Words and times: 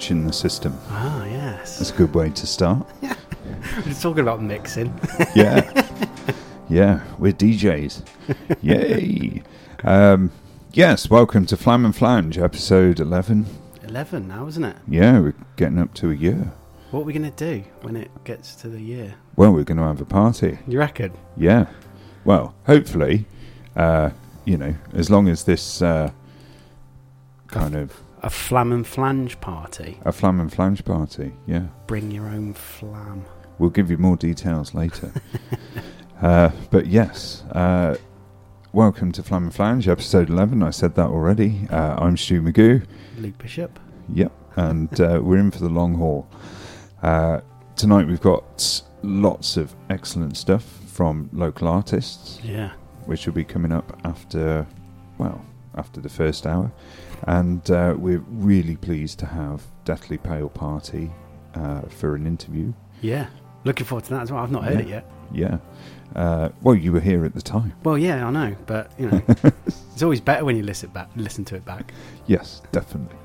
glitch 0.00 0.10
in 0.10 0.26
the 0.26 0.32
system. 0.32 0.78
Ah, 0.88 1.24
yes. 1.26 1.78
That's 1.78 1.90
a 1.90 1.94
good 1.94 2.14
way 2.14 2.30
to 2.30 2.46
start. 2.46 2.86
We're 3.86 3.94
talking 3.94 4.20
about 4.20 4.42
mixing. 4.42 4.92
Yeah. 5.34 5.86
yeah, 6.68 7.04
we're 7.18 7.32
DJs. 7.32 8.02
Yay. 8.62 9.42
Um, 9.84 10.32
yes, 10.72 11.10
welcome 11.10 11.46
to 11.46 11.56
Flam 11.56 11.84
and 11.84 11.94
Flange, 11.94 12.38
episode 12.38 13.00
11. 13.00 13.46
11 13.84 14.28
now, 14.28 14.46
isn't 14.46 14.64
it? 14.64 14.76
Yeah, 14.88 15.20
we're 15.20 15.34
getting 15.56 15.78
up 15.78 15.94
to 15.94 16.10
a 16.10 16.14
year. 16.14 16.52
What 16.90 17.00
are 17.00 17.04
we 17.04 17.12
going 17.12 17.30
to 17.30 17.36
do 17.36 17.64
when 17.82 17.96
it 17.96 18.10
gets 18.24 18.54
to 18.56 18.68
the 18.68 18.80
year? 18.80 19.14
Well, 19.36 19.52
we're 19.52 19.64
going 19.64 19.78
to 19.78 19.84
have 19.84 20.00
a 20.00 20.04
party. 20.04 20.58
You 20.66 20.78
reckon? 20.78 21.12
Yeah. 21.36 21.66
Well, 22.24 22.54
hopefully, 22.66 23.26
uh, 23.76 24.10
you 24.44 24.56
know, 24.56 24.74
as 24.94 25.10
long 25.10 25.28
as 25.28 25.44
this 25.44 25.82
uh, 25.82 26.10
kind 27.48 27.74
of 27.74 28.00
A 28.22 28.28
flam 28.30 28.72
and 28.72 28.86
flange 28.86 29.40
party. 29.40 29.98
a 30.04 30.12
Flam 30.12 30.40
and 30.40 30.52
Flange 30.52 30.84
party. 30.84 31.32
Yeah. 31.46 31.68
Bring 31.86 32.10
your 32.10 32.26
own 32.28 32.52
flam. 32.52 33.24
We'll 33.58 33.70
give 33.70 33.90
you 33.90 33.96
more 33.98 34.16
details 34.16 34.74
later. 34.74 35.10
uh, 36.22 36.50
but 36.70 36.86
yes, 36.86 37.42
uh, 37.52 37.96
welcome 38.72 39.10
to 39.12 39.22
Flam 39.22 39.44
and 39.44 39.54
Flange, 39.54 39.88
episode 39.88 40.28
11. 40.28 40.62
I 40.62 40.68
said 40.70 40.94
that 40.96 41.06
already. 41.08 41.66
Uh, 41.70 41.96
I'm 41.98 42.16
Stu 42.18 42.42
Magoo. 42.42 42.84
Luke 43.16 43.38
Bishop. 43.38 43.78
Yep. 44.12 44.32
And 44.56 45.00
uh, 45.00 45.20
we're 45.24 45.38
in 45.38 45.50
for 45.50 45.60
the 45.60 45.68
long 45.70 45.94
haul. 45.94 46.28
Uh, 47.02 47.40
tonight 47.76 48.06
we've 48.06 48.20
got 48.20 48.82
lots 49.02 49.56
of 49.56 49.74
excellent 49.88 50.36
stuff 50.36 50.64
from 50.86 51.30
local 51.32 51.68
artists, 51.68 52.38
Yeah. 52.44 52.72
which 53.06 53.24
will 53.26 53.32
be 53.32 53.44
coming 53.44 53.72
up 53.72 53.98
after, 54.04 54.66
well, 55.16 55.42
after 55.74 56.02
the 56.02 56.10
first 56.10 56.46
hour. 56.46 56.70
And 57.24 57.68
uh, 57.70 57.94
we're 57.98 58.24
really 58.28 58.76
pleased 58.76 59.18
to 59.20 59.26
have 59.26 59.62
Deathly 59.84 60.18
Pale 60.18 60.50
Party 60.50 61.10
uh, 61.54 61.82
for 61.82 62.14
an 62.14 62.26
interview. 62.26 62.72
Yeah. 63.02 63.26
Looking 63.64 63.84
forward 63.86 64.04
to 64.04 64.10
that 64.14 64.22
as 64.22 64.32
well. 64.32 64.42
I've 64.42 64.50
not 64.50 64.64
heard 64.64 64.78
Yeah. 64.80 64.80
it 64.80 64.88
yet. 64.88 65.10
Yeah. 65.32 65.58
Uh, 66.16 66.48
well, 66.62 66.74
you 66.74 66.92
were 66.92 67.00
here 67.00 67.24
at 67.24 67.34
the 67.34 67.42
time. 67.42 67.72
Well, 67.84 67.96
yeah, 67.96 68.26
I 68.26 68.30
know, 68.30 68.56
but 68.66 68.90
you 68.98 69.10
know, 69.10 69.22
it's 69.66 70.02
always 70.02 70.20
better 70.20 70.44
when 70.44 70.56
you 70.56 70.62
listen 70.64 70.90
back, 70.90 71.08
listen 71.14 71.44
to 71.46 71.54
it 71.56 71.64
back. 71.64 71.92
Yes, 72.26 72.62
definitely. 72.72 73.16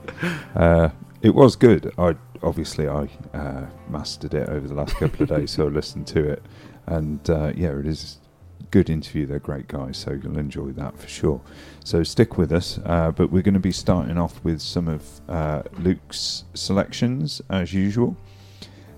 Uh, 0.56 0.90
it 1.24 1.34
was 1.34 1.56
good. 1.56 1.92
I 1.98 2.16
obviously 2.44 2.88
I 2.88 3.10
uh, 3.34 3.66
mastered 3.90 4.36
it 4.36 4.50
over 4.50 4.68
the 4.68 4.76
last 4.76 4.96
couple 4.98 5.24
of 5.24 5.30
days, 5.30 5.50
so 5.52 5.66
I 5.66 5.70
listened 5.70 6.06
to 6.08 6.30
it, 6.30 6.44
and 6.86 7.28
uh, 7.28 7.54
yeah, 7.56 7.70
it 7.80 7.88
is 7.88 8.20
a 8.60 8.64
good 8.66 8.92
interview. 8.92 9.26
They're 9.26 9.40
great 9.40 9.68
guys, 9.68 9.98
so 9.98 10.12
you'll 10.12 10.38
enjoy 10.38 10.70
that 10.74 10.96
for 11.00 11.08
sure. 11.08 11.42
So 11.86 12.02
stick 12.04 12.38
with 12.38 12.52
us. 12.52 12.80
Uh, 12.84 13.12
but 13.12 13.32
we're 13.32 13.44
going 13.44 13.54
to 13.54 13.60
be 13.60 13.72
starting 13.72 14.18
off 14.18 14.44
with 14.44 14.60
some 14.60 14.88
of 14.88 15.04
uh, 15.30 15.62
Luke's 15.80 16.44
selections 16.56 17.42
as 17.50 17.74
usual. 17.74 18.18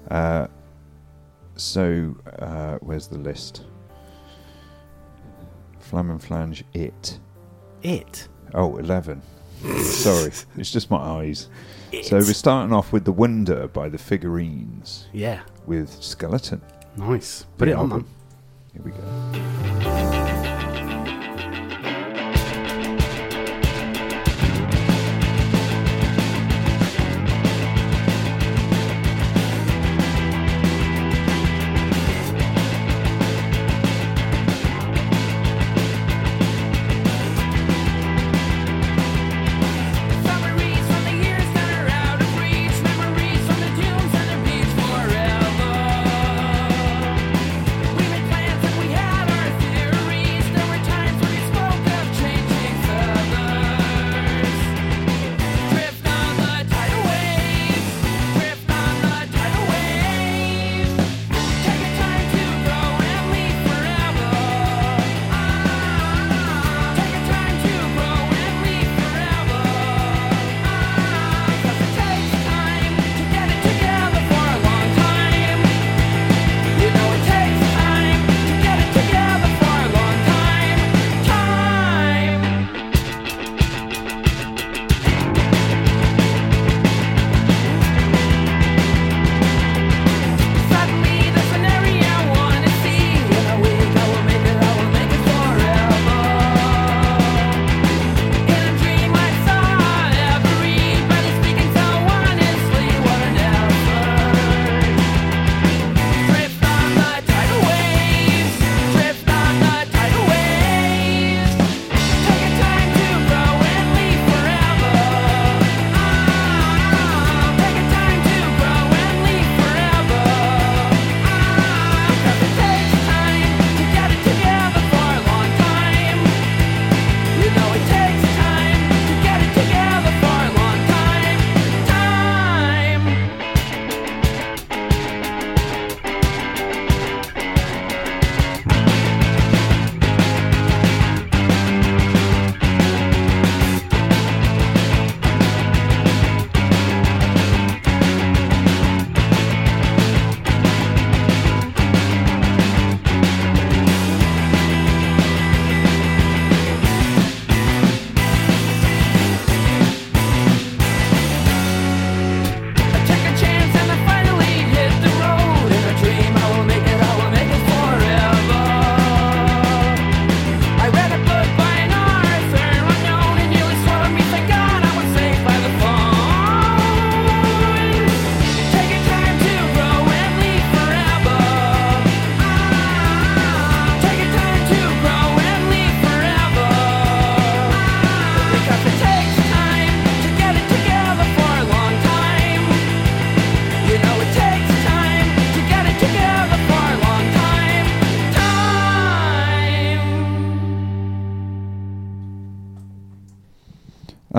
Uh, 0.10 0.48
so 1.58 2.16
uh, 2.40 2.78
where's 2.80 3.08
the 3.08 3.18
list? 3.18 3.66
Flam 5.80 6.10
and 6.12 6.24
Flange, 6.24 6.64
it. 6.74 7.20
It. 7.84 8.28
Oh, 8.54 8.78
11. 8.78 9.22
Sorry, 9.84 10.32
it's 10.58 10.72
just 10.72 10.90
my 10.90 10.98
eyes. 10.98 11.50
It. 11.92 12.06
So 12.06 12.16
we're 12.18 12.34
starting 12.34 12.74
off 12.74 12.94
with 12.94 13.04
The 13.06 13.12
Wonder 13.12 13.68
by 13.68 13.90
the 13.90 13.98
Figurines 13.98 15.08
Yeah. 15.12 15.42
with 15.66 15.90
Skeleton. 16.02 16.62
Nice. 16.96 17.46
Put 17.58 17.66
The 17.66 17.72
it 17.72 17.76
on, 17.76 17.92
album. 17.92 18.08
man. 18.74 18.82
Here 18.82 18.82
we 18.84 18.92
go. 18.92 20.57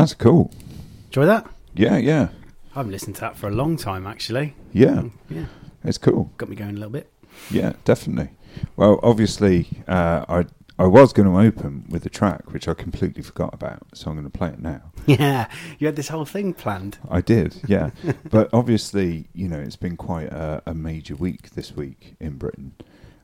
That's 0.08 0.22
cool. 0.22 0.50
Enjoy 1.08 1.26
that? 1.26 1.46
Yeah, 1.75 1.99
yeah, 1.99 2.28
I 2.75 2.78
haven't 2.78 2.93
listened 2.93 3.16
to 3.16 3.20
that 3.20 3.37
for 3.37 3.46
a 3.49 3.50
long 3.50 3.76
time, 3.76 4.06
actually. 4.06 4.55
yeah. 4.72 5.02
Yeah, 5.28 5.44
It's 5.84 5.99
cool. 5.99 6.32
got 6.38 6.49
me 6.49 6.56
going 6.56 6.70
a 6.70 6.78
little 6.78 6.88
bit. 6.88 7.12
Yeah, 7.50 7.75
definitely. 7.84 8.31
Well, 8.75 9.00
obviously, 9.02 9.69
uh, 9.87 10.25
I 10.26 10.46
I 10.78 10.87
was 10.87 11.12
going 11.12 11.28
to 11.28 11.38
open 11.38 11.84
with 11.90 12.06
a 12.06 12.08
track 12.08 12.52
which 12.55 12.66
I 12.69 12.72
completely 12.72 13.22
forgot 13.22 13.52
about, 13.52 13.82
so 13.93 14.08
I'm 14.10 14.16
going 14.16 14.31
to 14.31 14.38
play 14.38 14.49
it 14.49 14.60
now. 14.60 14.93
Yeah, 15.06 15.46
you 15.78 15.87
had 15.88 15.96
this 15.96 16.08
whole 16.08 16.25
thing 16.25 16.54
planned. 16.54 16.96
I 17.11 17.20
did, 17.20 17.61
yeah. 17.66 17.90
but 18.31 18.49
obviously, 18.54 19.28
you 19.34 19.46
know, 19.49 19.58
it's 19.58 19.76
been 19.76 19.99
quite 19.99 20.28
a, 20.32 20.62
a 20.64 20.72
major 20.72 21.16
week 21.16 21.50
this 21.50 21.72
week 21.76 22.16
in 22.19 22.38
Britain 22.38 22.72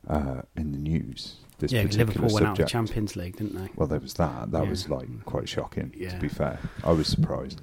uh, 0.07 0.41
in 0.55 0.71
the 0.71 0.77
news. 0.77 1.37
This 1.57 1.71
yeah, 1.71 1.83
particular 1.83 2.05
Liverpool 2.07 2.33
went 2.33 2.45
out 2.47 2.59
of 2.59 2.65
the. 2.65 2.69
Champions 2.69 3.15
League, 3.15 3.37
didn't 3.37 3.55
they? 3.55 3.69
Well, 3.75 3.87
there 3.87 3.99
was 3.99 4.13
that. 4.15 4.51
That 4.51 4.63
Yeah. 4.65 4.69
was 4.69 4.89
like 4.89 5.25
quite 5.25 5.47
shocking. 5.47 5.91
To 5.91 6.17
be 6.19 6.27
fair, 6.27 6.59
I 6.83 6.91
was 6.91 7.07
surprised, 7.07 7.61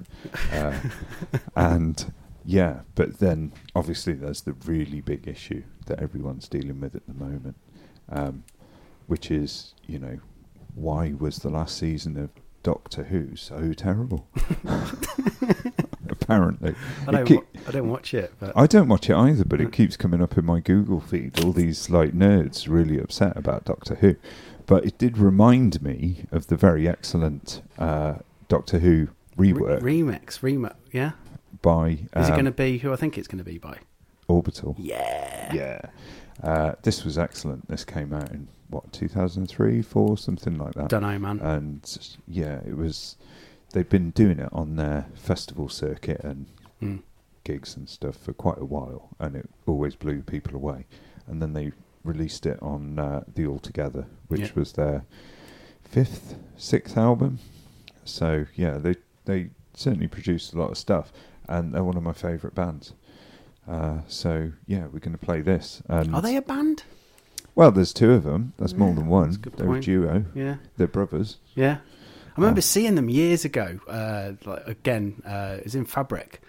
uh, 0.53 0.79
and 1.57 2.13
yeah. 2.45 2.81
But 2.95 3.19
then, 3.19 3.53
obviously, 3.75 4.15
there's 4.15 4.43
the 4.43 4.55
really 4.65 5.01
big 5.03 5.29
issue 5.29 5.63
that 5.87 5.99
everyone's 6.01 6.49
dealing 6.49 6.81
with 6.81 6.95
at 6.95 7.07
the 7.07 7.15
moment, 7.15 7.57
um, 8.09 8.45
which 9.09 9.31
is, 9.31 9.75
you 9.87 9.99
know, 9.99 10.19
why 10.75 11.13
was 11.13 11.39
the 11.41 11.51
last 11.51 11.77
season 11.77 12.17
of 12.17 12.31
Doctor 12.63 13.05
Who 13.05 13.35
so 13.37 13.73
terrible? 13.73 14.27
Apparently, 16.09 16.75
I 17.09 17.11
don't, 17.13 17.25
keep- 17.27 17.39
wa- 17.39 17.61
I 17.67 17.71
don't 17.73 17.89
watch 17.89 18.15
it, 18.15 18.33
but 18.39 18.53
I 18.57 18.67
don't 18.67 18.89
watch 18.89 19.09
it 19.11 19.17
either, 19.17 19.45
but 19.45 19.59
Mm. 19.61 19.67
it 19.67 19.73
keeps 19.73 19.97
coming 19.97 20.23
up 20.23 20.37
in 20.39 20.45
my 20.45 20.61
Google 20.61 21.01
feed. 21.01 21.43
All 21.45 21.53
these 21.53 21.91
like 21.91 22.13
nerds 22.13 22.69
really 22.69 22.99
upset 23.01 23.37
about 23.37 23.65
Doctor 23.65 23.97
Who, 23.97 24.17
but 24.67 24.85
it 24.85 24.99
did 24.99 25.19
remind 25.19 25.83
me 25.83 26.27
of 26.31 26.47
the 26.47 26.57
very 26.57 26.89
excellent 26.89 27.63
uh, 27.79 28.15
Doctor 28.49 28.79
Who 28.81 29.09
Re- 29.37 29.53
rework 29.53 29.81
remix, 29.81 30.41
remix, 30.41 30.75
yeah. 30.93 31.13
by 31.63 31.89
Is 31.89 32.01
it 32.13 32.17
um, 32.17 32.31
going 32.33 32.45
to 32.45 32.51
be 32.51 32.79
who 32.79 32.93
I 32.93 32.97
think 32.97 33.17
it's 33.19 33.29
going 33.29 33.39
to 33.39 33.45
be 33.45 33.59
by? 33.59 33.79
Orbital. 34.29 34.77
Yeah, 34.79 35.53
Yeah, 35.55 35.81
uh, 36.43 36.73
this 36.83 37.05
was 37.05 37.19
excellent. 37.19 37.69
This 37.69 37.85
came 37.85 38.13
out 38.13 38.31
in 38.31 38.49
what 38.73 38.93
2003, 38.93 39.83
four, 39.83 40.19
something 40.19 40.59
like 40.59 40.75
that. 40.75 40.89
Don't 40.89 41.03
know, 41.03 41.19
man. 41.19 41.39
And 41.41 41.99
yeah, 42.27 42.61
it 42.67 42.77
was. 42.77 43.17
They've 43.73 43.89
been 43.89 44.11
doing 44.11 44.39
it 44.39 44.49
on 44.53 44.77
their 44.77 45.07
festival 45.15 45.69
circuit 45.69 46.21
and 46.25 46.47
Mm. 46.83 47.03
gigs 47.45 47.77
and 47.77 47.89
stuff 47.89 48.17
for 48.17 48.33
quite 48.33 48.59
a 48.59 48.65
while, 48.65 49.11
and 49.21 49.37
it 49.37 49.49
always 49.67 49.95
blew 49.95 50.21
people 50.23 50.55
away. 50.57 50.87
And 51.29 51.41
then 51.41 51.53
they 51.53 51.73
released 52.05 52.45
it 52.47 52.61
on 52.61 52.99
uh, 52.99 53.23
the 53.33 53.47
Altogether, 53.47 54.07
which 54.29 54.41
Yeah. 54.41 54.51
was 54.57 54.73
their 54.73 55.05
fifth, 55.83 56.35
sixth 56.57 56.97
album. 56.97 57.39
So 58.05 58.47
yeah, 58.57 58.79
they 58.79 58.97
they 59.25 59.51
certainly 59.75 60.09
produced 60.09 60.53
a 60.53 60.59
lot 60.59 60.71
of 60.73 60.77
stuff, 60.79 61.13
and 61.49 61.73
they're 61.73 61.85
one 61.85 61.97
of 61.97 62.03
my 62.03 62.13
favourite 62.13 62.55
bands. 62.55 62.95
Uh, 63.69 64.01
so 64.09 64.53
yeah, 64.67 64.87
we're 64.87 64.99
going 64.99 65.17
to 65.17 65.25
play 65.25 65.41
this. 65.41 65.83
And 65.89 66.15
Are 66.15 66.21
they 66.23 66.37
a 66.37 66.43
band? 66.43 66.83
Well, 67.55 67.71
there's 67.71 67.93
two 67.93 68.13
of 68.13 68.25
them. 68.25 68.53
That's 68.59 68.75
more 68.75 68.95
than 68.95 69.07
one. 69.07 69.31
good 69.33 69.55
They're 69.57 69.67
a 69.67 69.71
point. 69.71 69.85
duo. 69.85 70.25
Yeah, 70.35 70.57
They're 70.77 70.87
brothers. 70.87 71.39
yeah. 71.55 71.79
I 72.35 72.41
remember 72.41 72.61
Oh. 72.61 72.63
seeing 72.63 72.95
them 72.95 73.11
years 73.11 73.45
ago. 73.45 73.79
Uh, 73.87 74.33
like 74.47 74.67
again, 74.67 75.23
uh, 75.27 75.57
it 75.59 75.65
was 75.65 75.75
in 75.75 75.85
Fabric, 75.85 76.41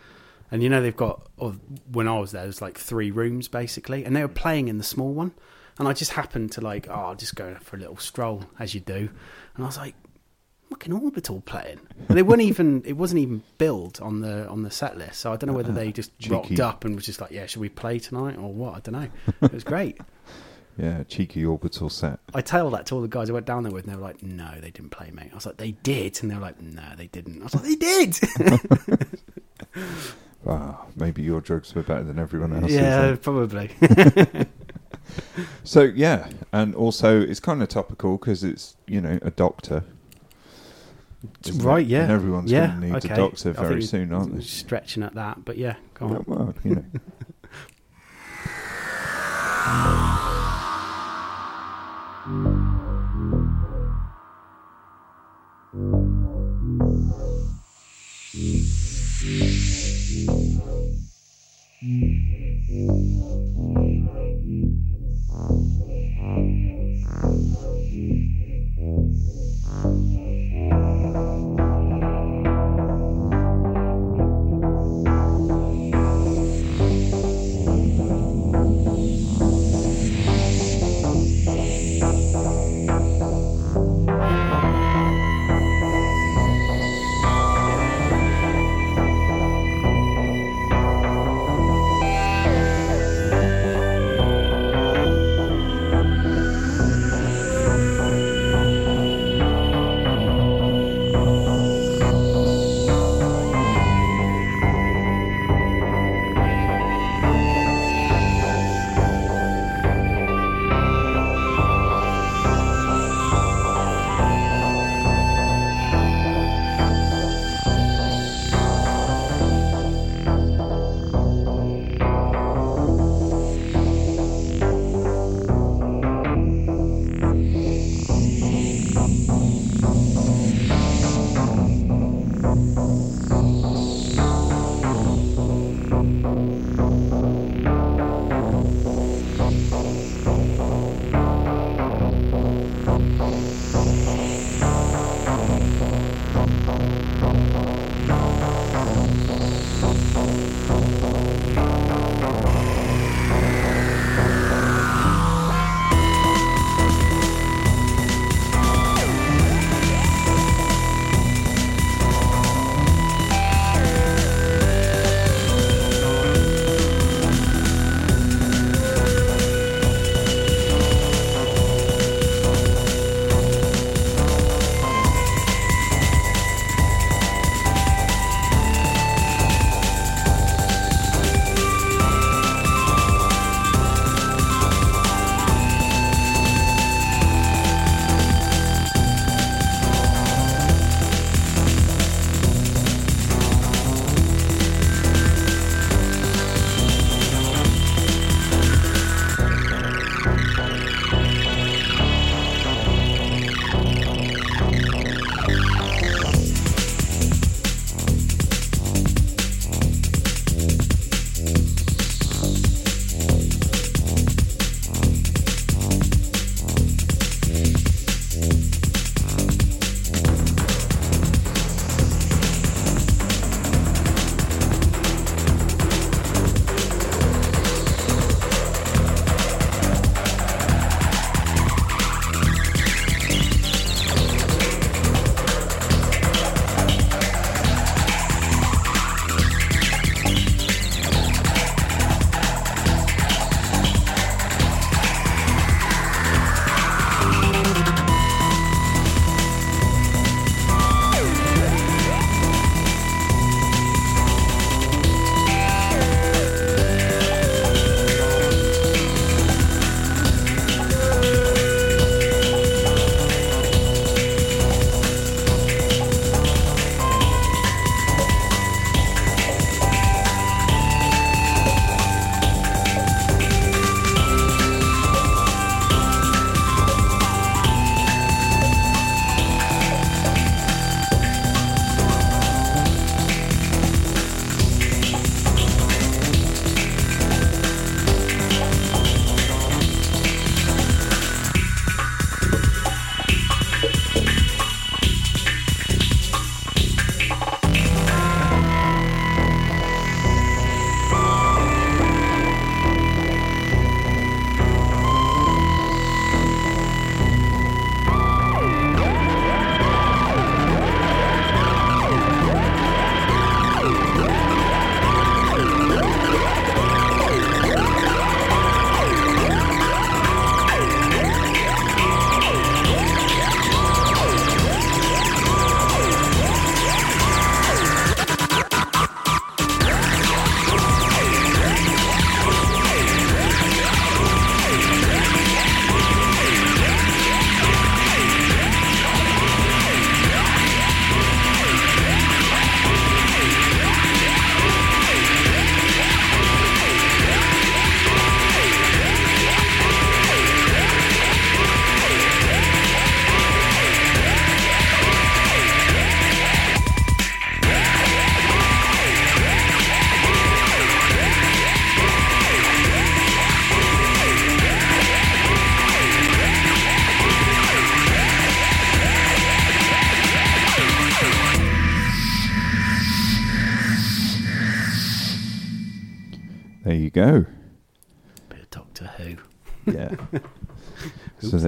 and 0.50 0.64
you 0.64 0.70
know 0.70 0.82
they've 0.82 0.96
got. 0.96 1.28
Or 1.38 1.52
when 1.92 2.08
I 2.08 2.18
was 2.20 2.32
there, 2.32 2.44
there's 2.44 2.62
like 2.62 2.78
three 2.78 3.12
rooms 3.12 3.50
basically, 3.50 4.06
and 4.06 4.16
they 4.16 4.22
were 4.22 4.30
playing 4.30 4.70
in 4.70 4.78
the 4.78 4.84
small 4.86 5.12
one. 5.14 5.34
And 5.80 5.88
I 5.88 5.94
just 5.94 6.12
happened 6.12 6.52
to 6.54 6.62
like, 6.62 6.88
oh, 6.88 6.94
I'll 6.94 7.16
just 7.16 7.36
go 7.36 7.56
for 7.62 7.76
a 7.76 7.80
little 7.80 7.98
stroll 7.98 8.44
as 8.60 8.74
you 8.74 8.80
do, 8.80 9.10
and 9.56 9.64
I 9.64 9.68
was 9.68 9.76
like, 9.78 9.96
fucking 10.70 10.94
orbital 10.94 11.42
playing. 11.42 11.80
And 12.08 12.18
they 12.18 12.22
weren't 12.24 12.42
even. 12.52 12.82
It 12.86 12.94
wasn't 12.94 13.20
even 13.20 13.44
billed 13.58 14.00
on 14.02 14.22
the 14.22 14.48
on 14.48 14.62
the 14.64 14.72
set 14.72 14.98
list. 14.98 15.20
So 15.20 15.34
I 15.34 15.36
don't 15.36 15.50
know 15.50 15.54
whether 15.56 15.74
they 15.74 15.92
just 15.92 16.12
rocked 16.30 16.60
up 16.62 16.86
and 16.86 16.96
was 16.96 17.06
just 17.06 17.20
like, 17.20 17.32
yeah, 17.32 17.46
should 17.48 17.60
we 17.62 17.68
play 17.70 18.00
tonight 18.00 18.38
or 18.38 18.54
what? 18.54 18.76
I 18.76 18.80
don't 18.80 18.94
know. 19.02 19.10
It 19.42 19.52
was 19.54 19.64
great. 19.66 20.00
Yeah, 20.78 21.04
cheeky 21.04 21.46
orbital 21.46 21.90
set. 21.90 22.20
I 22.34 22.42
tell 22.42 22.70
that 22.72 22.88
to 22.88 22.96
all 22.96 23.02
the 23.02 23.08
guys 23.08 23.30
I 23.30 23.34
went 23.34 23.46
down 23.46 23.64
there 23.64 23.72
with, 23.72 23.86
and 23.86 23.94
they 23.94 23.98
were 23.98 24.04
like, 24.04 24.24
"No, 24.24 24.52
they 24.60 24.72
didn't 24.72 24.90
play, 24.90 25.12
mate." 25.12 25.30
I 25.32 25.36
was 25.36 25.46
like, 25.46 25.58
"They 25.58 25.72
did," 25.84 26.20
and 26.22 26.32
they 26.32 26.36
were 26.36 26.42
like, 26.42 26.60
"No, 26.62 26.84
they 26.98 27.08
didn't." 27.08 27.42
I 27.42 27.44
was 27.44 27.54
like, 27.56 27.64
"They 27.64 27.76
did." 27.76 28.20
Ah, 30.46 30.86
maybe 30.98 31.22
your 31.22 31.40
drugs 31.40 31.74
were 31.74 31.84
better 31.84 32.04
than 32.04 32.20
everyone 32.20 32.52
else's. 32.54 32.74
yeah, 32.76 33.16
probably. 33.22 33.70
So 35.64 35.82
yeah, 35.84 36.30
and 36.52 36.74
also 36.76 37.22
it's 37.22 37.40
kind 37.40 37.62
of 37.62 37.70
topical 37.70 38.18
because 38.18 38.44
it's 38.44 38.76
you 38.88 39.00
know 39.00 39.20
a 39.22 39.30
doctor. 39.32 39.84
isn't 41.46 41.62
it? 41.62 41.64
right? 41.64 41.86
Yeah, 41.86 42.04
And 42.04 42.12
everyone's 42.12 42.52
yeah, 42.52 42.68
going 42.68 42.82
to 42.82 42.88
need 42.88 42.96
okay. 42.98 43.14
a 43.14 43.16
doctor 43.16 43.52
very 43.54 43.82
soon, 43.84 44.12
aren't 44.12 44.36
they? 44.36 44.42
Stretching 44.44 45.04
at 45.04 45.14
that, 45.14 45.46
but 45.46 45.58
yeah, 45.58 45.76
go 45.94 46.08
on. 46.08 46.24
Well, 46.28 46.54
you 46.64 46.76
know. 46.76 46.86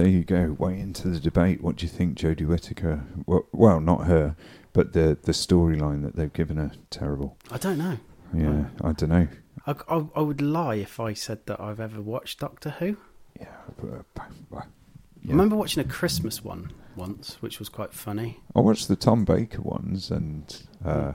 there 0.06 0.14
you 0.18 0.24
go. 0.24 0.52
Way 0.52 0.78
into 0.78 1.08
the 1.08 1.18
debate. 1.18 1.60
What 1.62 1.76
do 1.76 1.84
you 1.84 1.90
think, 1.90 2.16
Jodie 2.16 2.46
Whittaker? 2.46 3.04
Well, 3.26 3.46
well 3.52 3.80
not 3.80 4.06
her, 4.06 4.36
but 4.72 4.92
the 4.92 5.18
the 5.20 5.32
storyline 5.32 6.02
that 6.02 6.14
they've 6.14 6.32
given 6.32 6.58
her. 6.58 6.70
Terrible. 6.90 7.36
I 7.50 7.58
don't 7.58 7.78
know. 7.78 7.98
Yeah, 8.32 8.66
I 8.82 8.92
don't 8.92 9.08
know. 9.08 9.28
I, 9.66 9.74
I, 9.88 10.06
I 10.14 10.20
would 10.20 10.40
lie 10.40 10.76
if 10.76 11.00
I 11.00 11.12
said 11.12 11.44
that 11.46 11.60
I've 11.60 11.80
ever 11.80 12.00
watched 12.00 12.38
Doctor 12.38 12.70
Who. 12.70 12.96
Yeah, 13.40 13.46
but, 13.80 14.22
uh, 14.22 14.24
well, 14.50 14.62
I 14.62 15.28
remember 15.28 15.56
watching 15.56 15.84
a 15.84 15.88
Christmas 15.88 16.44
one 16.44 16.72
once, 16.94 17.38
which 17.40 17.58
was 17.58 17.68
quite 17.68 17.92
funny. 17.92 18.40
I 18.54 18.60
watched 18.60 18.86
the 18.88 18.96
Tom 18.96 19.24
Baker 19.24 19.60
ones 19.60 20.10
and 20.10 20.62
uh, 20.84 21.12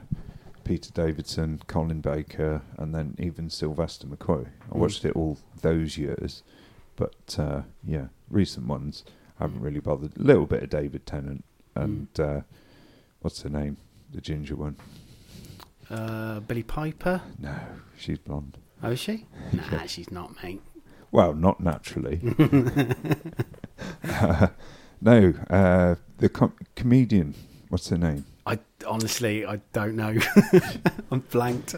Peter 0.64 0.90
Davidson, 0.92 1.62
Colin 1.66 2.00
Baker, 2.02 2.62
and 2.76 2.94
then 2.94 3.14
even 3.18 3.48
Sylvester 3.48 4.06
McCoy. 4.06 4.48
I 4.70 4.74
Mm. 4.74 4.78
watched 4.80 5.04
it 5.06 5.16
all 5.16 5.38
those 5.62 5.96
years, 5.98 6.42
but 6.96 7.36
uh, 7.38 7.62
yeah, 7.84 8.06
recent 8.30 8.66
ones 8.66 9.04
I 9.38 9.44
haven't 9.44 9.60
really 9.60 9.80
bothered. 9.80 10.16
A 10.16 10.22
little 10.22 10.46
bit 10.46 10.62
of 10.62 10.70
David 10.70 11.06
Tennant 11.06 11.44
and 11.74 12.08
uh, 12.18 12.40
what's 13.20 13.42
her 13.42 13.48
name, 13.48 13.76
the 14.12 14.20
ginger 14.20 14.56
one? 14.56 14.76
Uh, 15.90 16.40
Billie 16.40 16.62
Piper. 16.62 17.22
No, 17.38 17.54
she's 17.98 18.18
blonde. 18.18 18.58
Oh, 18.82 18.90
is 18.90 19.00
she? 19.00 19.26
Nah, 19.70 19.86
she's 19.86 20.10
not, 20.10 20.42
mate. 20.42 20.62
Well, 21.10 21.34
not 21.34 21.60
naturally. 21.60 22.20
Uh, 24.04 24.46
no, 25.00 25.34
uh, 25.50 25.94
the 26.18 26.28
com- 26.28 26.54
comedian. 26.74 27.34
What's 27.68 27.88
her 27.90 27.98
name? 27.98 28.24
I 28.46 28.58
honestly, 28.86 29.46
I 29.46 29.60
don't 29.72 29.94
know. 29.96 30.18
I'm 31.10 31.20
blanked. 31.30 31.74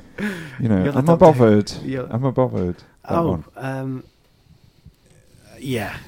You 0.61 0.68
know, 0.68 0.85
You're 0.85 0.97
I'm 0.97 1.09
a 1.09 1.16
bothered. 1.16 1.73
I'm 2.11 2.25
a 2.25 2.33
bothered. 2.33 2.76
That 2.76 3.18
oh, 3.18 3.44
um, 3.56 4.04
yeah. 5.64 5.99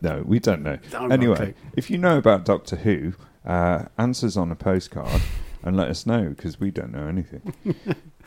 No, 0.00 0.22
we 0.26 0.40
don't 0.40 0.62
know. 0.62 0.78
A 0.94 1.12
anyway, 1.12 1.54
if 1.76 1.90
you 1.90 1.98
know 1.98 2.18
about 2.18 2.44
Doctor 2.44 2.76
Who, 2.76 3.12
uh, 3.44 3.84
answers 3.98 4.36
on 4.36 4.50
a 4.50 4.56
postcard 4.56 5.22
and 5.62 5.76
let 5.76 5.88
us 5.88 6.06
know 6.06 6.30
because 6.30 6.58
we 6.58 6.70
don't 6.70 6.92
know 6.92 7.06
anything. 7.06 7.54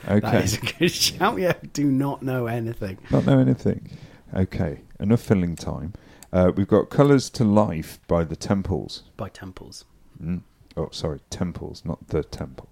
Okay, 0.10 0.44
is 0.44 0.58
a 0.58 0.60
good 0.60 0.92
shout. 0.92 1.40
Yeah, 1.40 1.54
do 1.72 1.86
not 1.86 2.22
know 2.22 2.48
anything. 2.48 2.98
not 3.10 3.26
know 3.26 3.40
anything. 3.40 3.90
Okay, 4.34 4.82
enough 5.00 5.22
filling 5.22 5.56
time. 5.56 5.94
Uh, 6.34 6.52
we've 6.54 6.68
got 6.68 6.90
Colours 6.90 7.30
to 7.32 7.46
Life 7.46 8.00
by 8.06 8.26
the 8.26 8.36
Temples. 8.36 9.04
By 9.16 9.30
temples. 9.30 9.86
Mm. 10.22 10.42
Oh, 10.76 10.90
sorry, 10.92 11.22
Temples, 11.30 11.84
not 11.86 12.10
the 12.10 12.24
Temple. 12.24 12.68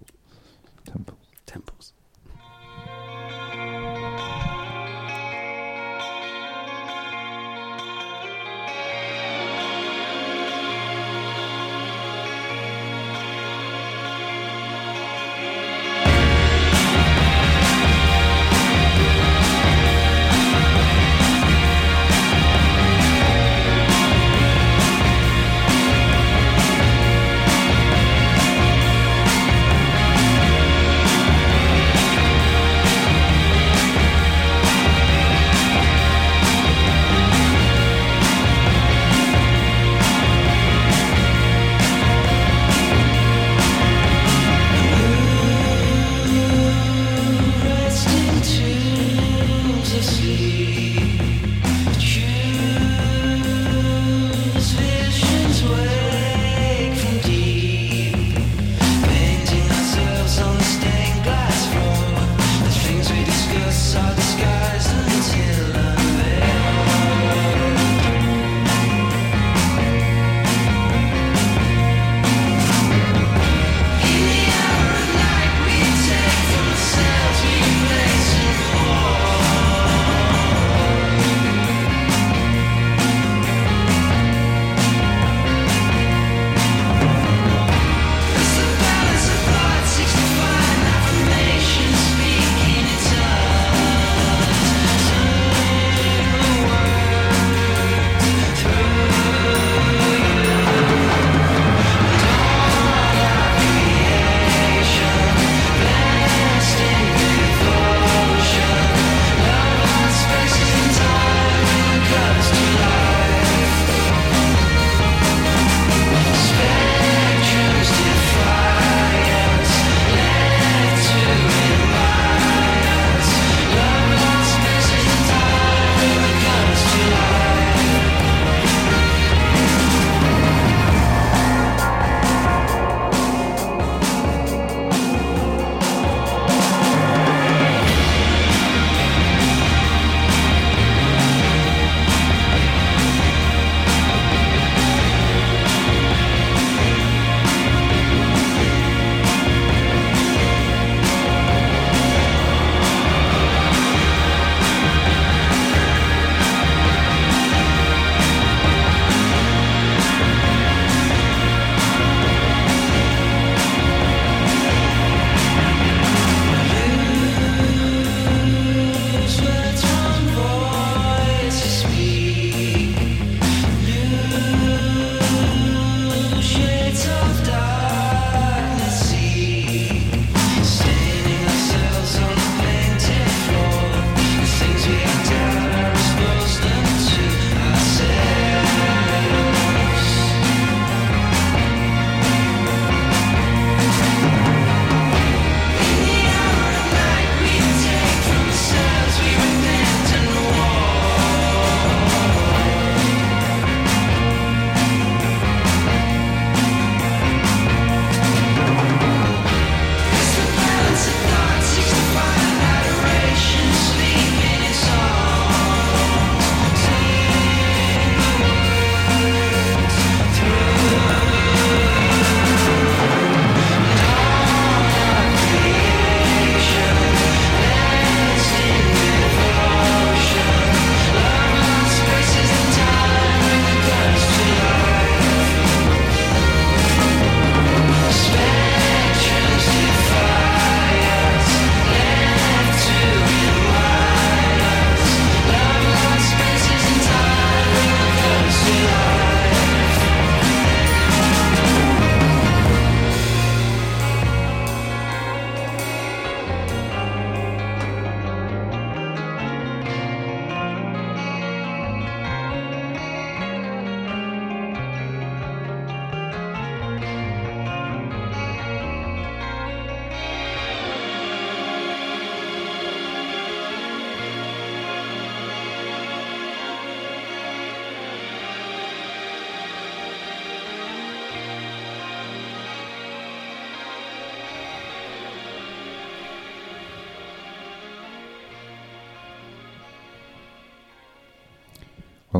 Temples. 0.84 1.18
Temples. 1.46 1.93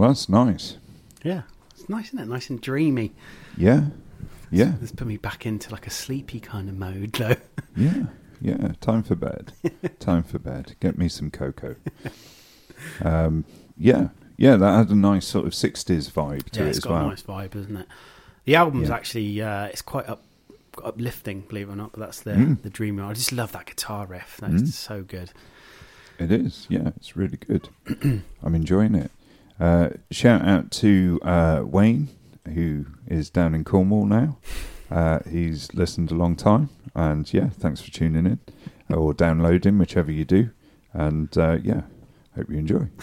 That's 0.08 0.28
nice. 0.28 0.76
Yeah, 1.22 1.42
it's 1.70 1.88
nice, 1.88 2.08
isn't 2.08 2.18
it? 2.20 2.26
Nice 2.28 2.50
and 2.50 2.60
dreamy. 2.60 3.12
Yeah, 3.56 3.86
yeah, 4.50 4.74
This 4.80 4.92
put 4.92 5.06
me 5.06 5.16
back 5.16 5.46
into 5.46 5.70
like 5.70 5.86
a 5.86 5.90
sleepy 5.90 6.40
kind 6.40 6.68
of 6.68 6.76
mode, 6.76 7.12
though. 7.14 7.36
yeah, 7.76 8.04
yeah. 8.40 8.72
Time 8.80 9.02
for 9.02 9.14
bed. 9.16 9.52
Time 10.00 10.22
for 10.22 10.38
bed. 10.38 10.76
Get 10.80 10.98
me 10.98 11.08
some 11.08 11.30
cocoa. 11.30 11.76
Um, 13.02 13.44
yeah, 13.78 14.08
yeah. 14.36 14.56
That 14.56 14.76
had 14.76 14.90
a 14.90 14.94
nice 14.96 15.26
sort 15.26 15.46
of 15.46 15.52
'60s 15.52 16.10
vibe 16.10 16.50
to 16.50 16.60
yeah, 16.60 16.66
it 16.66 16.68
it's 16.70 16.78
as 16.78 16.84
got 16.84 16.92
well. 16.94 17.06
a 17.06 17.08
nice 17.10 17.22
vibe, 17.22 17.54
isn't 17.56 17.76
it? 17.76 17.86
The 18.44 18.56
album's 18.56 18.88
Yeah. 18.88 18.94
actually 18.94 19.40
uh, 19.42 19.64
it's 19.66 19.80
quite 19.80 20.08
up 20.08 20.22
uplifting, 20.82 21.42
believe 21.42 21.68
it 21.68 21.72
or 21.72 21.76
not. 21.76 21.92
But 21.92 22.00
that's 22.00 22.20
the 22.20 22.32
Mm. 22.32 22.62
the 22.62 22.68
dreamy. 22.70 23.02
I 23.02 23.12
just 23.14 23.32
love 23.32 23.52
that 23.52 23.66
guitar 23.66 24.06
riff. 24.06 24.38
That's 24.40 24.54
Mm. 24.62 24.68
so 24.68 25.02
good. 25.02 25.32
It 26.18 26.30
is, 26.30 26.66
yeah, 26.68 26.88
it's 26.96 27.16
really 27.16 27.38
good. 27.38 27.68
I'm 28.42 28.54
enjoying 28.54 28.94
it. 28.94 29.10
Uh, 29.58 29.90
shout 30.10 30.42
out 30.42 30.70
to 30.72 31.20
uh, 31.22 31.62
Wayne, 31.64 32.08
who 32.54 32.86
is 33.06 33.30
down 33.30 33.54
in 33.54 33.64
Cornwall 33.64 34.06
now. 34.06 34.38
Uh, 34.90 35.20
he's 35.28 35.72
listened 35.74 36.10
a 36.10 36.14
long 36.14 36.36
time, 36.36 36.68
and 36.94 37.32
yeah, 37.32 37.48
thanks 37.50 37.80
for 37.80 37.90
tuning 37.90 38.26
in 38.26 38.38
or 38.94 39.14
downloading, 39.14 39.78
whichever 39.78 40.12
you 40.12 40.24
do. 40.24 40.50
And 40.92 41.36
uh, 41.38 41.58
yeah, 41.62 41.82
hope 42.36 42.50
you 42.50 42.58
enjoy. 42.58 42.88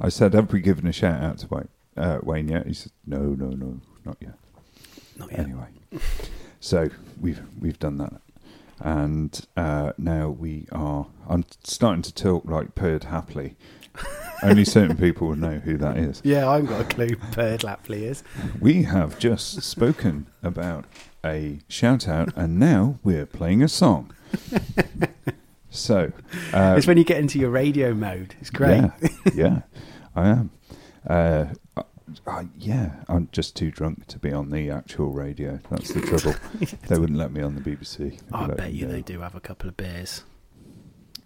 I 0.00 0.08
said, 0.08 0.32
have 0.34 0.52
we 0.52 0.60
given 0.60 0.86
a 0.86 0.92
shout 0.92 1.22
out 1.22 1.38
to 1.38 1.48
Wayne, 1.48 1.68
uh, 1.96 2.18
Wayne 2.22 2.48
yet? 2.48 2.66
He 2.66 2.74
said, 2.74 2.92
no, 3.06 3.18
no, 3.18 3.48
no, 3.50 3.80
not 4.04 4.16
yet 4.20 4.34
Not 5.18 5.30
yet. 5.30 5.40
anyway. 5.40 5.66
so 6.60 6.88
we've 7.20 7.42
we've 7.60 7.78
done 7.78 7.98
that, 7.98 8.20
and 8.78 9.46
uh, 9.56 9.92
now 9.98 10.28
we 10.30 10.66
are. 10.72 11.06
I'm 11.28 11.44
starting 11.64 12.02
to 12.02 12.14
talk 12.14 12.44
like 12.46 12.74
Purred 12.74 13.04
Happily. 13.04 13.56
Only 14.42 14.64
certain 14.64 14.96
people 14.96 15.28
will 15.28 15.36
know 15.36 15.58
who 15.58 15.76
that 15.78 15.96
is. 15.96 16.20
Yeah, 16.24 16.48
I 16.48 16.54
haven't 16.54 16.70
got 16.70 16.80
a 16.80 16.84
clue. 16.84 17.16
Bird 17.34 17.60
Lapley 17.60 18.02
is. 18.02 18.22
We 18.60 18.84
have 18.84 19.18
just 19.18 19.62
spoken 19.62 20.26
about 20.42 20.86
a 21.24 21.58
shout 21.68 22.08
out, 22.08 22.32
and 22.36 22.58
now 22.58 22.98
we're 23.02 23.26
playing 23.26 23.62
a 23.62 23.68
song. 23.68 24.14
So, 25.70 26.12
uh, 26.52 26.74
it's 26.76 26.86
when 26.86 26.98
you 26.98 27.04
get 27.04 27.18
into 27.18 27.38
your 27.38 27.50
radio 27.50 27.94
mode. 27.94 28.34
It's 28.40 28.50
great. 28.50 28.82
Yeah, 28.82 29.08
yeah, 29.34 29.62
I 30.16 30.28
am. 30.28 30.50
Uh, 31.06 31.46
I, 31.76 31.82
I, 32.26 32.48
yeah, 32.58 32.96
I'm 33.08 33.28
just 33.30 33.54
too 33.54 33.70
drunk 33.70 34.08
to 34.08 34.18
be 34.18 34.32
on 34.32 34.50
the 34.50 34.68
actual 34.70 35.12
radio. 35.12 35.60
That's 35.70 35.94
the 35.94 36.00
trouble. 36.00 36.34
they 36.88 36.98
wouldn't 36.98 37.18
let 37.18 37.32
me 37.32 37.40
on 37.40 37.54
the 37.54 37.60
BBC. 37.60 38.20
I 38.32 38.48
bet 38.48 38.72
you 38.72 38.86
go. 38.86 38.92
they 38.92 39.02
do 39.02 39.20
have 39.20 39.36
a 39.36 39.40
couple 39.40 39.68
of 39.68 39.76
beers. 39.76 40.24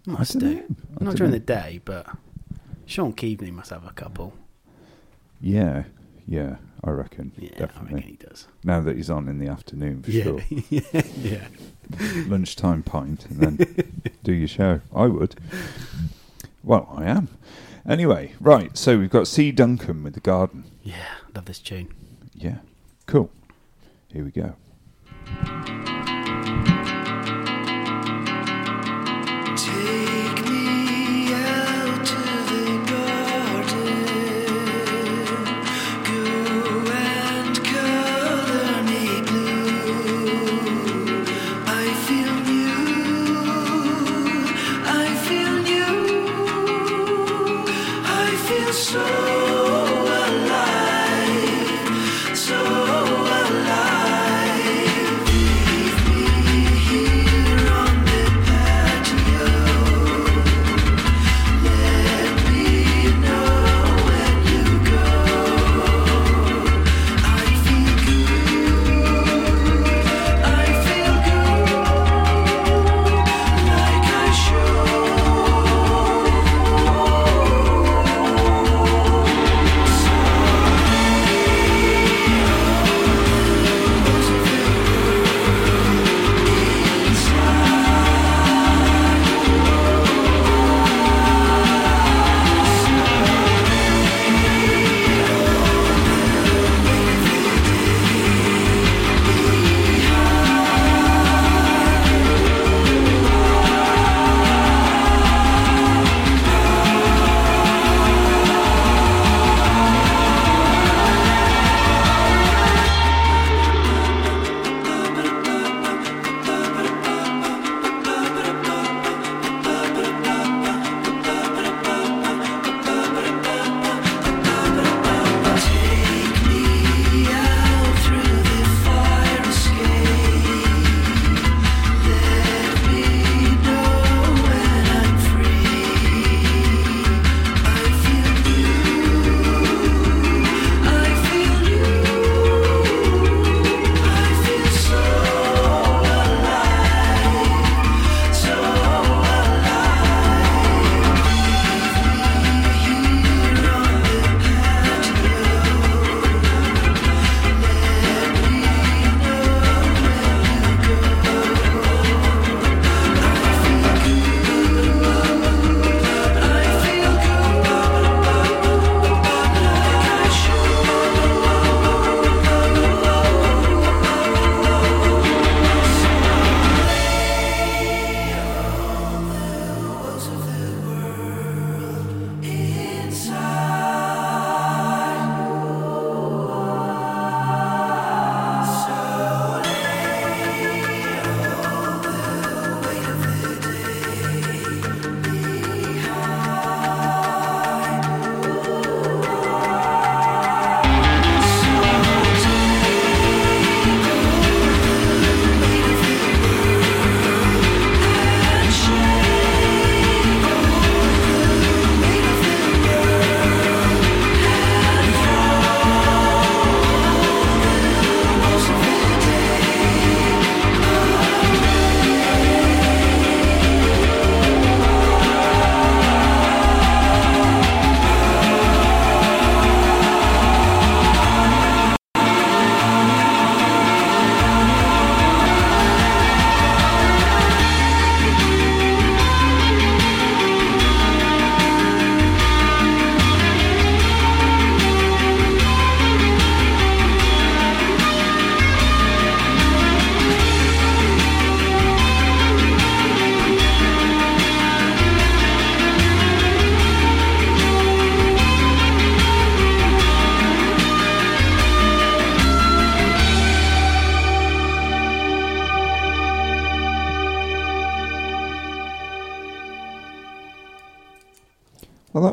I 0.07 0.11
Must 0.11 0.37
do. 0.37 0.63
Not 0.99 1.15
during 1.15 1.31
dunno. 1.31 1.31
the 1.31 1.39
day, 1.39 1.81
but 1.83 2.05
Shaun 2.85 3.13
Keaveny 3.13 3.51
must 3.51 3.69
have 3.71 3.85
a 3.85 3.91
couple. 3.91 4.33
Yeah, 5.41 5.83
yeah, 6.27 6.57
I 6.83 6.91
reckon. 6.91 7.31
Yeah, 7.37 7.49
I 7.55 7.59
definitely. 7.59 7.95
reckon 7.95 8.09
he 8.09 8.15
does. 8.17 8.47
Now 8.63 8.81
that 8.81 8.95
he's 8.95 9.09
on 9.09 9.27
in 9.27 9.39
the 9.39 9.47
afternoon 9.47 10.03
for 10.03 10.11
Yeah, 10.11 10.23
sure. 10.23 10.41
yeah. 11.17 11.47
Lunchtime 12.27 12.83
pint 12.83 13.25
and 13.27 13.39
then 13.39 14.01
do 14.23 14.33
your 14.33 14.47
show. 14.47 14.81
I 14.93 15.05
would. 15.07 15.35
Well, 16.63 16.87
I 16.95 17.05
am. 17.05 17.27
Anyway, 17.87 18.33
right, 18.39 18.75
so 18.77 18.97
we've 18.97 19.09
got 19.11 19.27
C. 19.27 19.51
Duncan 19.51 20.03
with 20.03 20.13
the 20.15 20.19
garden. 20.19 20.63
Yeah, 20.83 20.95
love 21.35 21.45
this 21.45 21.59
tune. 21.59 21.93
Yeah, 22.33 22.57
cool. 23.05 23.29
Here 24.11 24.23
we 24.23 24.31
go. 24.31 24.55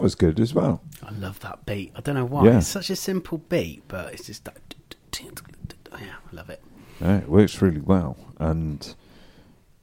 That 0.02 0.06
was 0.06 0.14
good 0.16 0.40
as 0.40 0.52
well. 0.52 0.82
I 1.00 1.12
love 1.12 1.38
that 1.40 1.64
beat. 1.64 1.92
I 1.94 2.00
don't 2.00 2.16
know 2.16 2.24
why. 2.24 2.46
Yeah. 2.46 2.58
It's 2.58 2.66
such 2.66 2.90
a 2.90 2.96
simple 2.96 3.38
beat, 3.38 3.84
but 3.86 4.12
it's 4.12 4.26
just 4.26 4.44
that. 4.46 4.58
Yeah, 5.22 6.14
I 6.32 6.34
love 6.34 6.50
it. 6.50 6.60
Yeah, 7.00 7.18
it 7.18 7.28
works 7.28 7.62
really 7.62 7.80
well, 7.80 8.16
and 8.40 8.96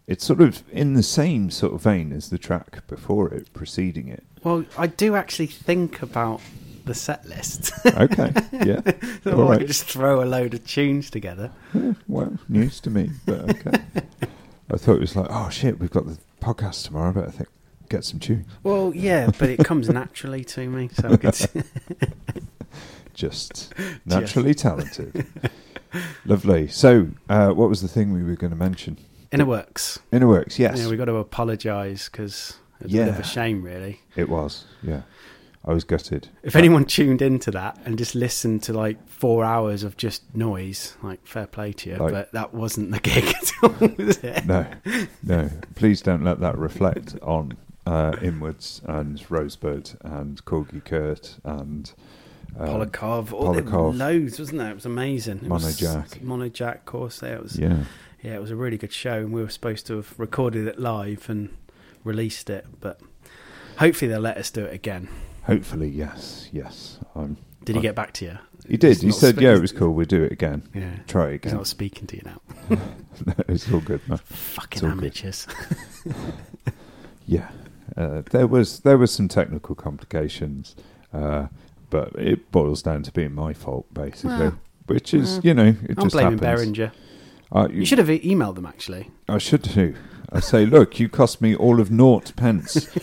it's 0.08 0.25
sort 0.25 0.41
of 0.41 0.63
in 0.71 0.95
the 0.95 1.03
same 1.03 1.49
sort 1.51 1.73
of 1.73 1.82
vein 1.84 2.12
as 2.12 2.29
the 2.29 2.38
track 2.38 2.86
before 2.88 3.34
it, 3.34 3.53
preceding 3.53 4.10
it. 4.10 4.25
Well, 4.43 4.65
I 4.77 4.88
do 4.88 5.15
actually 5.15 5.47
think 5.47 6.01
about 6.01 6.41
the 6.84 6.93
set 6.93 7.25
list. 7.25 7.71
Okay, 7.86 8.34
yeah, 8.51 8.82
so 9.23 9.38
all 9.38 9.47
I 9.53 9.58
right. 9.58 9.67
just 9.67 9.86
throw 9.86 10.21
a 10.21 10.25
load 10.25 10.53
of 10.53 10.65
tunes 10.65 11.10
together. 11.10 11.51
Yeah, 11.73 11.93
well, 12.10 12.38
news 12.49 12.82
to 12.82 12.89
me, 12.89 13.12
but 13.25 13.49
okay. 13.51 13.84
I 14.71 14.77
thought 14.77 14.95
it 14.95 15.01
was 15.01 15.15
like, 15.15 15.27
oh 15.29 15.49
shit, 15.49 15.79
we've 15.79 15.89
got 15.89 16.05
the 16.05 16.17
podcast 16.41 16.86
tomorrow. 16.86 17.13
But 17.13 17.27
I 17.29 17.32
think, 17.32 17.49
get 17.89 18.06
some 18.06 18.19
tunes. 18.19 18.45
Well, 18.63 18.93
yeah, 18.95 19.30
but 19.38 19.49
it 19.49 19.60
comes 19.65 19.89
naturally 20.02 20.43
to 20.45 20.69
me, 20.69 20.89
so 20.93 21.17
it's 21.21 21.47
Just 23.13 23.73
naturally 24.06 24.54
talented. 24.54 25.25
Lovely. 26.25 26.67
So, 26.69 27.10
uh, 27.28 27.49
what 27.49 27.67
was 27.67 27.82
the 27.82 27.88
thing 27.88 28.13
we 28.13 28.23
were 28.23 28.36
going 28.36 28.52
to 28.52 28.56
mention? 28.58 28.97
inner 29.32 29.45
works. 29.45 29.99
Inner 30.12 30.28
Works, 30.28 30.58
yes. 30.58 30.80
Yeah, 30.80 30.88
we 30.89 30.97
got 30.97 31.06
to 31.06 31.17
apologise 31.17 32.10
because 32.10 32.58
it's 32.82 32.91
a 32.93 32.97
bit 32.97 33.08
of 33.10 33.15
Yeah. 33.15 33.21
a 33.21 33.23
shame, 33.23 33.62
really. 33.62 33.99
It 34.15 34.28
was, 34.30 34.65
yeah. 34.82 35.02
I 35.65 35.73
was 35.73 35.84
gutted. 35.84 36.30
If 36.41 36.56
anyone 36.56 36.86
tuned 36.86 37.21
into 37.21 37.52
that 37.52 37.78
and 37.86 37.95
just 37.97 38.15
listened 38.15 38.63
to 38.63 38.73
like 38.73 38.97
four 39.08 39.43
hours 39.45 39.84
of 39.84 39.97
just 39.97 40.23
noise, 40.34 40.95
like 41.04 41.28
fair 41.28 41.45
play 41.45 41.73
to 41.73 41.89
you, 41.91 41.97
Like- 41.97 42.13
but 42.13 42.32
that 42.32 42.54
wasn't 42.56 42.89
the 42.91 42.99
gig 43.02 43.25
at 43.36 43.52
all, 43.62 43.88
was 43.97 44.17
it? 44.23 44.45
No, 44.47 44.65
no. 45.21 45.49
Please 45.75 46.02
don't 46.02 46.23
let 46.23 46.39
that 46.39 46.58
reflect 46.58 47.15
on 47.21 47.56
uh, 47.89 48.15
Inwards 48.21 48.82
and 48.86 49.23
Rosebud 49.30 49.97
and 50.02 50.43
Corgi 50.45 50.84
Kurt 50.84 51.38
and 51.43 51.91
um, 52.58 52.67
Polakov, 52.67 53.32
all 53.34 53.54
the 53.54 53.62
Polakov. 53.62 53.97
loads, 53.97 54.39
wasn't 54.39 54.60
there? 54.60 54.71
It 54.71 54.75
was 54.75 54.86
amazing. 54.86 55.38
It 55.43 55.49
was- 55.49 55.63
Monojack. 55.80 56.21
Monojack, 56.21 56.75
of 56.75 56.86
course. 56.86 57.19
There 57.19 57.36
it 57.36 57.43
was. 57.43 57.58
Yeah, 57.58 57.84
yeah, 58.23 58.36
it 58.36 58.41
was 58.41 58.52
a 58.52 58.56
really 58.56 58.78
good 58.78 58.93
show, 58.93 59.17
and 59.19 59.32
we 59.32 59.41
were 59.41 59.49
supposed 59.49 59.88
to 59.88 59.95
have 59.97 60.13
recorded 60.19 60.67
it 60.67 60.80
live 60.80 61.30
and 61.30 61.49
released 62.04 62.49
it, 62.49 62.65
but 62.80 62.99
hopefully 63.78 64.10
they'll 64.10 64.19
let 64.21 64.38
us 64.38 64.52
do 64.52 64.63
it 64.65 64.73
again. 64.73 65.08
hopefully, 65.43 65.89
yes, 65.89 66.49
yes. 66.52 66.99
I'm, 67.15 67.38
Did 67.65 67.75
he 67.75 67.80
I'm- 67.80 67.82
get 67.84 67.95
back 67.95 68.13
to 68.13 68.25
you? 68.25 68.38
He 68.67 68.78
did. 68.78 68.89
He's 68.89 69.02
He 69.02 69.12
said, 69.12 69.36
spe- 69.36 69.41
"Yeah, 69.41 69.56
it 69.56 69.62
was 69.62 69.71
cool. 69.71 69.93
We'll 69.93 70.06
do 70.06 70.21
it 70.23 70.32
again. 70.32 70.62
Yeah. 70.75 70.91
Try 71.08 71.30
it 71.30 71.36
again." 71.36 71.39
He's 71.41 71.45
again." 71.52 71.58
not 71.58 71.67
speaking 71.67 72.06
to 72.08 72.15
you 72.17 72.21
now. 72.25 72.41
no, 73.25 73.34
it's 73.47 73.71
all 73.71 73.80
good, 73.80 74.08
man. 74.08 74.19
Fucking 74.19 74.84
all 74.86 74.91
amateurs. 74.91 75.47
Yeah, 77.25 77.49
uh, 77.97 78.21
there 78.32 78.47
was 78.47 78.80
there 78.82 78.97
was 78.97 79.12
some 79.12 79.28
technical 79.28 79.75
complications, 79.75 80.75
uh, 81.13 81.47
but 81.89 82.13
it 82.15 82.52
boils 82.52 82.82
down 82.82 83.04
to 83.04 83.12
being 83.12 83.34
my 83.34 83.54
fault 83.54 83.91
basically, 83.93 84.38
Well, 84.38 84.60
which 84.88 85.13
is 85.13 85.39
you 85.43 85.54
know 85.54 85.75
it 85.84 85.97
I'm 85.97 86.04
just 86.06 86.13
blaming 86.13 86.39
happens. 86.39 86.78
Behringer. 86.78 86.91
Uh, 87.52 87.67
You 87.71 87.86
should 87.86 87.97
have 87.97 88.10
e- 88.12 88.19
emailed 88.21 88.56
them 88.56 88.65
actually. 88.65 89.10
I 89.28 89.38
should 89.39 89.63
do. 89.63 89.95
I 90.32 90.39
say, 90.41 90.67
look, 90.67 90.99
you 90.99 91.10
cost 91.10 91.41
me 91.41 91.56
all 91.56 91.80
of 91.80 91.89
naught 91.89 92.36
pence. 92.36 92.88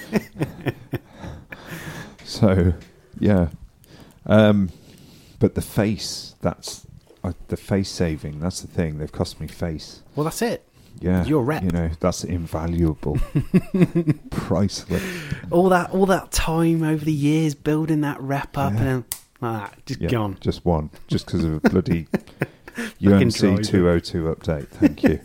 so, 2.24 2.74
yeah. 3.18 3.48
Um, 4.24 4.70
but 5.40 5.54
the 5.56 5.60
face, 5.62 6.36
that's 6.40 6.86
uh, 7.24 7.32
the 7.48 7.56
face 7.56 7.90
saving. 7.90 8.38
That's 8.40 8.60
the 8.60 8.68
thing. 8.68 8.98
They've 8.98 9.10
cost 9.10 9.40
me 9.40 9.48
face. 9.48 10.02
Well, 10.14 10.22
that's 10.24 10.40
it. 10.42 10.64
Yeah, 11.00 11.24
Your 11.24 11.42
rep. 11.44 11.62
You 11.62 11.70
know, 11.70 11.90
that's 12.00 12.24
invaluable, 12.24 13.18
priceless. 14.30 15.02
All 15.50 15.68
that, 15.68 15.90
all 15.90 16.06
that 16.06 16.32
time 16.32 16.82
over 16.82 17.04
the 17.04 17.12
years 17.12 17.54
building 17.54 18.00
that 18.02 18.20
rep 18.20 18.56
up, 18.56 18.72
Yeah. 18.74 18.82
and 18.82 19.04
like 19.40 19.70
that, 19.70 19.86
just 19.86 20.00
Yeah, 20.00 20.08
gone. 20.08 20.38
just 20.40 20.64
one, 20.64 20.90
just 21.06 21.26
because 21.26 21.44
of 21.44 21.52
a 21.54 21.60
bloody 21.70 22.06
UMC 23.00 23.64
two 23.66 23.84
hundred 23.86 24.04
two 24.04 24.24
update. 24.24 24.68
Thank 24.68 25.02
you. 25.02 25.20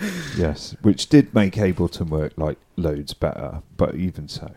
yes, 0.36 0.76
which 0.82 1.08
did 1.08 1.34
make 1.34 1.54
Ableton 1.54 2.08
work 2.08 2.32
like 2.36 2.58
loads 2.76 3.14
better, 3.14 3.62
but 3.76 3.94
even 3.94 4.28
so. 4.28 4.50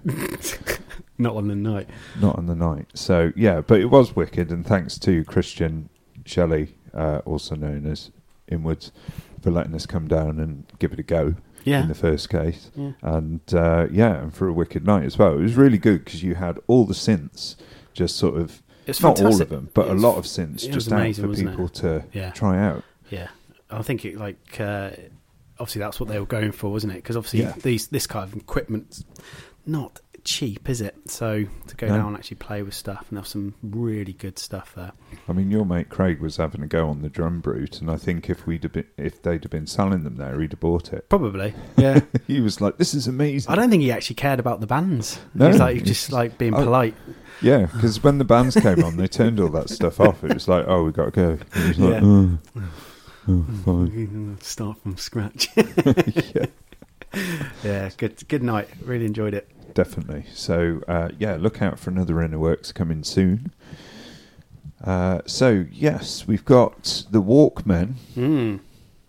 Not 1.18 1.36
on 1.36 1.48
the 1.48 1.56
night. 1.56 1.90
not 2.20 2.38
on 2.38 2.46
the 2.48 2.56
night. 2.56 2.88
So 2.94 3.32
yeah, 3.36 3.62
but 3.62 3.80
it 3.80 3.86
was 3.86 4.16
wicked, 4.16 4.52
and 4.52 4.66
thanks 4.66 4.98
to 5.00 5.24
Christian 5.24 5.90
Shelley, 6.26 6.76
uh, 6.94 7.22
also 7.26 7.56
known 7.56 7.86
as 7.86 8.12
Inwards, 8.50 8.92
for 9.48 9.52
letting 9.52 9.74
us 9.74 9.86
come 9.86 10.10
down 10.10 10.40
and 10.42 10.66
give 10.78 10.92
it 10.92 11.00
a 11.00 11.04
go. 11.04 11.36
Yeah. 11.64 11.82
In 11.84 11.88
the 11.88 11.96
first 11.96 12.30
case, 12.30 12.70
Yeah. 12.76 12.92
and 13.02 13.40
uh, 13.54 13.88
yeah, 13.92 14.22
and 14.22 14.34
for 14.34 14.48
a 14.48 14.54
wicked 14.54 14.86
night 14.86 15.04
as 15.06 15.18
well. 15.18 15.34
It 15.38 15.42
was 15.42 15.56
really 15.56 15.78
good 15.78 16.04
because 16.06 16.22
you 16.24 16.36
had 16.36 16.60
all 16.68 16.86
the 16.86 16.94
synths, 16.94 17.56
just 17.94 18.16
sort 18.18 18.36
of 18.40 18.62
It's 18.86 19.02
not 19.02 19.22
all 19.22 19.42
of 19.42 19.50
them, 19.50 19.70
but 19.74 19.88
a 19.90 19.94
lot 19.94 20.18
of 20.18 20.24
synths 20.26 20.70
just 20.72 20.92
out 20.92 21.16
for 21.16 21.28
wasn't 21.28 21.50
it? 21.50 21.52
people 21.52 21.68
to 21.70 22.04
Yeah. 22.14 22.32
try 22.32 22.58
out. 22.62 22.84
Yeah, 23.10 23.28
I 23.70 23.82
think 23.82 24.04
it 24.06 24.18
like 24.18 24.60
uh, 24.60 24.92
obviously 25.60 25.80
that's 25.80 26.00
what 26.00 26.08
they 26.10 26.20
were 26.20 26.26
going 26.26 26.52
for, 26.54 26.72
wasn't 26.72 26.94
it? 26.94 26.98
Because 26.98 27.18
obviously 27.18 27.42
Yeah. 27.42 27.54
these 27.64 27.88
this 27.88 28.08
kind 28.08 28.24
of 28.32 28.38
equipment's 28.38 29.04
not 29.66 30.00
cheap, 30.28 30.70
is 30.70 30.82
it? 30.82 30.94
So 31.10 31.46
to 31.68 31.76
go 31.78 31.88
No. 31.88 31.96
down 31.98 32.08
and 32.08 32.18
actually 32.18 32.36
play 32.36 32.62
with 32.62 32.74
stuff, 32.74 33.06
and 33.10 33.18
there's 33.18 33.30
some 33.30 33.56
really 33.64 34.12
good 34.12 34.38
stuff 34.38 34.76
there. 34.76 34.92
I 35.28 35.32
mean, 35.32 35.50
your 35.50 35.66
mate 35.66 35.88
Craig 35.88 36.20
was 36.20 36.36
having 36.36 36.62
a 36.62 36.68
go 36.68 36.90
on 36.90 37.02
the 37.02 37.10
DrumBrute, 37.10 37.80
and 37.80 37.90
I 37.90 37.96
think 37.96 38.30
if 38.30 38.46
we'd 38.46 38.64
have 38.64 38.74
been, 38.74 38.86
if 38.98 39.22
they'd 39.24 39.42
have 39.44 39.52
been 39.52 39.68
selling 39.68 40.04
them 40.04 40.18
there, 40.18 40.40
he'd 40.42 40.52
have 40.52 40.60
bought 40.60 40.92
it. 40.92 41.08
Probably, 41.08 41.54
yeah. 41.78 42.02
he 42.28 42.42
was 42.42 42.60
like, 42.60 42.78
"This 42.78 42.94
is 42.94 43.08
amazing." 43.08 43.50
I 43.50 43.56
don't 43.56 43.70
think 43.70 43.82
he 43.82 43.92
actually 43.92 44.18
cared 44.18 44.40
about 44.40 44.60
the 44.60 44.68
bands. 44.68 45.18
No, 45.34 45.48
He's 45.48 45.60
like 45.60 45.84
just 45.86 46.12
like 46.12 46.38
being 46.38 46.54
oh. 46.54 46.64
polite. 46.64 46.96
Yeah, 47.42 47.68
because 47.68 48.04
when 48.04 48.18
the 48.18 48.26
bands 48.26 48.56
came 48.56 48.84
on, 48.84 48.98
they 48.98 49.08
turned 49.08 49.40
all 49.40 49.50
that 49.50 49.70
stuff 49.70 50.02
off. 50.02 50.24
It 50.26 50.34
was 50.34 50.50
like, 50.50 50.66
oh, 50.68 50.84
we 50.84 50.92
got 50.92 51.06
to 51.06 51.12
go. 51.12 51.30
Like, 51.56 51.78
Yeah. 51.78 52.00
oh, 52.04 52.38
oh, 52.58 52.62
mm, 53.30 53.46
oh 53.48 53.64
fine. 53.64 54.38
Start 54.42 54.78
from 54.82 54.98
scratch. 54.98 55.48
yeah, 55.56 56.46
yeah, 57.64 57.90
good 57.96 58.28
good 58.28 58.44
night. 58.44 58.68
Really 58.84 59.06
enjoyed 59.06 59.34
it. 59.34 59.50
Definitely. 59.78 60.26
So, 60.34 60.82
uh, 60.88 61.10
yeah, 61.20 61.36
look 61.40 61.62
out 61.62 61.78
for 61.78 61.92
another 61.92 62.20
Inner 62.24 62.40
Works 62.40 62.72
coming 62.72 63.04
soon. 63.04 63.54
Uh, 64.84 65.20
so, 65.28 65.66
yes, 65.72 66.26
we've 66.28 66.44
got 66.46 67.06
the 67.12 67.22
Walkman 67.22 67.94
Mm. 68.16 68.60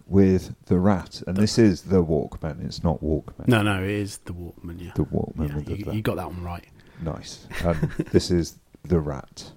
with 0.06 0.54
the 0.66 0.78
Rat, 0.78 1.22
and 1.26 1.38
this 1.38 1.58
is 1.58 1.82
the 1.84 2.04
Walkman. 2.04 2.62
It's 2.66 2.84
not 2.84 3.02
Walkman. 3.02 3.48
No, 3.48 3.62
no, 3.62 3.82
it 3.82 3.88
is 3.88 4.18
the 4.18 4.34
Walkman. 4.34 4.78
Yeah, 4.78 4.92
The 4.94 5.04
Walkman 5.06 5.48
yeah 5.48 5.56
with 5.56 5.68
you, 5.70 5.84
the- 5.86 5.94
you 5.96 6.02
got 6.02 6.16
that 6.16 6.26
one 6.28 6.42
right. 6.44 6.66
Nice. 7.02 7.46
Um, 7.64 7.90
this 8.12 8.30
is 8.30 8.58
the 8.84 9.00
Rat. 9.00 9.52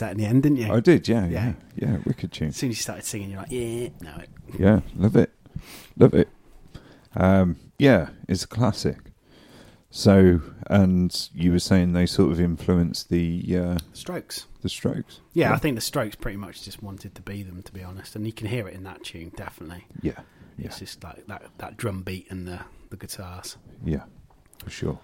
That 0.00 0.12
in 0.12 0.18
the 0.18 0.24
end, 0.26 0.42
didn't 0.42 0.58
you? 0.58 0.72
I 0.72 0.80
did, 0.80 1.08
yeah, 1.08 1.26
Yeah. 1.26 1.52
yeah, 1.76 1.88
yeah. 1.90 1.98
Wicked 2.04 2.32
tune. 2.32 2.48
As 2.48 2.56
soon 2.56 2.70
as 2.70 2.76
you 2.78 2.82
started 2.82 3.04
singing, 3.04 3.30
you're 3.30 3.40
like, 3.40 3.50
yeah, 3.50 3.88
no. 4.00 4.16
It 4.18 4.30
Yeah, 4.58 4.80
love 4.96 5.16
it, 5.16 5.30
love 5.96 6.14
it. 6.14 6.28
Um, 7.14 7.56
yeah, 7.78 8.08
it's 8.28 8.44
a 8.44 8.48
classic. 8.48 8.98
So, 9.94 10.40
and 10.68 11.28
you 11.34 11.52
were 11.52 11.58
saying 11.58 11.92
they 11.92 12.06
sort 12.06 12.32
of 12.32 12.40
influenced 12.40 13.10
the 13.10 13.58
uh, 13.58 13.78
Strokes. 13.92 14.46
the 14.62 14.70
Strokes. 14.70 15.20
Yeah, 15.34 15.52
I 15.52 15.58
think 15.58 15.74
the 15.74 15.82
Strokes 15.82 16.16
pretty 16.16 16.38
much 16.38 16.62
just 16.62 16.82
wanted 16.82 17.14
to 17.14 17.20
be 17.22 17.42
them, 17.42 17.62
to 17.62 17.72
be 17.72 17.82
honest. 17.82 18.16
And 18.16 18.26
you 18.26 18.32
can 18.32 18.46
hear 18.46 18.66
it 18.66 18.72
in 18.74 18.84
that 18.84 19.04
tune, 19.04 19.32
definitely. 19.36 19.84
Yeah, 20.00 20.12
yeah, 20.56 20.66
It's 20.68 20.78
just 20.78 21.04
like 21.04 21.26
that, 21.26 21.42
that 21.58 21.76
drum 21.76 22.00
beat 22.02 22.30
and 22.30 22.48
the, 22.48 22.60
the 22.88 22.96
guitars. 22.96 23.56
yeah, 23.84 24.04
for 24.64 24.70
sure. 24.70 24.98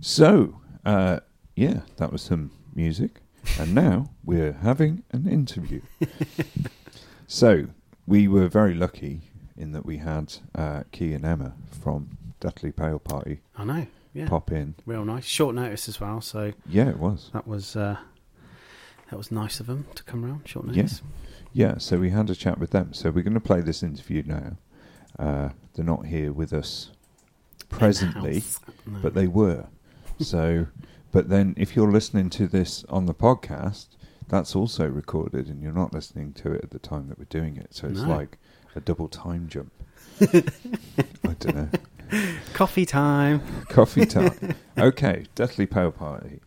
So, 0.00 0.58
uh, 0.84 1.20
yeah, 1.54 1.82
that 1.98 2.10
was 2.10 2.22
some 2.22 2.50
music, 2.74 3.20
and 3.58 3.74
now 3.74 4.10
we're 4.24 4.52
having 4.52 5.02
an 5.12 5.28
interview. 5.28 5.80
so, 7.26 7.66
we 8.06 8.28
were 8.28 8.48
very 8.48 8.74
lucky 8.74 9.22
in 9.56 9.72
that 9.72 9.84
we 9.86 9.98
had 9.98 10.34
uh, 10.54 10.82
Key 10.92 11.12
and 11.12 11.24
Emma 11.24 11.54
from 11.82 12.16
Deathly 12.40 12.72
Pale 12.72 12.98
Party 13.00 13.40
I 13.56 13.64
know, 13.64 13.86
yeah. 14.14 14.28
pop 14.28 14.50
in. 14.50 14.74
Real 14.86 15.04
nice. 15.04 15.24
Short 15.24 15.54
notice 15.54 15.88
as 15.88 16.00
well, 16.00 16.20
so 16.20 16.52
Yeah, 16.66 16.88
it 16.88 16.98
was. 16.98 17.30
that 17.32 17.46
was 17.46 17.76
uh, 17.76 17.96
that 19.10 19.16
was 19.16 19.30
nice 19.30 19.60
of 19.60 19.66
them 19.66 19.86
to 19.94 20.02
come 20.04 20.24
around. 20.24 20.48
Short 20.48 20.66
Yeah. 20.68 20.82
notice. 20.82 21.02
Yeah, 21.52 21.78
so 21.78 21.98
we 21.98 22.10
had 22.10 22.30
a 22.30 22.34
chat 22.34 22.58
with 22.58 22.70
them. 22.70 22.94
So 22.94 23.10
we're 23.10 23.22
going 23.22 23.34
to 23.34 23.40
play 23.40 23.60
this 23.60 23.82
interview 23.82 24.22
now. 24.26 24.56
Uh, 25.18 25.50
they're 25.74 25.84
not 25.84 26.06
here 26.06 26.32
with 26.32 26.52
us 26.54 26.90
presently, 27.68 28.42
No. 28.86 28.98
but 29.02 29.14
they 29.14 29.26
were. 29.26 29.66
So, 30.20 30.66
but 31.12 31.28
then 31.28 31.54
if 31.56 31.76
you're 31.76 31.90
listening 31.92 32.30
to 32.30 32.46
this 32.48 32.84
on 32.88 33.06
the 33.06 33.14
podcast, 33.14 33.86
that's 34.28 34.56
also 34.56 34.88
recorded, 34.88 35.46
and 35.46 35.62
you're 35.62 35.72
not 35.72 35.92
listening 35.92 36.32
to 36.34 36.52
it 36.52 36.64
at 36.64 36.70
the 36.70 36.78
time 36.78 37.08
that 37.08 37.18
we're 37.18 37.26
doing 37.26 37.56
it. 37.56 37.74
So 37.74 37.86
it's 37.88 38.00
No. 38.00 38.08
like 38.08 38.38
a 38.74 38.80
double 38.80 39.08
time 39.08 39.46
jump. 39.48 39.72
I 40.20 41.34
don't 41.38 41.54
know. 41.54 41.68
Coffee 42.54 42.86
time. 42.86 43.40
Coffee 43.68 44.06
time. 44.06 44.54
okay, 44.78 45.26
Deathly 45.34 45.66
Pale 45.66 45.92
Party. 45.92 46.40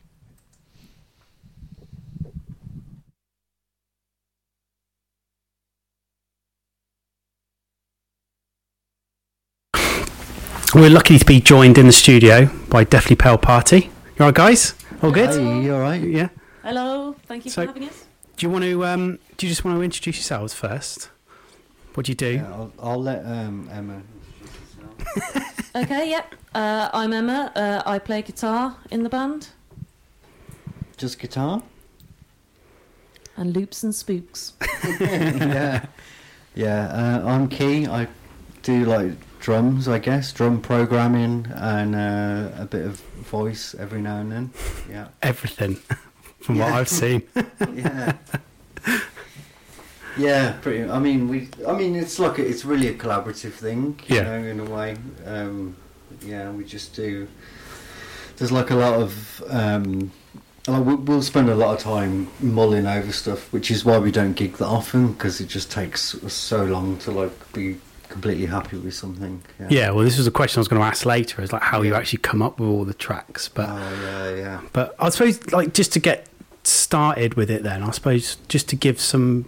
We're 10.74 10.89
lucky 10.89 11.18
to 11.18 11.26
be 11.26 11.39
joined 11.39 11.78
in 11.78 11.86
the 11.86 11.93
studio 11.93 12.47
by 12.70 12.84
Deathly 12.84 13.16
Pale 13.16 13.38
Party. 13.38 13.89
You 14.18 14.24
all 14.24 14.28
right, 14.28 14.36
guys? 14.36 14.74
All 15.01 15.11
good? 15.11 15.30
Hey, 15.30 15.61
you 15.63 15.74
all 15.74 15.82
right? 15.82 16.01
Yeah. 16.01 16.30
Hello, 16.63 17.16
thank 17.28 17.45
you 17.45 17.51
So- 17.51 17.61
for 17.63 17.68
having 17.68 17.89
us. 17.89 18.05
Do 18.38 18.45
you 18.45 18.49
want 18.49 18.66
to? 18.66 18.86
Um, 18.86 19.20
do 19.38 19.45
you 19.45 19.51
just 19.51 19.63
want 19.63 19.78
to 19.78 19.82
introduce 19.82 20.18
yourselves 20.18 20.53
first? 20.53 21.09
What 21.93 22.05
do 22.05 22.11
you 22.11 22.16
do? 22.18 22.34
Yeah, 22.34 22.51
I'll, 22.51 22.72
I'll 22.80 23.01
let 23.01 23.26
um, 23.26 23.70
Emma. 23.72 24.01
Okay, 25.76 26.09
yep. 26.09 26.34
Uh, 26.53 26.89
I'm 26.93 27.11
Emma. 27.11 27.51
Uh, 27.53 27.82
I 27.86 27.99
play 27.99 28.22
guitar 28.22 28.78
in 28.91 29.03
the 29.03 29.09
band 29.09 29.49
Just 30.95 31.20
guitar? 31.20 31.61
and 33.38 33.53
loops 33.53 33.84
and 33.84 33.93
spooks. 33.93 34.53
yeah. 35.01 35.86
Yeah, 36.55 36.88
uh, 37.24 37.28
I'm 37.28 37.49
Key. 37.49 37.88
I 37.88 38.07
do 38.63 38.86
like 38.86 39.11
drums, 39.50 39.88
I 39.88 40.00
guess, 40.00 40.34
drum 40.34 40.60
programming 40.60 41.46
and 41.54 41.93
uh, 41.96 42.50
a 42.64 42.66
bit 42.66 42.84
of 42.84 43.00
voice 43.30 43.76
every 43.78 44.02
now 44.02 44.18
and 44.20 44.32
then. 44.32 44.50
Yeah. 44.89 45.10
Everything, 45.22 45.76
from 46.41 46.58
what 46.58 46.74
I've 46.74 46.89
seen. 46.89 47.22
Yeah. 47.76 48.14
Yeah, 50.18 50.54
pretty. 50.62 50.89
I 50.89 50.98
mean, 51.00 51.28
we. 51.28 51.50
I 51.68 51.74
mean, 51.74 51.93
it's 51.96 52.20
like 52.20 52.39
a, 52.39 52.46
it's 52.48 52.64
really 52.66 52.88
a 52.88 52.93
collaborative 52.93 53.52
thing, 53.52 54.00
you 54.08 54.16
Yeah. 54.16 54.24
know, 54.24 54.34
in 54.54 54.60
a 54.62 54.64
way. 54.64 54.96
Um, 55.26 55.76
yeah, 56.26 56.50
we 56.52 56.64
just 56.64 56.96
do. 56.96 57.28
There's 58.38 58.52
like 58.52 58.72
a 58.72 58.76
lot 58.76 58.93
of. 58.93 59.43
Um, 59.50 60.12
we- 60.68 60.96
we'll 60.96 61.22
spend 61.22 61.50
a 61.50 61.56
lot 61.56 61.76
of 61.76 61.80
time 61.84 62.30
mulling 62.39 62.88
over 62.88 63.12
stuff, 63.12 63.52
which 63.52 63.70
is 63.70 63.84
why 63.84 63.98
we 64.00 64.10
don't 64.10 64.34
gig 64.34 64.54
that 64.58 64.66
often 64.68 65.12
because 65.14 65.41
it 65.41 65.48
just 65.50 65.70
takes 65.70 66.16
so 66.34 66.64
long 66.64 66.98
to 67.00 67.12
like 67.12 67.54
be 67.54 67.76
completely 68.06 68.45
happy 68.45 68.78
with 68.78 68.93
something. 68.93 69.41
Yeah. 69.60 69.68
Yeah. 69.70 69.91
Well, 69.91 70.03
this 70.03 70.18
was 70.18 70.28
a 70.28 70.32
question 70.32 70.60
I 70.60 70.62
was 70.62 70.68
going 70.68 70.82
to 70.82 70.88
ask 70.88 71.06
later. 71.06 71.41
Is 71.41 71.53
like 71.53 71.62
how 71.62 71.82
you 71.82 71.93
actually 71.95 72.20
come 72.20 72.41
up 72.41 72.60
with 72.60 72.70
all 72.70 72.86
the 72.86 72.93
tracks, 72.93 73.49
but. 73.49 73.70
Oh 73.70 74.01
yeah, 74.01 74.36
yeah. 74.36 74.62
But 74.74 74.95
I 74.99 75.10
suppose, 75.10 75.51
like, 75.51 75.74
just 75.74 75.93
to 75.93 75.99
get 75.99 76.28
started 76.64 77.36
with 77.36 77.51
it, 77.51 77.64
then 77.64 77.84
I 77.84 77.91
suppose 77.91 78.36
just 78.47 78.70
to 78.70 78.76
give 78.76 78.99
some 78.99 79.45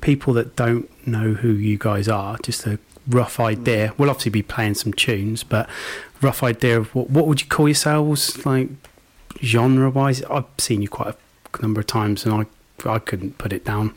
people 0.00 0.32
that 0.34 0.56
don't 0.56 0.88
know 1.06 1.34
who 1.34 1.50
you 1.50 1.78
guys 1.78 2.08
are, 2.08 2.38
just 2.38 2.66
a 2.66 2.78
rough 3.08 3.40
idea. 3.40 3.88
Mm. 3.88 3.98
We'll 3.98 4.10
obviously 4.10 4.30
be 4.30 4.42
playing 4.42 4.74
some 4.74 4.92
tunes, 4.92 5.42
but 5.44 5.68
rough 6.20 6.42
idea 6.42 6.78
of 6.78 6.94
what 6.94 7.10
what 7.10 7.26
would 7.26 7.40
you 7.40 7.46
call 7.46 7.68
yourselves, 7.68 8.44
like 8.44 8.68
genre 9.42 9.90
wise? 9.90 10.22
I've 10.24 10.44
seen 10.58 10.82
you 10.82 10.88
quite 10.88 11.14
a 11.54 11.62
number 11.62 11.80
of 11.80 11.86
times, 11.86 12.24
and 12.24 12.34
I 12.34 12.88
I 12.88 12.98
couldn't 12.98 13.38
put 13.38 13.52
it 13.52 13.64
down. 13.64 13.94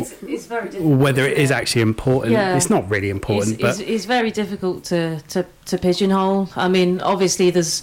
It's, 0.00 0.12
it's 0.22 0.46
very 0.46 0.68
difficult. 0.68 0.98
Whether 0.98 1.26
it 1.26 1.38
is 1.38 1.50
actually 1.50 1.82
important, 1.82 2.32
Yeah. 2.32 2.56
it's 2.56 2.70
not 2.70 2.88
really 2.90 3.10
important, 3.10 3.54
it's, 3.54 3.62
but 3.62 3.80
it's, 3.80 3.90
it's 3.90 4.04
very 4.04 4.30
difficult 4.30 4.84
to, 4.84 5.20
to, 5.28 5.44
to 5.66 5.78
pigeonhole. 5.78 6.48
I 6.56 6.68
mean, 6.68 7.00
obviously 7.00 7.50
there's 7.50 7.82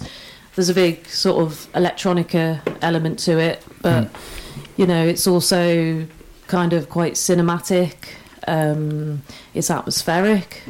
there's 0.54 0.68
a 0.68 0.74
big 0.74 1.06
sort 1.08 1.42
of 1.42 1.66
electronica 1.74 2.60
element 2.80 3.18
to 3.20 3.38
it, 3.38 3.62
but 3.82 4.08
you 4.76 4.86
know, 4.86 5.04
it's 5.04 5.26
also 5.26 6.06
kind 6.46 6.72
of 6.72 6.88
quite 6.88 7.14
cinematic. 7.14 7.94
Um, 8.46 9.22
it's 9.54 9.70
atmospheric. 9.70 10.62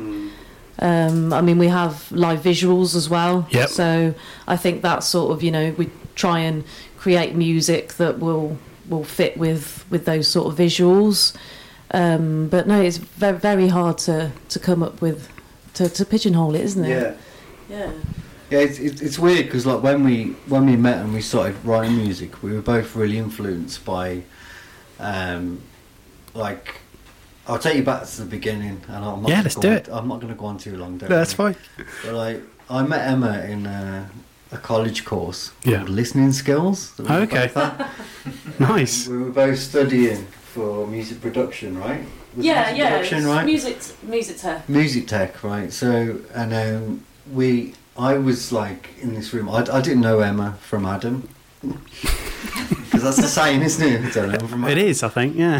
Um, 0.79 1.33
I 1.33 1.41
mean, 1.41 1.59
we 1.59 1.69
have 1.69 2.11
live 2.11 2.41
visuals 2.41 2.97
as 2.97 3.09
well. 3.09 3.47
Yep. 3.51 3.69
So 3.69 4.15
I 4.49 4.57
think 4.57 4.83
that's 4.83 5.07
sort 5.07 5.33
of 5.33 5.43
you 5.43 5.51
know 5.51 5.75
we 5.77 5.91
try 6.15 6.39
and 6.41 6.65
create 6.97 7.35
music 7.35 7.95
that 7.95 8.19
will 8.19 8.57
will 8.89 9.05
fit 9.05 9.37
with 9.37 9.85
with 9.91 10.05
those 10.05 10.28
sort 10.28 10.47
of 10.53 10.59
visuals. 10.59 11.35
Um, 11.93 12.49
but 12.49 12.66
no, 12.66 12.80
it's 12.80 12.97
very 12.99 13.39
very 13.39 13.68
hard 13.68 13.99
to 13.99 14.32
to 14.49 14.59
come 14.59 14.82
up 14.82 15.01
with 15.01 15.28
to, 15.74 15.89
to 15.89 16.05
pigeonhole 16.05 16.55
it, 16.55 16.62
isn't 16.62 16.85
it? 16.85 16.89
Yeah. 16.89 17.14
Yeah. 17.68 17.93
Yeah, 18.51 18.59
it's, 18.59 18.78
it's, 18.78 19.01
it's 19.01 19.18
weird 19.18 19.47
because 19.47 19.64
like 19.66 19.82
when 19.82 20.05
we 20.05 20.24
when 20.49 20.66
we 20.66 20.76
met 20.76 20.99
and 20.99 21.12
we 21.14 21.20
started 21.22 21.57
writing 21.64 21.97
music, 21.97 22.43
we 22.43 22.53
were 22.53 22.61
both 22.61 22.95
really 22.95 23.16
influenced 23.18 23.85
by, 23.87 24.22
um, 25.01 25.61
like, 26.35 26.76
I'll 27.49 27.59
take 27.59 27.76
you 27.76 27.82
back 27.82 28.05
to 28.07 28.20
the 28.20 28.26
beginning, 28.26 28.80
and 28.89 29.05
I'm 29.05 29.22
not 29.22 29.28
Yeah, 29.30 29.41
let's 29.43 29.55
do 29.55 29.68
on- 29.68 29.74
it. 29.74 29.89
I'm 29.91 30.09
not 30.09 30.20
going 30.20 30.32
to 30.32 30.39
go 30.39 30.47
on 30.47 30.59
too 30.59 30.76
long. 30.76 30.99
Don't 30.99 31.09
that's 31.09 31.32
fine. 31.32 31.57
But 32.05 32.14
like, 32.14 32.43
I 32.68 32.82
met 32.82 33.09
Emma 33.09 33.41
in 33.45 33.66
a, 33.66 34.09
a 34.55 34.59
college 34.59 35.05
course 35.05 35.51
Yeah. 35.65 35.79
called 35.79 35.89
Listening 35.91 36.33
Skills. 36.33 36.93
that 36.97 37.03
we 37.09 37.15
Oh, 37.15 37.21
okay. 37.23 37.51
Nice. 38.59 39.07
We 39.09 39.19
were 39.19 39.31
both 39.31 39.59
studying 39.59 40.27
for 40.55 40.87
music 40.87 41.21
production, 41.21 41.77
right? 41.79 42.01
Was 42.37 42.45
Yeah, 42.47 42.55
music 42.63 42.79
yeah. 42.79 42.91
Production, 42.91 43.27
right? 43.27 43.45
Music, 43.45 43.79
music 44.03 44.37
tech. 44.39 44.69
music 44.69 45.07
tech, 45.09 45.43
right? 45.45 45.73
So, 45.73 46.19
and 46.35 46.55
um, 46.55 47.05
we, 47.33 47.75
I 47.99 48.17
was 48.19 48.53
like 48.53 48.91
in 49.01 49.15
this 49.15 49.33
room. 49.35 49.49
I, 49.49 49.59
I 49.73 49.81
didn't 49.81 50.01
know 50.01 50.21
Emma 50.21 50.57
from 50.61 50.87
Adam 50.87 51.29
because 51.63 53.03
that's 53.03 53.17
the 53.17 53.29
saying, 53.29 53.63
isn't 53.63 53.87
it? 53.87 54.05
I 54.05 54.11
don't 54.11 54.41
know, 54.41 54.47
from 54.49 54.65
It 54.65 54.79
is, 54.79 55.03
I 55.03 55.09
think. 55.09 55.37
Yeah. 55.37 55.57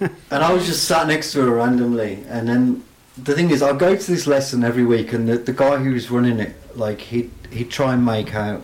Um, 0.00 0.10
and 0.30 0.44
I 0.44 0.52
was 0.52 0.66
just 0.66 0.84
sat 0.84 1.06
next 1.08 1.32
to 1.32 1.40
her 1.40 1.50
randomly, 1.50 2.24
and 2.28 2.48
then 2.48 2.84
the 3.22 3.34
thing 3.34 3.50
is, 3.50 3.62
I 3.62 3.72
go 3.76 3.96
to 3.96 4.10
this 4.12 4.26
lesson 4.26 4.64
every 4.64 4.84
week, 4.84 5.12
and 5.12 5.28
the, 5.28 5.38
the 5.38 5.52
guy 5.52 5.76
who 5.78 5.92
was 5.92 6.10
running 6.10 6.38
it, 6.40 6.54
like 6.76 7.00
he 7.00 7.30
he'd 7.54 7.70
try 7.70 7.94
and 7.94 8.04
make 8.04 8.34
out, 8.34 8.62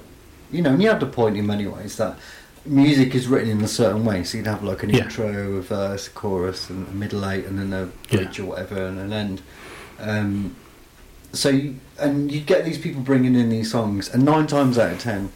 you 0.53 0.62
know, 0.62 0.70
and 0.72 0.82
you 0.82 0.88
have 0.88 1.01
to 1.01 1.07
point 1.07 1.36
in 1.36 1.47
many 1.47 1.66
ways 1.66 1.97
that 1.97 2.18
music 2.66 3.14
is 3.14 3.26
written 3.28 3.49
in 3.51 3.61
a 3.62 3.68
certain 3.68 4.05
way. 4.05 4.22
So 4.24 4.36
you'd 4.38 4.47
have 4.47 4.62
like 4.62 4.82
an 4.82 4.91
Yeah. 4.91 5.05
intro, 5.05 5.28
a 5.57 5.62
verse, 5.62 6.09
a 6.09 6.11
chorus, 6.11 6.68
and 6.68 6.86
a 6.88 6.91
middle 6.93 7.24
eight, 7.28 7.47
and 7.47 7.59
then 7.59 7.72
a 7.72 7.86
bridge 8.14 8.38
or 8.41 8.47
whatever, 8.47 8.86
and 8.86 8.99
an 8.99 9.12
end. 9.12 9.43
Um, 10.01 10.57
so 11.32 11.49
you, 11.49 11.76
and 11.99 12.30
you 12.32 12.41
get 12.41 12.64
these 12.64 12.78
people 12.78 13.03
bringing 13.03 13.34
in 13.34 13.49
these 13.49 13.70
songs, 13.70 14.09
and 14.09 14.24
nine 14.24 14.47
times 14.47 14.76
out 14.78 14.93
of 14.93 14.99
ten, 14.99 15.30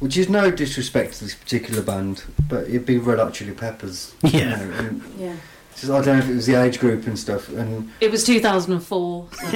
which 0.00 0.16
is 0.16 0.28
no 0.28 0.50
disrespect 0.50 1.14
to 1.14 1.24
this 1.24 1.34
particular 1.34 1.82
band, 1.82 2.24
but 2.48 2.64
it'd 2.68 2.86
be 2.86 2.98
Red 2.98 3.18
Hot 3.18 3.34
Chili 3.34 3.52
Peppers. 3.52 4.14
you 4.22 4.30
Yeah. 4.40 4.56
know, 4.56 4.70
and 4.78 5.02
Yeah. 5.18 5.34
Just, 5.76 5.90
I 5.90 6.00
don't 6.02 6.18
know 6.18 6.24
if 6.24 6.30
it 6.30 6.34
was 6.34 6.46
the 6.46 6.54
age 6.62 6.78
group 6.78 7.06
and 7.06 7.18
stuff, 7.18 7.48
and 7.50 7.90
It 8.00 8.10
was 8.10 8.24
2004. 8.24 9.28
So. 9.32 9.44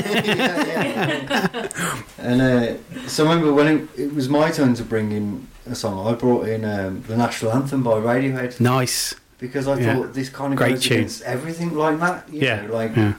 and 2.18 2.42
uh, 2.42 2.74
so 3.08 3.26
I 3.26 3.34
remember 3.34 3.52
when 3.52 3.66
it, 3.66 3.88
it 4.00 4.14
was 4.14 4.28
my 4.28 4.50
turn 4.50 4.74
to 4.74 4.84
bring 4.84 5.12
in 5.12 5.46
a 5.66 5.74
song, 5.74 6.06
I 6.06 6.14
brought 6.14 6.48
in 6.48 6.64
um, 6.64 7.02
the 7.06 7.16
national 7.16 7.52
anthem 7.52 7.82
by 7.82 7.92
Radiohead 7.92 8.60
Nice. 8.60 9.14
because 9.38 9.68
I 9.68 9.78
Yeah. 9.78 9.96
thought 9.96 10.14
this 10.14 10.28
kind 10.30 10.52
of 10.52 10.58
Great 10.58 10.74
goes 10.74 10.82
tune. 10.84 10.96
against 10.98 11.22
everything 11.22 11.74
like 11.74 11.98
that. 12.00 12.28
You 12.32 12.40
Yeah. 12.42 12.62
know, 12.66 12.74
like 12.74 12.96
yeah. 12.96 13.12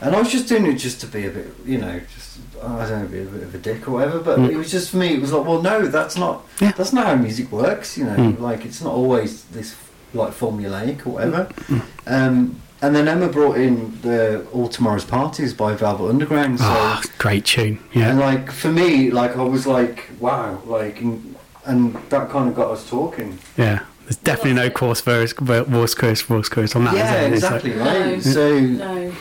and 0.00 0.16
I 0.16 0.18
was 0.18 0.32
just 0.32 0.48
doing 0.48 0.66
it 0.66 0.74
just 0.74 1.00
to 1.02 1.06
be 1.06 1.26
a 1.26 1.30
bit, 1.30 1.52
you 1.66 1.78
know, 1.78 2.00
just 2.14 2.38
I 2.62 2.88
don't 2.88 3.02
know, 3.02 3.08
be 3.08 3.20
a 3.20 3.24
bit 3.24 3.42
of 3.42 3.54
a 3.54 3.58
dick 3.58 3.86
or 3.88 3.92
whatever. 3.92 4.20
But 4.20 4.38
Mm. 4.38 4.50
it 4.52 4.56
was 4.56 4.70
just 4.70 4.90
for 4.90 4.96
me. 4.96 5.14
It 5.14 5.20
was 5.20 5.32
like, 5.32 5.44
well, 5.46 5.60
no, 5.60 5.86
that's 5.86 6.16
not. 6.16 6.44
Yeah. 6.60 6.72
That's 6.76 6.92
not 6.92 7.06
how 7.06 7.16
music 7.16 7.50
works. 7.52 7.98
You 7.98 8.04
know, 8.04 8.16
Mm. 8.16 8.40
like 8.40 8.64
it's 8.64 8.80
not 8.80 8.94
always 8.94 9.44
this 9.46 9.74
like 10.14 10.32
formulaic 10.32 11.06
or 11.06 11.10
whatever. 11.10 11.44
Mm. 11.68 11.82
Um, 12.06 12.60
and 12.80 12.96
then 12.96 13.06
Emma 13.06 13.28
brought 13.28 13.58
in 13.58 14.00
the 14.02 14.44
All 14.52 14.68
Tomorrow's 14.68 15.04
Parties 15.04 15.54
by 15.54 15.74
Velvet 15.74 16.08
Underground. 16.08 16.58
So. 16.58 16.64
Ah, 16.66 17.00
great 17.18 17.44
tune. 17.44 17.78
Yeah. 17.92 18.10
And 18.10 18.18
like 18.18 18.50
for 18.50 18.72
me, 18.72 19.10
like 19.10 19.36
I 19.36 19.42
was 19.42 19.66
like, 19.66 20.10
wow, 20.18 20.60
like, 20.66 21.00
and, 21.00 21.36
and 21.64 21.94
that 22.10 22.28
kind 22.30 22.48
of 22.48 22.56
got 22.56 22.70
us 22.72 22.88
talking. 22.88 23.38
Yeah. 23.56 23.84
There's 24.02 24.16
definitely 24.16 24.54
no 24.54 24.68
course 24.68 25.00
verse, 25.00 25.32
voice 25.32 25.94
chorus, 25.94 26.22
voice 26.22 26.48
chorus 26.48 26.74
on 26.74 26.84
that. 26.84 26.94
is 26.94 26.98
yeah, 26.98 27.12
there? 27.12 27.34
It's 27.34 27.42
like- 27.44 27.64
exactly 27.64 27.74
No. 27.76 28.10
right. 28.10 28.22
So, 28.22 28.58
No. 28.60 29.12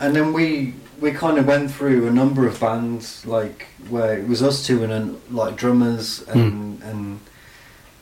and 0.00 0.16
then 0.16 0.32
we 0.32 0.74
we 1.00 1.12
kind 1.12 1.38
of 1.38 1.46
went 1.46 1.70
through 1.70 2.06
a 2.08 2.10
number 2.10 2.46
of 2.46 2.58
bands, 2.60 3.24
like 3.24 3.68
where 3.88 4.18
it 4.18 4.26
was 4.28 4.42
us 4.42 4.66
two 4.66 4.82
and 4.82 4.92
then 4.92 5.20
like 5.30 5.56
drummers 5.56 6.22
and 6.28 6.82
and 6.82 7.20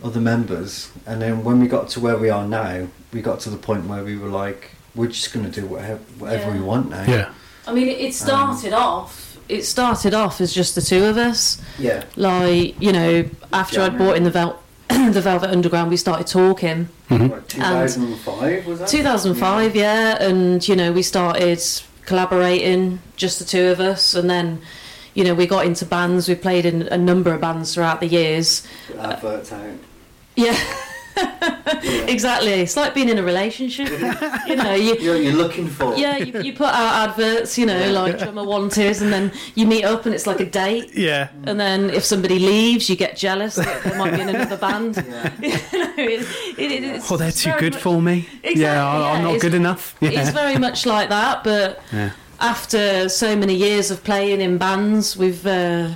other 0.02 0.20
members. 0.20 0.90
And 1.06 1.20
then 1.20 1.44
when 1.44 1.60
we 1.60 1.68
got 1.68 1.88
to 1.90 2.00
where 2.00 2.16
we 2.16 2.30
are 2.30 2.46
now, 2.46 2.88
we 3.12 3.22
got 3.22 3.40
to 3.40 3.50
the 3.50 3.56
point 3.56 3.86
where 3.86 4.04
we 4.04 4.16
were 4.16 4.28
like, 4.28 4.70
we're 4.94 5.08
just 5.08 5.32
going 5.32 5.50
to 5.50 5.60
do 5.60 5.66
whatever 5.66 6.00
whatever 6.18 6.50
we 6.52 6.60
want 6.60 6.90
now. 6.90 7.04
yeah. 7.04 7.32
I 7.66 7.72
mean, 7.72 7.88
it, 7.88 7.98
it 8.00 8.06
um, 8.06 8.56
started 8.56 8.72
off. 8.72 9.38
It 9.48 9.64
started 9.64 10.14
off 10.14 10.40
as 10.40 10.52
just 10.52 10.74
the 10.74 10.80
two 10.80 11.04
of 11.04 11.16
us. 11.16 11.60
Yeah. 11.78 12.04
Like 12.16 12.80
you 12.80 12.92
know, 12.92 13.28
after 13.52 13.80
I'd 13.80 13.96
bought 13.98 14.16
in 14.16 14.24
the 14.24 14.30
Vel- 14.30 14.60
the 14.88 15.20
Velvet 15.20 15.50
Underground, 15.50 15.90
we 15.90 15.96
started 15.96 16.26
talking. 16.26 16.88
Mm-hmm. 17.08 17.32
Like 17.32 17.48
2005 17.48 18.66
was 18.66 18.78
that? 18.80 18.88
2005, 18.88 19.76
yeah, 19.76 20.22
and 20.22 20.66
you 20.66 20.76
know 20.76 20.92
we 20.92 21.02
started 21.02 21.62
collaborating, 22.04 23.00
just 23.16 23.38
the 23.38 23.44
two 23.44 23.68
of 23.68 23.80
us, 23.80 24.14
and 24.14 24.28
then 24.28 24.60
you 25.14 25.24
know 25.24 25.34
we 25.34 25.46
got 25.46 25.66
into 25.66 25.84
bands. 25.84 26.28
We 26.28 26.34
played 26.34 26.66
in 26.66 26.82
a 26.88 26.98
number 26.98 27.32
of 27.32 27.40
bands 27.40 27.74
throughout 27.74 28.00
the 28.00 28.06
years. 28.06 28.66
Yeah. 28.94 29.12
Adverts 29.12 29.52
out. 30.38 30.46
Yeah, 31.16 32.04
exactly. 32.06 32.52
It's 32.52 32.76
like 32.76 32.94
being 32.94 33.08
in 33.08 33.18
a 33.18 33.22
relationship. 33.22 33.88
you 34.46 34.56
know, 34.56 34.74
you. 34.74 34.96
You're, 35.00 35.16
you're 35.16 35.32
looking 35.34 35.68
for. 35.68 35.94
Yeah, 35.96 36.16
you, 36.18 36.40
you 36.42 36.52
put 36.52 36.66
out 36.68 37.08
adverts, 37.10 37.56
you 37.58 37.66
know, 37.66 37.90
like 37.92 38.18
drummer 38.18 38.44
wanted, 38.44 39.00
and 39.02 39.12
then 39.12 39.32
you 39.54 39.66
meet 39.66 39.84
up 39.84 40.06
and 40.06 40.14
it's 40.14 40.26
like 40.26 40.40
a 40.40 40.44
date. 40.46 40.90
Yeah. 40.94 41.28
And 41.44 41.58
then 41.58 41.90
if 41.90 42.04
somebody 42.04 42.38
leaves, 42.38 42.88
you 42.90 42.96
get 42.96 43.16
jealous 43.16 43.56
that 43.56 43.82
they 43.84 43.96
might 43.96 44.12
be 44.14 44.20
in 44.20 44.28
another 44.28 44.56
band. 44.66 44.96
Yeah. 44.96 45.32
you 45.40 45.78
know, 45.78 45.94
it, 45.96 46.26
it, 46.58 46.70
it, 46.72 46.84
it's 46.84 47.10
Oh, 47.10 47.16
they're 47.16 47.32
too 47.32 47.52
good 47.58 47.74
much- 47.74 47.82
for 47.82 48.02
me. 48.02 48.28
Exactly, 48.42 48.60
yeah, 48.62 48.86
I, 48.86 49.12
I'm 49.16 49.24
not 49.24 49.40
good 49.40 49.54
enough. 49.54 49.96
Yeah. 50.00 50.10
It's 50.10 50.30
very 50.30 50.58
much 50.58 50.84
like 50.86 51.08
that, 51.08 51.42
but 51.44 51.80
Yeah. 51.92 52.10
after 52.40 53.08
so 53.08 53.34
many 53.36 53.54
years 53.54 53.90
of 53.90 54.04
playing 54.04 54.40
in 54.40 54.58
bands, 54.58 55.16
we've, 55.16 55.44
uh, 55.46 55.90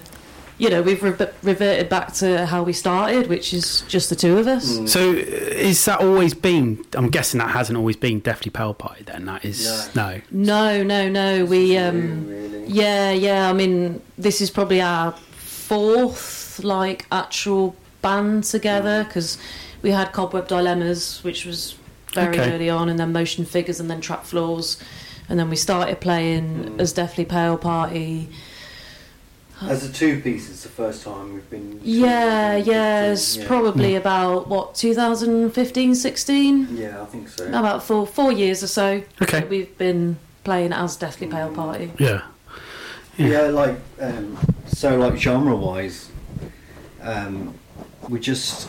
you 0.58 0.70
know, 0.70 0.82
we've 0.82 1.02
re- 1.02 1.28
reverted 1.42 1.88
back 1.88 2.12
to 2.14 2.46
how 2.46 2.62
we 2.62 2.72
started, 2.72 3.26
which 3.28 3.52
is 3.52 3.82
just 3.88 4.10
the 4.10 4.16
two 4.16 4.38
of 4.38 4.46
us. 4.46 4.76
Mm. 4.78 4.88
So, 4.88 5.10
uh, 5.10 5.14
is 5.14 5.84
that 5.86 6.00
always 6.00 6.34
been? 6.34 6.84
I'm 6.94 7.08
guessing 7.08 7.38
that 7.38 7.50
hasn't 7.50 7.76
always 7.76 7.96
been 7.96 8.20
Deathly 8.20 8.50
Pale 8.50 8.74
Party. 8.74 9.02
Then 9.04 9.24
that 9.26 9.44
is 9.44 9.94
no. 9.96 10.20
No, 10.30 10.82
no, 10.82 11.08
no. 11.08 11.44
We, 11.44 11.76
um, 11.78 12.26
You, 12.28 12.34
really. 12.34 12.66
yeah, 12.66 13.10
yeah. 13.12 13.48
I 13.50 13.52
mean, 13.52 14.00
this 14.18 14.40
is 14.40 14.50
probably 14.50 14.80
our 14.80 15.12
fourth 15.72 16.60
like 16.62 17.06
actual 17.10 17.74
band 18.02 18.44
together 18.44 19.04
because 19.04 19.38
we 19.80 19.90
had 19.90 20.12
Cobweb 20.12 20.46
Dilemmas, 20.48 21.24
which 21.24 21.44
was 21.46 21.74
very 22.12 22.38
Okay. 22.38 22.54
early 22.54 22.68
on, 22.70 22.88
and 22.90 22.98
then 23.00 23.10
Motion 23.12 23.44
Figures, 23.46 23.80
and 23.80 23.90
then 23.90 24.00
Trap 24.00 24.24
Floors, 24.26 24.76
and 25.28 25.38
then 25.40 25.48
we 25.48 25.56
started 25.56 25.98
playing 26.00 26.44
Mm. 26.76 26.80
as 26.80 26.92
Deathly 26.92 27.24
Pale 27.24 27.56
Party. 27.58 28.28
As 29.68 29.88
a 29.88 29.92
two 29.92 30.20
piece, 30.20 30.50
it's 30.50 30.62
the 30.62 30.68
first 30.68 31.04
time 31.04 31.34
we've 31.34 31.48
been. 31.50 31.80
Yeah, 31.82 32.56
yeah, 32.56 33.12
it's 33.12 33.36
Yeah. 33.36 33.46
probably 33.46 33.94
about 33.96 34.48
what 34.48 34.74
2015, 34.74 35.94
16, 35.94 36.68
Yeah, 36.76 37.00
I 37.02 37.04
think 37.06 37.28
so. 37.28 37.46
about 37.46 37.82
four 37.82 38.06
four 38.06 38.32
years 38.32 38.62
or 38.62 38.66
so. 38.66 39.02
Okay. 39.22 39.40
that 39.40 39.48
We've 39.48 39.76
been 39.78 40.16
playing 40.44 40.72
as 40.72 40.96
Deathly 40.96 41.26
Pale 41.28 41.50
Party. 41.50 41.92
Yeah. 41.98 42.22
Yeah, 43.16 43.42
like 43.42 43.76
um, 44.00 44.38
so, 44.66 44.96
like 44.96 45.16
genre 45.18 45.54
wise, 45.54 46.08
um, 47.02 47.54
we 48.08 48.18
just 48.18 48.68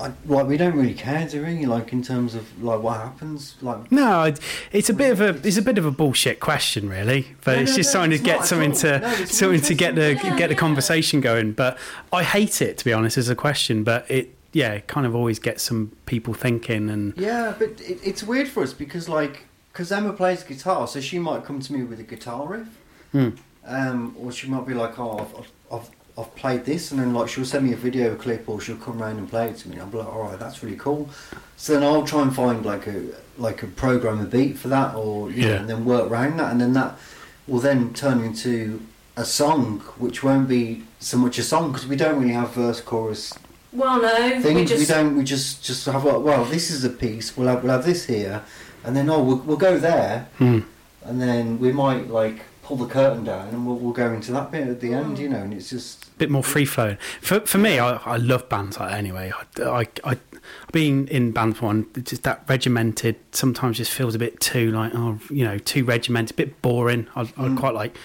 I, 0.00 0.12
like 0.26 0.46
we 0.46 0.56
don't 0.56 0.74
really 0.76 0.94
care, 0.94 1.26
do 1.28 1.44
we? 1.44 1.66
Like 1.66 1.92
in 1.92 2.02
terms 2.02 2.34
of 2.34 2.62
like 2.62 2.80
what 2.82 2.96
happens, 3.00 3.56
like 3.60 3.92
No, 3.92 4.24
it- 4.24 4.40
it's 4.72 4.88
a 4.88 4.94
bit 4.94 5.12
of 5.12 5.20
a 5.20 5.46
it's 5.46 5.56
a 5.58 5.62
bit 5.62 5.78
of 5.78 5.84
a 5.86 5.90
bullshit 5.90 6.40
question, 6.40 6.88
really. 6.88 7.26
But 7.44 7.56
No, 7.56 7.62
it's 7.62 7.70
no, 7.72 7.76
just 7.76 7.94
no, 7.94 8.00
trying 8.00 8.10
to 8.10 8.18
get 8.18 8.44
something 8.46 8.72
to 8.72 9.26
something 9.26 9.60
to 9.60 9.74
get 9.74 9.94
the 9.94 10.10
interesting. 10.10 10.36
get 10.36 10.48
the 10.48 10.54
Yeah, 10.54 10.60
conversation 10.60 11.20
going. 11.20 11.52
But 11.52 11.78
I 12.12 12.22
hate 12.22 12.62
it 12.62 12.78
to 12.78 12.84
be 12.84 12.92
honest 12.92 13.18
as 13.18 13.28
a 13.28 13.34
question. 13.36 13.84
But 13.84 14.10
it 14.10 14.34
yeah, 14.52 14.72
it 14.72 14.86
kind 14.88 15.06
of 15.06 15.14
always 15.14 15.38
gets 15.38 15.62
some 15.62 15.92
people 16.06 16.34
thinking 16.34 16.90
and 16.90 17.14
yeah, 17.16 17.54
but 17.58 17.70
it, 17.80 18.00
it's 18.02 18.22
weird 18.22 18.48
for 18.48 18.62
us 18.62 18.72
because 18.72 19.08
like 19.08 19.44
because 19.72 19.92
Emma 19.92 20.12
plays 20.12 20.42
guitar, 20.42 20.88
so 20.88 21.00
she 21.00 21.18
might 21.18 21.44
come 21.44 21.60
to 21.60 21.72
me 21.72 21.82
with 21.84 22.00
a 22.00 22.02
guitar 22.02 22.46
riff, 22.48 22.66
Hmm. 23.12 23.28
um, 23.64 24.16
or 24.18 24.32
she 24.32 24.48
might 24.48 24.66
be 24.66 24.74
like, 24.74 24.98
oh, 24.98 25.18
I've, 25.18 25.34
I've, 25.36 25.50
I've 25.72 25.90
I've 26.20 26.34
played 26.36 26.64
this, 26.64 26.90
and 26.90 27.00
then 27.00 27.14
like 27.14 27.28
she'll 27.28 27.44
send 27.44 27.66
me 27.66 27.72
a 27.72 27.76
video 27.76 28.14
clip, 28.14 28.48
or 28.48 28.60
she'll 28.60 28.76
come 28.76 29.00
round 29.00 29.18
and 29.18 29.28
play 29.28 29.48
it 29.48 29.56
to 29.58 29.68
me. 29.68 29.78
I'll 29.78 29.86
be 29.86 29.98
like, 29.98 30.06
all 30.08 30.22
right, 30.22 30.38
that's 30.38 30.62
really 30.62 30.76
cool. 30.76 31.08
So 31.56 31.74
then 31.74 31.82
I'll 31.82 32.04
try 32.04 32.22
and 32.22 32.34
find 32.34 32.64
like 32.64 32.86
a 32.86 33.02
like 33.38 33.62
a 33.62 33.66
program 33.66 34.20
a 34.20 34.24
beat 34.24 34.58
for 34.58 34.68
that, 34.68 34.94
or 34.94 35.30
you 35.30 35.42
know, 35.42 35.48
Yeah. 35.48 35.54
and 35.60 35.68
then 35.70 35.84
work 35.84 36.10
around 36.10 36.38
that, 36.38 36.52
and 36.52 36.60
then 36.60 36.72
that 36.74 36.98
will 37.46 37.60
then 37.60 37.92
turn 37.94 38.20
into 38.22 38.80
a 39.16 39.24
song, 39.24 39.80
which 39.98 40.22
won't 40.22 40.48
be 40.48 40.82
so 41.00 41.16
much 41.18 41.38
a 41.38 41.42
song 41.42 41.72
because 41.72 41.86
we 41.86 41.96
don't 41.96 42.20
really 42.20 42.34
have 42.34 42.52
verse 42.52 42.80
chorus 42.80 43.32
Well, 43.72 44.00
no, 44.02 44.30
things. 44.40 44.44
we 44.44 44.54
We, 44.54 44.64
just 44.66 44.88
don't. 44.88 45.16
We 45.16 45.24
just 45.24 45.62
just 45.64 45.86
have 45.86 46.04
like, 46.04 46.22
well, 46.22 46.44
this 46.44 46.70
is 46.70 46.84
a 46.84 46.90
piece. 46.90 47.36
We'll 47.36 47.48
have 47.48 47.62
we'll 47.62 47.72
have 47.72 47.84
this 47.86 48.04
here, 48.06 48.42
and 48.84 48.94
then 48.96 49.08
oh, 49.10 49.22
we'll, 49.22 49.38
we'll 49.46 49.56
go 49.70 49.78
there, 49.78 50.28
Hmm. 50.38 50.60
and 51.04 51.20
then 51.20 51.58
we 51.58 51.72
might 51.72 52.08
like 52.10 52.40
pull 52.70 52.86
the 52.86 52.92
curtain 52.92 53.24
down, 53.24 53.48
and 53.48 53.66
we'll, 53.66 53.74
we'll 53.76 53.92
go 53.92 54.12
into 54.12 54.30
that 54.30 54.52
bit 54.52 54.68
at 54.68 54.80
the 54.80 54.92
end, 54.94 55.16
Mm. 55.16 55.20
you 55.20 55.28
know, 55.28 55.38
and 55.38 55.52
it's 55.52 55.70
just 55.70 56.04
a 56.06 56.10
bit 56.18 56.30
more 56.30 56.44
free 56.44 56.64
flowing. 56.64 56.98
For 57.20 57.40
for 57.40 57.58
me, 57.58 57.78
I, 57.80 57.96
I 57.96 58.16
love 58.16 58.48
bands 58.48 58.78
like 58.78 58.90
that 58.90 58.98
anyway. 58.98 59.32
I, 59.58 59.62
I, 59.62 59.80
I 60.04 60.10
I've 60.12 60.72
been 60.72 61.08
in 61.08 61.32
bands 61.32 61.60
one 61.60 61.86
it's 61.96 62.10
just 62.10 62.22
that 62.22 62.44
regimented 62.48 63.16
sometimes 63.32 63.76
just 63.76 63.90
feels 63.92 64.14
a 64.14 64.18
bit 64.18 64.40
too 64.40 64.70
like 64.70 64.92
oh 64.94 65.18
you 65.30 65.44
know 65.44 65.58
too 65.58 65.84
regimented, 65.84 66.30
a 66.32 66.36
bit 66.36 66.62
boring. 66.62 67.08
I, 67.16 67.22
I 67.22 67.24
Mm. 67.24 67.58
quite 67.58 67.74
like. 67.74 67.96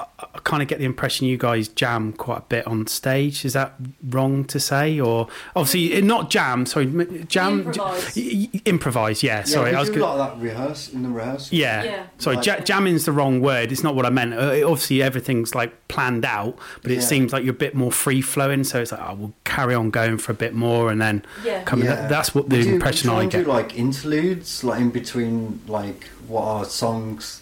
I, 0.00 0.24
I 0.34 0.38
kind 0.44 0.62
of 0.62 0.68
get 0.68 0.78
the 0.78 0.84
impression 0.84 1.26
you 1.26 1.36
guys 1.36 1.68
jam 1.68 2.12
quite 2.12 2.38
a 2.38 2.44
bit 2.48 2.66
on 2.66 2.86
stage. 2.86 3.44
Is 3.44 3.52
that 3.52 3.74
wrong 4.08 4.44
to 4.46 4.58
say? 4.60 4.98
Or 5.00 5.28
obviously 5.54 6.00
not 6.02 6.30
jam. 6.30 6.66
Sorry, 6.66 6.86
jam. 7.28 7.60
Improvise. 7.66 8.16
y- 8.16 8.48
y- 8.54 8.60
improvise. 8.64 9.22
Yeah. 9.22 9.38
yeah, 9.38 9.44
Sorry, 9.44 9.70
we 9.72 9.76
I 9.76 9.80
was. 9.80 9.88
do 9.90 9.98
Gonna, 10.00 10.04
a 10.04 10.08
lot 10.16 10.30
of 10.32 10.38
that 10.40 10.42
rehearse 10.44 10.88
in 10.92 11.02
the 11.02 11.08
rehearsal. 11.08 11.56
yeah. 11.56 11.82
Yeah. 11.84 12.02
Sorry, 12.18 12.36
Like- 12.36 12.46
ja- 12.46 12.60
jamming's 12.60 13.04
the 13.04 13.12
wrong 13.12 13.40
word. 13.40 13.72
It's 13.72 13.82
not 13.82 13.94
what 13.94 14.06
I 14.06 14.10
meant. 14.10 14.34
Uh, 14.34 14.62
obviously, 14.68 15.02
everything's 15.02 15.54
like 15.54 15.72
planned 15.88 16.24
out, 16.24 16.56
but 16.82 16.90
it 16.90 16.96
Yeah. 16.96 17.00
seems 17.00 17.32
like 17.32 17.44
you're 17.44 17.54
a 17.54 17.56
bit 17.66 17.74
more 17.74 17.92
free 17.92 18.22
flowing. 18.22 18.64
So 18.64 18.80
it's 18.80 18.92
like, 18.92 19.00
oh, 19.02 19.14
we'll 19.14 19.32
carry 19.44 19.74
on 19.74 19.90
going 19.90 20.18
for 20.18 20.32
a 20.32 20.34
bit 20.36 20.54
more, 20.54 20.90
and 20.90 21.00
then 21.00 21.24
Yeah. 21.44 21.62
come. 21.64 21.82
Yeah. 21.82 22.06
That's 22.08 22.34
what 22.34 22.48
the 22.48 22.56
We 22.58 22.62
do- 22.62 22.68
we 22.70 22.74
impression 22.76 23.08
try 23.10 23.18
I 23.18 23.22
and 23.22 23.30
get. 23.30 23.44
Do 23.44 23.50
like 23.50 23.76
interludes, 23.78 24.64
like 24.64 24.80
in 24.80 24.90
between, 24.90 25.60
like 25.68 26.04
what 26.26 26.44
are 26.44 26.64
songs, 26.64 27.39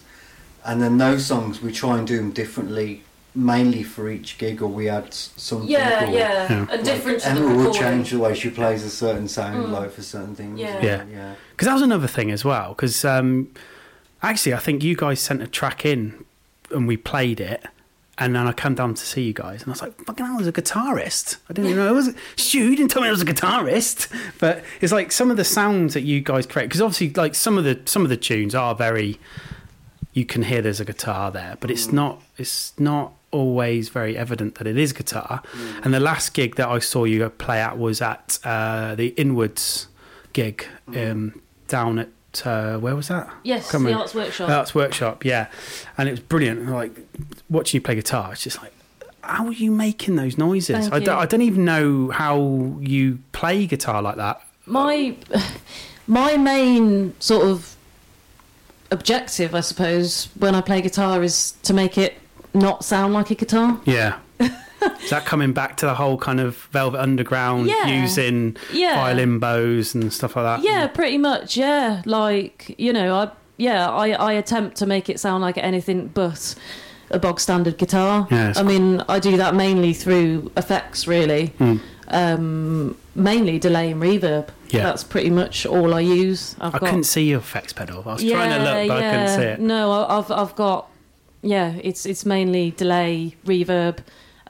and 0.69 0.81
then 0.81 0.97
those 0.97 1.25
songs 1.25 1.61
we 1.61 1.71
try 1.71 1.97
and 1.97 2.05
do 2.07 2.17
them 2.17 2.31
differently, 2.31 3.03
mainly 3.35 3.83
for 3.83 4.09
each 4.09 4.37
gig, 4.37 4.61
or 4.61 4.67
we 4.67 4.89
add 4.89 5.07
s- 5.07 5.31
something. 5.35 5.69
yeah, 5.69 6.09
or- 6.09 6.13
yeah, 6.13 6.47
Yeah. 6.53 6.65
and 6.71 6.83
different 6.85 7.19
to 7.21 7.29
the 7.29 7.35
Emma 7.41 7.55
will 7.55 7.73
change 7.73 8.11
the 8.11 8.19
way 8.19 8.33
she 8.35 8.49
plays 8.49 8.83
a 8.83 8.89
certain 8.89 9.27
sound, 9.27 9.65
Mm. 9.65 9.71
like 9.71 9.91
for 9.91 10.01
certain 10.01 10.35
things. 10.35 10.59
Yeah. 10.59 10.79
Yeah. 10.83 11.03
yeah. 11.11 11.33
Because 11.51 11.67
that 11.67 11.73
was 11.73 11.81
another 11.83 12.07
thing 12.07 12.31
as 12.31 12.43
well. 12.45 12.69
Because 12.69 13.03
um, 13.05 13.47
actually, 14.23 14.53
I 14.53 14.57
think 14.59 14.83
you 14.83 14.95
guys 14.95 15.19
sent 15.19 15.41
a 15.41 15.47
track 15.47 15.85
in, 15.85 16.23
and 16.71 16.87
we 16.87 16.97
played 16.97 17.39
it. 17.39 17.63
And 18.21 18.35
then 18.35 18.47
I 18.47 18.51
come 18.51 18.75
down 18.75 18.95
to 18.95 19.01
see 19.05 19.21
you 19.21 19.33
guys, 19.33 19.61
and 19.61 19.69
I 19.69 19.71
was 19.71 19.81
like, 19.81 19.95
"Fucking 20.05 20.25
hell, 20.25 20.35
I 20.35 20.37
was 20.39 20.47
a 20.47 20.51
guitarist. 20.51 21.37
I 21.49 21.53
didn't 21.53 21.71
even 21.71 21.77
know 21.83 21.87
I 21.87 21.91
was. 21.93 22.13
Stu, 22.35 22.59
you 22.69 22.75
didn't 22.75 22.91
tell 22.91 23.01
me 23.01 23.07
I 23.07 23.11
was 23.11 23.21
a 23.21 23.25
guitarist." 23.25 24.09
But 24.39 24.61
it's 24.81 24.91
like 24.91 25.13
some 25.13 25.31
of 25.31 25.37
the 25.37 25.45
sounds 25.45 25.93
that 25.93 26.01
you 26.01 26.19
guys 26.19 26.45
create, 26.45 26.65
because 26.65 26.81
obviously, 26.81 27.11
like 27.11 27.33
some 27.33 27.57
of 27.57 27.63
the 27.63 27.79
some 27.85 28.03
of 28.03 28.09
the 28.09 28.17
tunes 28.17 28.53
are 28.53 28.75
very. 28.75 29.17
You 30.19 30.25
can 30.25 30.43
hear 30.43 30.61
there's 30.61 30.81
a 30.81 30.85
guitar 30.85 31.31
there, 31.31 31.55
but 31.61 31.71
it's 31.71 31.93
not. 31.93 32.21
It's 32.37 32.77
not 32.77 33.13
always 33.31 33.89
very 33.89 34.17
evident 34.17 34.55
that 34.55 34.67
it 34.67 34.77
is 34.77 34.91
guitar. 34.91 35.41
And 35.83 35.93
the 35.93 35.99
last 35.99 36.33
gig 36.33 36.55
that 36.55 36.67
I 36.67 36.79
saw 36.79 37.03
you 37.05 37.29
play 37.29 37.61
at 37.61 37.77
was 37.77 38.01
at 38.01 38.39
uh, 38.43 38.95
the 38.95 39.07
Inwards 39.09 39.87
gig 40.33 40.65
um, 40.95 41.41
down 41.67 41.99
at 41.99 42.09
uh, 42.45 42.77
where 42.77 42.95
was 42.95 43.07
that? 43.07 43.31
Yes, 43.43 43.71
Come 43.71 43.85
the. 43.85 43.93
Arts 43.93 44.13
Workshop. 44.13 44.49
Arts 44.49 44.75
Workshop, 44.75 45.23
yeah. 45.23 45.47
And 45.97 46.07
it 46.09 46.11
was 46.11 46.19
brilliant. 46.19 46.69
Like 46.69 46.91
watching 47.49 47.77
you 47.79 47.81
play 47.81 47.95
guitar, 47.95 48.33
it's 48.33 48.43
just 48.43 48.61
like, 48.61 48.73
how 49.21 49.47
are 49.47 49.53
you 49.53 49.71
making 49.71 50.15
those 50.15 50.37
noises? 50.37 50.89
I, 50.91 50.99
don't, 50.99 51.17
I 51.17 51.25
don't 51.25 51.41
even 51.41 51.65
know 51.65 52.09
how 52.09 52.77
you 52.81 53.19
play 53.31 53.67
guitar 53.67 54.01
like 54.01 54.17
that. 54.17 54.41
my 54.65 55.15
my 56.07 56.37
main 56.37 57.13
sort 57.19 57.45
of 57.45 57.75
objective, 58.91 59.53
I 59.55 59.61
suppose, 59.61 60.29
when 60.37 60.55
I 60.55 60.61
play 60.61 60.81
guitar 60.81 61.23
is 61.23 61.53
to 61.63 61.73
make 61.73 61.97
it 61.97 62.15
not 62.53 62.83
sound 62.83 63.13
like 63.13 63.31
a 63.31 63.35
guitar. 63.35 63.79
Yeah. 63.85 64.17
Is 64.39 65.09
that 65.09 65.25
coming 65.25 65.51
back 65.51 65.75
to 65.77 65.85
the 65.85 65.93
whole 65.93 66.17
kind 66.17 66.39
of 66.39 66.55
Velvet 66.71 66.99
Underground 67.01 67.67
Yeah. 67.67 67.87
using 67.87 68.55
Yeah. 68.71 68.95
violin 68.95 69.37
bows 69.39 69.93
and 69.93 70.11
stuff 70.13 70.35
like 70.37 70.45
that? 70.45 70.63
Yeah, 70.63 70.87
pretty 70.87 71.17
much. 71.17 71.57
Yeah, 71.57 72.01
like 72.05 72.73
you 72.77 72.93
know, 72.93 73.13
I 73.13 73.29
yeah, 73.57 73.89
I 73.89 74.11
I 74.11 74.31
attempt 74.33 74.77
to 74.77 74.85
make 74.85 75.09
it 75.09 75.19
sound 75.19 75.41
like 75.43 75.57
anything 75.57 76.07
but 76.13 76.55
a 77.11 77.19
bog 77.19 77.41
standard 77.41 77.77
guitar. 77.77 78.25
Yeah, 78.31 78.53
I 78.55 78.63
mean, 78.63 79.03
I 79.09 79.19
do 79.19 79.35
that 79.35 79.53
mainly 79.53 79.93
through 79.93 80.49
effects, 80.55 81.07
really. 81.07 81.47
Hmm. 81.57 81.77
Um, 82.07 82.97
mainly 83.15 83.59
delay 83.59 83.91
and 83.91 84.01
reverb. 84.01 84.49
Yeah. 84.69 84.83
that's 84.83 85.03
pretty 85.03 85.29
much 85.29 85.65
all 85.65 85.93
I 85.93 86.01
use. 86.01 86.55
I've 86.59 86.75
I 86.75 86.79
got, 86.79 86.89
couldn't 86.89 87.03
see 87.05 87.29
your 87.29 87.39
effects 87.39 87.73
pedal. 87.73 88.03
I 88.05 88.13
was 88.13 88.23
trying 88.23 88.51
to 88.51 88.63
look, 88.63 88.87
but 88.87 89.03
I 89.03 89.11
couldn't 89.11 89.39
see 89.39 89.45
it. 89.45 89.59
No, 89.59 90.05
I've 90.07 90.31
I've 90.31 90.55
got 90.55 90.89
yeah. 91.41 91.75
It's 91.81 92.05
it's 92.05 92.25
mainly 92.25 92.71
delay 92.71 93.35
reverb. 93.45 93.99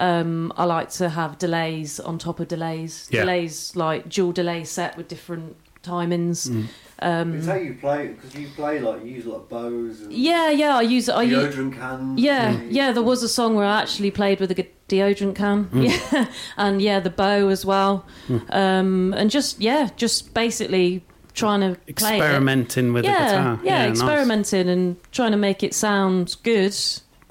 Um, 0.02 0.54
I 0.56 0.64
like 0.64 0.90
to 0.92 1.10
have 1.10 1.38
delays 1.38 2.00
on 2.00 2.18
top 2.18 2.40
of 2.40 2.48
delays. 2.48 3.10
Yeah. 3.12 3.22
Delays 3.22 3.76
like 3.76 4.08
dual 4.10 4.32
delay 4.32 4.64
set 4.64 4.96
with 4.98 5.08
different 5.08 5.58
timings. 5.84 6.50
Mm. 6.50 6.68
Um, 7.02 7.36
It's 7.36 7.48
how 7.48 7.56
you 7.56 7.76
play 7.76 8.08
because 8.08 8.36
you 8.36 8.48
play 8.56 8.80
like 8.80 9.04
you 9.06 9.12
use 9.12 9.26
a 9.26 9.30
lot 9.30 9.38
of 9.42 9.50
bows 9.50 10.02
and 10.02 10.12
yeah, 10.14 10.50
yeah. 10.50 10.76
I 10.78 10.82
use 10.82 11.08
I 11.08 11.22
use, 11.24 11.56
deodorant 11.56 11.74
cans. 11.76 12.20
yeah, 12.20 12.50
and- 12.50 12.72
yeah. 12.72 12.92
There 12.92 13.04
was 13.04 13.24
a 13.24 13.30
song 13.30 13.56
where 13.56 13.66
I 13.66 13.82
actually 13.82 14.12
played 14.12 14.40
with 14.40 14.52
a 14.52 14.68
deodorant 14.90 15.36
can. 15.36 15.66
Mm. 15.66 15.90
Yeah, 15.90 16.26
and 16.58 16.82
yeah, 16.82 17.00
the 17.00 17.10
bow 17.10 17.48
as 17.50 17.66
well. 17.66 18.06
Um, 18.50 19.14
and 19.18 19.32
just 19.32 19.60
yeah, 19.62 19.90
just 19.96 20.34
basically 20.34 21.04
trying 21.34 21.62
to 21.62 21.80
play 21.94 22.18
it. 22.18 22.22
Experimenting 22.22 22.92
with 22.94 23.06
yeah, 23.06 23.20
the 23.20 23.38
guitar. 23.38 23.60
Yeah, 23.64 23.88
nice. 23.88 23.92
experimenting 23.92 24.68
and 24.70 24.98
trying 25.12 25.32
to 25.32 25.38
make 25.38 25.64
it 25.64 25.74
sound 25.74 26.36
good, 26.44 26.76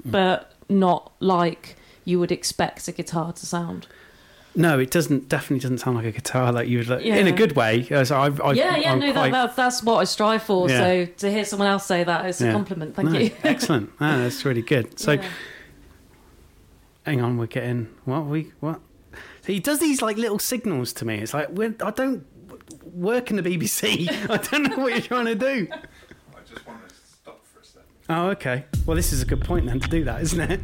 but 0.03 0.53
not 0.67 1.11
like 1.19 1.75
you 2.05 2.19
would 2.19 2.31
expect 2.31 2.87
a 2.87 2.91
guitar 2.91 3.33
to 3.33 3.45
sound. 3.45 3.87
No, 4.59 4.77
it 4.77 4.91
doesn't. 4.91 5.29
Definitely 5.29 5.59
doesn't 5.59 5.77
sound 5.77 5.95
like 5.97 6.05
a 6.05 6.11
guitar. 6.11 6.51
Like 6.51 6.67
you 6.67 6.79
would, 6.79 6.89
like, 6.89 7.05
Yeah. 7.05 7.15
in 7.15 7.27
a 7.27 7.31
good 7.31 7.55
way. 7.55 7.83
So 8.03 8.19
I've, 8.19 8.41
I've, 8.41 8.57
yeah, 8.57 8.75
yeah, 8.75 8.91
I'm 8.91 8.99
no, 8.99 9.11
quite- 9.13 9.31
that, 9.31 9.47
that, 9.47 9.55
that's 9.55 9.81
what 9.81 9.99
I 9.99 10.03
strive 10.03 10.43
for. 10.43 10.69
Yeah. 10.69 10.77
So 10.79 11.05
to 11.05 11.31
hear 11.31 11.45
someone 11.45 11.69
else 11.69 11.85
say 11.85 12.03
that, 12.03 12.25
it's 12.25 12.41
Yeah. 12.41 12.49
a 12.49 12.53
compliment. 12.53 12.93
Thank 12.95 13.09
No, 13.11 13.19
you. 13.19 13.31
excellent. 13.43 13.89
Ah, 14.01 14.17
that's 14.17 14.43
really 14.43 14.61
good. 14.61 14.99
So, 14.99 15.13
Yeah. 15.13 15.23
hang 17.05 17.21
on, 17.21 17.37
we're 17.37 17.47
getting 17.47 17.87
what 18.05 18.25
we 18.25 18.51
what? 18.59 18.81
He 19.45 19.59
does 19.59 19.79
these 19.79 20.01
like 20.01 20.17
little 20.17 20.39
signals 20.39 20.93
to 20.93 21.05
me. 21.05 21.15
It's 21.19 21.33
like 21.33 21.49
we're, 21.49 21.73
I 21.83 21.91
don't 21.91 22.25
work 22.93 23.31
in 23.31 23.37
the 23.37 23.41
BBC. 23.43 24.07
I 24.29 24.37
don't 24.37 24.63
know 24.69 24.77
what 24.77 24.91
you're 24.91 25.01
trying 25.01 25.25
to 25.25 25.35
do. 25.35 25.67
I 25.71 25.77
just 26.47 26.67
want 26.67 26.87
to 26.87 26.93
stop 26.95 27.43
for 27.45 27.61
a 27.61 27.65
second. 27.65 27.87
Oh, 28.09 28.27
okay. 28.31 28.65
Well, 28.85 28.95
this 28.95 29.11
is 29.13 29.21
a 29.21 29.25
good 29.25 29.41
point 29.41 29.65
then 29.67 29.79
to 29.79 29.87
do 29.89 30.03
that, 30.03 30.21
isn't 30.21 30.51
it? 30.51 30.61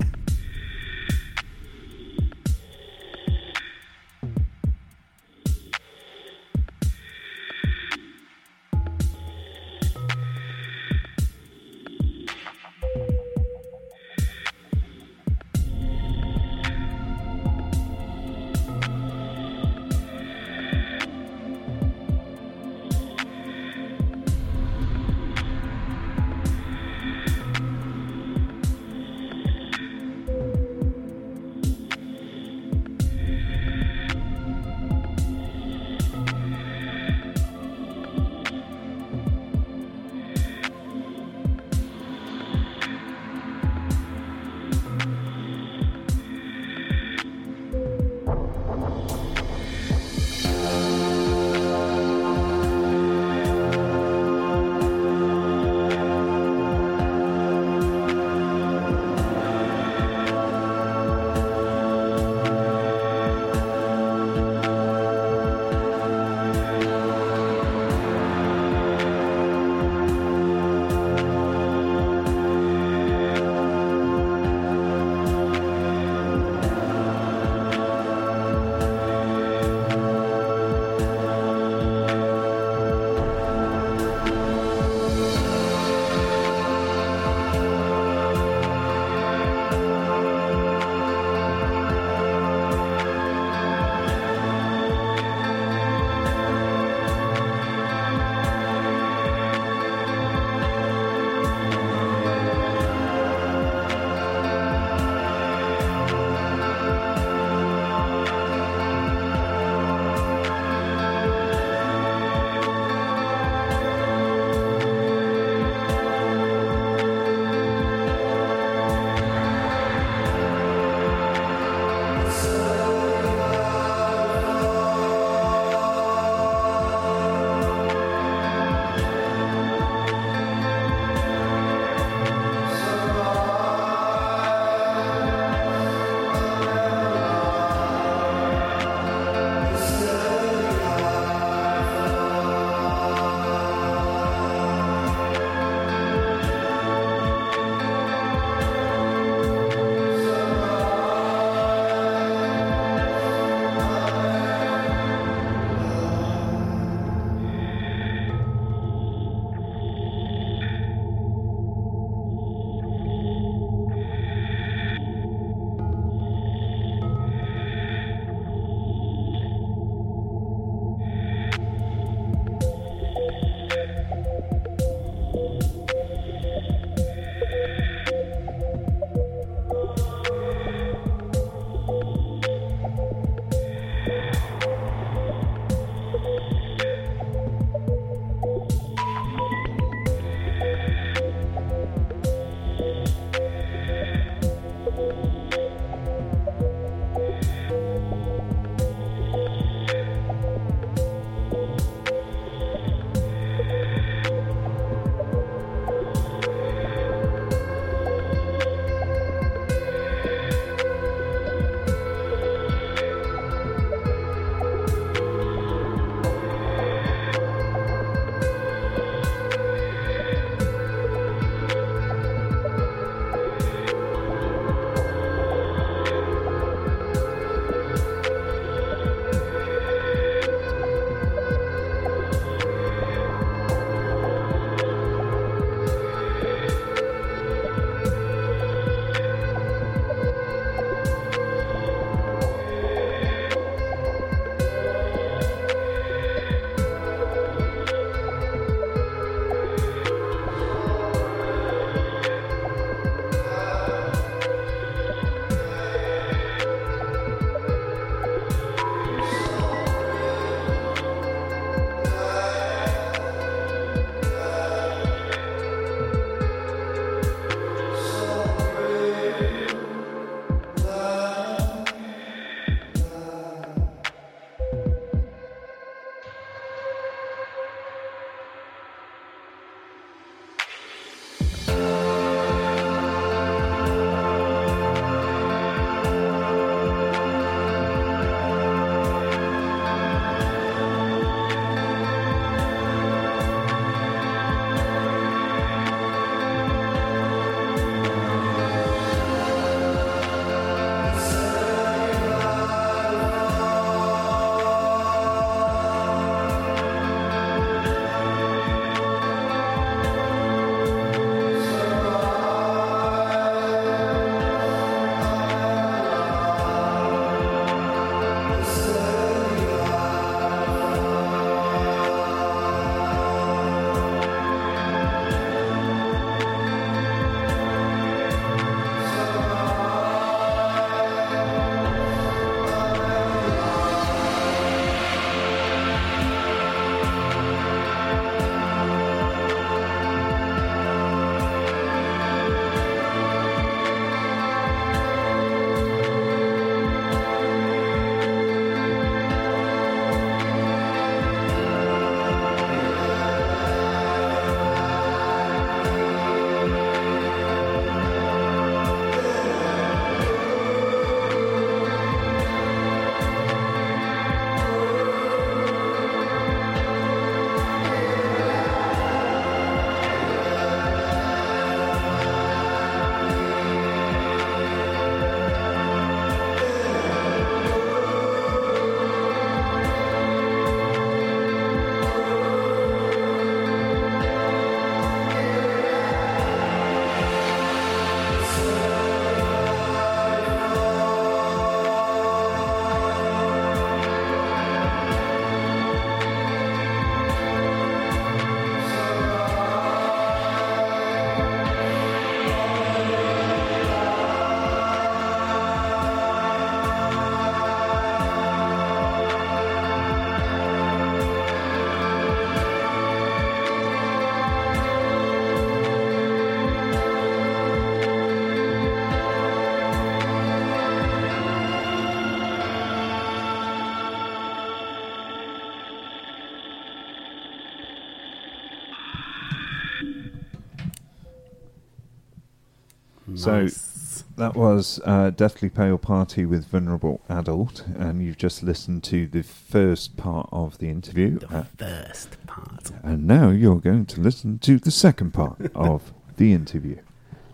So 433.45 433.61
Nice. 433.61 434.23
that 434.37 434.55
was 434.55 434.99
uh, 435.05 435.29
Deathly 435.29 435.69
Pale 435.69 435.99
Party 435.99 436.45
with 436.45 436.65
Vulnerable 436.67 437.21
Adult, 437.29 437.85
and 437.95 438.23
you've 438.23 438.37
just 438.37 438.63
listened 438.63 439.03
to 439.03 439.27
the 439.27 439.43
first 439.43 440.17
part 440.17 440.49
of 440.51 440.79
the 440.79 440.89
interview. 440.89 441.37
The 441.37 441.57
Uh, 441.57 441.63
first 441.77 442.37
part. 442.47 442.91
and 443.03 443.27
now 443.27 443.51
you're 443.51 443.79
going 443.79 444.07
to 444.07 444.21
listen 444.21 444.57
to 444.59 444.79
the 444.79 444.89
second 444.89 445.31
part 445.35 445.57
of 445.75 446.11
the 446.37 446.53
interview. 446.53 446.97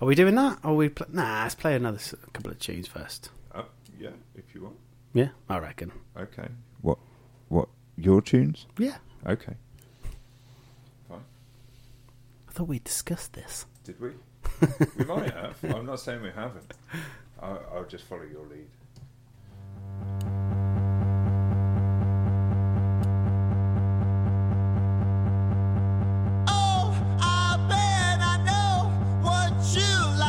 Are 0.01 0.07
we 0.07 0.15
doing 0.15 0.35
that? 0.35 0.59
Or 0.63 0.71
are 0.71 0.75
we 0.75 0.87
pl- 0.87 1.07
nah, 1.11 1.43
let's 1.43 1.55
play 1.55 1.75
another 1.75 1.97
s- 1.97 2.15
couple 2.31 2.51
of 2.51 2.59
tunes 2.59 2.87
first. 2.87 3.29
Uh, 3.53 3.63
yeah, 3.99 4.11
if 4.35 4.55
you 4.55 4.63
want. 4.63 4.77
Yeah, 5.13 5.29
I 5.49 5.57
reckon. 5.57 5.91
Okay. 6.17 6.47
What? 6.81 6.99
What? 7.49 7.67
Your 7.97 8.21
tunes? 8.21 8.65
Yeah. 8.77 8.95
Okay. 9.27 9.55
Fine. 11.09 11.25
I 12.47 12.51
thought 12.53 12.69
we 12.69 12.79
discussed 12.79 13.33
this. 13.33 13.65
Did 13.83 13.99
we? 13.99 14.11
we 14.97 15.05
might 15.05 15.31
have. 15.31 15.57
I'm 15.63 15.85
not 15.85 15.99
saying 15.99 16.21
we 16.21 16.29
haven't. 16.31 16.73
I'll, 17.41 17.63
I'll 17.73 17.85
just 17.85 18.05
follow 18.05 18.23
your 18.23 18.45
lead. 18.45 18.67
Oh, 26.47 26.93
I 27.19 27.57
bet 27.69 28.19
I 28.21 28.37
know 28.45 28.89
what 29.21 29.53
you 29.75 30.20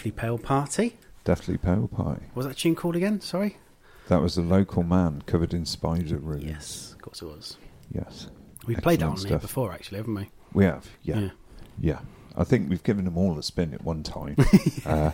Deathly 0.00 0.12
Pale 0.12 0.38
Party. 0.38 0.96
Deathly 1.24 1.58
Pale 1.58 1.88
Party. 1.88 2.22
What 2.32 2.36
was 2.36 2.46
that 2.46 2.56
tune 2.56 2.74
called 2.74 2.96
again? 2.96 3.20
Sorry. 3.20 3.58
That 4.08 4.22
was 4.22 4.38
a 4.38 4.40
local 4.40 4.82
man 4.82 5.22
covered 5.26 5.52
in 5.52 5.66
spider 5.66 6.16
runes. 6.16 6.42
Yes, 6.42 6.92
of 6.94 7.02
course 7.02 7.20
it 7.20 7.26
was. 7.26 7.58
Yes. 7.92 8.28
We 8.66 8.76
played 8.76 9.00
that 9.00 9.08
on 9.08 9.12
Excellent 9.12 9.28
here 9.28 9.38
before, 9.40 9.72
actually, 9.74 9.98
haven't 9.98 10.14
we? 10.14 10.30
We 10.54 10.64
have, 10.64 10.88
yeah. 11.02 11.18
Yeah. 11.18 11.30
yeah. 11.78 11.98
I 12.34 12.44
think 12.44 12.70
we've 12.70 12.82
given 12.82 13.04
them 13.04 13.18
all 13.18 13.38
a 13.38 13.42
spin 13.42 13.74
at 13.74 13.84
one 13.84 14.02
time. 14.02 14.36
uh, 14.86 15.10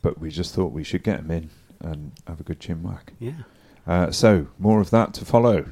but 0.00 0.18
we 0.18 0.30
just 0.30 0.54
thought 0.54 0.72
we 0.72 0.84
should 0.84 1.02
get 1.02 1.18
them 1.18 1.30
in 1.30 1.50
and 1.80 2.12
have 2.26 2.40
a 2.40 2.42
good 2.42 2.60
chin 2.60 2.82
whack. 2.82 3.12
Yeah. 3.18 3.42
Uh, 3.86 4.10
so, 4.10 4.46
more 4.58 4.80
of 4.80 4.88
that 4.88 5.12
to 5.14 5.26
follow. 5.26 5.66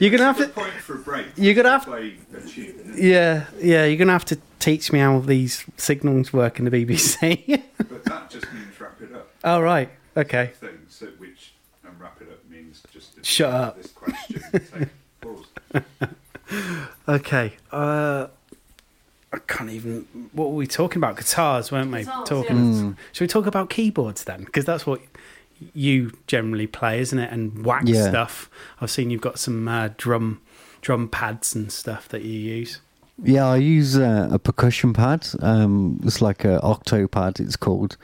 You're 0.00 0.10
gonna 0.10 0.24
have 0.24 0.38
to. 0.38 0.48
Point 0.48 0.72
for 0.74 0.94
a 0.94 0.98
break. 0.98 1.26
You're 1.36 1.54
gonna 1.54 1.70
have- 1.70 1.84
play 1.84 2.16
a 2.36 2.40
tune. 2.40 2.94
Yeah, 2.96 3.44
yeah. 3.60 3.84
You're 3.84 3.96
gonna 3.98 4.12
have 4.12 4.24
to 4.26 4.38
teach 4.58 4.92
me 4.92 4.98
how 4.98 5.20
these 5.20 5.64
signals 5.76 6.32
work 6.32 6.58
in 6.58 6.64
the 6.64 6.70
BBC. 6.70 7.62
But 7.78 8.04
that 8.04 8.30
just 8.30 8.52
means 8.52 8.78
wrap 8.80 9.00
it 9.00 9.12
up. 9.14 9.28
oh 9.44 9.60
right. 9.60 9.88
Okay. 10.16 10.52
Things 10.60 10.94
so 10.94 11.06
which 11.18 11.52
and 11.84 11.98
wrap 12.00 12.20
it 12.20 12.28
up 12.30 12.48
means 12.50 12.82
just 12.92 13.16
to 13.16 13.24
Shut 13.24 13.52
up. 13.52 13.76
This 13.82 13.92
question. 13.92 14.42
Take 14.52 14.88
pause. 15.20 15.46
Okay. 17.08 17.52
Uh, 17.70 18.26
I 19.32 19.38
can't 19.46 19.70
even. 19.70 20.28
What 20.32 20.50
were 20.50 20.56
we 20.56 20.66
talking 20.66 20.98
about? 20.98 21.16
Guitars, 21.16 21.70
weren't 21.70 21.92
we? 21.92 22.00
Guitars, 22.00 22.28
talking. 22.28 22.96
Should 23.12 23.24
we 23.24 23.28
talk 23.28 23.46
about 23.46 23.70
keyboards 23.70 24.24
then? 24.24 24.44
Because 24.44 24.64
that's 24.64 24.84
what 24.86 25.00
you 25.74 26.12
generally 26.26 26.66
play, 26.66 27.00
isn't 27.00 27.18
it? 27.18 27.30
And 27.32 27.64
wax 27.64 27.88
Yeah. 27.88 28.08
stuff. 28.08 28.50
I've 28.80 28.90
seen 28.90 29.10
you've 29.10 29.20
got 29.20 29.38
some 29.38 29.66
uh, 29.68 29.90
drum 29.96 30.40
drum 30.82 31.08
pads 31.08 31.54
and 31.54 31.70
stuff 31.70 32.08
that 32.08 32.22
you 32.22 32.38
use. 32.38 32.80
Yeah, 33.22 33.46
I 33.48 33.56
use 33.56 33.98
uh, 33.98 34.28
a 34.32 34.38
percussion 34.38 34.94
pad. 34.94 35.28
Um, 35.42 36.00
it's 36.04 36.22
like 36.22 36.44
an 36.44 36.58
Octapad. 36.60 37.38
It's 37.38 37.56
called. 37.56 37.98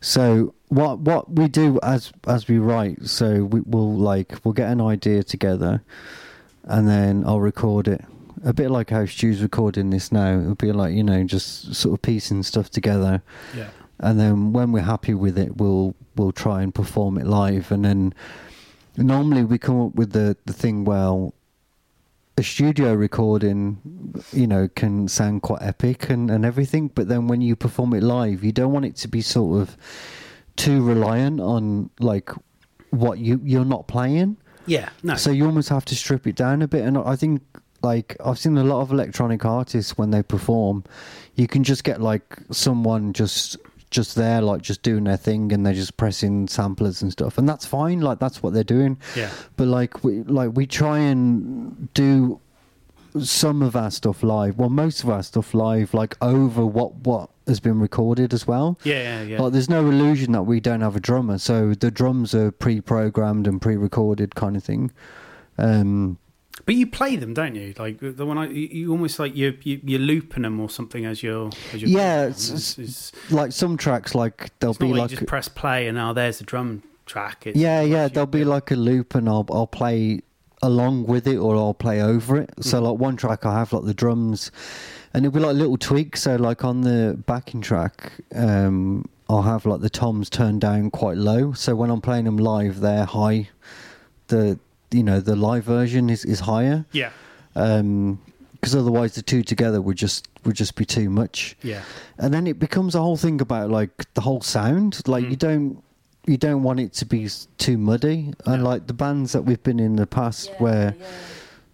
So 0.00 0.52
what 0.68 0.98
what 1.00 1.30
we 1.32 1.48
do 1.48 1.78
as 1.82 2.12
as 2.26 2.48
we 2.48 2.58
write, 2.58 3.06
so 3.06 3.44
we, 3.44 3.60
we'll 3.60 3.94
like 3.96 4.34
we'll 4.44 4.54
get 4.54 4.70
an 4.70 4.80
idea 4.80 5.22
together, 5.22 5.82
and 6.64 6.88
then 6.88 7.24
I'll 7.26 7.40
record 7.40 7.86
it. 7.88 8.04
A 8.44 8.52
bit 8.52 8.70
like 8.70 8.90
how 8.90 9.04
Stu's 9.06 9.42
recording 9.42 9.90
this 9.90 10.12
now. 10.12 10.38
It'll 10.40 10.54
be 10.54 10.70
like 10.72 10.94
you 10.94 11.02
know 11.02 11.24
just 11.24 11.74
sort 11.74 11.94
of 11.94 12.02
piecing 12.02 12.42
stuff 12.44 12.70
together, 12.70 13.22
Yeah. 13.56 13.68
And 14.00 14.18
then 14.18 14.52
when 14.52 14.72
we're 14.72 14.80
happy 14.80 15.14
with 15.14 15.38
it, 15.38 15.56
we'll 15.56 15.94
we'll 16.16 16.32
try 16.32 16.62
and 16.62 16.74
perform 16.74 17.18
it 17.18 17.26
live. 17.26 17.70
And 17.72 17.84
then 17.84 18.14
normally 18.96 19.44
we 19.44 19.58
come 19.58 19.80
up 19.80 19.94
with 19.94 20.12
the 20.12 20.36
the 20.46 20.52
thing. 20.52 20.84
Well, 20.84 21.34
a 22.36 22.42
studio 22.42 22.94
recording, 22.94 24.22
you 24.32 24.46
know, 24.46 24.68
can 24.68 25.08
sound 25.08 25.42
quite 25.42 25.62
epic 25.62 26.10
and 26.10 26.30
and 26.30 26.44
everything, 26.44 26.88
but 26.88 27.08
then 27.08 27.28
when 27.28 27.40
you 27.40 27.56
perform 27.56 27.94
it 27.94 28.02
live, 28.02 28.44
you 28.44 28.52
don't 28.52 28.72
want 28.72 28.84
it 28.84 28.96
to 28.96 29.08
be 29.08 29.20
sort 29.20 29.62
of 29.62 29.76
too 30.56 30.82
reliant 30.82 31.40
on 31.40 31.90
like 32.00 32.30
what 32.90 33.18
you 33.18 33.40
you're 33.42 33.64
not 33.64 33.88
playing. 33.88 34.36
Yeah. 34.68 34.90
No. 35.02 35.16
So 35.16 35.30
you 35.30 35.46
almost 35.46 35.70
have 35.70 35.84
to 35.86 35.96
strip 35.96 36.26
it 36.26 36.36
down 36.36 36.62
a 36.62 36.68
bit. 36.68 36.84
And 36.84 36.98
I 36.98 37.16
think, 37.16 37.42
like, 37.82 38.16
I've 38.24 38.38
seen 38.38 38.58
a 38.58 38.64
lot 38.64 38.82
of 38.82 38.92
electronic 38.92 39.44
artists 39.44 39.96
when 39.96 40.10
they 40.10 40.22
perform, 40.22 40.84
you 41.34 41.48
can 41.48 41.64
just 41.64 41.84
get 41.84 42.00
like 42.00 42.36
someone 42.50 43.12
just 43.14 43.56
just 43.90 44.14
there, 44.16 44.40
like 44.42 44.62
just 44.62 44.82
doing 44.82 45.04
their 45.04 45.16
thing, 45.16 45.52
and 45.52 45.64
they're 45.64 45.74
just 45.74 45.96
pressing 45.96 46.48
samplers 46.48 47.02
and 47.02 47.12
stuff, 47.12 47.38
and 47.38 47.48
that's 47.48 47.66
fine. 47.66 48.00
Like 48.00 48.18
that's 48.18 48.42
what 48.42 48.52
they're 48.52 48.64
doing. 48.64 48.98
Yeah. 49.16 49.30
But 49.56 49.68
like 49.68 50.04
we 50.04 50.22
like 50.22 50.50
we 50.54 50.66
try 50.66 50.98
and 50.98 51.92
do 51.94 52.40
some 53.20 53.62
of 53.62 53.74
our 53.74 53.90
stuff 53.90 54.22
live. 54.22 54.58
Well, 54.58 54.68
most 54.68 55.02
of 55.02 55.10
our 55.10 55.22
stuff 55.22 55.54
live, 55.54 55.94
like 55.94 56.16
over 56.20 56.64
what 56.64 56.94
what 56.96 57.30
has 57.46 57.60
been 57.60 57.80
recorded 57.80 58.34
as 58.34 58.46
well. 58.46 58.78
yeah. 58.84 58.98
Yeah. 59.02 59.22
Yeah. 59.22 59.42
Like, 59.42 59.52
there's 59.52 59.70
no 59.70 59.86
illusion 59.86 60.32
that 60.32 60.42
we 60.42 60.60
don't 60.60 60.82
have 60.82 60.96
a 60.96 61.00
drummer, 61.00 61.38
so 61.38 61.72
the 61.72 61.90
drums 61.90 62.34
are 62.34 62.50
pre-programmed 62.50 63.46
and 63.46 63.60
pre-recorded, 63.60 64.34
kind 64.34 64.54
of 64.54 64.62
thing. 64.62 64.90
Um, 65.56 66.18
But 66.68 66.74
you 66.74 66.86
play 66.86 67.16
them, 67.16 67.32
don't 67.32 67.54
you? 67.54 67.72
Like 67.78 67.96
the 67.98 68.26
one 68.26 68.36
I, 68.36 68.46
you, 68.48 68.90
almost 68.90 69.18
like 69.18 69.34
you 69.34 69.56
you 69.62 69.80
you're 69.82 69.98
looping 70.00 70.42
them 70.42 70.60
or 70.60 70.68
something 70.68 71.06
as 71.06 71.22
you're. 71.22 71.48
As 71.72 71.80
you're 71.80 71.88
Yeah, 71.88 72.24
it's- 72.26 72.50
it's- 72.50 72.78
it's, 72.78 73.32
like 73.32 73.52
some 73.52 73.78
tracks, 73.78 74.14
like 74.14 74.50
not 74.60 74.78
be 74.78 74.88
like 74.88 74.98
like, 75.00 75.10
you 75.12 75.16
just 75.16 75.26
press 75.26 75.48
play 75.48 75.86
and 75.88 75.96
now 75.96 76.12
there's 76.12 76.42
a 76.42 76.44
drum 76.44 76.82
track. 77.06 77.46
It's 77.46 77.56
yeah, 77.58 77.80
yeah, 77.80 78.08
there'll 78.08 78.26
be 78.26 78.44
like 78.44 78.70
a 78.70 78.76
loop, 78.76 79.14
and 79.14 79.30
I'll 79.30 79.46
I'll 79.50 79.66
play 79.66 80.20
along 80.60 81.06
with 81.06 81.26
it, 81.26 81.38
or 81.38 81.56
I'll 81.56 81.72
play 81.72 82.02
over 82.02 82.36
it. 82.36 82.50
So 82.60 82.82
like 82.82 83.00
one 83.00 83.16
track, 83.16 83.46
I 83.46 83.54
have 83.60 83.72
like 83.72 83.84
the 83.86 83.94
drums, 83.94 84.50
and 85.14 85.24
it'll 85.24 85.34
be 85.34 85.40
like 85.40 85.56
little 85.56 85.78
tweaks. 85.78 86.20
So 86.24 86.36
like 86.36 86.66
on 86.66 86.82
the 86.82 87.18
backing 87.26 87.62
track, 87.62 88.12
um, 88.34 89.06
I'll 89.30 89.40
have 89.40 89.64
like 89.64 89.80
the 89.80 89.88
toms 89.88 90.28
turned 90.28 90.60
down 90.60 90.90
quite 90.90 91.16
low. 91.16 91.54
So 91.54 91.74
when 91.74 91.88
I'm 91.88 92.02
playing 92.02 92.26
them 92.26 92.36
live, 92.36 92.80
they're 92.80 93.06
high. 93.06 93.48
The 94.26 94.58
you 94.90 95.02
know 95.02 95.20
the 95.20 95.36
live 95.36 95.64
version 95.64 96.10
is 96.10 96.24
is 96.24 96.40
higher. 96.40 96.84
yeah, 96.92 97.10
because 97.54 98.74
otherwise 98.74 99.14
the 99.14 99.22
two 99.22 99.42
together 99.42 99.80
would 99.80 99.96
just 99.96 100.28
would 100.44 100.56
just 100.56 100.74
be 100.76 100.84
too 100.84 101.10
much. 101.10 101.56
yeah, 101.62 101.82
And 102.18 102.32
then 102.32 102.46
it 102.46 102.58
becomes 102.58 102.94
a 102.94 103.00
whole 103.00 103.16
thing 103.16 103.40
about 103.40 103.70
like 103.70 104.12
the 104.14 104.20
whole 104.22 104.40
sound. 104.40 105.06
Like 105.06 105.24
Mm. 105.24 105.30
you 105.30 105.36
don't 105.36 105.82
you 106.26 106.36
don't 106.36 106.62
want 106.62 106.78
it 106.80 106.92
to 106.94 107.06
be 107.06 107.28
too 107.56 107.78
muddy. 107.78 108.34
And 108.44 108.62
like 108.64 108.86
the 108.86 108.92
bands 108.94 109.32
that 109.32 109.42
we've 109.42 109.62
been 109.62 109.80
in 109.80 109.96
the 109.96 110.06
past 110.06 110.50
where 110.58 110.94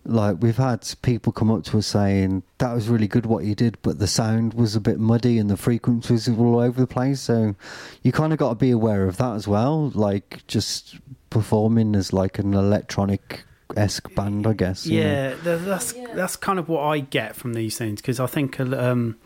like 0.06 0.36
we've 0.40 0.56
had 0.58 0.86
people 1.02 1.32
come 1.32 1.50
up 1.50 1.64
to 1.64 1.78
us 1.78 1.86
saying 1.86 2.42
that 2.58 2.72
was 2.74 2.88
really 2.90 3.08
good 3.08 3.24
what 3.24 3.42
you 3.44 3.54
did 3.54 3.78
but 3.80 3.98
the 3.98 4.06
sound 4.06 4.52
was 4.52 4.76
a 4.76 4.80
bit 4.80 5.00
muddy 5.00 5.38
and 5.38 5.48
the 5.48 5.56
frequencies 5.56 6.28
were 6.28 6.44
all 6.46 6.58
over 6.60 6.78
the 6.78 6.86
place 6.86 7.22
so 7.22 7.54
you 8.02 8.12
kind 8.12 8.30
of 8.30 8.38
got 8.38 8.50
to 8.50 8.54
be 8.54 8.70
aware 8.70 9.08
of 9.08 9.16
that 9.16 9.32
as 9.34 9.48
well 9.48 9.90
like 9.94 10.46
just 10.46 10.96
performing 11.35 11.95
as 11.97 12.12
like 12.12 12.39
an 12.39 12.55
electronic 12.55 13.43
esque 13.76 14.14
band 14.14 14.47
i 14.47 14.53
guess 14.53 14.87
you 14.87 15.01
know. 15.03 15.07
yeah. 15.45 15.57
That's 15.70 15.93
that's 16.14 16.37
kind 16.37 16.59
of 16.61 16.68
what 16.68 16.82
I 16.82 17.01
get 17.01 17.35
from 17.35 17.55
these 17.55 17.76
things 17.76 18.01
because 18.01 18.20
I 18.20 18.26
think 18.26 18.59
um, 18.61 19.16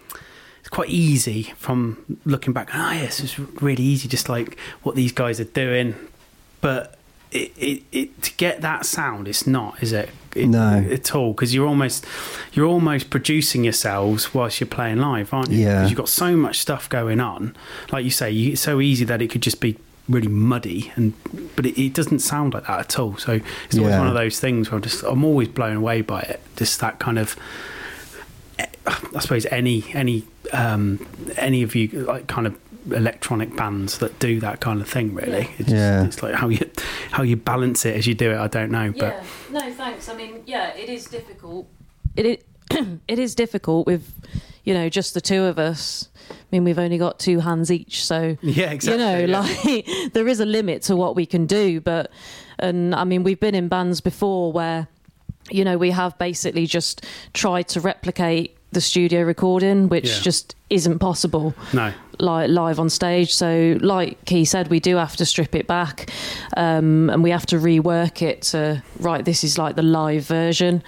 it's 0.61 0.69
quite 0.71 0.89
easy 0.89 1.43
from 1.57 2.19
looking 2.25 2.53
back. 2.55 2.71
Ah, 2.73 2.93
yes, 2.95 3.21
it's 3.21 3.39
really 3.39 3.83
easy, 3.83 4.09
just 4.09 4.29
like 4.29 4.57
what 4.85 4.95
these 4.97 5.13
guys 5.13 5.39
are 5.39 5.45
doing. 5.65 5.95
But 6.63 6.97
it, 7.31 7.53
it, 7.59 7.83
it 7.93 8.23
to 8.23 8.33
get 8.37 8.63
that 8.63 8.87
sound, 8.87 9.29
it's 9.29 9.47
not, 9.47 9.83
is 9.83 9.93
it? 9.93 10.09
it 10.35 10.49
No. 10.49 10.79
at 10.91 11.15
all 11.15 11.33
because 11.35 11.55
you're 11.55 11.69
almost 11.69 12.07
you're 12.55 12.67
almost 12.67 13.11
producing 13.11 13.65
yourselves 13.65 14.33
whilst 14.33 14.61
you're 14.61 14.67
playing 14.79 14.99
live, 14.99 15.35
aren't 15.35 15.51
you? 15.51 15.65
Yeah. 15.65 15.81
'Cause 15.83 15.91
you've 15.91 15.99
got 15.99 16.09
so 16.09 16.37
much 16.37 16.59
stuff 16.59 16.89
going 16.89 17.21
on. 17.21 17.55
Like 17.93 18.05
you 18.05 18.11
say, 18.11 18.31
you, 18.31 18.53
it's 18.53 18.63
so 18.63 18.81
easy 18.81 19.05
that 19.05 19.21
it 19.21 19.29
could 19.29 19.43
just 19.43 19.61
be 19.61 19.77
really 20.09 20.29
muddy 20.29 20.91
and 20.97 21.13
but 21.55 21.67
it, 21.67 21.79
it 21.81 21.93
doesn't 21.95 22.21
sound 22.21 22.55
like 22.55 22.67
that 22.67 22.81
at 22.81 22.99
all 22.99 23.17
so 23.17 23.33
it's 23.67 23.77
always 23.77 23.91
Yeah. 23.93 23.99
one 23.99 24.09
of 24.09 24.15
those 24.15 24.41
things 24.41 24.71
where 24.71 24.77
i'm 24.77 24.83
just 24.83 25.03
i'm 25.05 25.23
always 25.25 25.49
blown 25.49 25.77
away 25.77 26.01
by 26.01 26.21
it 26.21 26.41
just 26.57 26.81
that 26.81 26.99
kind 26.99 27.19
of 27.19 27.37
i 29.15 29.21
suppose 29.21 29.47
any 29.47 29.85
any 29.93 30.25
um 30.53 31.07
any 31.37 31.63
of 31.63 31.75
you 31.75 31.89
like 31.89 32.27
kind 32.27 32.47
of 32.47 32.59
electronic 32.91 33.55
bands 33.55 33.99
that 33.99 34.19
do 34.19 34.41
that 34.41 34.61
kind 34.61 34.81
of 34.81 34.89
thing 34.89 35.15
really 35.15 35.51
it's, 35.59 35.69
just, 35.69 36.07
it's 36.07 36.23
like 36.23 36.35
how 36.35 36.49
you 36.49 36.59
how 37.11 37.23
you 37.23 37.37
balance 37.37 37.85
it 37.85 37.95
as 37.97 38.07
you 38.07 38.15
do 38.15 38.31
it 38.31 38.39
i 38.39 38.47
don't 38.47 38.71
know 38.71 38.91
but 38.93 39.15
Yeah. 39.15 39.25
No, 39.51 39.73
thanks. 39.73 40.09
I 40.11 40.15
mean, 40.15 40.43
yeah, 40.47 40.75
it 40.77 40.91
is 40.91 41.07
difficult. 41.07 41.67
It 42.17 42.27
it, 42.27 42.47
it 43.09 43.19
is 43.19 43.35
difficult 43.35 43.87
with 43.87 44.13
you 44.65 44.75
know 44.75 44.89
just 44.91 45.15
the 45.15 45.23
two 45.23 45.45
of 45.45 45.59
us. 45.59 46.09
I 46.51 46.57
mean, 46.57 46.65
we've 46.65 46.79
only 46.79 46.97
got 46.99 47.19
two 47.19 47.41
hands 47.41 47.71
each, 47.71 48.05
so 48.05 48.37
Yeah, 48.43 48.71
exactly, 48.71 49.03
You 49.05 49.27
know, 49.27 49.41
yeah. 49.41 49.41
like 49.41 50.13
there 50.15 50.27
is 50.29 50.41
a 50.41 50.47
limit 50.47 50.83
to 50.83 50.97
what 50.97 51.15
we 51.15 51.27
can 51.27 51.47
do, 51.47 51.81
but 51.81 52.11
and 52.59 52.95
I 52.95 53.05
mean, 53.05 53.23
we've 53.23 53.41
been 53.41 53.55
in 53.55 53.69
bands 53.69 54.01
before 54.01 54.51
where 54.53 54.89
you 55.51 55.65
know 55.65 55.79
we 55.79 55.91
have 55.91 56.17
basically 56.19 56.67
just 56.67 57.05
tried 57.33 57.69
to 57.69 57.81
replicate 57.81 58.55
the 58.73 58.81
studio 58.83 59.23
recording, 59.23 59.89
which 59.89 60.07
Yeah. 60.09 60.21
just 60.21 60.55
isn't 60.69 60.99
possible 60.99 61.55
no 61.73 61.93
like 62.21 62.51
live 62.51 62.79
on 62.81 62.91
stage. 62.91 63.33
So, 63.35 63.79
like 63.81 64.29
he 64.29 64.45
said, 64.45 64.69
we 64.69 64.81
do 64.81 64.97
have 64.97 65.17
to 65.17 65.25
strip 65.25 65.55
it 65.55 65.67
back, 65.67 66.11
um, 66.57 67.09
and 67.11 67.23
we 67.23 67.31
have 67.31 67.47
to 67.47 67.57
rework 67.57 68.21
it 68.23 68.43
to 68.53 68.83
right. 69.01 69.25
This 69.25 69.45
is 69.45 69.57
like 69.57 69.77
the 69.77 69.83
live 69.83 70.25
version, 70.25 70.83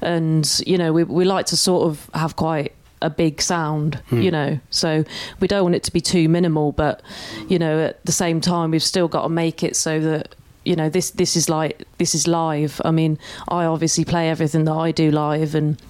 and 0.00 0.60
you 0.66 0.78
know 0.78 0.92
we 0.92 1.04
we 1.04 1.24
like 1.24 1.46
to 1.46 1.56
sort 1.56 1.88
of 1.88 2.08
have 2.14 2.36
quite 2.36 2.72
a 3.06 3.10
big 3.10 3.40
sound, 3.40 4.00
you 4.10 4.30
know. 4.30 4.58
So 4.70 5.04
we 5.40 5.48
don't 5.48 5.62
want 5.62 5.74
it 5.74 5.84
to 5.84 5.92
be 5.92 6.00
too 6.00 6.28
minimal, 6.28 6.72
but 6.72 7.02
you 7.48 7.58
know 7.58 7.86
at 7.86 8.04
the 8.04 8.12
same 8.12 8.40
time 8.40 8.70
we've 8.72 8.82
still 8.82 9.08
got 9.08 9.22
to 9.22 9.28
make 9.28 9.62
it 9.62 9.76
so 9.76 10.00
that. 10.00 10.34
You 10.64 10.74
know 10.74 10.90
this. 10.90 11.12
This 11.12 11.36
is 11.36 11.48
like 11.48 11.86
this 11.98 12.12
is 12.12 12.26
live. 12.26 12.80
I 12.84 12.90
mean, 12.90 13.20
I 13.46 13.66
obviously 13.66 14.04
play 14.04 14.28
everything 14.28 14.64
that 14.64 14.72
I 14.72 14.90
do 14.90 15.12
live, 15.12 15.54
and 15.54 15.80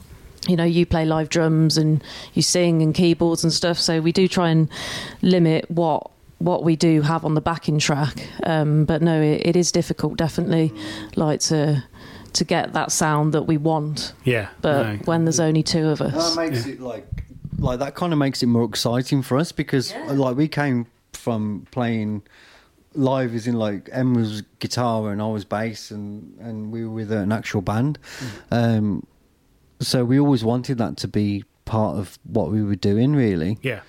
you 0.46 0.56
know, 0.56 0.64
you 0.64 0.86
play 0.86 1.04
live 1.04 1.28
drums 1.28 1.78
and 1.78 2.02
you 2.34 2.42
sing 2.42 2.82
and 2.82 2.94
keyboards 2.94 3.42
and 3.42 3.52
stuff. 3.52 3.78
So 3.78 4.00
we 4.00 4.12
do 4.12 4.28
try 4.28 4.50
and 4.50 4.68
limit 5.22 5.70
what 5.70 6.10
what 6.38 6.62
we 6.62 6.76
do 6.76 7.00
have 7.00 7.24
on 7.24 7.34
the 7.34 7.40
backing 7.40 7.78
track. 7.78 8.28
Um, 8.42 8.84
but 8.84 9.00
no, 9.00 9.20
it, 9.20 9.46
it 9.46 9.56
is 9.56 9.72
difficult, 9.72 10.16
definitely, 10.16 10.72
like 11.16 11.40
to 11.40 11.82
to 12.36 12.44
get 12.44 12.72
that 12.72 12.90
sound 12.92 13.32
that 13.34 13.42
we 13.42 13.56
want. 13.56 14.12
Yeah, 14.24 14.48
But 14.62 14.82
no. 14.82 14.96
when 15.04 15.24
there's 15.24 15.40
only 15.40 15.62
two 15.62 15.88
of 15.88 16.00
us. 16.00 16.12
That 16.12 16.18
us, 16.20 16.36
makes 16.36 16.66
it 16.66 16.80
like 16.80 17.06
like 17.58 17.78
that 17.78 17.94
kind 17.94 18.12
of 18.12 18.18
makes 18.18 18.42
it 18.42 18.46
more 18.46 18.64
exciting 18.64 19.22
for 19.22 19.38
us 19.38 19.50
because 19.52 19.94
like 20.08 20.36
we 20.36 20.46
came 20.48 20.86
from 21.12 21.66
playing 21.70 22.22
live 22.94 23.34
as 23.34 23.46
in 23.46 23.54
like 23.56 23.88
Emma's 23.92 24.42
guitar 24.58 25.10
and 25.10 25.20
I 25.22 25.26
was 25.28 25.44
bass 25.44 25.90
and 25.90 26.36
and 26.40 26.70
we 26.72 26.84
were 26.84 26.90
with 26.94 27.12
an 27.12 27.32
actual 27.32 27.62
band. 27.62 27.98
Um 28.50 29.06
so 29.80 30.04
we 30.04 30.18
always 30.18 30.42
wanted 30.44 30.78
that 30.78 30.96
to 30.98 31.08
be 31.08 31.44
part 31.66 31.98
of 31.98 32.18
what 32.24 32.50
we 32.50 32.62
were 32.62 32.76
doing 32.76 33.14
really. 33.14 33.58
yeah, 33.62 33.80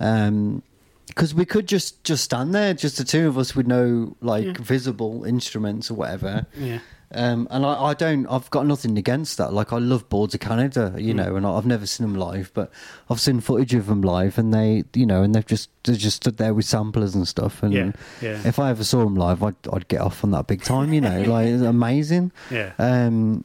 Um 0.00 0.62
because 1.08 1.34
we 1.34 1.44
could 1.44 1.66
just 1.66 2.04
just 2.04 2.22
stand 2.24 2.54
there, 2.54 2.74
just 2.74 2.98
the 2.98 3.04
two 3.04 3.26
of 3.28 3.36
us 3.38 3.56
with 3.56 3.66
no 3.66 4.16
like 4.20 4.44
Yeah. 4.44 4.52
visible 4.60 5.24
instruments 5.24 5.90
or 5.90 5.94
whatever. 5.94 6.46
yeah, 6.56 6.78
Um, 7.12 7.48
and 7.50 7.64
I, 7.64 7.84
I 7.84 7.94
don't, 7.94 8.26
I've 8.26 8.50
got 8.50 8.66
nothing 8.66 8.98
against 8.98 9.38
that. 9.38 9.52
Like, 9.54 9.72
I 9.72 9.78
love 9.78 10.08
Boards 10.10 10.34
of 10.34 10.40
Canada, 10.40 10.94
you 10.98 11.14
know, 11.14 11.36
and 11.36 11.46
I've 11.46 11.64
never 11.64 11.86
seen 11.86 12.06
them 12.06 12.16
live, 12.16 12.50
but 12.52 12.70
I've 13.08 13.18
seen 13.20 13.40
footage 13.40 13.72
of 13.72 13.86
them 13.86 14.02
live, 14.02 14.36
and 14.36 14.52
they, 14.52 14.84
you 14.94 15.06
know, 15.06 15.22
and 15.22 15.34
they've 15.34 15.46
just, 15.46 15.70
they 15.84 15.94
just 15.94 16.16
stood 16.16 16.36
there 16.36 16.52
with 16.52 16.66
samplers 16.66 17.14
and 17.14 17.26
stuff. 17.26 17.62
And 17.62 17.72
Yeah, 17.72 17.92
yeah. 18.20 18.46
if 18.46 18.58
I 18.58 18.68
ever 18.68 18.84
saw 18.84 19.04
them 19.04 19.14
live, 19.14 19.42
I'd, 19.42 19.54
I'd 19.72 19.88
get 19.88 20.02
off 20.02 20.22
on 20.22 20.32
that 20.32 20.46
big 20.46 20.62
time, 20.62 20.92
you 20.92 21.00
know, 21.00 21.22
like, 21.22 21.46
it's 21.46 21.62
amazing. 21.76 22.30
yeah. 22.50 22.72
Um, 22.78 23.44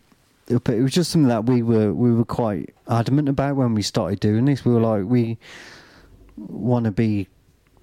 but 0.49 0.73
it 0.73 0.81
was 0.81 0.91
just 0.91 1.09
something 1.11 1.29
that 1.29 1.45
we 1.45 1.61
were, 1.63 1.93
we 1.93 2.13
were 2.13 2.25
quite 2.25 2.75
adamant 2.89 3.29
about 3.29 3.55
when 3.55 3.73
we 3.75 3.81
started 3.81 4.19
doing 4.19 4.43
this. 4.43 4.65
We 4.65 4.73
were 4.73 4.81
like, 4.81 5.05
we 5.05 5.37
want 6.35 6.83
to 6.83 6.91
be, 6.91 7.29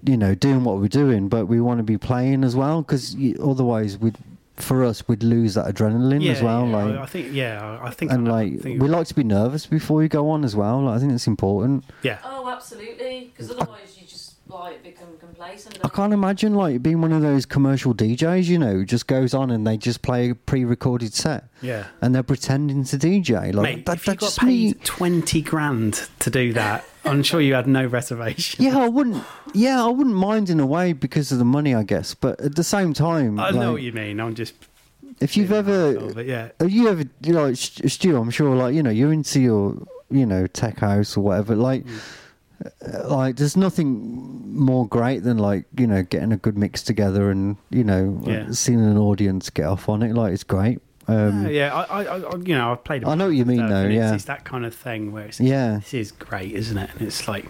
you 0.03 0.15
know, 0.15 0.35
doing 0.35 0.63
what 0.63 0.77
we're 0.77 0.87
doing, 0.87 1.27
but 1.27 1.47
we 1.47 1.59
want 1.59 1.79
to 1.79 1.83
be 1.83 1.97
playing 1.97 2.43
as 2.43 2.55
well, 2.55 2.83
because 2.83 3.15
otherwise 3.41 3.97
we'd, 3.97 4.15
for 4.63 4.83
us, 4.83 5.07
we'd 5.07 5.23
lose 5.23 5.53
that 5.55 5.65
adrenaline 5.73 6.23
yeah, 6.23 6.31
as 6.31 6.41
well. 6.41 6.67
yeah. 6.67 6.75
like, 6.75 6.95
I 6.97 7.05
think, 7.05 7.33
yeah, 7.33 7.79
I 7.81 7.89
think, 7.91 8.11
and 8.11 8.27
I 8.27 8.31
like 8.31 8.59
think- 8.61 8.81
we 8.81 8.87
like 8.87 9.07
to 9.07 9.15
be 9.15 9.23
nervous 9.23 9.65
before 9.65 10.03
you 10.03 10.09
go 10.09 10.29
on 10.29 10.43
as 10.43 10.55
well. 10.55 10.81
Like, 10.83 10.97
I 10.97 10.99
think 10.99 11.13
it's 11.13 11.27
important. 11.27 11.85
yeah, 12.03 12.19
oh, 12.23 12.49
absolutely, 12.49 13.31
because 13.33 13.51
otherwise 13.51 13.97
you 13.99 14.07
just 14.07 14.35
like 14.47 14.83
become 14.83 15.07
complacent. 15.19 15.79
I 15.83 15.87
can't 15.89 16.13
imagine 16.13 16.53
like 16.55 16.83
being 16.83 17.01
one 17.01 17.13
of 17.13 17.21
those 17.21 17.45
commercial 17.45 17.93
DJs, 17.95 18.45
you 18.45 18.59
know, 18.59 18.73
who 18.73 18.85
just 18.85 19.07
goes 19.07 19.33
on 19.33 19.49
and 19.49 19.65
they 19.65 19.77
just 19.77 20.01
play 20.01 20.31
a 20.31 20.35
pre-recorded 20.35 21.13
set 21.13 21.45
yeah. 21.61 21.87
and 22.01 22.13
they're 22.13 22.21
pretending 22.23 22.83
to 22.85 22.97
DJ. 22.97 23.53
Like 23.53 23.77
Mate, 23.77 23.85
that, 23.85 23.97
if 23.97 24.07
you 24.07 24.13
got 24.15 24.19
just 24.19 24.39
paid 24.39 24.75
me. 24.75 24.81
twenty 24.83 25.41
grand 25.41 26.07
to 26.19 26.29
do 26.29 26.53
that, 26.53 26.83
I'm 27.03 27.23
sure 27.23 27.41
you 27.41 27.53
had 27.55 27.67
no 27.67 27.85
reservation. 27.85 28.63
Yeah, 28.63 28.77
I 28.77 28.87
wouldn't. 28.87 29.23
Yeah, 29.53 29.83
I 29.83 29.87
wouldn't 29.89 30.15
mind 30.15 30.49
in 30.49 30.59
a 30.59 30.65
way 30.65 30.93
because 30.93 31.31
of 31.31 31.39
the 31.39 31.45
money, 31.45 31.73
I 31.73 31.83
guess. 31.83 32.13
But 32.13 32.39
at 32.39 32.55
the 32.55 32.63
same 32.63 32.93
time, 32.93 33.39
I 33.39 33.51
know 33.51 33.73
what 33.73 33.81
you 33.81 33.91
mean. 33.91 34.19
I'm 34.19 34.35
just, 34.35 34.53
if 35.19 35.35
you've 35.35 35.51
ever, 35.51 36.21
yeah, 36.21 36.49
have 36.59 36.69
you 36.69 36.87
ever, 36.89 37.03
you 37.21 37.33
know, 37.33 37.53
Stu, 37.53 37.87
Stu, 37.87 38.17
I'm 38.17 38.29
sure, 38.29 38.55
like 38.55 38.75
you 38.75 38.83
know, 38.83 38.91
you're 38.91 39.13
into 39.13 39.39
your, 39.41 39.77
you 40.11 40.25
know, 40.25 40.45
tech 40.47 40.77
house 40.79 41.17
or 41.17 41.21
whatever. 41.21 41.55
Like, 41.55 41.85
Mm. 41.85 41.99
uh, 42.93 43.15
like 43.15 43.37
there's 43.37 43.57
nothing 43.57 44.53
more 44.55 44.87
great 44.87 45.23
than 45.23 45.39
like 45.39 45.65
you 45.77 45.87
know 45.87 46.03
getting 46.03 46.31
a 46.31 46.37
good 46.37 46.55
mix 46.55 46.83
together 46.83 47.31
and 47.31 47.57
you 47.71 47.83
know 47.83 48.21
Yeah. 48.23 48.51
seeing 48.51 48.79
an 48.79 48.97
audience 48.99 49.49
get 49.49 49.65
off 49.65 49.89
on 49.89 50.03
it. 50.03 50.13
Like 50.13 50.33
it's 50.33 50.43
great. 50.43 50.79
Um, 51.07 51.43
yeah, 51.45 51.49
yeah. 51.49 51.73
I, 51.75 52.03
I, 52.03 52.19
I, 52.19 52.35
you 52.37 52.55
know, 52.55 52.71
I've 52.71 52.83
played. 52.83 53.03
a 53.03 53.09
I 53.09 53.15
know 53.15 53.25
what 53.27 53.35
you 53.35 53.45
mean, 53.45 53.67
though, 53.67 53.85
it's, 53.85 53.93
yeah. 53.95 54.13
it's 54.13 54.25
that 54.25 54.43
kind 54.45 54.65
of 54.65 54.73
thing 54.75 55.11
where 55.11 55.25
it's 55.25 55.39
Yeah. 55.39 55.77
this 55.77 55.93
is 55.93 56.11
great, 56.11 56.53
isn't 56.53 56.77
it? 56.77 56.89
And 56.93 57.01
it's 57.07 57.27
like 57.27 57.45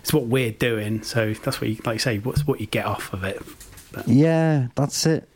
it's 0.00 0.12
what 0.12 0.26
we're 0.26 0.52
doing, 0.52 1.02
so 1.02 1.32
that's 1.34 1.60
what 1.60 1.70
you 1.70 1.76
like. 1.84 1.94
You 1.94 1.98
say 2.00 2.18
what's 2.18 2.46
what 2.46 2.60
you 2.60 2.66
get 2.66 2.84
off 2.86 3.12
of 3.12 3.24
it. 3.24 3.42
yeah, 4.06 4.68
that's 4.74 5.06
it. 5.06 5.28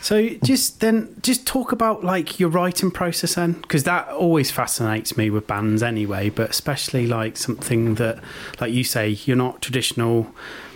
So 0.00 0.28
just 0.44 0.80
then, 0.80 1.16
just 1.22 1.46
talk 1.46 1.72
about 1.72 2.04
like 2.04 2.38
your 2.38 2.48
writing 2.48 2.90
process 2.92 3.34
then, 3.34 3.52
because 3.54 3.82
that 3.84 4.08
always 4.08 4.50
fascinates 4.50 5.16
me 5.16 5.28
with 5.30 5.46
bands 5.46 5.82
anyway. 5.82 6.30
But 6.30 6.50
especially 6.50 7.06
like 7.06 7.36
something 7.36 7.96
that, 7.96 8.20
like 8.60 8.72
you 8.72 8.84
say, 8.84 9.08
you're 9.24 9.36
not 9.36 9.60
traditional, 9.62 10.28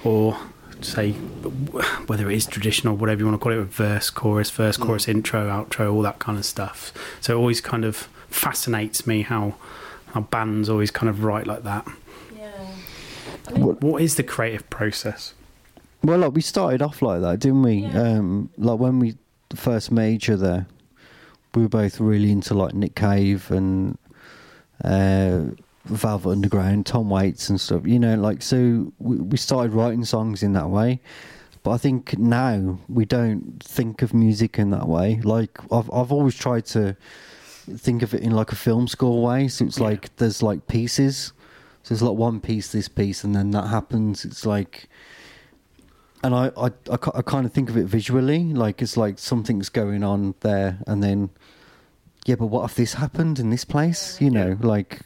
or 0.02 0.36
say 0.84 1.12
whether 1.12 2.30
it 2.30 2.36
is 2.36 2.46
traditional, 2.46 2.96
whatever 2.96 3.20
you 3.20 3.26
want 3.26 3.40
to 3.40 3.42
call 3.42 3.52
it, 3.52 3.58
with 3.58 3.72
verse, 3.72 4.10
chorus, 4.10 4.50
verse, 4.50 4.76
chorus, 4.76 5.08
intro, 5.08 5.48
outro, 5.48 5.92
all 5.92 6.02
that 6.02 6.18
kind 6.18 6.38
of 6.38 6.44
stuff. 6.44 6.92
So 7.20 7.34
it 7.34 7.36
always 7.38 7.60
kind 7.60 7.84
of 7.84 8.08
fascinates 8.28 9.06
me 9.06 9.22
how 9.22 9.54
how 10.12 10.22
bands 10.22 10.68
always 10.68 10.90
kind 10.90 11.08
of 11.08 11.22
write 11.24 11.46
like 11.46 11.62
that. 11.62 11.86
Yeah. 12.36 12.50
What 13.56 14.02
is 14.02 14.16
the 14.16 14.22
creative 14.22 14.68
process? 14.70 15.34
Well, 16.02 16.18
like 16.18 16.32
we 16.32 16.40
started 16.40 16.82
off 16.82 17.02
like 17.02 17.20
that, 17.20 17.40
didn't 17.40 17.62
we? 17.62 17.74
Yeah. 17.74 18.02
Um, 18.02 18.50
like 18.56 18.78
when 18.78 18.98
we 18.98 19.16
first 19.54 19.92
met 19.92 20.08
each 20.08 20.30
other, 20.30 20.66
we 21.54 21.62
were 21.62 21.68
both 21.68 22.00
really 22.00 22.30
into 22.30 22.54
like 22.54 22.74
Nick 22.74 22.94
Cave 22.94 23.50
and 23.50 23.98
uh, 24.82 25.42
Velvet 25.96 26.30
Underground, 26.30 26.86
Tom 26.86 27.10
Waits 27.10 27.48
and 27.50 27.60
stuff. 27.60 27.86
You 27.86 27.98
know, 27.98 28.14
like 28.16 28.42
so 28.42 28.92
we, 28.98 29.16
we 29.16 29.36
started 29.36 29.72
writing 29.74 30.04
songs 30.04 30.42
in 30.42 30.52
that 30.54 30.68
way. 30.70 31.00
But 31.62 31.72
I 31.72 31.76
think 31.78 32.18
now 32.18 32.78
we 32.88 33.04
don't 33.04 33.62
think 33.62 34.00
of 34.00 34.14
music 34.14 34.58
in 34.58 34.70
that 34.70 34.88
way. 34.88 35.20
Like 35.22 35.58
I've 35.72 35.90
I've 35.92 36.10
always 36.12 36.34
tried 36.34 36.64
to 36.66 36.96
think 37.76 38.02
of 38.02 38.14
it 38.14 38.22
in 38.22 38.32
like 38.32 38.50
a 38.52 38.56
film 38.56 38.88
score 38.88 39.22
way. 39.22 39.48
So 39.48 39.66
it's 39.66 39.78
Yeah. 39.78 39.84
like 39.84 40.16
there's 40.16 40.42
like 40.42 40.66
pieces. 40.66 41.32
So 41.82 41.94
there's 41.94 42.02
like 42.02 42.16
one 42.16 42.40
piece, 42.40 42.72
this 42.72 42.88
piece, 42.88 43.24
and 43.24 43.34
then 43.34 43.50
that 43.52 43.66
happens. 43.68 44.24
It's 44.24 44.44
like 44.46 44.88
and 46.22 46.34
I, 46.34 46.50
I, 46.56 46.66
I, 46.66 46.98
I 47.14 47.22
kind 47.22 47.46
of 47.46 47.52
think 47.52 47.70
of 47.70 47.76
it 47.78 47.84
visually, 47.84 48.44
like 48.52 48.82
it's 48.82 48.96
like 48.96 49.18
something's 49.18 49.70
going 49.70 50.04
on 50.04 50.34
there, 50.40 50.78
and 50.86 51.02
then, 51.02 51.30
yeah, 52.26 52.34
but 52.34 52.46
what 52.48 52.64
if 52.70 52.74
this 52.76 52.94
happened 52.94 53.38
in 53.38 53.48
this 53.48 53.64
place? 53.64 54.20
You 54.20 54.30
know, 54.30 54.58
like 54.60 55.00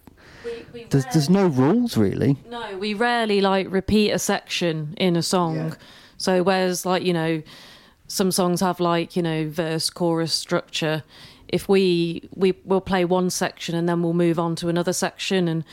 We, 0.74 0.80
we 0.80 0.86
there's 0.86 1.06
there's 1.06 1.30
no 1.30 1.46
rules 1.46 1.96
really. 1.96 2.36
No, 2.50 2.76
we 2.76 2.94
rarely 2.94 3.40
like 3.40 3.70
repeat 3.70 4.10
a 4.10 4.18
section 4.18 4.94
in 4.96 5.16
a 5.16 5.22
song. 5.22 5.56
Yeah. 5.56 5.74
So 6.16 6.42
whereas 6.42 6.84
like, 6.84 7.04
you 7.04 7.12
know, 7.12 7.42
some 8.08 8.32
songs 8.32 8.60
have 8.60 8.80
like, 8.80 9.16
you 9.16 9.22
know, 9.22 9.48
verse, 9.48 9.88
chorus 9.88 10.32
structure. 10.32 11.04
If 11.48 11.68
we 11.68 12.28
we 12.34 12.54
will 12.64 12.80
play 12.80 13.04
one 13.04 13.30
section 13.30 13.74
and 13.74 13.88
then 13.88 14.02
we'll 14.02 14.14
move 14.14 14.38
on 14.38 14.56
to 14.56 14.68
another 14.68 14.92
section 14.92 15.48
and 15.48 15.64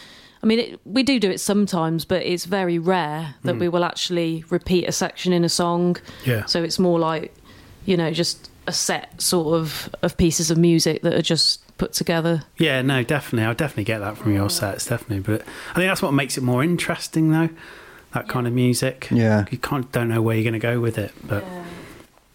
I 0.44 0.48
mean, 0.48 0.60
it, 0.60 0.80
we 0.86 1.04
do 1.04 1.20
do 1.20 1.30
it 1.30 1.40
sometimes, 1.40 2.04
but 2.04 2.24
it's 2.24 2.46
very 2.46 2.80
rare 2.80 3.36
that 3.44 3.58
we 3.58 3.68
hmm. 3.68 3.74
will 3.74 3.84
actually 3.84 4.44
repeat 4.50 4.88
a 4.88 4.92
section 4.92 5.34
in 5.34 5.44
a 5.44 5.50
song. 5.50 5.98
Yeah. 6.26 6.46
So 6.46 6.64
it's 6.64 6.80
more 6.80 6.98
like, 6.98 7.34
you 7.86 7.96
know, 7.96 8.12
just 8.12 8.50
a 8.68 8.72
set 8.72 9.22
sort 9.22 9.60
of 9.60 9.90
of 10.02 10.18
pieces 10.18 10.52
of 10.52 10.58
music 10.58 11.02
that 11.04 11.14
are 11.14 11.22
just 11.22 11.64
put 11.82 11.94
together. 11.94 12.44
Yeah, 12.60 12.84
no, 12.84 13.02
definitely. 13.04 13.48
I 13.50 13.54
definitely 13.56 13.86
get 13.86 14.00
that 14.02 14.16
from 14.16 14.36
your 14.36 14.52
sets, 14.52 14.86
definitely. 14.86 15.22
But 15.22 15.42
I 15.72 15.74
think 15.74 15.90
that's 15.90 16.04
what 16.04 16.12
makes 16.12 16.38
it 16.38 16.44
more 16.44 16.64
interesting, 16.64 17.32
though. 17.32 17.50
That 18.14 18.28
kind 18.28 18.46
of 18.46 18.54
music. 18.54 19.08
Yeah. 19.10 19.46
You 19.50 19.58
can't 19.58 19.92
don't 19.92 20.08
know 20.10 20.22
where 20.22 20.36
you're 20.36 20.44
going 20.44 20.54
to 20.54 20.60
go 20.60 20.80
with 20.80 21.00
it, 21.00 21.12
but 21.24 21.44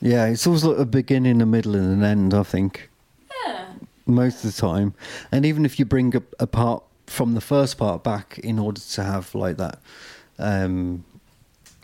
Yeah, 0.01 0.27
it's 0.27 0.49
always 0.49 0.65
like 0.65 0.79
a 0.79 0.85
beginning, 0.85 1.41
a 1.41 1.47
middle, 1.47 1.77
and 1.77 1.93
an 1.93 2.03
end. 2.03 2.35
I 2.35 2.43
think 2.43 2.91
Yeah. 3.47 3.67
most 4.05 4.45
of 4.45 4.53
the 4.53 4.61
time, 4.61 4.95
and 5.31 5.47
even 5.47 5.65
if 5.65 5.79
you 5.79 5.85
bring 5.85 6.17
a, 6.17 6.23
a 6.41 6.49
part 6.49 6.83
from 7.07 7.35
the 7.35 7.41
first 7.41 7.79
part 7.79 8.03
back 8.03 8.41
in 8.41 8.59
order 8.59 8.81
to 8.81 9.05
have 9.05 9.33
like 9.33 9.59
that, 9.59 9.79
um, 10.41 11.05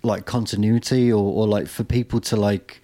like 0.02 0.26
continuity, 0.26 1.12
or, 1.12 1.22
or 1.32 1.46
like 1.46 1.68
for 1.68 1.84
people 1.84 2.18
to 2.22 2.34
like. 2.34 2.81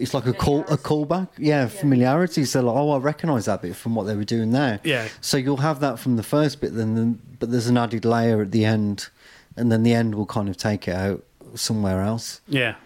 It's 0.00 0.14
like 0.14 0.26
a 0.26 0.32
call, 0.32 0.60
a 0.62 0.78
callback, 0.78 1.28
yeah, 1.36 1.66
familiarity. 1.68 2.44
So, 2.44 2.62
like, 2.62 2.74
oh, 2.74 2.90
I 2.92 2.98
recognise 2.98 3.44
that 3.44 3.62
bit 3.62 3.76
from 3.76 3.94
what 3.94 4.04
they 4.04 4.16
were 4.16 4.24
doing 4.24 4.50
there. 4.50 4.80
Yeah. 4.82 5.08
So 5.20 5.36
you'll 5.36 5.58
have 5.58 5.80
that 5.80 5.98
from 5.98 6.16
the 6.16 6.22
first 6.22 6.60
bit, 6.60 6.74
then, 6.74 6.94
then 6.94 7.20
but 7.38 7.50
there's 7.50 7.66
an 7.66 7.76
added 7.76 8.04
layer 8.04 8.40
at 8.42 8.50
the 8.50 8.64
end, 8.64 9.08
and 9.56 9.70
then 9.70 9.82
the 9.82 9.92
end 9.94 10.14
will 10.14 10.26
kind 10.26 10.48
of 10.48 10.56
take 10.56 10.88
it 10.88 10.94
out 10.94 11.22
somewhere 11.54 12.00
else. 12.02 12.40
Yeah, 12.48 12.76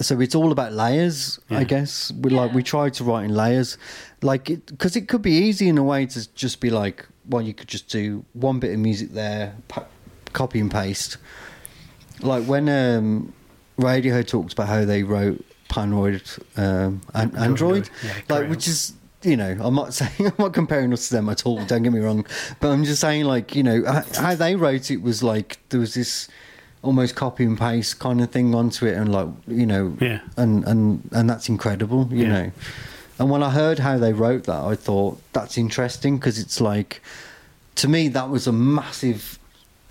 so 0.00 0.18
it's 0.20 0.34
all 0.34 0.50
about 0.50 0.72
layers 0.72 1.38
Yeah. 1.48 1.58
i 1.58 1.64
guess. 1.64 2.10
We 2.12 2.30
like 2.30 2.52
we 2.52 2.62
try 2.62 2.90
to 2.90 3.04
write 3.04 3.24
in 3.24 3.34
layers. 3.34 3.76
Like 4.22 4.50
it 4.50 4.66
because 4.66 4.96
it 4.96 5.08
could 5.08 5.22
be 5.22 5.32
easy 5.32 5.68
in 5.68 5.78
a 5.78 5.84
way 5.84 6.06
to 6.06 6.34
just 6.34 6.60
be 6.60 6.70
like 6.70 7.06
well 7.28 7.42
you 7.42 7.54
could 7.54 7.68
just 7.68 7.88
do 7.88 8.24
one 8.32 8.58
bit 8.60 8.72
of 8.72 8.78
music 8.80 9.10
there 9.12 9.54
pa- 9.68 9.86
copy 10.32 10.58
and 10.60 10.70
paste. 10.70 11.18
Like 12.20 12.44
when 12.44 12.68
um 12.68 13.32
radiohead 13.78 14.26
talks 14.26 14.52
about 14.52 14.68
how 14.68 14.84
they 14.84 15.02
wrote 15.02 15.44
Panoid 15.70 16.22
um 16.56 17.00
an- 17.14 17.34
android 17.36 17.88
Yeah, 18.04 18.12
like 18.28 18.50
which 18.50 18.66
is 18.68 18.92
you 19.22 19.36
know 19.36 19.56
i'm 19.60 19.74
not 19.74 19.94
saying 20.00 20.26
i'm 20.30 20.34
not 20.38 20.52
comparing 20.52 20.92
us 20.92 21.08
to 21.08 21.14
them 21.14 21.28
at 21.28 21.46
all 21.46 21.64
don't 21.64 21.82
get 21.82 21.92
me 21.92 22.00
wrong 22.00 22.26
but 22.60 22.68
i'm 22.70 22.84
just 22.84 23.00
saying 23.00 23.24
like 23.24 23.54
you 23.54 23.62
know 23.62 23.82
how 24.16 24.34
they 24.34 24.56
wrote 24.56 24.90
it 24.90 25.00
was 25.02 25.22
like 25.22 25.58
there 25.70 25.80
was 25.80 25.94
this 25.94 26.28
almost 26.82 27.14
copy 27.14 27.44
and 27.44 27.58
paste 27.58 27.98
kind 27.98 28.20
of 28.20 28.30
thing 28.30 28.54
onto 28.54 28.86
it 28.86 28.94
and 28.96 29.12
like 29.12 29.28
you 29.46 29.66
know 29.66 29.96
Yeah. 30.00 30.20
and 30.36 30.64
and 30.64 31.08
and 31.12 31.28
that's 31.30 31.48
incredible 31.48 32.08
you 32.10 32.24
Yeah. 32.24 32.32
know 32.32 32.52
and 33.18 33.30
when 33.30 33.42
i 33.42 33.50
heard 33.50 33.78
how 33.78 33.98
they 33.98 34.12
wrote 34.14 34.44
that 34.44 34.62
i 34.62 34.74
thought 34.74 35.20
that's 35.32 35.56
interesting 35.58 36.16
because 36.18 36.38
it's 36.38 36.60
like 36.60 37.02
to 37.76 37.88
me, 37.88 38.08
that 38.08 38.28
was 38.28 38.46
a 38.46 38.52
massive, 38.52 39.38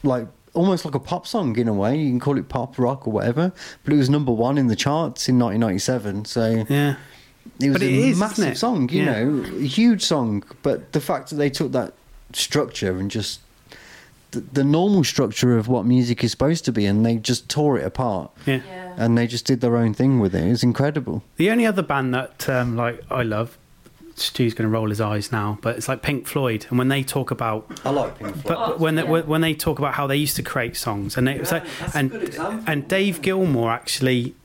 like 0.04 0.28
almost 0.54 0.86
like 0.86 0.96
a 0.96 1.00
pop 1.00 1.28
song 1.28 1.56
in 1.58 1.68
a 1.68 1.74
way. 1.74 1.98
You 1.98 2.10
can 2.10 2.20
call 2.20 2.38
it 2.38 2.50
pop 2.50 2.78
rock 2.80 3.08
or 3.08 3.12
whatever, 3.14 3.52
but 3.84 3.94
it 3.94 3.98
was 3.98 4.10
number 4.10 4.32
one 4.32 4.58
in 4.58 4.68
the 4.68 4.76
charts 4.76 5.30
in 5.30 5.38
1997. 5.40 6.26
So 6.26 6.66
Yeah. 6.70 6.96
it 7.60 7.70
was 7.70 7.74
But 7.78 7.82
a 7.84 7.86
it 7.86 7.92
is, 7.94 8.06
isn't 8.08 8.20
massive 8.20 8.48
it? 8.54 8.58
song, 8.58 8.90
you 8.90 9.04
Yeah. 9.04 9.24
know, 9.24 9.44
a 9.60 9.66
huge 9.66 10.04
song. 10.04 10.44
But 10.64 10.92
the 10.94 11.02
fact 11.02 11.30
that 11.30 11.36
they 11.36 11.50
took 11.50 11.72
that 11.74 11.94
structure 12.34 12.98
and 12.98 13.10
just 13.12 13.40
the, 14.32 14.42
the 14.54 14.64
normal 14.64 15.04
structure 15.04 15.58
of 15.58 15.68
what 15.68 15.86
music 15.88 16.24
is 16.24 16.30
supposed 16.32 16.64
to 16.66 16.72
be, 16.72 16.86
and 16.86 17.04
they 17.06 17.16
just 17.18 17.50
tore 17.50 17.80
it 17.80 17.86
apart, 17.86 18.30
Yeah. 18.46 18.60
and 18.96 19.18
they 19.18 19.26
just 19.26 19.46
did 19.46 19.60
their 19.62 19.76
own 19.76 19.94
thing 19.96 20.20
with 20.20 20.36
it. 20.36 20.44
It 20.46 20.50
was 20.50 20.62
incredible. 20.64 21.24
The 21.38 21.50
only 21.50 21.66
other 21.66 21.82
band 21.82 22.14
that 22.14 22.48
um, 22.48 22.76
like 22.76 23.02
I 23.10 23.24
love, 23.24 23.58
Stu's 24.20 24.54
going 24.54 24.70
to 24.70 24.74
roll 24.74 24.90
his 24.90 25.02
eyes 25.02 25.32
now, 25.32 25.58
but 25.62 25.76
it's 25.78 25.88
like 25.88 26.02
Pink 26.02 26.28
Floyd, 26.28 26.66
and 26.70 26.78
when 26.78 26.88
they 26.90 27.04
talk 27.04 27.32
about, 27.32 27.70
I 27.86 27.90
like 27.90 28.18
Pink 28.20 28.34
Floyd. 28.38 28.46
but 28.46 28.80
when 28.80 28.96
they, 28.96 29.04
when 29.04 29.42
they 29.42 29.54
talk 29.54 29.80
about 29.80 29.94
how 29.96 30.08
they 30.08 30.16
used 30.18 30.36
to 30.38 30.44
create 30.44 30.76
songs, 30.78 31.18
and 31.18 31.28
they, 31.28 31.36
it's 31.36 31.52
like, 31.52 31.64
that's 31.80 31.96
a 31.96 31.98
and 32.00 32.12
good 32.12 32.36
and 32.68 32.88
Dave 32.88 33.22
Gilmour 33.22 33.72
actually, 33.72 34.36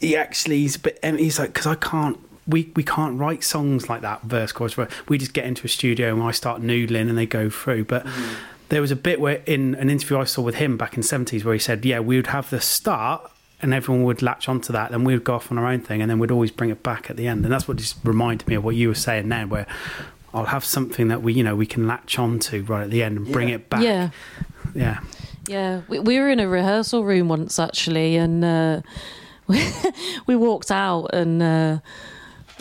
he 0.00 0.16
actually 0.16 0.58
he's 0.60 0.76
a 0.76 0.80
bit, 0.80 0.98
he's 1.04 1.38
like 1.38 1.50
because 1.52 1.66
I 1.66 1.74
can't. 1.76 2.18
We, 2.44 2.72
we 2.74 2.82
can't 2.82 3.20
write 3.20 3.44
songs 3.44 3.88
like 3.88 4.00
that 4.00 4.22
verse 4.22 4.50
chorus. 4.50 4.74
verse. 4.74 4.90
We 5.08 5.16
just 5.16 5.32
get 5.32 5.44
into 5.44 5.64
a 5.64 5.68
studio 5.68 6.12
and 6.12 6.24
I 6.24 6.32
start 6.32 6.60
noodling 6.60 7.08
and 7.08 7.16
they 7.16 7.24
go 7.24 7.48
through. 7.48 7.84
But 7.84 8.04
Mm. 8.04 8.34
there 8.68 8.80
was 8.80 8.90
a 8.90 8.96
bit 8.96 9.20
where 9.20 9.42
in 9.46 9.76
an 9.76 9.88
interview 9.88 10.18
I 10.18 10.24
saw 10.24 10.42
with 10.42 10.56
him 10.56 10.76
back 10.76 10.94
in 10.94 11.02
the 11.02 11.06
70s 11.06 11.44
where 11.44 11.54
he 11.54 11.60
said, 11.60 11.84
yeah, 11.84 12.00
we 12.00 12.16
would 12.16 12.26
have 12.26 12.50
the 12.50 12.60
start 12.60 13.30
and 13.62 13.72
everyone 13.72 14.04
would 14.04 14.22
latch 14.22 14.48
onto 14.48 14.72
that. 14.72 14.90
Then 14.90 15.04
we 15.04 15.14
would 15.14 15.24
go 15.24 15.34
off 15.36 15.50
on 15.52 15.58
our 15.58 15.66
own 15.66 15.80
thing 15.80 16.02
and 16.02 16.10
then 16.10 16.18
we'd 16.18 16.30
always 16.30 16.50
bring 16.50 16.70
it 16.70 16.82
back 16.82 17.08
at 17.10 17.16
the 17.16 17.26
end. 17.28 17.44
And 17.44 17.52
that's 17.52 17.66
what 17.68 17.76
just 17.78 17.96
reminded 18.04 18.48
me 18.48 18.56
of 18.56 18.64
what 18.64 18.74
you 18.74 18.88
were 18.88 18.94
saying 18.94 19.28
then, 19.28 19.48
where 19.48 19.66
I'll 20.34 20.46
have 20.46 20.64
something 20.64 21.08
that 21.08 21.22
we, 21.22 21.32
you 21.34 21.44
know, 21.44 21.54
we 21.56 21.66
can 21.66 21.86
latch 21.86 22.18
onto 22.18 22.62
right 22.64 22.82
at 22.84 22.90
the 22.90 23.02
end 23.02 23.18
and 23.18 23.32
bring 23.32 23.48
Yeah. 23.48 23.54
it 23.54 23.70
back. 23.70 23.82
Yeah. 23.82 24.10
Yeah. 24.74 25.00
Yeah, 25.48 25.80
we, 25.88 25.98
we 25.98 26.18
were 26.20 26.30
in 26.30 26.38
a 26.38 26.46
rehearsal 26.48 27.04
room 27.04 27.28
once 27.28 27.58
actually, 27.58 28.16
and 28.16 28.44
uh, 28.44 28.80
we, 29.48 29.60
we 30.26 30.36
walked 30.36 30.70
out 30.70 31.06
and 31.12 31.42
uh, 31.42 31.78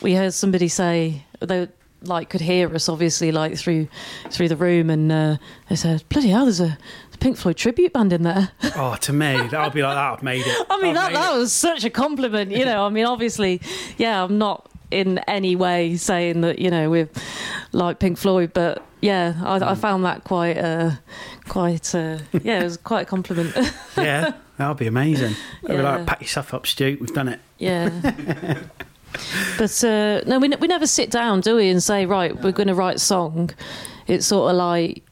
we 0.01 0.15
heard 0.15 0.33
somebody 0.33 0.67
say 0.67 1.23
they 1.39 1.67
like 2.03 2.31
could 2.31 2.41
hear 2.41 2.73
us 2.73 2.89
obviously 2.89 3.31
like 3.31 3.55
through 3.55 3.87
through 4.31 4.47
the 4.49 4.55
room, 4.55 4.89
and 4.89 5.11
uh, 5.11 5.37
they 5.69 5.75
said, 5.75 6.03
"Bloody 6.09 6.29
hell, 6.29 6.45
there's 6.45 6.59
a 6.59 6.75
Pink 7.21 7.37
Floyd 7.37 7.55
tribute 7.55 7.93
band 7.93 8.11
in 8.11 8.23
there." 8.23 8.51
Oh, 8.75 8.95
to 9.01 9.13
me, 9.13 9.47
that 9.47 9.63
would 9.63 9.73
be 9.73 9.81
like 9.81 9.95
that. 9.95 10.13
I've 10.13 10.23
made 10.23 10.43
it. 10.45 10.67
I 10.69 10.81
mean, 10.81 10.95
that 10.95 11.13
that 11.13 11.35
it. 11.35 11.37
was 11.37 11.53
such 11.53 11.83
a 11.83 11.89
compliment, 11.89 12.51
you 12.51 12.65
know. 12.65 12.85
I 12.85 12.89
mean, 12.89 13.05
obviously, 13.05 13.61
yeah, 13.97 14.23
I'm 14.23 14.37
not 14.37 14.69
in 14.91 15.19
any 15.19 15.55
way 15.55 15.95
saying 15.95 16.41
that 16.41 16.59
you 16.59 16.69
know 16.69 16.89
we're 16.89 17.09
like 17.71 17.99
Pink 17.99 18.17
Floyd, 18.17 18.51
but 18.53 18.83
yeah, 19.01 19.33
I, 19.43 19.71
I 19.71 19.75
found 19.75 20.05
that 20.05 20.23
quite 20.23 20.57
uh, 20.57 20.91
quite 21.47 21.93
uh, 21.93 22.19
yeah, 22.43 22.61
it 22.61 22.63
was 22.63 22.77
quite 22.77 23.01
a 23.01 23.05
compliment. 23.05 23.53
yeah, 23.97 24.33
that 24.57 24.67
would 24.67 24.77
be 24.77 24.87
amazing. 24.87 25.35
I'd 25.67 25.77
be 25.77 25.81
like, 25.81 26.05
pat 26.05 26.21
yourself 26.21 26.53
up, 26.53 26.67
Stu. 26.67 26.97
We've 26.99 27.13
done 27.13 27.27
it. 27.27 27.39
Yeah. 27.57 27.89
but 29.57 29.83
uh, 29.83 30.21
no, 30.25 30.39
we, 30.39 30.49
we 30.49 30.67
never 30.67 30.87
sit 30.87 31.09
down, 31.09 31.41
do 31.41 31.55
we, 31.55 31.69
and 31.69 31.81
say, 31.81 32.05
right, 32.05 32.35
we're 32.41 32.51
going 32.51 32.67
to 32.67 32.75
write 32.75 32.97
a 32.97 32.99
song. 32.99 33.51
It's 34.07 34.27
sort 34.27 34.51
of 34.51 34.57
like, 34.57 35.03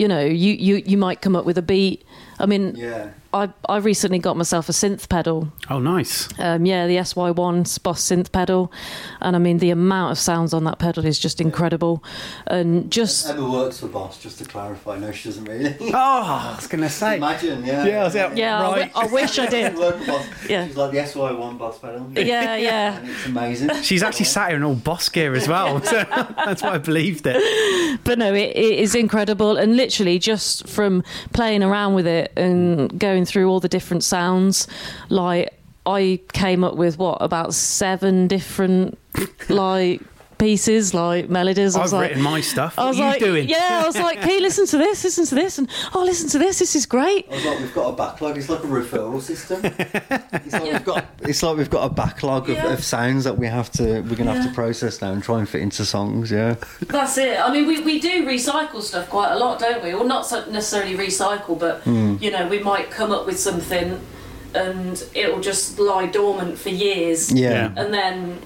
you 0.00 0.08
know, 0.08 0.24
you, 0.24 0.52
you, 0.54 0.76
you 0.86 0.96
might 0.96 1.20
come 1.20 1.36
up 1.36 1.44
with 1.44 1.58
a 1.58 1.62
beat. 1.62 2.04
I 2.38 2.46
mean, 2.46 2.74
Yeah. 2.74 3.10
I, 3.32 3.48
I 3.68 3.76
recently 3.78 4.18
got 4.18 4.36
myself 4.36 4.68
a 4.68 4.72
synth 4.72 5.08
pedal. 5.08 5.52
Oh, 5.68 5.78
nice. 5.78 6.28
Um, 6.40 6.66
yeah, 6.66 6.86
the 6.88 6.96
SY1 6.96 7.82
Boss 7.82 8.02
synth 8.02 8.32
pedal. 8.32 8.72
And 9.20 9.36
I 9.36 9.38
mean, 9.38 9.58
the 9.58 9.70
amount 9.70 10.12
of 10.12 10.18
sounds 10.18 10.52
on 10.52 10.64
that 10.64 10.78
pedal 10.80 11.06
is 11.06 11.18
just 11.18 11.40
incredible. 11.40 12.02
And 12.48 12.90
just. 12.90 13.28
Emma 13.28 13.48
works 13.48 13.78
for 13.80 13.86
Boss, 13.86 14.20
just 14.20 14.38
to 14.38 14.44
clarify. 14.44 14.98
No, 14.98 15.12
she 15.12 15.28
doesn't 15.28 15.44
really. 15.44 15.76
Oh, 15.94 15.94
I 15.94 16.54
was 16.56 16.66
going 16.66 16.82
to 16.82 16.88
say. 16.90 17.16
Imagine, 17.18 17.64
yeah. 17.64 17.84
Yeah, 17.84 18.00
I 18.00 18.04
was 18.04 18.16
out- 18.16 18.36
Yeah, 18.36 18.62
Right. 18.62 18.90
I, 18.94 19.06
wish 19.06 19.38
I 19.38 19.46
did. 19.46 19.76
Work 19.78 19.98
for 20.00 20.06
Boss. 20.06 20.26
Yeah. 20.48 20.66
She's 20.66 20.76
like 20.76 20.90
the 20.90 20.98
SY1 20.98 21.58
Boss 21.58 21.78
pedal. 21.78 22.10
Yeah, 22.14 22.56
yeah. 22.56 22.98
And 23.00 23.08
it's 23.10 23.26
amazing. 23.26 23.82
She's 23.82 24.02
actually 24.02 24.24
sat 24.26 24.48
here 24.48 24.56
in 24.56 24.64
all 24.64 24.74
boss 24.74 25.08
gear 25.08 25.34
as 25.34 25.46
well. 25.46 25.80
So 25.82 26.02
that's 26.04 26.62
why 26.62 26.70
I 26.74 26.78
believed 26.78 27.26
it. 27.26 28.00
but 28.04 28.18
no, 28.18 28.34
it, 28.34 28.56
it 28.56 28.78
is 28.80 28.94
incredible, 28.94 29.56
and 29.56 29.76
literally 29.76 30.18
just 30.18 30.66
from 30.68 31.02
playing 31.32 31.62
around 31.62 31.94
with 31.94 32.06
it 32.06 32.32
and 32.36 32.98
going 32.98 33.19
through 33.24 33.48
all 33.48 33.60
the 33.60 33.68
different 33.68 34.04
sounds, 34.04 34.66
like 35.08 35.54
I 35.86 36.20
came 36.32 36.62
up 36.64 36.76
with 36.76 36.98
what 36.98 37.18
about 37.20 37.54
seven 37.54 38.28
different 38.28 38.98
like 39.48 40.02
pieces, 40.40 40.92
like 40.94 41.28
melodies. 41.28 41.76
I 41.76 41.78
I've 41.78 41.84
was 41.84 41.92
like, 41.92 42.08
written 42.08 42.22
my 42.24 42.40
stuff. 42.40 42.78
I 42.78 42.86
was 42.88 42.96
are 42.98 43.02
you 43.02 43.08
like, 43.10 43.20
doing? 43.20 43.48
yeah, 43.48 43.80
I 43.82 43.86
was 43.86 43.96
like, 43.98 44.20
can 44.24 44.30
you 44.30 44.40
listen 44.40 44.66
to 44.66 44.78
this? 44.78 45.04
Listen 45.04 45.26
to 45.26 45.34
this, 45.36 45.58
and 45.58 45.68
oh, 45.94 46.02
listen 46.02 46.28
to 46.30 46.38
this. 46.38 46.58
This 46.58 46.74
is 46.74 46.86
great. 46.86 47.26
I 47.30 47.34
was 47.36 47.44
like, 47.44 47.58
we've 47.60 47.74
got 47.74 47.88
a 47.90 47.96
backlog. 47.96 48.36
It's 48.38 48.48
like 48.48 48.64
a 48.64 48.66
referral 48.66 49.20
system. 49.20 49.60
it's, 49.64 50.52
like 50.52 50.62
we've 50.64 50.84
got, 50.84 51.04
it's 51.20 51.42
like 51.42 51.56
we've 51.56 51.70
got 51.70 51.90
a 51.90 51.94
backlog 51.94 52.48
of, 52.50 52.56
Yeah. 52.56 52.72
of 52.72 52.82
sounds 52.82 53.24
that 53.24 53.36
we 53.38 53.46
have 53.46 53.70
to, 53.72 54.00
we're 54.00 54.16
gonna 54.16 54.32
have 54.34 54.46
to 54.48 54.54
process 54.54 55.00
now 55.02 55.12
and 55.12 55.22
try 55.22 55.38
and 55.38 55.48
fit 55.48 55.60
into 55.62 55.84
songs. 55.84 56.30
Yeah. 56.30 56.56
That's 56.80 57.16
it. 57.18 57.38
I 57.38 57.52
mean, 57.52 57.66
we, 57.66 57.80
we 57.82 58.00
do 58.00 58.26
recycle 58.26 58.82
stuff 58.82 59.08
quite 59.10 59.32
a 59.32 59.38
lot, 59.38 59.58
don't 59.60 59.82
we? 59.84 59.94
Well, 59.94 60.04
not 60.06 60.26
so 60.26 60.44
necessarily 60.50 60.96
recycle, 60.96 61.58
but 61.58 61.80
Hmm. 61.82 62.16
you 62.20 62.30
know, 62.30 62.46
we 62.48 62.58
might 62.60 62.90
come 62.90 63.12
up 63.12 63.26
with 63.26 63.38
something 63.38 64.00
and 64.54 65.04
it'll 65.14 65.40
just 65.40 65.78
lie 65.78 66.06
dormant 66.06 66.58
for 66.58 66.70
years. 66.70 67.30
Yeah. 67.32 67.72
And 67.76 67.92
then 67.94 68.40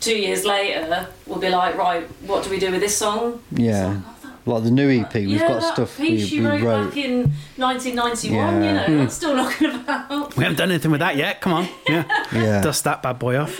two 0.00 0.16
years 0.16 0.44
later, 0.44 1.08
we'll 1.26 1.38
be 1.38 1.48
like, 1.48 1.76
right, 1.76 2.04
what 2.26 2.44
do 2.44 2.50
we 2.50 2.58
do 2.58 2.70
with 2.70 2.80
this 2.80 2.96
song? 2.96 3.42
Yeah. 3.50 4.00
Like 4.46 4.62
the 4.64 4.70
new 4.70 4.88
EP, 4.88 5.12
we've 5.14 5.28
yeah, 5.28 5.48
got 5.48 5.60
that 5.60 5.72
stuff 5.74 5.98
we, 5.98 6.08
piece 6.08 6.30
you 6.30 6.42
we 6.42 6.48
wrote, 6.48 6.62
wrote. 6.62 6.84
back 6.86 6.96
in 6.96 7.32
1991. 7.56 8.32
Yeah. 8.62 8.88
You 8.88 8.96
know, 8.96 8.98
that's 9.02 9.14
still 9.14 9.36
knocking 9.36 9.70
about. 9.74 10.34
We 10.36 10.44
haven't 10.44 10.56
done 10.56 10.70
anything 10.70 10.90
with 10.90 11.00
that 11.00 11.16
yet. 11.16 11.40
Come 11.42 11.52
on. 11.52 11.68
Yeah. 11.88 12.04
Yeah. 12.32 12.60
Dust 12.62 12.84
that 12.84 13.02
bad 13.02 13.18
boy 13.18 13.36
off. 13.36 13.58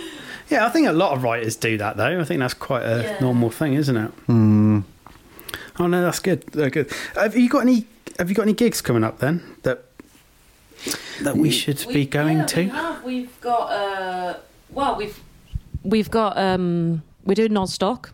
Yeah, 0.49 0.65
I 0.65 0.69
think 0.69 0.87
a 0.87 0.91
lot 0.91 1.13
of 1.15 1.21
writers 1.21 1.55
do 1.55 1.77
that 1.77 1.95
though. 1.97 2.19
I 2.19 2.23
think 2.23 2.39
that's 2.39 2.55
quite 2.55 2.81
a 2.81 3.03
Yeah. 3.03 3.19
normal 3.19 3.51
thing, 3.51 3.73
isn't 3.75 3.95
it? 3.95 4.09
Hmm. 4.25 4.79
Oh 5.79 5.85
no, 5.87 6.01
that's 6.01 6.19
good. 6.19 6.41
They're 6.47 6.71
good. 6.71 6.91
Have 7.15 7.37
you 7.37 7.49
got 7.49 7.59
any? 7.59 7.85
Have 8.17 8.29
you 8.29 8.35
got 8.35 8.43
any 8.43 8.53
gigs 8.53 8.81
coming 8.81 9.03
up 9.03 9.19
then 9.19 9.43
that 9.63 9.85
that 11.21 11.37
we 11.37 11.51
should 11.51 11.85
be 11.93 12.05
going 12.05 12.39
yeah, 12.39 12.45
to? 12.45 12.61
We 12.61 12.69
have. 12.69 13.03
We've 13.03 13.41
got. 13.41 13.71
Uh, 13.71 14.33
well, 14.71 14.95
we've 14.95 15.19
we've 15.83 16.09
got. 16.11 16.37
Um, 16.37 17.03
we're 17.23 17.35
doing 17.35 17.51
Nozstock. 17.51 18.11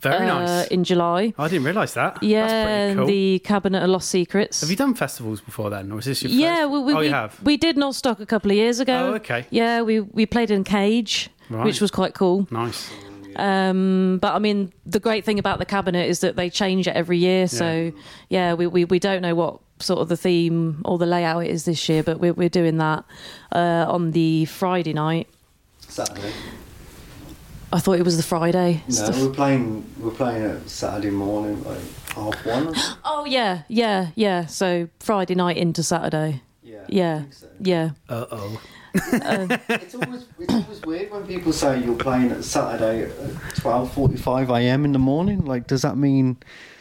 Very 0.00 0.28
uh, 0.28 0.40
nice. 0.40 0.68
in 0.68 0.84
July. 0.84 1.34
I 1.38 1.48
didn't 1.48 1.64
realise 1.64 1.92
that. 1.94 2.22
Yeah, 2.22 2.46
that's 2.46 2.66
pretty 2.66 2.94
cool. 2.96 3.06
the 3.06 3.38
Cabinet 3.40 3.82
of 3.82 3.90
Lost 3.90 4.08
Secrets. 4.08 4.60
Have 4.62 4.70
you 4.70 4.76
done 4.76 4.94
festivals 4.94 5.40
before 5.40 5.68
then, 5.68 5.92
or 5.92 5.98
is 5.98 6.06
this 6.06 6.22
your 6.22 6.32
yeah, 6.32 6.62
first? 6.62 6.70
we, 6.70 6.78
we, 6.80 6.92
oh, 6.94 6.98
we, 6.98 7.06
you 7.06 7.12
have. 7.12 7.42
we 7.42 7.56
did 7.56 7.76
Nozstock 7.76 8.18
a 8.20 8.26
couple 8.26 8.50
of 8.50 8.56
years 8.56 8.80
ago. 8.80 9.10
Oh, 9.12 9.14
okay. 9.16 9.46
Yeah, 9.50 9.82
we 9.82 10.00
we 10.00 10.24
played 10.26 10.50
in 10.50 10.64
Cage, 10.64 11.28
Right. 11.50 11.64
which 11.64 11.80
was 11.80 11.90
quite 11.90 12.14
cool. 12.14 12.48
Nice. 12.50 12.90
Um, 13.36 14.18
but 14.20 14.34
I 14.34 14.38
mean, 14.38 14.72
the 14.86 15.00
great 15.00 15.24
thing 15.24 15.38
about 15.38 15.58
the 15.58 15.66
cabinet 15.66 16.08
is 16.08 16.20
that 16.20 16.36
they 16.36 16.50
change 16.50 16.88
it 16.88 16.96
every 16.96 17.18
year. 17.18 17.46
So 17.46 17.92
yeah, 18.28 18.54
we, 18.54 18.66
we, 18.66 18.84
we 18.84 18.98
don't 18.98 19.22
know 19.22 19.34
what 19.34 19.60
sort 19.78 20.00
of 20.00 20.08
the 20.08 20.16
theme 20.16 20.82
or 20.84 20.98
the 20.98 21.06
layout 21.06 21.46
is 21.46 21.64
this 21.64 21.88
year, 21.88 22.02
but 22.02 22.20
we're 22.20 22.32
we're 22.32 22.48
doing 22.48 22.78
that 22.78 23.04
uh, 23.52 23.84
on 23.88 24.12
the 24.12 24.46
Friday 24.46 24.92
night. 24.92 25.28
Saturday. 25.80 26.32
I 27.72 27.78
thought 27.78 27.98
it 27.98 28.04
was 28.04 28.16
the 28.16 28.22
Friday. 28.22 28.82
No, 28.88 28.94
stuff. 28.94 29.20
we're 29.20 29.30
playing. 29.30 29.84
We're 29.98 30.10
playing 30.10 30.42
it 30.42 30.68
Saturday 30.68 31.10
morning, 31.10 31.62
like 31.64 31.78
half 32.14 32.44
one. 32.46 32.74
Oh 33.04 33.24
yeah, 33.24 33.62
yeah, 33.68 34.08
yeah. 34.14 34.46
So 34.46 34.88
Friday 34.98 35.34
night 35.34 35.56
into 35.56 35.82
Saturday. 35.82 36.42
Yeah. 36.62 36.78
I 36.80 36.84
Yeah, 36.88 37.18
think 37.20 37.32
so. 37.34 37.46
yeah. 37.60 37.90
Uh 38.08 38.26
oh. 38.30 38.60
It's 38.94 39.94
always 39.94 40.26
it's 40.38 40.52
always 40.54 40.82
weird 40.82 41.10
when 41.12 41.26
people 41.26 41.52
say 41.52 41.80
you're 41.82 41.96
playing 41.96 42.32
at 42.32 42.42
Saturday 42.44 43.04
at 43.04 43.54
twelve 43.56 43.92
forty 43.92 44.16
five 44.16 44.50
a.m. 44.50 44.84
in 44.84 44.92
the 44.92 44.98
morning. 44.98 45.44
Like, 45.44 45.66
does 45.68 45.82
that 45.82 45.96
mean? 45.96 46.38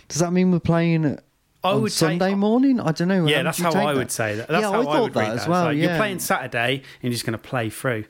Does 0.08 0.20
that 0.20 0.32
mean 0.32 0.52
we're 0.52 0.60
playing 0.60 1.06
at 1.06 1.24
I 1.64 1.72
on 1.72 1.84
would 1.84 1.92
say- 1.92 2.08
Sunday 2.08 2.34
morning? 2.34 2.80
I 2.80 2.92
don't 2.94 3.10
know. 3.10 3.28
Yeah, 3.28 3.38
would 3.38 3.46
that's 3.48 3.60
how 3.60 3.70
I 3.74 3.94
that? 3.94 3.96
would 3.96 4.12
say 4.12 4.36
that. 4.38 4.48
That's 4.48 4.64
yeah, 4.64 4.72
how 4.72 4.82
I 4.82 4.84
thought 4.86 5.02
would 5.04 5.16
read 5.16 5.26
that 5.28 5.36
that. 5.36 5.42
as 5.44 5.48
well. 5.48 5.66
like, 5.66 5.78
yeah. 5.78 5.84
You're 5.90 5.98
playing 5.98 6.20
Saturday 6.20 6.74
and 6.78 7.04
you're 7.04 7.12
just 7.12 7.26
going 7.26 7.34
to 7.38 7.38
play 7.38 7.70
through 7.70 8.06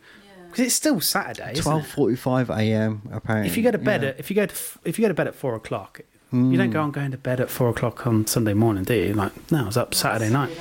because 0.50 0.66
it's 0.66 0.76
still 0.76 1.00
Saturday. 1.02 1.54
isn't 1.54 1.64
twelve 1.64 1.84
it? 1.84 1.88
forty 1.88 2.16
five 2.16 2.50
a.m. 2.50 3.02
Apparently, 3.12 3.50
If 3.50 3.58
you 3.58 3.64
go 3.64 3.72
to 3.72 3.78
bed 3.78 4.04
yeah. 4.04 4.10
at 4.10 4.20
if 4.20 4.30
you 4.30 4.36
go 4.36 4.46
to 4.46 4.56
if 4.84 4.98
you 4.98 5.04
go 5.04 5.08
to 5.10 5.14
bed 5.14 5.28
at 5.28 5.36
four 5.36 5.56
o'clock, 5.56 6.02
you 6.32 6.58
don't 6.58 6.70
go 6.70 6.80
hmm. 6.80 6.86
on 6.86 6.92
going 6.92 7.12
to 7.12 7.18
bed 7.18 7.40
at 7.40 7.50
four 7.50 7.70
o'clock 7.70 8.06
on 8.06 8.28
Sunday 8.28 8.54
morning, 8.54 8.84
do 8.84 8.94
you? 8.94 9.14
Like, 9.14 9.52
no, 9.52 9.64
I 9.64 9.66
was 9.66 9.78
up 9.78 9.96
Saturday 9.96 10.30
night. 10.30 10.56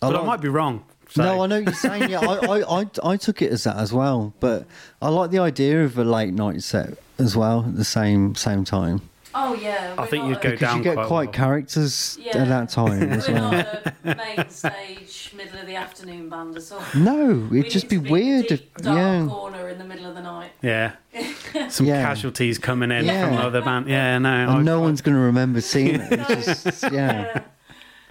But 0.00 0.14
I 0.14 0.18
like- 0.18 0.26
might 0.26 0.40
be 0.40 0.48
wrong. 0.48 0.84
So. 1.10 1.22
No, 1.22 1.42
I 1.42 1.46
know 1.46 1.56
what 1.60 1.64
you're 1.64 1.74
saying. 1.74 2.10
Yeah, 2.10 2.20
I, 2.20 2.58
I, 2.58 2.80
I, 2.82 2.86
I 3.02 3.16
took 3.16 3.40
it 3.40 3.50
as 3.50 3.64
that 3.64 3.76
as 3.78 3.94
well. 3.94 4.34
But 4.40 4.66
I 5.00 5.08
like 5.08 5.30
the 5.30 5.38
idea 5.38 5.82
of 5.82 5.96
a 5.96 6.04
late 6.04 6.34
night 6.34 6.62
set 6.62 6.98
as 7.18 7.34
well 7.34 7.64
at 7.66 7.76
the 7.76 7.84
same 7.84 8.34
same 8.34 8.64
time. 8.64 9.00
Oh 9.34 9.54
yeah. 9.54 9.94
I 9.98 10.06
think 10.06 10.26
you'd 10.26 10.38
a- 10.38 10.40
go 10.40 10.50
Because 10.52 10.60
down 10.60 10.78
you 10.78 10.84
get 10.84 10.94
quite 10.94 11.06
quite 11.06 11.26
well. 11.26 11.32
characters 11.34 12.18
Yeah. 12.20 12.38
at 12.38 12.48
that 12.48 12.68
time 12.70 13.02
as 13.12 13.28
We're 13.28 13.34
well. 13.34 13.50
not 13.52 13.94
a 14.04 14.14
main 14.14 14.48
stage, 14.48 15.32
middle 15.36 15.58
of 15.60 15.66
the 15.66 15.76
afternoon 15.76 16.28
band 16.28 16.56
at 16.56 16.72
all. 16.72 16.82
No, 16.96 17.48
it'd 17.52 17.70
just 17.70 17.90
need 17.90 18.02
be 18.02 18.06
to 18.08 18.12
weird. 18.12 18.46
Deep, 18.46 18.76
dark 18.78 18.96
yeah, 18.96 19.26
corner 19.28 19.68
in 19.68 19.78
the 19.78 19.84
middle 19.84 20.06
of 20.06 20.14
the 20.14 20.22
night. 20.22 20.50
Yeah. 20.62 20.92
Some 21.68 21.86
Yeah. 21.86 22.02
casualties 22.02 22.58
coming 22.58 22.90
in 22.90 23.04
Yeah. 23.04 23.28
from 23.28 23.36
other 23.38 23.60
band. 23.60 23.88
Yeah, 23.88 24.18
no. 24.18 24.28
I- 24.30 24.56
and 24.56 24.64
no 24.64 24.80
one's 24.80 25.02
going 25.02 25.16
to 25.16 25.22
remember 25.22 25.60
seeing 25.72 26.00
it. 26.00 26.08
It's 26.30 26.64
just, 26.64 26.90
yeah, 26.92 27.42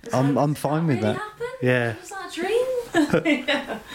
It's 0.04 0.14
I'm 0.14 0.38
I'm 0.38 0.54
"Did 0.54 0.60
fine 0.60 0.88
with 0.88 0.98
really 1.02 1.14
that. 1.14 1.18
happen? 1.18 1.48
Yeah. 1.62 1.96
Was 2.00 2.10
that 2.10 2.32
a 2.32 3.24
dream? 3.24 3.46
yeah. 3.48 3.80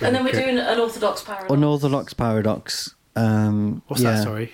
And 0.00 0.14
then 0.14 0.24
we're 0.24 0.32
doing 0.32 0.58
an 0.58 0.78
Orthodox 0.80 1.22
paradox. 1.22 1.52
Unorthodox 1.52 2.14
Paradox. 2.14 2.94
Um, 3.16 3.82
What's 3.86 4.02
yeah. 4.02 4.12
that, 4.12 4.22
sorry? 4.24 4.52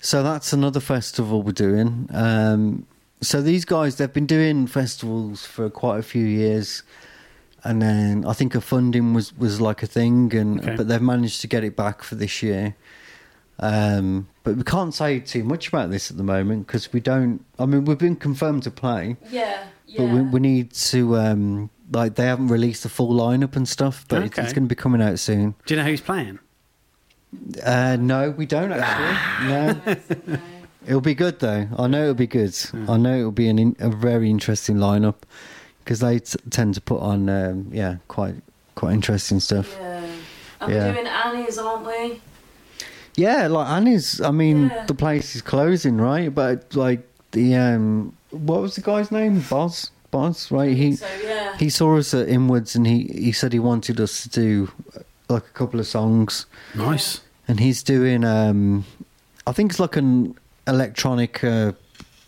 So 0.00 0.22
that's 0.22 0.52
another 0.52 0.80
festival 0.80 1.42
we're 1.42 1.52
doing. 1.52 2.08
Um, 2.12 2.86
so 3.20 3.42
these 3.42 3.64
guys, 3.64 3.96
they've 3.96 4.12
been 4.12 4.26
doing 4.26 4.66
festivals 4.68 5.44
for 5.44 5.68
quite 5.70 5.98
a 5.98 6.02
few 6.02 6.24
years, 6.24 6.84
and 7.64 7.82
then 7.82 8.24
I 8.24 8.32
think 8.32 8.54
a 8.54 8.60
funding 8.60 9.12
was 9.12 9.36
was 9.36 9.60
like 9.60 9.82
a 9.82 9.86
thing, 9.88 10.32
and 10.34 10.60
Okay. 10.60 10.76
but 10.76 10.86
they've 10.88 11.02
managed 11.02 11.40
to 11.40 11.48
get 11.48 11.64
it 11.64 11.74
back 11.76 12.02
for 12.02 12.14
this 12.14 12.42
year. 12.42 12.76
Um, 13.60 14.28
but 14.44 14.56
we 14.56 14.62
can't 14.62 14.94
say 14.94 15.18
too 15.18 15.42
much 15.42 15.66
about 15.68 15.90
this 15.90 16.10
at 16.12 16.16
the 16.16 16.22
moment 16.22 16.66
because 16.68 16.92
we 16.92 17.00
don't. 17.00 17.44
I 17.58 17.66
mean, 17.66 17.84
we've 17.84 17.98
been 17.98 18.14
confirmed 18.16 18.62
to 18.64 18.70
play, 18.70 19.16
Yeah, 19.30 19.64
yeah. 19.86 19.96
but 19.98 20.14
we, 20.14 20.20
we 20.22 20.40
need 20.40 20.72
to. 20.74 21.16
Um, 21.16 21.70
like 21.90 22.16
they 22.16 22.26
haven't 22.26 22.48
released 22.48 22.82
the 22.82 22.88
full 22.90 23.12
lineup 23.14 23.56
and 23.56 23.66
stuff, 23.66 24.04
but 24.08 24.22
it's, 24.22 24.36
it's 24.38 24.52
going 24.52 24.64
to 24.64 24.68
be 24.68 24.74
coming 24.74 25.00
out 25.02 25.18
soon. 25.18 25.54
Do 25.66 25.74
you 25.74 25.80
know 25.80 25.86
who's 25.88 26.02
playing? 26.02 26.38
Uh, 27.62 27.96
no, 28.00 28.30
we 28.30 28.46
don't 28.46 28.72
actually. 28.72 29.48
no. 29.48 30.38
It'll 30.86 31.00
be 31.02 31.14
good 31.14 31.40
though. 31.40 31.68
I 31.76 31.86
know 31.86 32.02
it'll 32.04 32.14
be 32.14 32.26
good. 32.26 32.56
I 32.88 32.96
know 32.96 33.18
it'll 33.18 33.30
be 33.30 33.48
an 33.50 33.58
in, 33.58 33.76
a 33.78 33.90
very 33.90 34.30
interesting 34.30 34.76
lineup 34.76 35.16
because 35.84 36.00
they 36.00 36.18
t- 36.20 36.38
tend 36.48 36.74
to 36.76 36.80
put 36.80 37.00
on 37.02 37.28
um, 37.28 37.68
yeah 37.70 37.96
quite 38.08 38.36
quite 38.74 38.94
interesting 38.94 39.38
stuff. 39.40 39.76
Yeah. 39.78 40.06
And 40.62 40.72
Yeah. 40.72 40.86
we're 40.88 40.94
doing 40.94 41.06
Annie's, 41.06 41.58
aren't 41.58 41.86
we? 41.86 42.22
Yeah, 43.16 43.48
like 43.48 43.68
Annie's. 43.68 44.20
I 44.22 44.30
mean, 44.30 44.68
Yeah. 44.68 44.86
the 44.86 44.94
place 44.94 45.36
is 45.36 45.42
closing, 45.42 45.98
right? 45.98 46.34
But 46.34 46.74
like 46.74 47.06
the 47.32 47.54
um, 47.56 48.14
what 48.30 48.62
was 48.62 48.74
the 48.76 48.80
guy's 48.80 49.12
name? 49.12 49.44
Boz. 49.50 49.90
Boz, 50.10 50.50
right? 50.50 50.74
He 50.74 50.96
so 50.96 51.06
yeah. 51.22 51.54
he 51.58 51.68
saw 51.68 51.98
us 51.98 52.14
at 52.14 52.30
Inwards 52.30 52.74
and 52.74 52.86
he 52.86 53.02
he 53.12 53.32
said 53.32 53.52
he 53.52 53.58
wanted 53.58 54.00
us 54.00 54.22
to 54.22 54.28
do 54.30 54.70
like 55.28 55.44
a 55.44 55.52
couple 55.58 55.78
of 55.80 55.86
songs. 55.86 56.46
Nice. 56.74 57.20
and 57.46 57.60
he's 57.60 57.82
doing 57.82 58.24
um 58.24 58.84
i 59.46 59.52
think 59.52 59.70
it's 59.72 59.80
like 59.80 59.96
an 59.96 60.34
electronic 60.66 61.42
uh, 61.42 61.72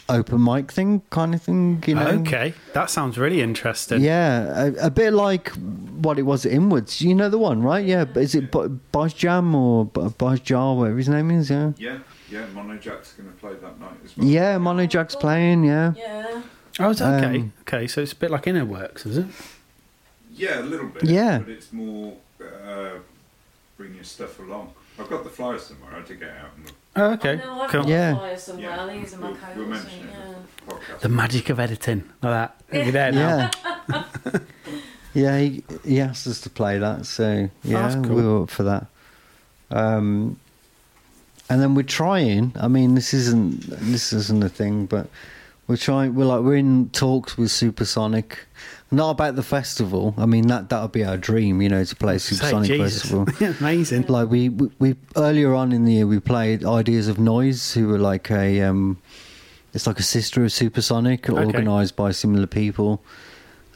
open 0.09 0.43
mic 0.43 0.72
thing 0.72 1.02
kind 1.10 1.35
of 1.35 1.43
thing 1.43 1.82
you 1.86 1.94
know 1.94 2.09
Okay. 2.22 2.52
That 2.72 2.89
sounds 2.90 3.16
really 3.18 3.40
interesting. 3.43 4.01
yeah 4.01 4.64
a, 4.64 4.86
a 4.86 4.90
bit 4.90 5.12
like 5.12 5.51
what 6.05 6.18
it 6.18 6.22
was 6.22 6.47
at 6.47 6.52
inwards 6.52 7.01
you 7.01 7.14
know 7.14 7.28
the 7.28 7.39
one 7.39 7.62
right 7.62 7.85
yeah 7.85 8.05
but 8.06 8.22
is 8.22 8.35
it 8.35 8.51
Bo- 8.51 8.68
Boz 8.68 9.12
jam 9.14 9.55
or 9.55 9.85
Bo- 9.85 10.09
Boz 10.10 10.40
jar 10.40 10.74
whatever 10.74 10.97
his 10.97 11.09
name 11.09 11.31
is 11.31 11.51
yeah 11.51 11.72
Yeah, 11.78 11.98
yeah. 12.31 12.47
Mono 12.55 12.77
Jack's 12.78 13.12
going 13.12 13.28
to 13.31 13.36
play 13.36 13.52
that 13.60 13.78
night 13.78 13.98
as 14.05 14.16
well. 14.16 14.27
yeah 14.27 14.59
mono 14.59 14.86
jack's 14.86 15.14
playing 15.14 15.64
yeah 15.64 15.93
Yeah. 15.97 16.43
Oh, 16.78 16.90
is 16.90 16.98
that 17.01 17.22
okay. 17.22 17.36
Um, 17.40 17.52
okay, 17.62 17.86
so 17.86 18.01
it's 18.01 18.12
a 18.12 18.16
bit 18.16 18.31
like 18.31 18.47
Inner 18.47 18.64
Works, 18.64 19.05
is 19.05 19.18
it? 19.18 19.27
Yeah, 20.32 20.60
a 20.60 20.62
little 20.72 20.86
bit. 20.86 21.05
Yeah. 21.05 21.39
but 21.40 21.51
it's 21.51 21.72
more 21.74 22.14
uh, 22.41 22.99
bring 23.77 23.95
your 23.95 24.05
stuff 24.05 24.39
along. 24.39 24.73
I've 24.99 25.09
got 25.09 25.25
the 25.25 25.31
flyer 25.31 25.59
somewhere. 25.59 25.93
I 25.93 25.97
had 25.99 26.07
to 26.07 26.15
get 26.15 26.31
out 26.31 26.51
and 26.57 26.67
look. 26.67 26.75
Oh, 26.97 27.12
okay. 27.12 27.33
I 27.33 27.35
know 27.37 27.61
I've 27.62 27.71
cool. 27.71 27.81
got 27.83 27.89
Yeah. 27.89 28.12
a 28.12 28.17
flyer 28.17 28.37
somewhere. 28.37 28.67
Yeah, 28.71 28.81
I'll 28.81 28.93
use 28.95 29.12
in 29.12 29.21
my 29.21 29.27
we'll, 29.29 29.37
coat. 29.37 29.57
we'll 29.57 29.65
or 29.67 29.69
mention 29.69 29.91
something, 29.91 30.09
it 30.09 30.12
yeah. 30.12 30.27
in 30.27 30.33
the 30.67 30.73
podcast. 30.75 31.01
The 31.01 31.09
magic 31.09 31.51
of 31.51 31.61
editing, 31.61 31.99
like 32.23 32.33
that. 32.33 32.61
It'll 32.71 32.85
be 32.87 32.91
there 32.91 33.12
now. 33.12 33.51
yeah 33.89 34.03
yeah 35.15 35.39
he, 35.39 35.65
he 35.85 36.01
asked 36.01 36.27
us 36.27 36.41
to 36.43 36.51
play 36.51 36.79
that 36.79 37.05
so 37.05 37.49
yeah 37.65 37.89
that's 37.89 38.07
cool. 38.07 38.15
we 38.17 38.23
were 38.23 38.43
up 38.45 38.51
for 38.51 38.62
that 38.62 38.87
um 39.73 40.39
and 41.49 41.61
then 41.61 41.75
we're 41.75 41.83
trying 41.83 42.53
i 42.61 42.69
mean 42.69 42.95
this 42.95 43.12
isn't 43.12 43.61
this 43.91 44.12
isn't 44.12 44.45
a 44.45 44.49
thing 44.49 44.87
but 44.87 45.09
we're 45.67 45.77
trying 45.77 46.15
we're 46.15 46.25
like 46.27 46.43
we're 46.43 46.55
in 46.55 46.89
talks 46.91 47.37
with 47.37 47.51
supersonic 47.51 48.47
not 48.93 49.11
about 49.11 49.37
the 49.37 49.43
festival 49.43 50.15
i 50.19 50.27
mean 50.27 50.47
that 50.49 50.69
that 50.69 50.83
would 50.83 50.91
be 50.93 51.05
our 51.05 51.17
dream 51.17 51.62
you 51.62 51.69
know 51.69 51.85
to 51.85 51.95
play 51.97 52.17
a 52.17 52.19
Say, 52.19 52.35
supersonic 52.35 52.67
Jesus. 52.69 53.03
festival 53.03 53.27
Amazing. 53.61 54.07
like 54.09 54.29
we, 54.29 54.49
we 54.49 54.69
we 54.79 54.97
earlier 55.17 55.55
on 55.55 55.73
in 55.73 55.85
the 55.85 55.93
year 55.93 56.07
we 56.07 56.19
played 56.19 56.65
ideas 56.65 57.07
of 57.09 57.19
noise 57.19 57.73
who 57.75 57.87
were 57.89 57.99
like 57.99 58.31
a 58.31 58.62
um 58.62 58.99
it's 59.73 59.87
like 59.87 60.01
a 60.01 60.03
sister 60.03 60.43
of 60.45 60.51
supersonic 60.53 61.31
Okay. 61.31 61.45
organized 61.45 61.95
by 61.95 62.11
similar 62.11 62.47
people 62.49 63.01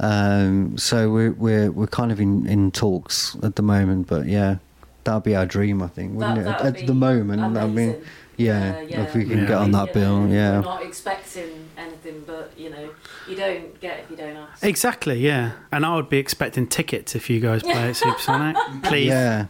um 0.01 0.77
so 0.77 1.09
we're 1.11 1.32
we're 1.32 1.70
we're 1.70 1.86
kind 1.86 2.11
of 2.11 2.20
in 2.20 2.47
in 2.47 2.70
talks 2.73 3.36
at 3.45 3.55
the 3.55 3.62
moment 3.62 4.09
but 4.09 4.27
yeah 4.27 4.57
that'd 5.05 5.23
be 5.23 5.36
our 5.36 5.47
dream 5.47 5.81
i 5.82 5.86
think 5.86 6.12
wouldn't 6.16 6.36
That- 6.36 6.41
it 6.41 6.59
that'd 6.65 6.74
at, 6.74 6.81
be 6.81 6.86
the 6.86 6.95
moment 6.95 7.41
i 7.57 7.66
mean 7.69 7.95
amazing. 8.39 8.89
yeah, 8.90 8.98
Yeah, 8.98 9.02
if 9.05 9.15
we 9.15 9.24
can 9.24 9.39
Yeah. 9.39 9.47
get 9.47 9.56
on 9.59 9.70
that 9.73 9.89
You 9.89 9.93
bill 9.94 10.20
know, 10.20 10.35
yeah 10.35 10.59
We're 10.59 10.65
not 10.65 10.82
expecting 10.82 11.69
anything, 11.77 12.23
but 12.27 12.52
you 12.56 12.70
know, 12.70 12.89
you 13.28 13.36
don't 13.36 13.81
get 13.81 14.01
if 14.01 14.11
you 14.11 14.16
don't 14.16 14.36
ask. 14.36 14.65
Exactly, 14.65 15.19
yeah. 15.19 15.52
And 15.73 15.85
I 15.86 15.94
would 15.97 16.09
be 16.09 16.19
expecting 16.19 16.66
tickets 16.66 17.15
if 17.15 17.28
you 17.31 17.40
guys 17.40 17.62
play 17.62 17.90
at 17.90 17.97
Supersonic. 18.05 18.56
Please. 18.82 19.06
Yeah, 19.09 19.47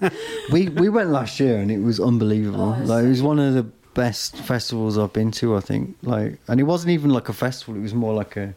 we 0.52 0.68
we 0.68 0.88
went 0.88 1.10
last 1.10 1.40
year 1.40 1.58
and 1.58 1.70
it 1.70 1.80
was 1.80 1.98
unbelievable. 2.00 2.76
Oh, 2.80 2.84
like 2.84 3.04
it 3.04 3.08
was 3.08 3.22
one 3.22 3.38
of 3.38 3.54
the 3.54 3.64
best 3.94 4.36
festivals 4.38 4.98
I've 4.98 5.12
been 5.12 5.30
to. 5.32 5.56
I 5.56 5.60
think. 5.60 5.96
Like, 6.02 6.38
and 6.48 6.60
it 6.60 6.64
wasn't 6.64 6.90
even 6.92 7.10
like 7.10 7.28
a 7.28 7.32
festival. 7.32 7.76
It 7.76 7.82
was 7.82 7.94
more 7.94 8.14
like 8.14 8.36
a 8.36 8.54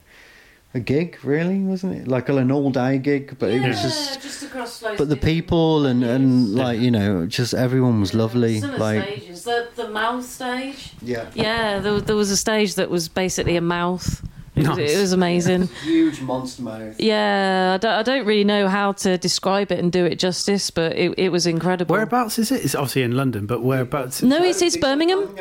a 0.73 0.79
gig, 0.79 1.17
really, 1.23 1.59
wasn't 1.59 1.95
it? 1.95 2.07
Like 2.07 2.29
an 2.29 2.51
all 2.51 2.69
day 2.69 2.97
gig, 2.99 3.37
but 3.39 3.49
it 3.49 3.61
was 3.67 3.81
just. 3.81 4.21
just 4.21 4.43
across 4.43 4.81
loads 4.81 4.97
But 4.97 5.09
the 5.09 5.17
people 5.17 5.85
and 5.85 6.03
and 6.03 6.47
venues. 6.47 6.55
like 6.55 6.79
you 6.79 6.91
know, 6.91 7.25
just 7.25 7.53
everyone 7.53 7.99
was 7.99 8.13
lovely. 8.13 8.59
Some 8.59 8.71
of 8.71 8.75
the 8.77 8.83
Like, 8.83 9.03
stages, 9.07 9.43
the 9.43 9.67
the 9.75 9.89
mouth 9.89 10.23
stage. 10.25 10.93
yeah, 11.01 11.25
Yeah, 11.33 11.79
There, 11.79 11.99
there 12.01 12.15
was 12.15 12.29
a 12.31 12.37
stage 12.37 12.75
that 12.75 12.89
was 12.89 13.07
basically 13.09 13.55
a 13.57 13.61
mouth. 13.61 14.21
It, 14.55 14.67
was, 14.67 14.77
Nice. 14.77 14.91
it 14.91 14.99
was 14.99 15.13
amazing. 15.13 15.67
huge 15.83 16.19
monster 16.21 16.63
mouth. 16.63 16.99
Yeah, 16.99 17.73
I 17.75 17.77
don't, 17.77 17.91
I 17.93 18.03
don't 18.03 18.25
really 18.25 18.43
know 18.43 18.67
how 18.67 18.91
to 19.03 19.17
describe 19.17 19.71
it 19.71 19.79
and 19.79 19.89
do 19.89 20.03
it 20.05 20.19
justice, 20.19 20.69
but 20.69 20.97
it, 20.97 21.13
it 21.17 21.29
was 21.29 21.45
incredible. 21.47 21.93
Whereabouts 21.93 22.37
is 22.39 22.51
it? 22.51 22.65
It's 22.65 22.75
obviously 22.75 23.03
in 23.03 23.15
London, 23.15 23.45
but 23.45 23.61
whereabouts? 23.63 24.21
No, 24.21 24.43
it's, 24.43 24.61
it's 24.61 24.75
Birmingham. 24.75 25.33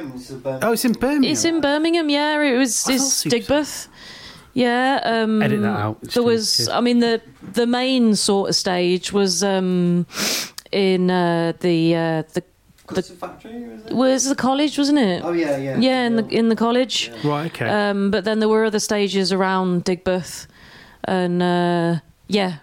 Oh, 0.62 0.72
it's 0.72 0.84
in 0.84 0.92
Birmingham. 0.92 1.24
It's 1.32 1.44
in 1.44 1.60
Birmingham. 1.60 2.09
Yeah, 2.10 2.40
it 2.42 2.56
was 2.56 2.86
I 2.88 2.92
it's 2.92 3.24
thought 3.24 3.32
Digbeth. 3.32 3.88
Yeah. 4.59 5.01
Um, 5.05 5.40
Edit 5.43 5.62
that 5.62 5.78
out. 5.78 5.98
It's 6.02 6.14
There 6.14 6.22
was, 6.22 6.66
too- 6.66 6.72
I 6.72 6.80
mean, 6.80 6.98
the 7.01 7.20
the 7.52 7.66
main 7.66 8.14
sort 8.16 8.48
of 8.51 8.56
stage 8.56 9.12
was 9.12 9.43
um, 9.44 10.06
in 10.72 11.10
uh, 11.10 11.52
the 11.60 11.94
uh, 11.94 12.22
the 12.35 12.43
factory, 13.02 13.68
was 13.68 13.85
it? 13.86 13.93
was 13.93 14.24
the 14.24 14.35
college, 14.35 14.78
wasn't 14.78 14.98
it? 14.98 15.22
Oh 15.24 15.32
yeah, 15.32 15.56
yeah. 15.56 15.78
yeah, 15.78 16.06
in 16.06 16.16
the 16.16 16.26
in 16.28 16.48
the 16.48 16.56
college. 16.56 17.10
Right, 17.24 17.47
okay. 17.52 17.68
Um, 17.68 18.10
but 18.10 18.24
then 18.24 18.39
there 18.40 18.48
were 18.48 18.64
other 18.64 18.80
stages 18.80 19.32
around 19.32 19.85
Digbeth, 19.85 20.47
and 21.05 21.43
uh, 21.43 22.01
yeah, 22.28 22.56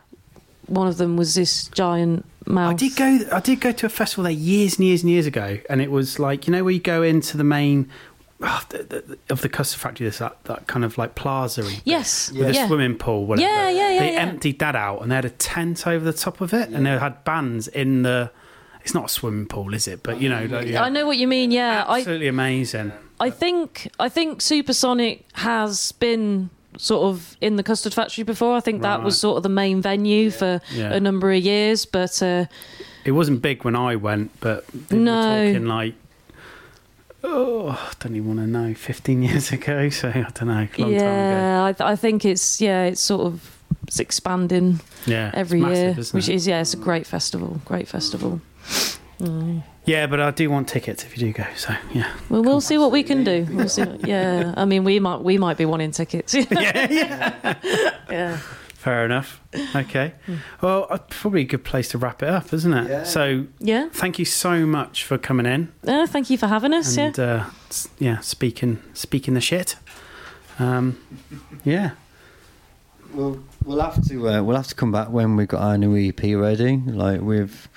one 0.68 0.88
of 0.88 0.98
them 0.98 1.16
was 1.18 1.34
this 1.36 1.68
giant 1.70 2.26
mouse. 2.46 2.72
I 2.74 2.76
did 2.76 2.96
go. 2.96 3.20
I 3.32 3.40
did 3.40 3.62
go 3.62 3.72
to 3.72 3.86
a 3.86 3.90
festival 3.90 4.24
there 4.24 4.34
years 4.34 4.76
and 4.78 4.86
years 4.86 5.02
and 5.04 5.12
years 5.12 5.28
ago, 5.28 5.60
and 5.70 5.82
it 5.82 5.92
was 5.92 6.20
like 6.20 6.48
you 6.48 6.52
know 6.54 6.64
where 6.64 6.74
you 6.74 6.82
go 6.82 7.04
into 7.04 7.38
the 7.38 7.44
main 7.46 7.88
oh, 8.42 8.64
the, 8.70 8.84
the, 8.84 9.18
of 9.30 9.42
the 9.42 9.50
custard 9.50 9.80
factory. 9.80 10.06
There's 10.06 10.20
that, 10.20 10.44
that 10.46 10.68
kind 10.68 10.84
of 10.86 10.98
like 10.98 11.16
plaza 11.16 11.64
Yes. 11.84 12.32
with 12.32 12.50
a 12.56 12.68
swimming 12.68 12.96
pool. 12.98 13.26
Whatever. 13.26 13.48
Yeah, 13.50 13.70
yeah, 13.70 13.92
yeah, 13.92 14.00
They 14.00 14.14
yeah. 14.14 14.20
emptied 14.22 14.60
that 14.60 14.76
out, 14.76 15.02
and 15.02 15.12
they 15.12 15.16
had 15.16 15.26
a 15.26 15.30
tent 15.30 15.88
over 15.88 16.04
the 16.04 16.14
top 16.18 16.42
of 16.42 16.54
it, 16.54 16.70
and 16.70 16.86
they 16.86 16.98
had 16.98 17.24
bands 17.24 17.68
in 17.68 18.04
the. 18.04 18.32
It's 18.82 18.94
not 18.94 19.06
a 19.06 19.10
swimming 19.10 19.48
pool, 19.48 19.74
is 19.74 19.88
it? 19.88 20.04
But 20.04 20.22
you 20.22 20.30
know, 20.30 20.46
like, 20.46 20.68
yeah. 20.68 20.84
I 20.84 20.90
know 20.90 21.08
what 21.08 21.18
you 21.18 21.28
mean. 21.28 21.50
Yeah, 21.52 21.84
I 21.88 21.98
absolutely 22.00 22.28
amazing. 22.28 22.92
I 23.20 23.30
think 23.32 23.90
I 24.00 24.10
think 24.10 24.42
Supersonic 24.42 25.26
has 25.34 25.92
been 25.94 26.50
sort 26.78 27.06
of 27.08 27.38
in 27.42 27.56
the 27.56 27.64
custard 27.64 27.94
factory 27.94 28.24
before. 28.26 28.56
I 28.56 28.60
think 28.60 28.82
that 28.82 29.02
was 29.02 29.18
sort 29.20 29.38
of 29.38 29.44
the 29.44 29.50
main 29.50 29.82
venue 29.82 30.30
for 30.30 30.60
Yeah. 30.72 30.92
a 30.94 31.00
number 31.00 31.32
of 31.32 31.42
years. 31.42 31.86
But 31.86 32.22
uh, 32.22 32.46
It 33.06 33.12
wasn't 33.12 33.42
big 33.42 33.64
when 33.64 33.76
I 33.78 33.96
went, 33.96 34.38
but 34.42 34.68
they 34.68 34.98
No. 34.98 35.14
were 35.14 35.48
talking 35.54 35.66
like. 35.68 35.96
Oh, 37.28 37.70
I 37.70 37.92
don't 38.00 38.16
even 38.16 38.28
want 38.28 38.40
to 38.40 38.48
know. 38.48 38.74
Fifteen 38.76 39.24
years 39.24 39.52
ago, 39.52 39.90
so 40.00 40.10
I 40.10 40.14
don't 40.34 40.46
know. 40.46 40.54
Long 40.54 40.68
time 40.68 40.86
ago. 40.86 40.90
yeah, 40.96 41.66
I, 41.66 41.74
th- 41.74 41.82
I 41.90 41.96
think 41.96 42.24
it's 42.24 42.62
yeah, 42.62 42.84
it's 42.86 43.02
sort 43.02 43.22
of 43.26 43.58
it's 43.88 44.00
expanding 44.00 44.80
Yeah, 45.06 45.32
every 45.34 45.60
massive, 45.60 45.98
year, 45.98 46.06
which 46.12 46.30
is 46.30 46.48
yeah, 46.48 46.62
it's 46.62 46.74
a 46.74 46.78
great 46.78 47.08
festival, 47.08 47.60
great 47.66 47.88
festival. 47.88 48.42
Mm. 49.20 49.64
Yeah, 49.86 50.08
but 50.08 50.20
I 50.20 50.32
do 50.32 50.50
want 50.50 50.68
tickets 50.68 51.04
if 51.04 51.18
you 51.18 51.28
do 51.28 51.34
go. 51.34 51.46
So 51.56 51.74
yeah, 51.94 52.12
Well, 52.30 52.44
we'll 52.44 52.62
see 52.62 52.78
what 52.78 52.92
we 52.92 53.04
can 53.04 53.24
do. 53.24 53.48
We'll 53.52 53.70
see. 53.70 53.84
What, 53.84 54.06
yeah, 54.08 54.54
I 54.58 54.66
mean, 54.66 54.84
we 54.84 55.00
might 55.00 55.22
we 55.22 55.38
might 55.38 55.58
be 55.58 55.66
wanting 55.66 55.92
tickets. 55.92 56.34
yeah, 56.52 56.88
yeah, 56.92 57.56
yeah. 58.10 58.38
Fair 58.74 59.06
enough. 59.06 59.42
Okay. 59.76 60.14
Well, 60.62 60.88
uh, 60.90 60.98
probably 61.10 61.42
a 61.42 61.46
good 61.46 61.64
place 61.64 61.90
to 61.90 61.98
wrap 61.98 62.22
it 62.24 62.30
up, 62.30 62.54
isn't 62.54 62.74
it? 62.74 62.90
Yeah. 62.90 63.04
So, 63.04 63.46
Yeah. 63.60 63.90
thank 63.92 64.20
you 64.20 64.26
so 64.26 64.66
much 64.66 65.04
for 65.04 65.18
coming 65.18 65.46
in 65.46 65.72
Uh, 65.88 66.06
thank 66.08 66.30
you 66.30 66.38
for 66.38 66.48
having 66.48 66.74
us. 66.74 66.98
and 66.98 67.18
yeah. 67.18 67.24
uh, 67.26 67.50
yeah, 68.00 68.20
speaking 68.20 68.82
speaking 68.94 69.34
the 69.34 69.42
shit. 69.42 69.76
Um, 70.60 70.98
yeah. 71.64 71.92
We'll 73.14 73.44
we'll 73.64 73.80
have 73.82 74.06
to 74.10 74.30
uh, 74.30 74.42
we'll 74.44 74.58
have 74.58 74.68
to 74.68 74.76
come 74.76 74.92
back 74.92 75.10
when 75.10 75.36
we've 75.36 75.48
got 75.48 75.62
our 75.62 75.78
new 75.78 75.96
EP 75.96 76.22
ready. 76.36 76.78
Like 76.78 77.22
we've 77.22 77.68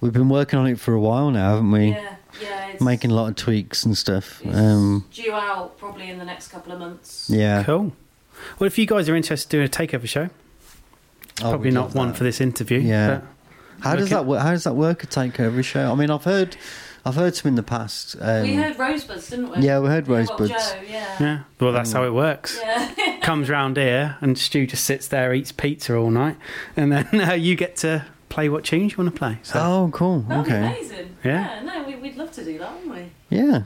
we've 0.00 0.12
been 0.12 0.28
working 0.28 0.58
on 0.58 0.66
it 0.66 0.80
for 0.80 0.92
a 0.94 1.00
while 1.00 1.30
now, 1.30 1.50
haven't 1.54 1.70
we? 1.70 1.90
yeah. 1.90 2.16
Yeah. 2.40 2.72
Making 2.80 3.10
a 3.10 3.14
lot 3.14 3.28
of 3.28 3.36
tweaks 3.36 3.84
and 3.84 3.96
stuff. 3.96 4.40
it's 4.42 4.56
Um, 4.56 5.04
due 5.12 5.32
out 5.32 5.78
probably 5.78 6.08
in 6.08 6.18
the 6.18 6.24
next 6.24 6.48
couple 6.48 6.72
of 6.72 6.78
months. 6.80 7.28
yeah. 7.30 7.62
Cool. 7.62 7.92
Well, 8.58 8.66
if 8.66 8.78
you 8.78 8.86
guys 8.86 9.08
are 9.08 9.14
interested 9.14 9.54
in 9.54 9.60
doing 9.60 9.68
a 9.68 9.70
takeover 9.98 10.08
show, 10.08 10.30
Oh, 11.40 11.50
probably 11.50 11.70
not 11.70 11.94
one 11.94 12.08
that. 12.08 12.16
for 12.16 12.24
this 12.24 12.40
interview. 12.40 12.78
Yeah. 12.78 13.20
but 13.78 13.84
How 13.84 13.96
does 13.96 14.10
that 14.10 14.26
work? 14.26 14.42
How 14.42 14.50
does 14.50 14.64
that 14.64 14.74
work? 14.74 15.02
A 15.04 15.06
takeover 15.06 15.64
show? 15.64 15.90
I 15.90 15.94
mean, 15.94 16.10
I've 16.10 16.24
heard, 16.24 16.56
I've 17.04 17.14
heard 17.14 17.34
some 17.34 17.48
in 17.48 17.54
the 17.54 17.62
past. 17.62 18.16
Um, 18.20 18.42
we 18.42 18.54
heard 18.54 18.78
Rosebuds, 18.78 19.30
didn't 19.30 19.50
we? 19.50 19.62
yeah, 19.62 19.78
we 19.80 19.88
heard 19.88 20.06
Well, 20.08 20.18
Rosebuds. 20.20 20.50
Joe, 20.50 20.80
yeah. 20.88 21.16
Yeah. 21.20 21.38
Well, 21.60 21.72
that's 21.72 21.92
how 21.92 22.04
it 22.04 22.12
works. 22.12 22.58
Yeah. 22.62 23.18
Comes 23.22 23.48
round 23.48 23.76
here, 23.76 24.16
and 24.20 24.36
Stu 24.38 24.66
just 24.66 24.84
sits 24.84 25.08
there, 25.08 25.32
eats 25.32 25.52
pizza 25.52 25.96
all 25.96 26.10
night, 26.10 26.36
and 26.76 26.92
then 26.92 27.08
uh, 27.30 27.32
you 27.32 27.54
get 27.56 27.76
to 27.76 28.04
play 28.28 28.48
what 28.48 28.64
tunes 28.64 28.92
you 28.92 28.98
want 28.98 29.14
to 29.14 29.18
play. 29.18 29.38
So, 29.42 29.58
Oh, 29.60 29.90
cool. 29.92 30.20
That'd 30.20 30.44
be 30.46 30.50
Okay. 30.52 30.66
amazing. 30.66 31.16
Yeah. 31.24 31.60
no, 31.64 31.82
we, 31.84 31.94
we'd 31.96 32.16
love 32.16 32.32
to 32.32 32.44
do 32.44 32.58
that, 32.58 32.72
wouldn't 32.74 32.94
we? 32.94 33.36
Yeah. 33.36 33.62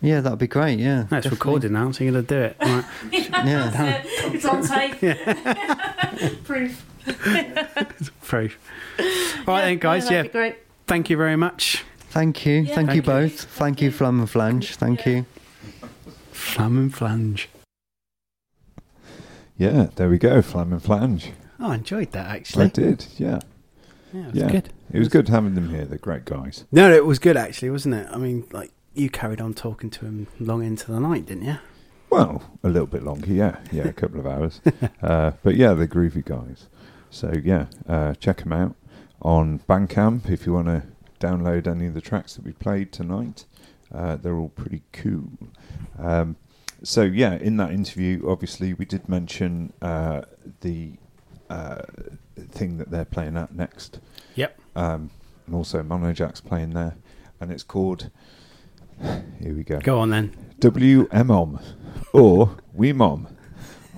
Yeah, 0.00 0.20
that'd 0.20 0.38
be 0.38 0.48
great. 0.48 0.78
Yeah. 0.80 0.94
no, 0.94 1.00
it's 1.02 1.08
definitely. 1.10 1.30
recorded 1.36 1.70
now, 1.72 1.90
so 1.92 2.02
you're 2.04 2.12
going 2.12 2.26
to 2.26 2.34
do 2.34 2.40
it. 2.42 2.56
Right. 2.60 3.46
Yeah. 3.46 3.70
That's 3.70 4.06
it. 4.06 4.34
It's 4.34 4.44
on 4.44 4.62
tape. 4.66 6.44
Proof. 6.44 6.84
Proof. 8.22 8.58
All 9.46 9.54
right, 9.54 9.62
then, 9.66 9.78
guys. 9.78 10.04
that'd 10.04 10.16
Yeah. 10.16 10.22
be 10.22 10.28
great. 10.28 10.56
Thank 10.86 11.10
you 11.10 11.16
very 11.16 11.36
much. 11.36 11.84
Thank 12.10 12.44
you. 12.46 12.54
Yeah. 12.60 12.74
Thank, 12.74 12.88
Thank 12.88 12.90
you 12.90 12.96
you. 12.96 13.02
both. 13.02 13.40
Thank 13.44 13.80
you, 13.80 13.90
Flam 13.90 14.20
and 14.20 14.28
Flange. 14.30 14.74
Thank 14.76 15.06
Yeah. 15.06 15.12
you. 15.12 15.26
Flam 16.32 16.76
and 16.78 16.94
flange. 16.94 17.48
Yeah, 19.56 19.88
there 19.96 20.08
we 20.08 20.18
go. 20.18 20.42
Flam 20.42 20.72
and 20.72 20.82
flange. 20.82 21.32
Oh, 21.60 21.70
I 21.70 21.76
enjoyed 21.76 22.12
that 22.12 22.26
actually. 22.34 22.64
I 22.64 22.68
did. 22.68 23.06
Yeah, 23.16 23.40
Yeah, 24.12 24.20
it 24.28 24.32
was 24.32 24.42
yeah. 24.42 24.50
good. 24.50 24.68
It 24.92 24.98
was 24.98 25.08
good 25.08 25.28
having 25.28 25.54
them 25.54 25.70
here. 25.70 25.84
They're 25.84 25.98
great 25.98 26.24
guys. 26.24 26.64
No, 26.72 26.92
it 26.92 27.06
was 27.06 27.18
good 27.18 27.36
actually, 27.36 27.70
wasn't 27.70 27.94
it? 27.94 28.08
I 28.10 28.18
mean, 28.18 28.44
like 28.52 28.72
you 28.94 29.08
carried 29.08 29.40
on 29.40 29.54
talking 29.54 29.88
to 29.90 30.04
him 30.04 30.26
long 30.40 30.64
into 30.64 30.90
the 30.90 30.98
night, 31.00 31.26
didn't 31.26 31.44
you? 31.44 31.58
Well, 32.10 32.42
a 32.62 32.68
little 32.68 32.86
bit 32.88 33.04
longer. 33.04 33.32
Yeah, 33.32 33.56
yeah, 33.70 33.84
a 33.84 33.92
couple 33.92 34.20
of 34.20 34.26
hours. 34.26 34.60
uh, 35.02 35.32
but 35.42 35.54
yeah, 35.54 35.72
they're 35.74 35.86
groovy 35.86 36.24
guys. 36.24 36.66
So 37.12 37.30
yeah, 37.44 37.66
uh, 37.86 38.14
check 38.14 38.38
them 38.38 38.52
out 38.54 38.74
on 39.20 39.60
Bandcamp 39.68 40.30
if 40.30 40.46
you 40.46 40.54
want 40.54 40.68
to 40.68 40.82
download 41.20 41.66
any 41.66 41.86
of 41.86 41.92
the 41.92 42.00
tracks 42.00 42.34
that 42.34 42.44
we 42.44 42.52
played 42.52 42.90
tonight. 42.90 43.44
Uh, 43.94 44.16
they're 44.16 44.34
all 44.34 44.48
pretty 44.48 44.82
cool. 44.92 45.30
Um, 45.98 46.36
so 46.82 47.02
yeah, 47.02 47.34
in 47.34 47.58
that 47.58 47.70
interview, 47.70 48.26
obviously 48.26 48.72
we 48.72 48.86
did 48.86 49.10
mention 49.10 49.74
uh, 49.82 50.22
the 50.62 50.94
uh, 51.50 51.82
thing 52.50 52.78
that 52.78 52.90
they're 52.90 53.04
playing 53.04 53.36
at 53.36 53.54
next. 53.54 54.00
Yep. 54.34 54.58
Um, 54.74 55.10
and 55.46 55.54
also 55.54 55.82
Mono 55.82 56.14
Jack's 56.14 56.40
playing 56.40 56.70
there, 56.70 56.96
and 57.40 57.52
it's 57.52 57.62
called. 57.62 58.10
Here 59.38 59.54
we 59.54 59.64
go. 59.64 59.80
Go 59.80 59.98
on 59.98 60.08
then. 60.08 60.34
WMOM 60.60 61.62
or 62.14 62.56
We 62.72 62.94
Mom 62.94 63.28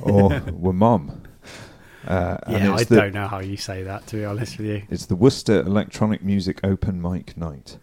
or 0.03 0.31
Wamom. 0.31 1.24
Uh, 2.07 2.37
Yeah, 2.49 2.75
I 2.75 2.85
the, 2.85 2.97
don't 2.97 3.15
know 3.15 3.27
how 3.29 3.41
you 3.41 3.57
say 3.57 3.83
that 3.83 4.07
to 4.09 4.17
be 4.17 4.25
honest 4.25 4.59
with 4.59 4.67
you. 4.67 4.83
It's 4.91 5.07
the 5.07 5.17
Worcester 5.17 5.61
Electronic 5.61 6.23
Music 6.23 6.61
Open 6.63 7.01
Mic 7.01 7.37
Night. 7.37 7.79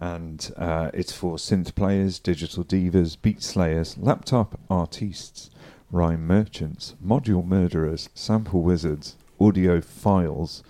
And 0.00 0.50
uh, 0.56 0.90
it's 0.94 1.12
for 1.12 1.36
synth 1.36 1.74
players, 1.74 2.18
digital 2.18 2.64
divas, 2.64 3.16
beat 3.20 3.42
slayers, 3.42 3.98
laptop 3.98 4.58
artists, 4.70 5.50
rhyme 5.90 6.26
merchants, 6.26 6.94
module 7.04 7.44
murderers, 7.44 8.08
sample 8.14 8.62
wizards, 8.62 9.16
audio 9.38 9.80
files, 9.80 10.62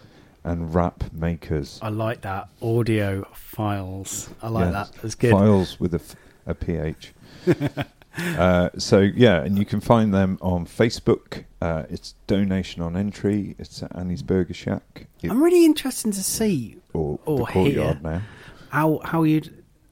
and 0.43 0.75
rap 0.75 1.05
makers. 1.13 1.79
I 1.81 1.91
like 1.91 2.23
that 2.23 2.49
audio 2.61 3.23
files. 3.33 4.31
I 4.43 4.49
like 4.49 4.73
Yes. 4.73 4.91
that. 4.91 5.03
That's 5.03 5.15
good. 5.15 5.31
Files 5.31 5.79
with 5.79 5.95
a, 5.95 5.99
f- 6.01 6.17
a 6.47 6.55
PH. 6.55 7.13
uh, 8.19 8.71
so 8.79 9.01
yeah, 9.01 9.43
and 9.43 9.59
you 9.59 9.65
can 9.65 9.81
find 9.81 10.13
them 10.13 10.39
on 10.41 10.67
Facebook. 10.67 11.45
Uh, 11.61 11.85
it's 11.91 12.15
donation 12.27 12.83
on 12.83 12.97
entry. 12.97 13.55
It's 13.59 13.83
at 13.83 13.95
Annie's 13.97 14.23
Burger 14.23 14.55
Shack 14.55 15.07
It- 15.23 15.31
I'm 15.31 15.43
really 15.43 15.65
interested 15.65 16.13
to 16.15 16.23
see 16.23 16.77
or, 16.93 17.19
or 17.27 17.39
the 17.39 17.45
courtyard 17.47 17.99
hear. 17.99 18.11
now. 18.11 18.23
how 18.71 19.01
how 19.05 19.23
you 19.25 19.43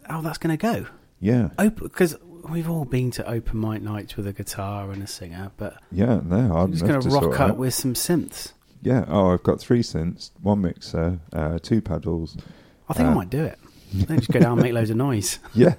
how 0.08 0.20
that's 0.20 0.38
going 0.38 0.56
to 0.56 0.60
go. 0.62 0.86
Yeah, 1.20 1.48
because 1.58 2.16
we've 2.48 2.70
all 2.70 2.84
been 2.84 3.10
to 3.12 3.28
open 3.28 3.60
mic 3.60 3.82
nights 3.82 4.16
with 4.16 4.26
a 4.26 4.32
guitar 4.32 4.90
and 4.90 5.02
a 5.02 5.06
singer, 5.06 5.50
but 5.56 5.76
yeah. 5.92 6.20
No, 6.24 6.36
I'm 6.36 6.52
I'm 6.52 6.72
just 6.72 6.86
going 6.86 7.00
to 7.00 7.08
rock 7.10 7.38
up 7.40 7.56
with 7.56 7.74
some 7.74 7.94
synths. 7.94 8.52
Yeah. 8.82 9.04
Oh, 9.08 9.32
I've 9.32 9.42
got 9.42 9.58
three 9.60 9.82
synths, 9.82 10.30
one 10.40 10.60
mixer, 10.62 11.18
uh, 11.32 11.58
two 11.60 11.80
pedals. 11.82 12.36
I 12.88 12.94
think 12.94 13.08
I 13.08 13.12
Uh, 13.12 13.14
might 13.16 13.30
do 13.30 13.44
it. 13.44 13.58
Then 13.92 14.18
just 14.18 14.30
go 14.30 14.40
down 14.40 14.52
and 14.52 14.62
make 14.62 14.72
loads 14.72 14.90
of 14.90 14.96
noise. 14.96 15.38
Yeah, 15.54 15.74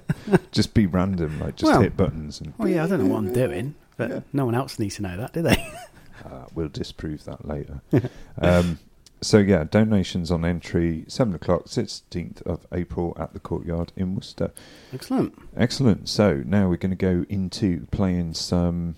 just 0.52 0.74
be 0.74 0.86
random, 0.86 1.38
like 1.40 1.56
just 1.56 1.70
Well- 1.72 1.80
hit 1.82 1.96
buttons, 1.96 2.40
and 2.40 2.52
Well, 2.58 2.68
yeah, 2.68 2.84
I 2.84 2.86
don't 2.88 3.00
know 3.00 3.06
what 3.12 3.18
I'm 3.18 3.32
doing, 3.32 3.74
but 3.96 4.10
Yeah. 4.10 4.20
no 4.32 4.44
one 4.44 4.54
else 4.54 4.78
needs 4.78 4.96
to 4.96 5.02
know 5.02 5.16
that, 5.16 5.32
do 5.32 5.42
they? 5.42 5.56
uh, 6.24 6.46
we'll 6.54 6.68
disprove 6.68 7.24
that 7.24 7.46
later. 7.46 7.80
um, 8.40 8.78
so 9.22 9.36
yeah, 9.38 9.64
donations 9.64 10.30
on 10.30 10.44
entry 10.46 11.04
seven 11.08 11.34
o'clock, 11.34 11.64
sixteenth 11.68 12.40
of 12.46 12.66
April 12.72 13.14
at 13.18 13.32
the 13.34 13.38
courtyard 13.40 13.92
in 13.96 14.14
Worcester. 14.14 14.50
Excellent. 14.94 15.34
Excellent. 15.56 16.08
So 16.08 16.42
now 16.46 16.68
we're 16.70 16.76
going 16.78 16.90
to 16.90 16.96
go 16.96 17.26
into 17.28 17.86
playing 17.90 18.32
some 18.34 18.96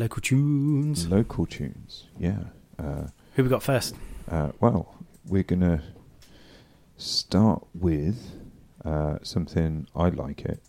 Local 0.00 0.20
tunes. 0.20 1.06
local 1.08 1.46
tunes. 1.46 2.04
Yeah. 2.18 2.38
Uh, 2.78 3.06
Who 3.36 3.44
we 3.44 3.48
got 3.48 3.62
first? 3.62 3.94
uh, 4.28 4.50
well, 4.60 4.94
we're 5.26 5.42
going 5.44 5.60
to 5.60 5.80
start 6.96 7.66
with 7.74 8.32
uh, 8.84 9.18
something 9.22 9.86
I 9.94 10.08
like 10.08 10.44
it. 10.44 10.62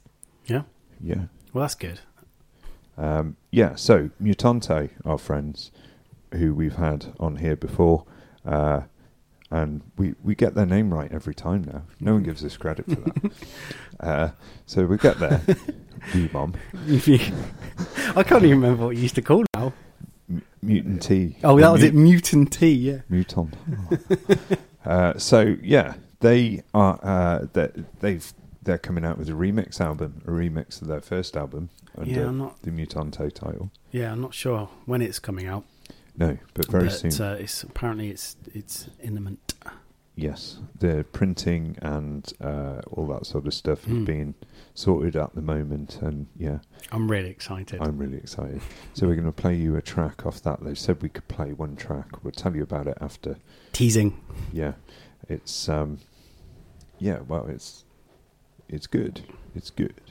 Yeah. 0.46 0.64
Yeah. 1.02 1.26
Well, 1.54 1.64
that's 1.64 1.76
good. 1.76 2.00
Um, 2.98 3.38
yeah, 3.52 3.76
so 3.76 4.10
Mutante, 4.22 4.90
our 5.06 5.18
friends, 5.18 5.72
who 6.34 6.54
we've 6.54 6.76
had 6.76 7.14
on 7.20 7.38
here 7.38 7.56
before, 7.56 8.06
uh, 8.46 8.82
and 9.50 9.82
we, 9.98 10.16
we 10.24 10.36
get 10.36 10.56
their 10.56 10.66
name 10.66 10.94
right 10.94 11.12
every 11.12 11.36
time 11.36 11.64
now. 11.64 11.84
No 12.00 12.14
one 12.14 12.24
gives 12.24 12.44
us 12.44 12.58
credit 12.58 12.86
for 12.86 12.96
that. 12.96 13.32
uh, 14.00 14.30
so 14.66 14.86
we 14.86 14.98
get 14.98 15.20
there. 15.20 15.42
V 16.12 16.30
Mom, 16.32 16.54
I 16.88 18.24
can't 18.24 18.44
even 18.44 18.62
remember 18.62 18.86
what 18.86 18.96
you 18.96 19.02
used 19.02 19.16
to 19.16 19.22
call 19.22 19.42
it 19.42 19.48
now. 19.54 19.74
M- 20.30 20.44
Mutant 20.62 21.02
T. 21.02 21.38
Oh, 21.44 21.60
that 21.60 21.70
was 21.70 21.84
it, 21.84 21.94
Mutant 21.94 22.52
T, 22.52 22.72
yeah. 22.72 23.00
Mutant. 23.10 23.56
uh, 24.86 25.18
so 25.18 25.56
yeah, 25.62 25.96
they 26.20 26.64
are. 26.74 27.00
Uh, 27.04 27.46
they 27.54 27.70
they've 28.00 28.34
they're 28.64 28.78
coming 28.78 29.06
out 29.06 29.18
with 29.18 29.30
a 29.30 29.34
remix 29.34 29.80
album, 29.80 30.22
a 30.26 30.30
remix 30.32 30.82
of 30.82 30.88
their 30.88 31.02
first 31.02 31.38
album 31.38 31.70
under 31.98 32.12
Yeah, 32.12 32.32
not- 32.32 32.62
the 32.64 32.72
Mutante 32.72 33.32
title. 33.34 33.72
Yeah, 33.92 34.12
I'm 34.12 34.22
not 34.22 34.34
sure 34.34 34.70
when 34.86 35.02
it's 35.02 35.20
coming 35.20 35.48
out. 35.48 35.64
No, 36.18 36.38
but 36.54 36.68
very 36.68 36.86
but, 36.86 36.94
soon. 37.14 37.26
Uh, 37.26 37.34
it's 37.40 37.64
apparently 37.64 38.10
it's 38.10 38.36
it's 38.54 38.90
imminent. 39.02 39.54
Yes, 40.20 40.58
the 40.80 41.06
printing 41.14 41.78
and 41.80 42.34
uh, 42.42 42.82
all 42.92 43.06
that 43.10 43.28
sort 43.28 43.46
of 43.46 43.54
stuff 43.54 43.86
Mm. 43.86 44.00
is 44.02 44.06
being 44.08 44.34
sorted 44.74 45.16
at 45.16 45.36
the 45.36 45.44
moment, 45.44 46.00
and 46.02 46.26
yeah, 46.36 46.58
I'm 46.92 47.10
really 47.10 47.30
excited. 47.30 47.80
I'm 47.80 48.00
really 48.00 48.18
excited. 48.18 48.62
So 48.96 49.06
we're 49.08 49.14
going 49.14 49.26
to 49.28 49.32
play 49.32 49.54
you 49.56 49.76
a 49.76 49.82
track 49.84 50.26
off 50.26 50.42
that. 50.42 50.64
They 50.64 50.74
said 50.74 51.04
we 51.04 51.10
could 51.10 51.28
play 51.28 51.54
one 51.54 51.76
track. 51.76 52.24
We'll 52.24 52.32
tell 52.32 52.56
you 52.56 52.64
about 52.64 52.88
it 52.88 52.98
after. 53.00 53.38
Teasing. 53.74 54.20
Yeah, 54.52 54.74
it's 55.30 55.70
um, 55.70 56.00
yeah. 57.00 57.20
Well, 57.28 57.48
it's 57.48 57.86
it's 58.70 58.88
good. 58.88 59.22
It's 59.56 59.70
good. 59.70 60.02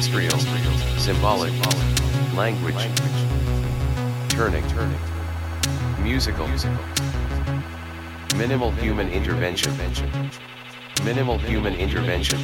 Industrial, 0.00 0.38
symbolic, 0.98 1.52
language, 2.34 2.88
turning, 4.30 4.66
turning. 4.68 4.98
musical, 6.02 6.48
minimal 8.34 8.70
human 8.70 9.10
intervention, 9.10 9.76
minimal 11.04 11.36
human 11.36 11.74
intervention, 11.74 12.38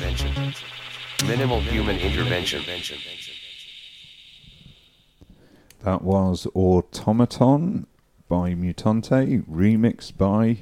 minimal 1.26 1.60
human 1.60 1.96
intervention. 1.96 2.62
That 5.82 6.02
was 6.02 6.46
Automaton 6.54 7.86
by 8.28 8.52
Mutante, 8.52 9.42
remixed 9.48 10.18
by 10.18 10.58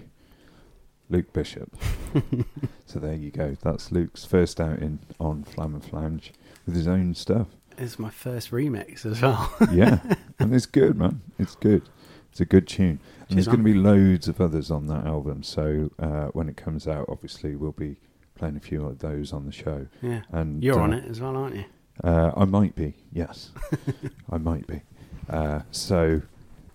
Luke 1.11 1.33
Bishop. 1.33 1.77
so 2.95 3.01
there 3.01 3.15
you 3.15 3.33
go. 3.33 3.57
That's 3.61 3.91
Luke's 3.91 4.25
first 4.25 4.61
outing 4.61 5.01
on 5.19 5.43
Flam 5.43 5.75
and 5.75 5.85
Flange 5.85 6.33
with 6.65 6.77
his 6.77 6.87
own 6.87 7.12
stuff. 7.16 7.49
It's 7.77 7.99
my 7.99 8.09
first 8.09 8.53
remix 8.53 9.05
as 9.05 9.21
well. 9.21 9.53
yeah, 9.73 9.99
and 10.39 10.55
it's 10.55 10.66
good, 10.66 10.97
man. 10.97 11.21
It's 11.37 11.57
good. 11.57 11.83
It's 12.31 12.41
a 12.41 12.45
good 12.45 12.69
tune. 12.69 13.01
And 13.29 13.31
Cheers, 13.31 13.35
there's 13.35 13.47
going 13.47 13.59
to 13.59 13.65
be 13.65 13.75
loads 13.75 14.29
of 14.29 14.41
others 14.41 14.71
on 14.71 14.87
that 14.87 15.07
album. 15.07 15.43
So 15.43 15.91
uh, 15.99 16.27
when 16.27 16.49
it 16.49 16.57
comes 16.57 16.87
out, 16.87 17.07
obviously 17.09 17.57
we'll 17.57 17.73
be 17.73 17.97
playing 18.37 18.57
a 18.57 18.61
few 18.61 18.87
of 18.87 19.01
those 19.01 19.33
on 19.33 19.45
the 19.45 19.53
show. 19.53 19.89
yeah. 20.01 20.23
And 20.31 20.62
You're 20.62 20.79
uh, 20.79 20.85
on 20.85 20.93
it 20.93 21.05
as 21.11 21.21
well, 21.21 21.37
aren't 21.37 21.57
you? 21.57 21.65
Uh, 22.05 22.31
I 22.37 22.45
might 22.45 22.77
be, 22.77 22.95
yes. 23.12 23.51
I 24.31 24.39
might 24.39 24.69
be. 24.69 24.83
Uh, 25.29 25.62
so 25.73 26.23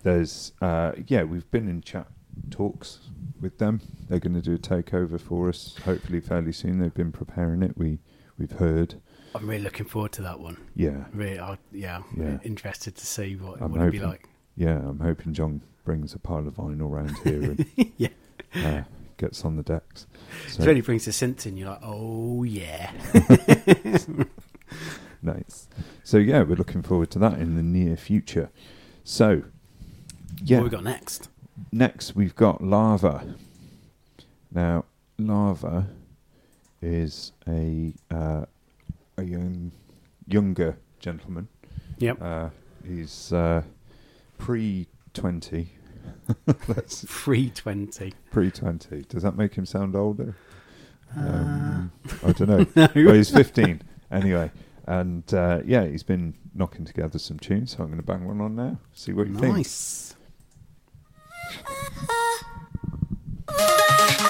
there's, 0.02 0.52
uh, 0.60 0.92
yeah, 1.06 1.22
we've 1.22 1.50
been 1.50 1.66
in 1.66 1.80
chat 1.80 2.08
talks 2.50 3.00
with 3.40 3.58
them. 3.58 3.80
They're 4.08 4.18
going 4.18 4.34
to 4.34 4.40
do 4.42 4.54
a 4.54 4.58
takeover 4.58 5.20
for 5.20 5.48
us, 5.48 5.76
hopefully 5.84 6.20
fairly 6.20 6.52
soon. 6.52 6.78
They've 6.78 6.94
been 6.94 7.12
preparing 7.12 7.62
it. 7.62 7.76
We 7.76 7.98
we've 8.38 8.52
heard. 8.52 9.00
I'm 9.34 9.48
really 9.48 9.62
looking 9.62 9.86
forward 9.86 10.12
to 10.12 10.22
that 10.22 10.40
one. 10.40 10.56
Yeah, 10.74 11.04
Really, 11.12 11.38
I, 11.38 11.56
yeah, 11.72 12.02
I'm 12.16 12.20
Yeah. 12.22 12.38
interested 12.42 12.96
to 12.96 13.06
see 13.06 13.36
what 13.36 13.58
it 13.60 13.62
I'm 13.62 13.72
would 13.72 13.92
be 13.92 13.98
hoping. 13.98 14.10
like. 14.10 14.28
Yeah, 14.56 14.78
I'm 14.78 14.98
hoping 14.98 15.32
John 15.34 15.62
brings 15.84 16.14
a 16.14 16.18
pile 16.18 16.46
of 16.48 16.54
vinyl 16.54 16.90
round 16.90 17.16
here 17.18 17.42
and 17.42 17.64
yeah. 17.96 18.08
uh, 18.56 18.82
gets 19.18 19.44
on 19.44 19.54
the 19.56 19.62
decks. 19.62 20.06
So 20.48 20.64
when 20.66 20.74
he 20.76 20.82
brings 20.82 21.04
the 21.04 21.12
synth 21.12 21.46
in, 21.46 21.56
you're 21.56 21.68
like, 21.70 21.78
oh 21.82 22.42
yeah. 22.42 22.90
nice. 25.22 25.68
So 26.04 26.18
yeah, 26.18 26.42
we're 26.42 26.56
looking 26.56 26.82
forward 26.82 27.10
to 27.12 27.18
that 27.20 27.38
in 27.38 27.54
the 27.56 27.62
near 27.62 27.96
future. 27.96 28.50
So 29.04 29.42
yeah, 30.42 30.58
What 30.58 30.64
we 30.64 30.70
got 30.70 30.84
next? 30.84 31.28
Next, 31.72 32.14
we've 32.16 32.34
got 32.34 32.62
Lava. 32.62 33.34
Now, 34.52 34.84
Lava 35.18 35.88
is 36.82 37.32
a 37.46 37.92
uh, 38.10 38.44
a 39.16 39.22
young 39.22 39.72
younger 40.26 40.76
gentleman. 40.98 41.48
Yep. 41.98 42.20
Uh, 42.22 42.48
he's 42.86 43.32
uh, 43.32 43.62
pre 44.38 44.86
twenty. 45.14 45.72
That's 46.66 47.04
Free 47.06 47.50
twenty. 47.50 48.14
pre 48.30 48.50
twenty. 48.50 49.02
Does 49.02 49.22
that 49.22 49.36
make 49.36 49.54
him 49.54 49.66
sound 49.66 49.94
older? 49.94 50.34
Uh, 51.16 51.20
Um, 51.20 51.92
I 52.24 52.32
don't 52.32 52.48
know. 52.48 52.66
No. 52.76 52.88
Well, 53.06 53.14
he's 53.14 53.30
fifteen 53.30 53.82
anyway, 54.10 54.50
and 54.86 55.32
uh, 55.34 55.60
yeah, 55.64 55.86
he's 55.86 56.02
been 56.02 56.34
knocking 56.54 56.84
together 56.84 57.18
some 57.18 57.38
tunes. 57.38 57.76
So 57.76 57.82
I'm 57.82 57.90
going 57.90 57.98
to 58.00 58.06
bang 58.06 58.26
one 58.26 58.40
on 58.40 58.56
now. 58.56 58.78
See 58.92 59.12
what 59.12 59.28
you 59.28 59.34
think. 59.36 59.56
Nice. 59.56 60.09
Thank 63.48 64.29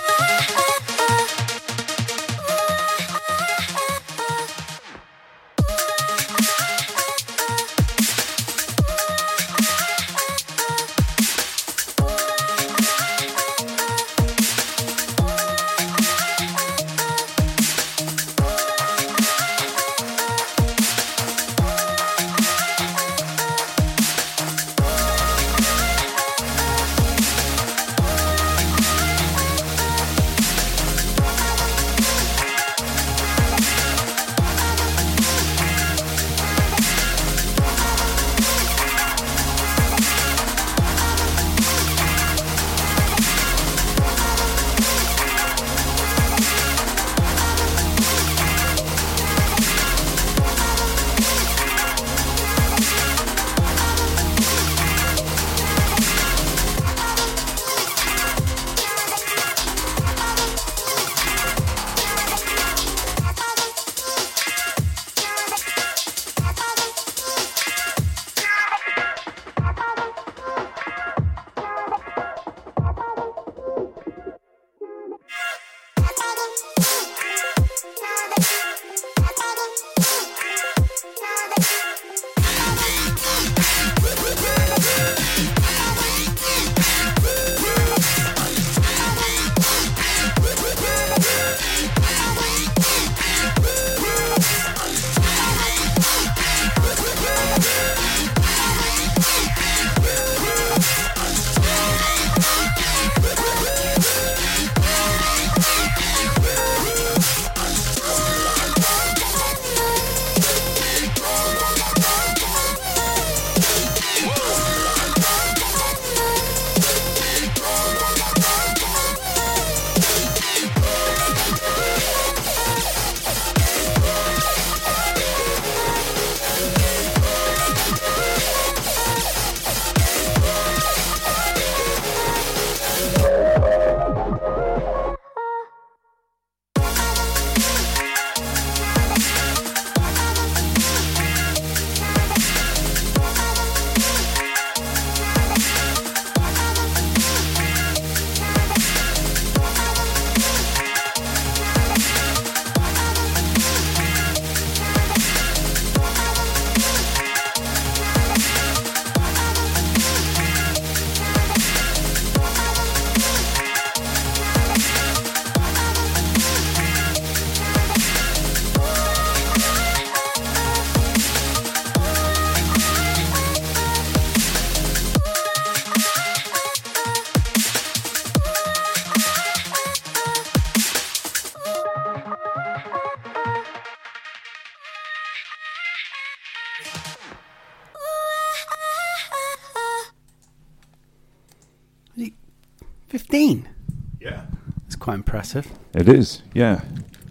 quite 195.11 195.17
impressive. 195.17 195.67
It 195.93 196.09
is, 196.09 196.43
yeah. 196.55 196.83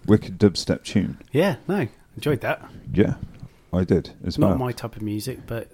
Wicked 0.06 0.38
dubstep 0.38 0.84
tune. 0.84 1.18
Yeah, 1.32 1.56
no, 1.68 1.88
enjoyed 2.18 2.42
that. 2.42 2.70
Yeah, 2.92 3.14
I 3.72 3.86
did 3.86 4.12
as 4.26 4.38
Not 4.38 4.50
well. 4.50 4.58
my 4.58 4.72
type 4.74 4.98
of 4.98 5.02
music, 5.02 5.48
but 5.48 5.70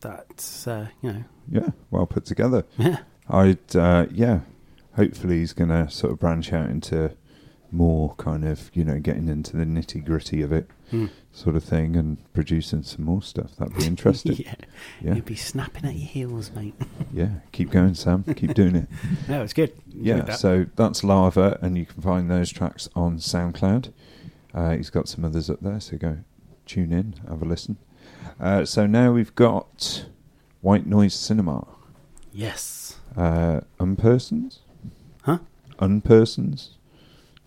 that's, 0.00 0.66
uh, 0.68 0.88
you 1.00 1.12
know, 1.12 1.24
Yeah, 1.50 1.68
well 1.90 2.04
put 2.04 2.26
together. 2.26 2.64
Yeah. 2.76 2.98
I'd, 3.30 3.74
uh, 3.74 4.06
yeah. 4.12 4.40
Hopefully, 4.96 5.38
he's 5.38 5.52
going 5.54 5.70
to 5.70 5.88
sort 5.88 6.12
of 6.12 6.18
branch 6.18 6.52
out 6.52 6.68
into 6.68 7.12
more 7.70 8.14
kind 8.16 8.44
of, 8.46 8.70
you 8.74 8.82
know, 8.84 8.98
getting 8.98 9.28
into 9.28 9.56
the 9.56 9.64
nitty 9.64 10.04
gritty 10.04 10.40
of 10.42 10.52
it, 10.52 10.70
Hmm. 10.90 11.06
sort 11.32 11.54
of 11.54 11.62
thing, 11.64 11.96
and 11.96 12.16
producing 12.32 12.82
some 12.82 13.04
more 13.04 13.20
stuff. 13.22 13.54
That'd 13.56 13.76
be 13.76 13.84
interesting. 13.92 14.36
yeah. 14.36 14.54
Yeah. 15.02 15.14
You'd 15.14 15.24
be 15.26 15.34
snapping 15.36 15.84
at 15.84 15.94
your 15.94 16.08
heels, 16.08 16.50
mate. 16.54 16.74
Yeah, 17.12 17.40
keep 17.52 17.70
going, 17.70 17.94
Sam. 17.94 18.22
Keep 18.24 18.54
doing 18.54 18.76
it. 18.76 18.88
no, 19.28 19.42
it's 19.42 19.52
good. 19.52 19.72
Enjoyed 19.86 20.06
Yeah, 20.06 20.20
that. 20.22 20.38
so 20.38 20.66
that's 20.76 21.02
Lava, 21.04 21.58
and 21.62 21.76
you 21.76 21.84
can 21.86 22.02
find 22.02 22.30
those 22.30 22.50
tracks 22.50 22.88
on 22.94 23.18
SoundCloud. 23.18 23.92
Uh, 24.54 24.76
he's 24.76 24.90
got 24.90 25.08
some 25.08 25.24
others 25.24 25.50
up 25.50 25.60
there, 25.60 25.80
so 25.80 25.96
go 25.98 26.18
tune 26.66 26.92
in, 26.92 27.14
have 27.28 27.42
a 27.42 27.44
listen. 27.44 27.76
Uh, 28.40 28.64
so 28.64 28.86
now 28.86 29.12
we've 29.12 29.34
got 29.34 30.06
White 30.60 30.86
Noise 30.86 31.14
Cinema. 31.14 31.66
Yes. 32.32 32.98
Uh, 33.16 33.60
Unpersons? 33.80 34.58
Huh? 35.22 35.38
Unpersons? 35.78 36.70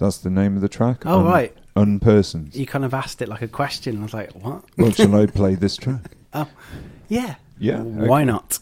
That's 0.02 0.18
the 0.18 0.32
name 0.32 0.56
of 0.56 0.62
the 0.64 0.68
track? 0.68 1.04
Oh, 1.06 1.24
right. 1.24 1.56
Unpersons. 1.76 2.56
You 2.56 2.66
kind 2.66 2.84
of 2.84 2.92
asked 2.92 3.22
it 3.22 3.30
like 3.30 3.44
a 3.44 3.48
question. 3.48 4.00
I 4.00 4.02
was 4.02 4.16
like, 4.16 4.32
what? 4.32 4.64
Well, 4.76 4.90
shall 4.92 5.16
I 5.16 5.26
play 5.28 5.54
this 5.54 5.78
track? 5.78 6.18
Oh, 6.34 6.50
yeah. 7.08 7.36
Yeah, 7.60 7.82
Why 7.82 8.22
okay. 8.22 8.26
not? 8.32 8.58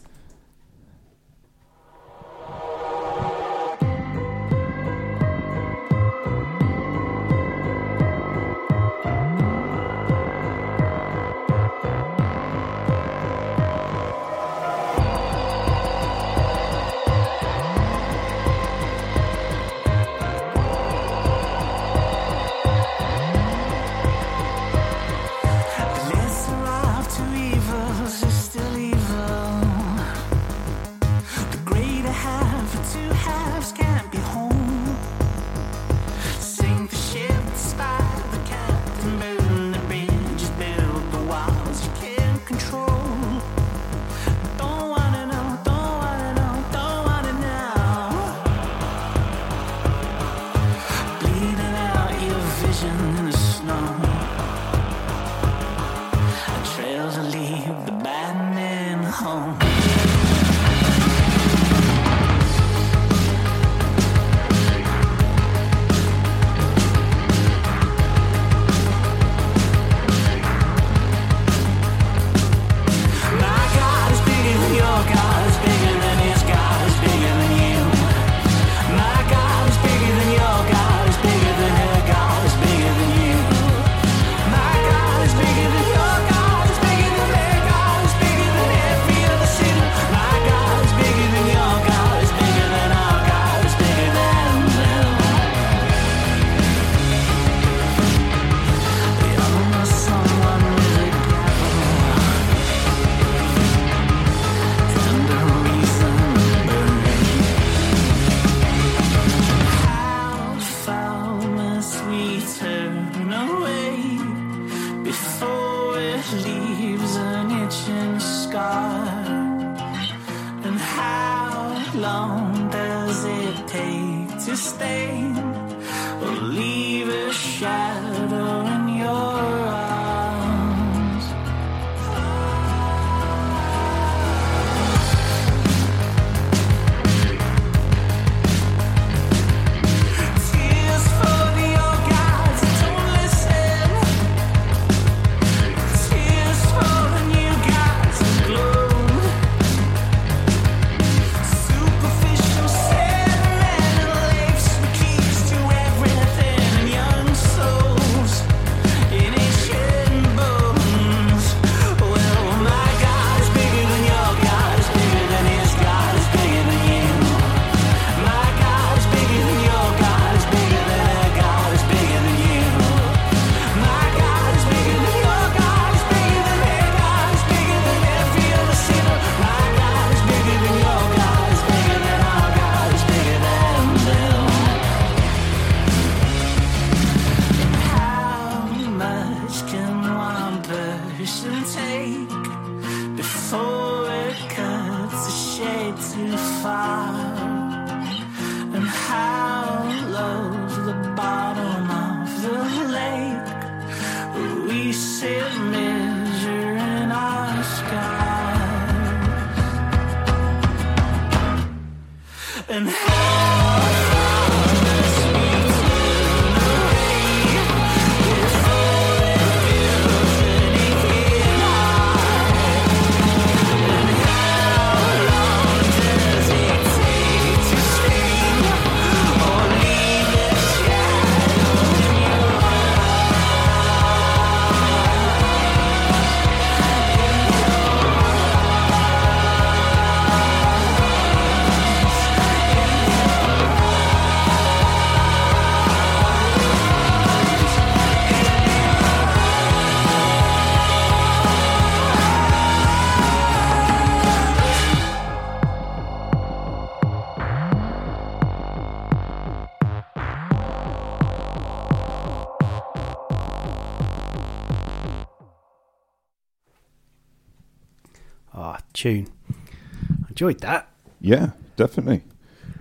Enjoyed 270.40 270.60
that. 270.62 270.88
Yeah, 271.20 271.50
definitely. 271.76 272.22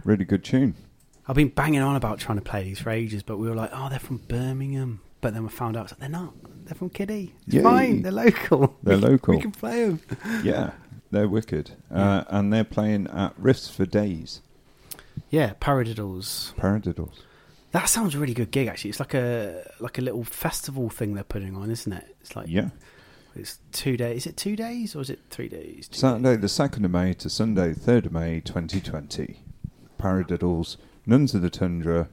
Really 0.05 0.23
good 0.23 0.43
tune. 0.45 0.75
I've 1.27 1.35
been 1.35 1.49
banging 1.49 1.81
on 1.81 1.95
about 1.95 2.19
trying 2.19 2.37
to 2.37 2.43
play 2.43 2.63
these 2.63 2.79
for 2.79 2.89
ages, 2.89 3.21
but 3.21 3.37
we 3.37 3.49
were 3.49 3.55
like, 3.55 3.69
oh, 3.73 3.89
they're 3.89 3.99
from 3.99 4.17
Birmingham. 4.17 5.01
But 5.21 5.33
then 5.33 5.43
we 5.43 5.49
found 5.49 5.75
out 5.75 5.91
they're 5.99 6.07
not. 6.07 6.33
They're 6.65 6.75
from 6.75 6.89
Kiddie. 6.89 7.33
It's 7.45 7.55
Yay. 7.55 7.61
fine. 7.63 8.01
They're 8.01 8.11
local. 8.13 8.77
They're 8.83 8.95
We 8.97 9.01
local. 9.03 9.35
We 9.35 9.41
can 9.41 9.51
play 9.51 9.89
them. 9.89 10.01
Yeah, 10.43 10.71
they're 11.11 11.27
wicked. 11.27 11.71
Uh, 11.93 12.23
and 12.29 12.53
they're 12.53 12.63
playing 12.63 13.07
at 13.07 13.37
Riffs 13.37 13.69
for 13.69 13.85
Days. 13.85 14.41
Yeah, 15.29 15.53
Paradiddles. 15.59 16.53
Paradiddles. 16.55 17.19
That 17.71 17.89
sounds 17.89 18.15
a 18.15 18.19
really 18.19 18.33
good 18.33 18.51
gig. 18.51 18.67
Actually, 18.67 18.91
it's 18.91 18.99
like 19.01 19.13
a 19.13 19.69
like 19.79 19.97
a 19.97 20.01
little 20.01 20.23
festival 20.23 20.89
thing 20.89 21.15
they're 21.15 21.23
putting 21.25 21.55
on, 21.55 21.69
isn't 21.69 21.91
it? 21.91 22.15
It's 22.21 22.35
like 22.35 22.47
Yeah. 22.47 22.69
It's 23.39 23.59
two 23.71 23.97
days. 23.97 24.17
Is 24.23 24.27
it 24.27 24.37
two 24.37 24.55
days 24.55 24.95
or 24.95 25.01
is 25.01 25.09
it 25.09 25.19
three 25.29 25.49
days? 25.49 25.87
Two 25.87 25.97
Saturday 25.97 26.35
the 26.35 26.47
2nd 26.47 26.85
of 26.85 26.91
May 26.91 27.13
to 27.15 27.29
Sunday 27.29 27.73
3rd 27.73 28.07
of 28.07 28.11
May 28.11 28.39
2020. 28.41 29.43
Paradiddles, 29.99 30.77
Nuns 31.05 31.33
of 31.33 31.41
the 31.41 31.49
Tundra, 31.49 32.09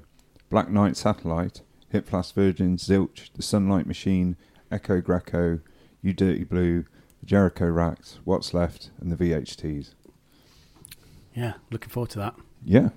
Black 0.51 0.71
Knight 0.71 0.97
Satellite, 0.97 1.61
Hip 1.91 2.09
Flask 2.09 2.35
Virgin, 2.35 2.77
Zilch, 2.77 3.33
The 3.35 3.43
Sunlight 3.43 3.87
Machine, 3.87 4.37
Echo 4.71 5.01
Greco, 5.01 5.61
You 6.03 6.13
Dirty 6.13 6.45
Blue, 6.45 6.85
the 7.21 7.27
Jericho 7.27 7.67
Racks, 7.67 8.19
What's 8.25 8.53
Left, 8.55 8.91
and 9.01 9.13
the 9.13 9.17
VHTs. 9.17 9.91
Yeah, 11.35 11.55
looking 11.71 11.91
forward 11.91 12.11
to 12.11 12.19
that. 12.21 12.35
Yeah. 12.65 12.89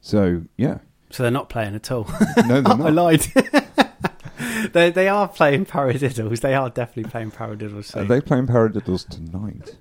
So, 0.00 0.42
yeah. 0.56 0.78
So 1.10 1.22
they're 1.22 1.30
not 1.30 1.48
playing 1.48 1.74
at 1.74 1.90
all. 1.92 2.08
No, 2.46 2.60
they're 2.62 2.72
I 2.72 2.90
not. 2.90 2.92
lied. 2.94 3.26
they 4.72 4.90
they 4.90 5.08
are 5.08 5.28
playing 5.28 5.66
paradiddles. 5.66 6.40
They 6.40 6.54
are 6.54 6.70
definitely 6.70 7.10
playing 7.10 7.30
paradiddles. 7.32 7.96
Are 7.96 8.04
they 8.04 8.20
playing 8.20 8.46
Paradiddles 8.46 9.08
tonight? 9.08 9.76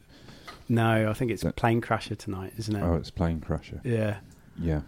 No, 0.69 1.09
I 1.09 1.13
think 1.13 1.31
it's 1.31 1.43
That- 1.43 1.55
Plane 1.55 1.81
Crasher 1.81 2.17
tonight, 2.17 2.53
isn't 2.57 2.75
it? 2.75 2.81
Oh, 2.81 2.95
it's 2.95 3.11
Plane 3.11 3.41
Crusher. 3.41 3.81
Yeah. 3.83 4.17
Yeah. 4.59 4.81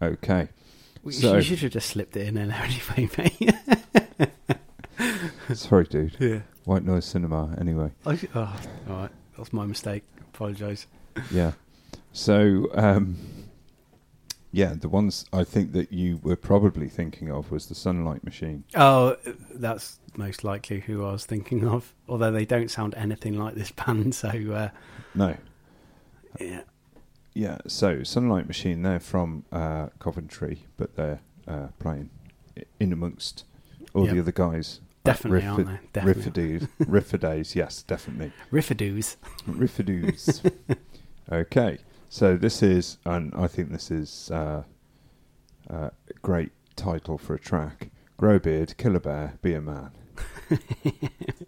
Okay. 0.00 0.48
We- 1.02 1.12
So, 1.12 1.36
you 1.36 1.42
should 1.42 1.58
have 1.60 1.72
just 1.72 1.90
slipped 1.90 2.16
it 2.16 2.26
in 2.28 2.34
there 2.34 2.44
anyway, 2.98 3.08
mate. 4.18 4.28
sorry, 5.54 5.84
dude. 5.84 6.16
Yeah. 6.18 6.40
White 6.64 6.84
Noise 6.84 7.04
Cinema, 7.06 7.54
anyway. 7.60 7.90
I 8.06 8.18
oh, 8.34 8.56
all 8.88 8.96
right, 8.96 9.10
that's 9.36 9.52
my 9.52 9.66
mistake. 9.66 10.04
Apologise. 10.34 10.86
Yeah. 11.30 11.52
So, 12.12 12.68
um, 12.74 13.16
yeah, 14.52 14.74
the 14.74 14.88
ones 14.88 15.24
I 15.32 15.44
think 15.44 15.72
that 15.72 15.92
you 15.92 16.18
were 16.22 16.36
probably 16.36 16.88
thinking 16.88 17.30
of 17.30 17.50
was 17.50 17.66
the 17.66 17.74
Sunlight 17.74 18.24
Machine. 18.24 18.64
Oh, 18.74 19.16
that's 19.54 19.98
most 20.16 20.42
likely 20.44 20.80
who 20.80 21.04
I 21.04 21.12
was 21.12 21.24
thinking 21.26 21.66
of. 21.68 21.94
Although 22.08 22.32
they 22.32 22.44
don't 22.44 22.70
sound 22.70 22.94
anything 22.96 23.38
like 23.38 23.54
this 23.54 23.70
band, 23.86 24.14
so 24.14 24.28
uh, 24.28 24.68
No. 25.14 25.36
yeah. 26.40 26.62
Yeah, 27.32 27.58
so 27.68 28.02
Sunlight 28.02 28.48
Machine, 28.48 28.82
they're 28.82 28.98
from 28.98 29.44
uh, 29.52 29.88
Coventry, 30.00 30.64
but 30.76 30.96
they're 30.96 31.20
uh, 31.46 31.68
playing 31.78 32.10
in 32.80 32.92
amongst 32.92 33.44
all 33.94 34.04
Yep. 34.06 34.14
the 34.14 34.20
other 34.20 34.32
guys. 34.32 34.80
Definitely, 35.04 35.46
aren't 35.48 35.66
they? 35.66 35.78
Definitely. 35.92 36.58
Riffadoos. 36.58 36.68
Riffadays, 36.80 37.54
yes, 37.54 37.82
definitely. 37.84 38.32
Riffadoos. 38.52 39.16
Riffadoos. 39.48 40.52
okay, 41.32 41.78
so 42.10 42.36
this 42.36 42.60
is, 42.60 42.98
and 43.06 43.32
I 43.36 43.46
think 43.46 43.70
this 43.70 43.90
is 43.92 44.32
uh, 44.32 44.64
uh, 45.70 45.90
a 46.08 46.14
great 46.22 46.50
title 46.74 47.16
for 47.16 47.34
a 47.34 47.38
track. 47.38 47.92
Grow 48.16 48.40
beard, 48.40 48.76
kill 48.76 48.96
a 48.96 49.00
bear, 49.00 49.38
be 49.42 49.54
a 49.54 49.60
man. 49.60 49.92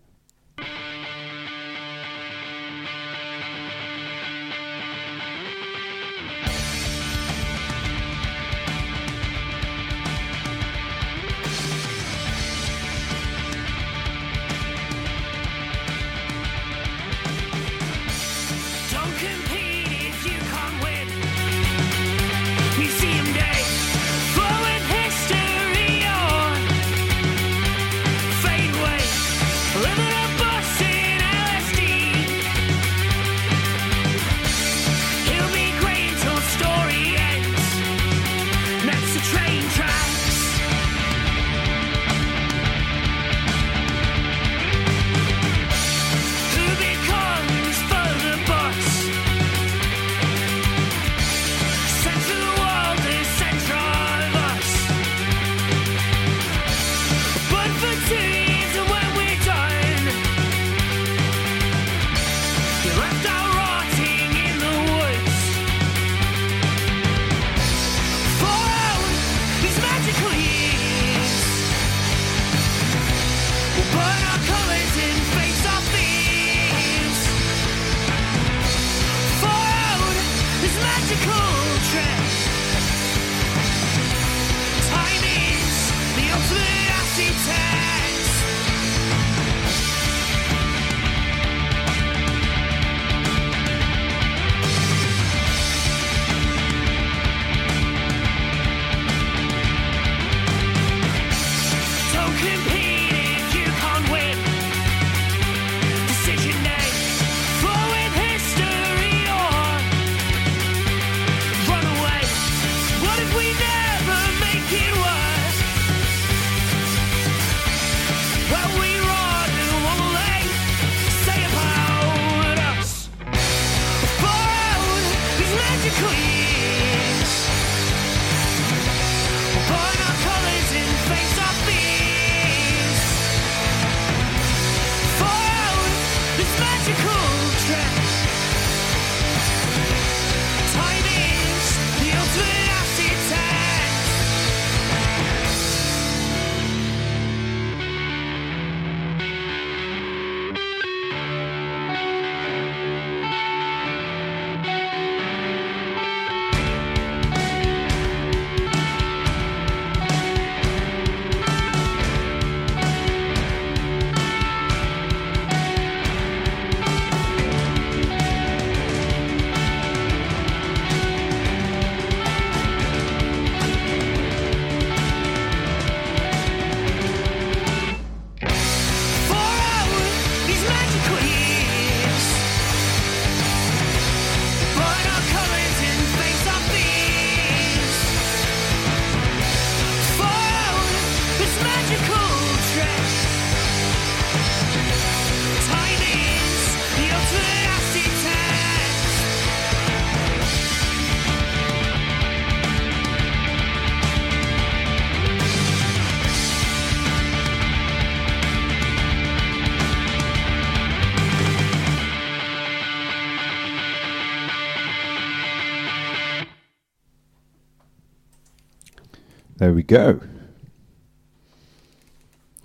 go. 219.92 220.20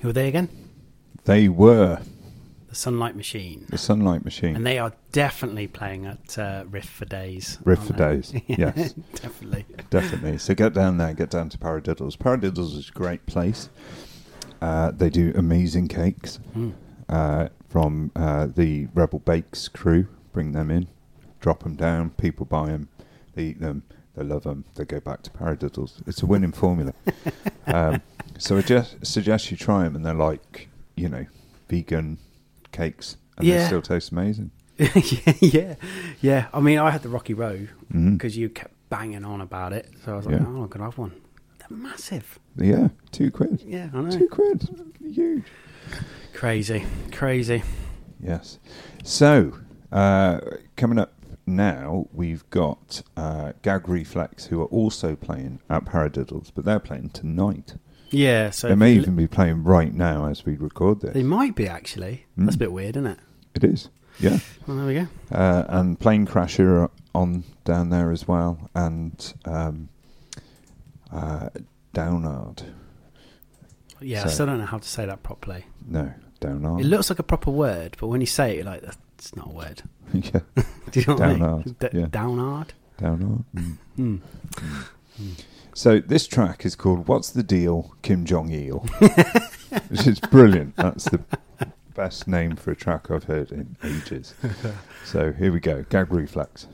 Who 0.01 0.09
are 0.09 0.13
they 0.13 0.27
again? 0.27 0.49
They 1.25 1.49
were 1.49 1.99
The 2.69 2.75
Sunlight 2.75 3.15
Machine. 3.15 3.65
the 3.69 3.77
Sunlight 3.77 4.23
Machine. 4.23 4.55
And 4.55 4.65
they 4.65 4.77
are 4.79 4.93
definitely 5.11 5.67
playing 5.67 6.05
at 6.05 6.37
uh, 6.37 6.63
Riff 6.69 6.87
for 6.87 7.05
Days. 7.05 7.57
Riff 7.63 7.83
for 7.85 7.93
they? 7.93 8.15
Days, 8.15 8.33
yes. 8.47 8.93
definitely. 9.15 9.65
Definitely. 9.89 10.37
So 10.37 10.53
get 10.53 10.73
down 10.73 10.97
there, 10.97 11.13
get 11.13 11.29
down 11.31 11.49
to 11.49 11.57
Paradiddles. 11.57 12.15
Paradiddles 12.17 12.77
is 12.77 12.89
a 12.89 12.91
great 12.91 13.25
place. 13.25 13.69
Uh, 14.61 14.91
they 14.91 15.09
do 15.09 15.33
amazing 15.35 15.87
cakes 15.87 16.39
Mm. 16.55 16.73
uh, 17.09 17.49
from 17.69 18.11
uh, 18.15 18.47
the 18.47 18.87
Rebel 18.93 19.19
Bakes 19.19 19.67
crew. 19.67 20.07
Bring 20.31 20.51
them 20.51 20.69
in, 20.71 20.87
drop 21.39 21.63
them 21.63 21.75
down. 21.75 22.11
People 22.11 22.45
buy 22.45 22.67
them, 22.67 22.89
they 23.33 23.43
eat 23.45 23.59
them, 23.59 23.83
they 24.17 24.23
love 24.23 24.43
them. 24.43 24.65
They 24.75 24.83
go 24.83 24.99
back 24.99 25.21
to 25.23 25.29
Paradiddles. 25.29 26.01
It's 26.07 26.23
a 26.23 26.25
winning 26.25 26.51
formula. 26.51 26.93
um, 27.67 28.01
so 28.39 28.57
I 28.57 28.61
just 28.61 29.05
suggest 29.05 29.51
you 29.51 29.57
try 29.57 29.83
them, 29.83 29.95
and 29.95 30.03
they're 30.03 30.13
like, 30.15 30.69
you 30.95 31.07
know, 31.07 31.25
vegan 31.69 32.17
cakes, 32.71 33.17
and 33.37 33.47
they 33.47 33.63
still 33.65 33.81
taste 33.81 34.11
amazing. 34.11 34.51
yeah, 34.77 35.33
yeah, 35.39 35.75
yeah. 36.19 36.47
I 36.51 36.59
mean, 36.59 36.79
I 36.79 36.89
had 36.89 37.03
the 37.03 37.09
Rocky 37.09 37.33
Road 37.35 37.69
because 37.91 38.35
you 38.35 38.49
kept 38.49 38.73
banging 38.89 39.23
on 39.23 39.41
about 39.41 39.71
it. 39.73 39.87
So 40.03 40.13
I 40.13 40.17
was 40.17 40.25
like, 40.25 40.35
Yeah. 40.35 40.45
oh, 40.47 40.63
I'm 40.63 40.67
going 40.67 40.79
to 40.79 40.83
have 40.85 40.97
one. 40.97 41.13
They're 41.59 41.77
massive. 41.77 42.39
Yeah, 42.55 42.89
two 43.11 43.29
quid. 43.31 43.61
Yeah, 43.65 43.89
I 43.93 44.01
know. 44.01 44.09
Two 44.09 44.27
quid. 44.27 44.67
Huge. 45.03 45.43
Crazy, 46.33 46.85
crazy. 47.11 47.63
Yes. 48.19 48.57
So, 49.03 49.57
uh, 49.91 50.39
coming 50.75 50.97
up 50.99 51.13
now, 51.47 52.07
we've 52.11 52.47
got 52.49 53.01
uh, 53.15 53.53
Gag 53.61 53.87
Reflex, 53.89 54.45
who 54.45 54.61
are 54.61 54.65
also 54.65 55.15
playing 55.15 55.59
at 55.69 55.85
Paradiddles, 55.85 56.51
but 56.53 56.65
they're 56.65 56.79
playing 56.79 57.09
tonight. 57.09 57.75
Yeah, 58.09 58.51
so 58.51 58.69
they 58.69 58.75
may 58.75 58.93
even 58.93 59.15
be 59.15 59.27
playing 59.27 59.63
right 59.63 59.93
now 59.93 60.27
as 60.27 60.45
we 60.45 60.55
record 60.55 61.01
this. 61.01 61.13
They 61.13 61.23
might 61.23 61.55
be 61.55 61.67
actually. 61.67 62.25
That's 62.37 62.55
a 62.55 62.57
Mm. 62.57 62.59
bit 62.59 62.71
weird, 62.71 62.95
isn't 62.97 63.07
it? 63.07 63.19
It 63.55 63.63
is, 63.63 63.89
yeah. 64.19 64.39
Well, 64.65 64.77
there 64.77 64.85
we 64.85 64.93
go. 64.93 65.07
Uh, 65.31 65.63
and 65.67 65.99
Plane 65.99 66.25
Crasher 66.27 66.89
on 67.15 67.43
down 67.65 67.89
there 67.89 68.11
as 68.11 68.27
well, 68.27 68.69
and 68.75 69.33
um, 69.45 69.89
uh, 71.11 71.49
Downard. 71.93 72.63
Yeah, 73.99 74.23
I 74.25 74.27
still 74.27 74.45
don't 74.45 74.59
know 74.59 74.65
how 74.65 74.77
to 74.77 74.87
say 74.87 75.05
that 75.05 75.23
properly. 75.23 75.65
No, 75.85 76.13
Downard. 76.39 76.79
It 76.81 76.85
looks 76.85 77.09
like 77.09 77.19
a 77.19 77.23
proper 77.23 77.49
word, 77.51 77.97
but 77.99 78.07
when 78.07 78.21
you 78.21 78.27
say 78.27 78.51
it, 78.51 78.55
you're 78.57 78.65
like, 78.65 78.81
that's 78.81 79.35
not 79.35 79.47
a 79.47 79.51
word. 79.51 79.81
yeah. 80.13 80.39
Do 80.91 80.99
you 80.99 81.05
know 81.07 81.13
what 81.13 81.21
I 81.21 81.27
mean? 81.29 81.39
Downard. 81.39 81.79
D- 81.79 81.87
yeah. 81.93 82.05
Downard? 82.09 82.73
Downard. 82.97 83.43
Mm. 83.55 83.77
Mm. 83.99 84.19
Mm. 85.21 85.43
So 85.73 85.99
this 85.99 86.27
track 86.27 86.65
is 86.65 86.75
called 86.75 87.07
"What's 87.07 87.29
the 87.29 87.43
Deal, 87.43 87.95
Kim 88.01 88.25
Jong 88.25 88.51
Il," 88.51 88.79
which 89.89 90.07
is 90.07 90.19
brilliant. 90.19 90.75
That's 90.75 91.05
the 91.05 91.21
best 91.95 92.27
name 92.27 92.55
for 92.55 92.71
a 92.71 92.75
track 92.75 93.11
I've 93.11 93.25
heard 93.25 93.51
in 93.51 93.75
ages. 93.83 94.33
So 95.05 95.31
here 95.33 95.51
we 95.51 95.59
go. 95.59 95.85
Gag 95.89 96.11
reflex. 96.11 96.67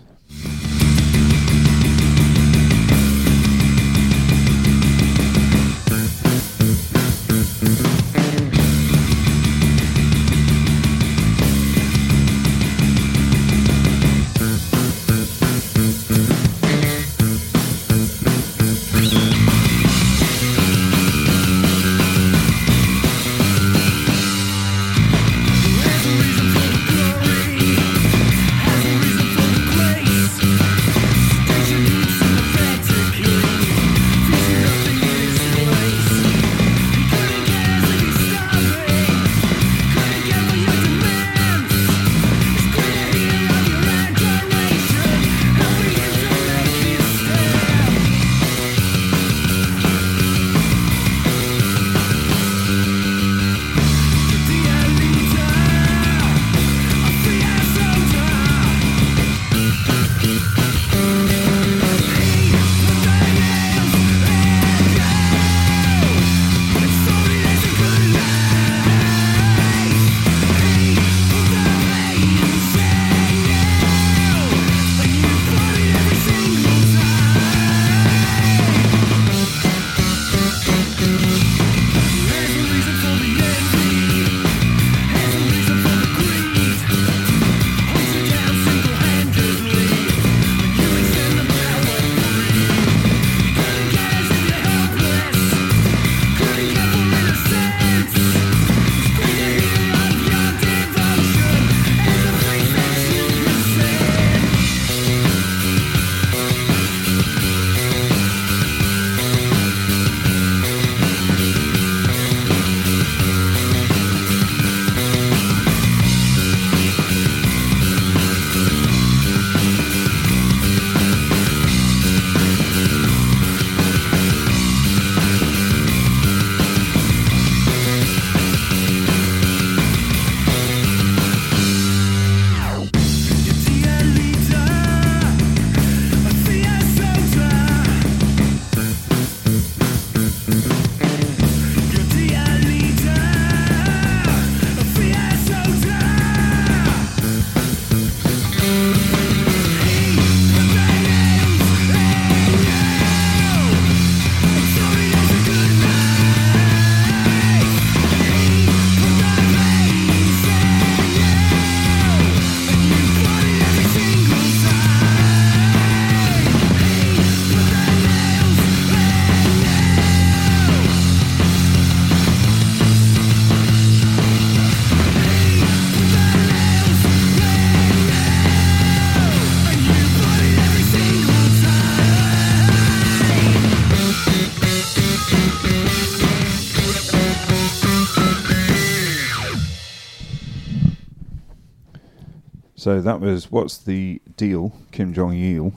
So 192.83 192.99
that 192.99 193.21
was 193.21 193.49
what's 193.49 193.77
the 193.77 194.21
deal, 194.35 194.75
Kim 194.91 195.13
Jong 195.13 195.33
Il, 195.35 195.71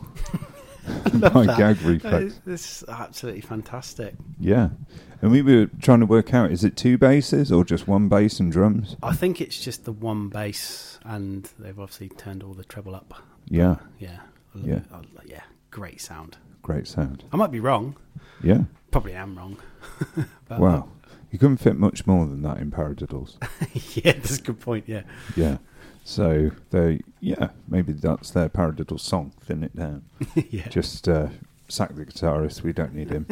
My 1.12 1.46
that. 1.46 1.56
gag 1.56 1.80
reflex. 1.82 2.40
This 2.44 2.82
is 2.82 2.88
absolutely 2.88 3.42
fantastic. 3.42 4.14
Yeah. 4.40 4.70
And 5.22 5.30
we 5.30 5.40
were 5.40 5.70
trying 5.80 6.00
to 6.00 6.06
work 6.06 6.34
out 6.34 6.50
is 6.50 6.64
it 6.64 6.76
two 6.76 6.98
basses 6.98 7.52
or 7.52 7.64
just 7.64 7.86
one 7.86 8.08
bass 8.08 8.40
and 8.40 8.50
drums? 8.50 8.96
I 9.04 9.14
think 9.14 9.40
it's 9.40 9.62
just 9.62 9.84
the 9.84 9.92
one 9.92 10.30
bass, 10.30 10.98
and 11.04 11.48
they've 11.60 11.78
obviously 11.78 12.08
turned 12.08 12.42
all 12.42 12.54
the 12.54 12.64
treble 12.64 12.96
up. 12.96 13.14
Yeah. 13.46 13.76
Yeah, 14.00 14.18
Yeah. 14.56 14.80
Yeah, 15.24 15.42
great 15.70 16.00
sound. 16.00 16.38
Great 16.62 16.88
sound. 16.88 17.22
I 17.32 17.36
might 17.36 17.52
be 17.52 17.60
wrong. 17.60 17.94
Yeah. 18.42 18.64
Probably 18.90 19.14
am 19.14 19.38
wrong. 19.38 19.58
But, 20.48 20.58
Wow. 20.58 20.88
You 21.30 21.38
couldn't 21.38 21.58
fit 21.58 21.76
much 21.76 22.04
more 22.06 22.26
than 22.26 22.42
that 22.42 22.58
in 22.58 22.72
Paradiddles. 22.72 23.36
yeah, 23.96 24.12
that's 24.12 24.38
a 24.38 24.42
good 24.42 24.58
point. 24.60 24.88
Yeah, 24.88 25.02
yeah. 25.36 25.58
So 26.06 26.52
they 26.70 27.00
yeah, 27.18 27.48
maybe 27.66 27.92
that's 27.92 28.30
their 28.30 28.48
Paradiddle 28.48 29.00
song, 29.00 29.32
thin 29.40 29.64
it 29.64 29.74
down. 29.74 30.04
Yeah. 30.50 30.68
Just 30.68 31.08
uh, 31.08 31.30
sack 31.68 31.96
the 31.96 32.06
guitarist, 32.06 32.62
we 32.62 32.72
don't 32.72 32.94
need 32.94 33.10
him. 33.10 33.26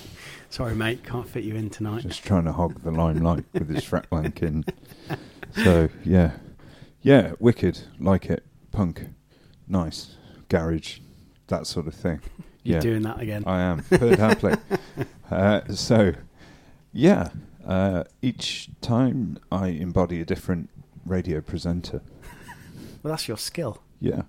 sorry, 0.50 0.74
mate, 0.74 1.04
can't 1.04 1.28
fit 1.28 1.44
you 1.44 1.54
in 1.54 1.70
tonight. 1.70 2.02
Just 2.02 2.24
trying 2.24 2.44
to 2.46 2.52
hog 2.52 2.82
the 2.82 2.90
limelight 2.90 3.44
with 3.52 3.68
his 3.68 3.84
fret 3.84 4.10
wanking. 4.10 4.68
So 5.54 5.88
yeah. 6.04 6.32
Yeah, 7.00 7.32
wicked, 7.38 7.80
like 8.00 8.26
it. 8.26 8.44
Punk. 8.72 9.06
Nice. 9.68 10.16
Garage. 10.48 10.98
That 11.46 11.66
sort 11.66 11.86
of 11.86 11.94
thing. 11.94 12.20
You're 12.64 12.76
yeah. 12.76 12.80
doing 12.80 13.02
that 13.02 13.20
again. 13.20 13.44
I 13.46 13.60
am. 13.60 13.84
Heard 13.84 14.18
happily. 14.18 14.56
uh, 15.30 15.60
so 15.68 16.12
yeah. 16.92 17.28
Uh, 17.64 18.02
each 18.20 18.68
time 18.80 19.38
I 19.50 19.68
embody 19.68 20.20
a 20.20 20.24
different 20.24 20.68
radio 21.06 21.40
presenter. 21.40 22.02
Well, 23.06 23.12
that's 23.12 23.28
your 23.28 23.36
skill. 23.36 23.80
Yeah. 24.00 24.22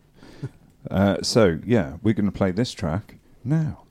Uh, 0.91 1.17
so 1.23 1.57
yeah, 1.65 1.97
we're 2.03 2.13
going 2.13 2.27
to 2.27 2.31
play 2.31 2.51
this 2.51 2.71
track 2.73 3.15
now. 3.43 3.86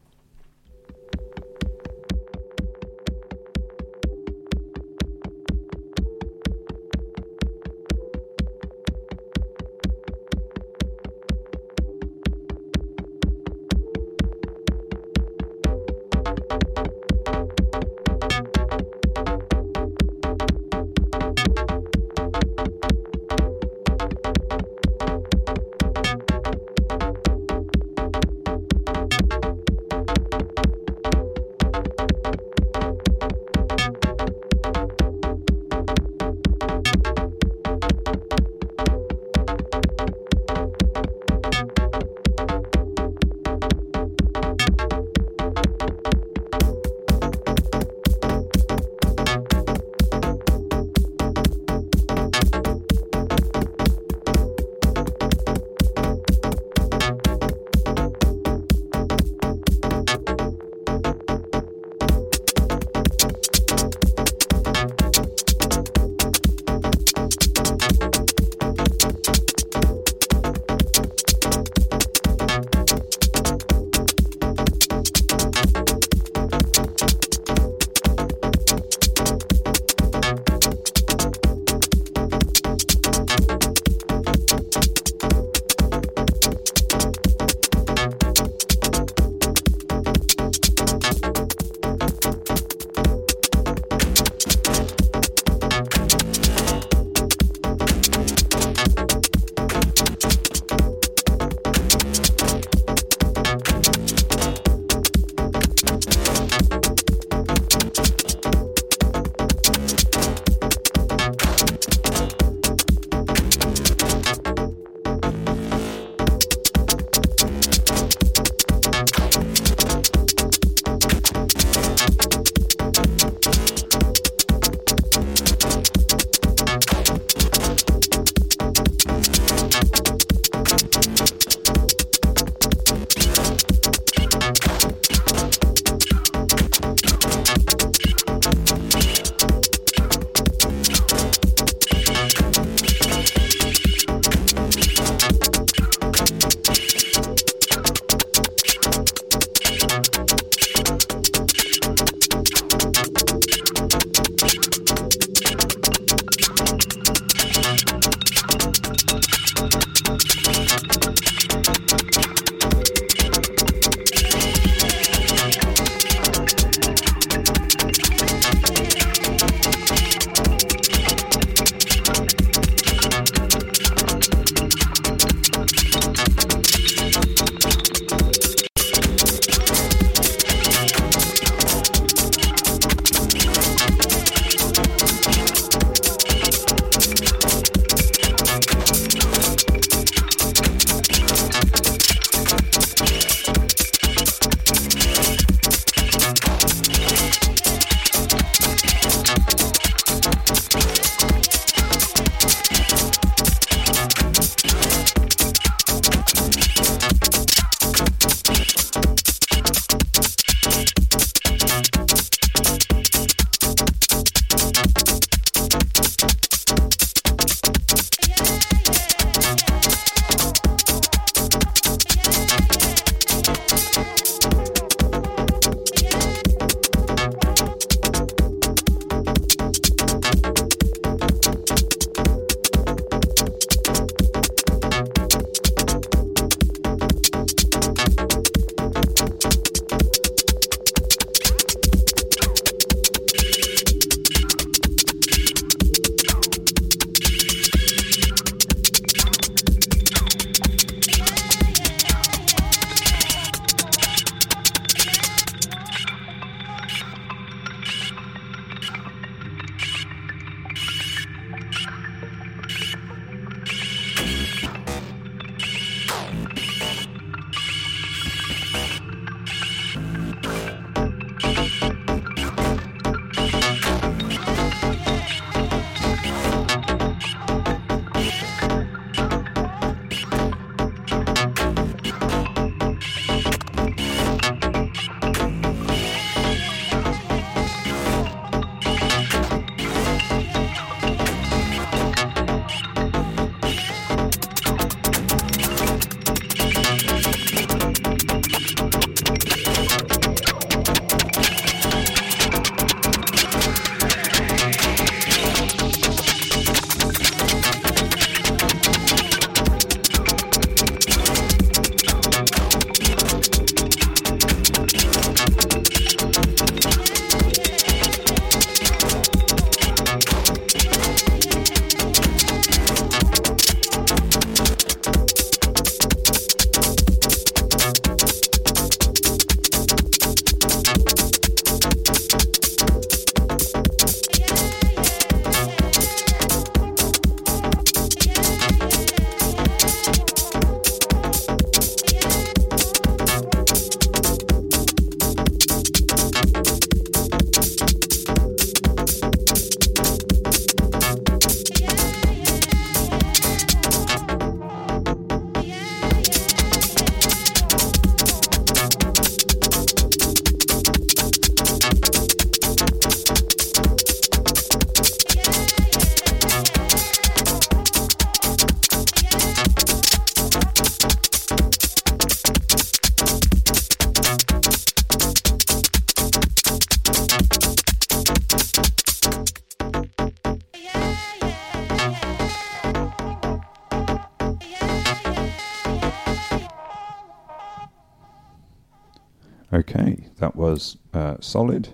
Was 390.77 390.99
uh, 391.15 391.37
solid 391.41 391.89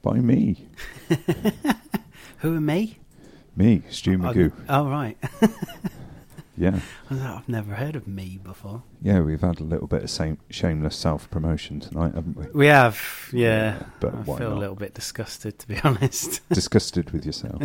by 0.00 0.14
me. 0.14 0.68
Who 2.38 2.54
are 2.56 2.60
me? 2.60 2.98
Me, 3.56 3.82
Stu 3.90 4.16
Magoo. 4.16 4.52
Oh, 4.68 4.86
oh, 4.86 4.88
right. 4.88 5.16
Yeah, 6.60 6.80
I've 7.08 7.48
never 7.48 7.74
heard 7.74 7.94
of 7.94 8.08
me 8.08 8.40
before. 8.42 8.82
yeah, 9.00 9.20
we've 9.20 9.42
had 9.42 9.60
a 9.60 9.62
little 9.62 9.86
bit 9.86 10.02
of 10.02 10.10
same, 10.10 10.38
shameless 10.50 10.96
self 10.96 11.30
promotion 11.30 11.78
tonight, 11.78 12.16
haven't 12.16 12.36
we? 12.36 12.46
We 12.52 12.66
have, 12.66 13.00
yeah. 13.32 13.84
but 14.00 14.12
I 14.12 14.22
feel 14.24 14.38
not? 14.40 14.56
a 14.56 14.58
little 14.58 14.74
bit 14.74 14.92
disgusted, 14.92 15.60
to 15.60 15.68
be 15.68 15.78
honest. 15.84 16.40
Disgusted 16.48 17.12
with 17.12 17.24
yourself. 17.24 17.62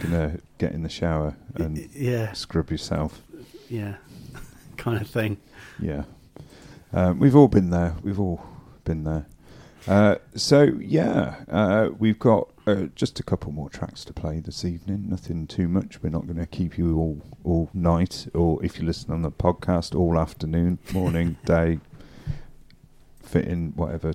Gonna 0.00 0.38
get 0.56 0.72
in 0.72 0.82
the 0.82 0.88
shower 0.88 1.36
and 1.56 1.76
yeah, 1.92 2.32
scrub 2.32 2.70
yourself. 2.70 3.20
yeah, 3.68 3.96
kind 4.78 4.98
of 4.98 5.06
thing. 5.06 5.36
Yeah. 5.78 6.04
Um, 6.94 7.18
we've 7.18 7.36
all 7.36 7.48
been 7.48 7.68
there. 7.68 7.96
We've 8.02 8.18
all 8.18 8.42
been 8.84 9.04
there. 9.04 9.26
Uh, 9.88 10.16
so, 10.34 10.62
yeah, 10.80 11.36
uh, 11.48 11.88
we've 11.98 12.18
got 12.18 12.50
uh, 12.66 12.86
just 12.94 13.18
a 13.18 13.22
couple 13.22 13.52
more 13.52 13.68
tracks 13.70 14.04
to 14.04 14.12
play 14.12 14.40
this 14.40 14.64
evening. 14.64 15.08
Nothing 15.08 15.46
too 15.46 15.68
much. 15.68 16.02
We're 16.02 16.10
not 16.10 16.26
going 16.26 16.38
to 16.38 16.46
keep 16.46 16.76
you 16.76 16.96
all, 16.98 17.22
all 17.44 17.70
night, 17.72 18.28
or 18.34 18.62
if 18.64 18.78
you 18.78 18.86
listen 18.86 19.12
on 19.12 19.22
the 19.22 19.30
podcast, 19.30 19.98
all 19.98 20.18
afternoon, 20.18 20.78
morning, 20.92 21.36
day, 21.44 21.80
fit 23.22 23.46
in 23.46 23.72
whatever, 23.72 24.14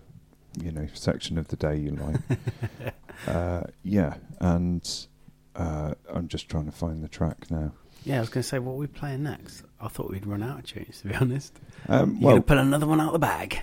you 0.62 0.72
know, 0.72 0.88
section 0.94 1.38
of 1.38 1.48
the 1.48 1.56
day 1.56 1.78
you 1.78 1.92
like. 1.92 2.94
uh, 3.28 3.64
yeah, 3.84 4.16
and 4.40 5.08
uh, 5.56 5.96
I'm 6.14 6.28
just 6.28 6.50
trying 6.50 6.66
to 6.66 6.72
find 6.72 7.04
the 7.04 7.10
track 7.10 7.50
now. 7.50 7.72
Yeah, 8.04 8.18
I 8.18 8.20
was 8.20 8.30
going 8.30 8.44
to 8.44 8.48
say, 8.48 8.60
what 8.60 8.74
are 8.74 8.78
we 8.78 8.88
playing 8.88 9.24
next? 9.24 9.64
I 9.82 9.88
thought 9.88 10.12
we'd 10.12 10.28
run 10.28 10.44
out 10.44 10.60
of 10.60 10.66
tunes, 10.66 11.02
to 11.02 11.08
be 11.08 11.16
honest. 11.16 11.60
Um, 11.90 12.12
You're 12.12 12.22
well, 12.22 12.32
going 12.34 12.44
to 12.44 12.48
put 12.48 12.58
another 12.60 12.86
one 12.86 13.02
out 13.02 13.08
of 13.08 13.14
the 13.14 13.20
bag? 13.20 13.62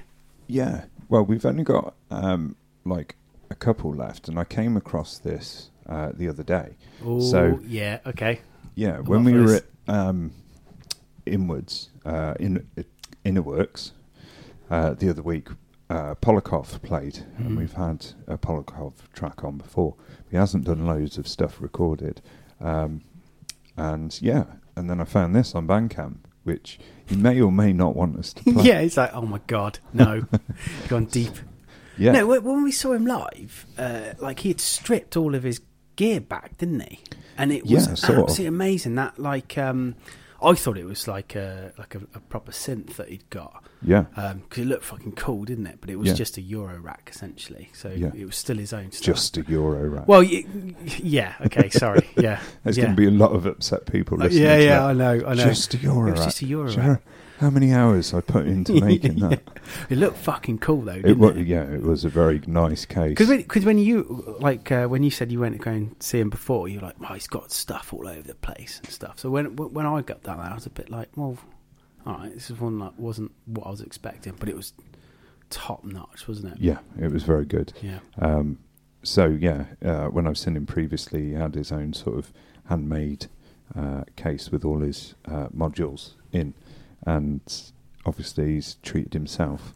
Yeah. 0.48 0.84
Well, 1.12 1.26
we've 1.26 1.44
only 1.44 1.62
got 1.62 1.92
um, 2.10 2.56
like 2.86 3.16
a 3.50 3.54
couple 3.54 3.94
left, 3.94 4.28
and 4.28 4.38
I 4.38 4.44
came 4.44 4.78
across 4.78 5.18
this 5.18 5.68
uh, 5.86 6.10
the 6.14 6.26
other 6.26 6.42
day. 6.42 6.76
Oh, 7.04 7.20
so 7.20 7.60
yeah, 7.66 7.98
okay. 8.06 8.40
yeah, 8.76 8.96
I'm 8.96 9.04
when 9.04 9.22
we 9.22 9.34
were 9.34 9.46
this. 9.46 9.62
at 9.88 9.94
um, 9.94 10.32
Inwards 11.26 11.90
uh, 12.06 12.32
in 12.40 12.66
Inner 13.26 13.42
Works 13.42 13.92
uh, 14.70 14.94
the 14.94 15.10
other 15.10 15.20
week, 15.20 15.48
uh, 15.90 16.14
Polakov 16.14 16.80
played, 16.80 17.16
Mhm. 17.38 17.46
and 17.46 17.58
we've 17.58 17.74
had 17.74 18.06
a 18.26 18.38
Polakov 18.38 18.94
track 19.12 19.44
on 19.44 19.58
before. 19.58 19.94
He 20.30 20.38
hasn't 20.38 20.64
done 20.64 20.86
loads 20.86 21.18
of 21.18 21.28
stuff 21.28 21.60
recorded, 21.60 22.22
um, 22.58 23.02
and 23.76 24.18
yeah, 24.22 24.44
and 24.76 24.88
then 24.88 24.98
I 24.98 25.04
found 25.04 25.36
this 25.36 25.54
on 25.54 25.66
Bandcamp, 25.66 26.20
which 26.44 26.78
he 27.08 27.16
may 27.16 27.40
or 27.40 27.52
may 27.52 27.72
not 27.72 27.94
want 27.96 28.16
us 28.18 28.32
to 28.34 28.42
play. 28.52 28.62
yeah, 28.64 28.80
it's 28.80 28.96
like, 28.96 29.12
oh 29.14 29.22
my 29.22 29.40
god, 29.46 29.78
no, 29.92 30.24
gone 30.88 31.06
deep. 31.06 31.32
yeah. 31.98 32.12
No, 32.12 32.26
when 32.40 32.62
we 32.62 32.72
saw 32.72 32.92
him 32.92 33.06
live, 33.06 33.66
uh, 33.78 34.14
like 34.18 34.40
he 34.40 34.48
had 34.48 34.60
stripped 34.60 35.16
all 35.16 35.34
of 35.34 35.42
his 35.42 35.60
gear 35.96 36.20
back, 36.20 36.56
didn't 36.58 36.80
he? 36.80 37.00
And 37.36 37.52
it 37.52 37.62
was 37.64 37.70
Yeah, 37.72 37.94
sort 37.94 38.18
of. 38.18 38.24
absolutely 38.24 38.46
amazing. 38.46 38.94
That 38.96 39.18
like, 39.18 39.56
um, 39.58 39.94
I 40.42 40.54
thought 40.54 40.76
it 40.78 40.84
was 40.84 41.06
like 41.08 41.34
a 41.34 41.72
like 41.78 41.94
a, 41.94 42.00
a 42.14 42.20
proper 42.20 42.52
synth 42.52 42.96
that 42.96 43.08
he'd 43.08 43.28
got. 43.30 43.61
Yeah. 43.84 44.02
because 44.48 44.62
it 44.64 44.66
looked 44.66 44.84
fucking 44.84 45.12
cool, 45.12 45.44
didn't 45.44 45.66
it? 45.66 45.78
But 45.80 45.90
it 45.90 45.96
was 45.96 46.08
Yeah. 46.08 46.14
just 46.14 46.36
a 46.38 46.40
Euro 46.42 46.78
rack 46.78 47.10
essentially, 47.12 47.68
so 47.72 47.90
Yeah. 47.90 48.10
it 48.14 48.24
was 48.24 48.36
still 48.36 48.56
his 48.58 48.72
own 48.72 48.92
stuff. 48.92 49.04
Just 49.04 49.36
a 49.38 49.42
Euro 49.48 49.88
rack. 49.88 50.08
well, 50.08 50.20
y- 50.22 50.44
yeah, 50.98 51.34
okay, 51.46 51.68
sorry, 51.70 52.08
yeah, 52.16 52.40
There's 52.64 52.76
yeah. 52.78 52.84
going 52.84 52.96
to 52.96 53.00
be 53.00 53.06
a 53.08 53.10
lot 53.10 53.32
of 53.32 53.46
upset 53.46 53.86
people 53.86 54.20
Uh, 54.20 54.24
listening. 54.26 54.44
yeah, 54.44 54.56
to 54.56 54.64
yeah. 54.64 54.84
I 54.86 54.92
know, 54.92 55.22
I 55.26 55.34
know. 55.34 55.44
Just 55.44 55.74
a 55.74 55.78
euro. 55.78 56.12
Rack. 56.12 56.16
just 56.16 56.42
a 56.42 56.46
euro 56.46 56.68
rack. 56.68 56.76
know 56.76 56.98
How 57.38 57.50
many 57.50 57.72
hours 57.72 58.14
I 58.14 58.20
put 58.20 58.46
into 58.46 58.72
making 58.84 59.18
that? 59.18 59.40
It 59.90 59.98
looked 59.98 60.18
fucking 60.18 60.58
cool 60.58 60.82
though. 60.82 60.92
It 60.92 61.02
Didn't 61.02 61.18
was, 61.18 61.36
it? 61.36 61.46
yeah, 61.48 61.64
it 61.64 61.82
was 61.82 62.04
a 62.04 62.08
very 62.08 62.40
nice 62.46 62.84
case. 62.84 63.08
Because 63.08 63.28
when, 63.28 63.42
'cause 63.42 63.64
when 63.64 63.78
you 63.78 64.36
like 64.38 64.70
uh, 64.70 64.86
when 64.86 65.02
you 65.02 65.10
said 65.10 65.32
you 65.32 65.40
went 65.40 65.54
to 65.56 65.58
go 65.58 65.72
and 65.72 65.96
see 65.98 66.20
him 66.20 66.30
before, 66.30 66.68
you're 66.68 66.82
like, 66.82 66.94
"Oh, 67.00 67.14
he's 67.14 67.26
got 67.26 67.50
stuff 67.50 67.92
all 67.92 68.06
over 68.06 68.22
the 68.22 68.36
place 68.36 68.80
and 68.84 68.92
stuff." 68.92 69.18
So 69.18 69.28
when 69.28 69.56
when 69.56 69.86
I 69.86 70.02
got 70.02 70.22
that, 70.22 70.38
I 70.38 70.54
was 70.54 70.66
a 70.66 70.70
bit 70.70 70.88
like, 70.88 71.08
"Well, 71.16 71.36
all 72.06 72.14
right, 72.14 72.34
this 72.34 72.50
is 72.50 72.58
one 72.60 72.78
that 72.80 72.98
wasn't 72.98 73.32
what 73.46 73.66
I 73.66 73.70
was 73.70 73.80
expecting, 73.80 74.34
but 74.38 74.48
it 74.48 74.56
was 74.56 74.72
top 75.50 75.84
notch, 75.84 76.26
wasn't 76.28 76.52
it?" 76.54 76.58
Yeah, 76.60 76.78
it 77.00 77.12
was 77.12 77.22
very 77.24 77.44
good. 77.44 77.72
Yeah. 77.82 77.98
Um, 78.18 78.58
so 79.02 79.26
yeah, 79.26 79.64
uh, 79.84 80.06
when 80.06 80.26
I've 80.26 80.38
seen 80.38 80.56
him 80.56 80.66
previously, 80.66 81.28
he 81.28 81.32
had 81.34 81.54
his 81.54 81.72
own 81.72 81.92
sort 81.92 82.18
of 82.18 82.32
handmade 82.66 83.26
uh, 83.76 84.04
case 84.16 84.50
with 84.50 84.64
all 84.64 84.80
his 84.80 85.14
uh, 85.26 85.48
modules 85.48 86.10
in, 86.32 86.54
and 87.06 87.40
obviously 88.06 88.54
he's 88.54 88.76
treated 88.82 89.12
himself 89.14 89.74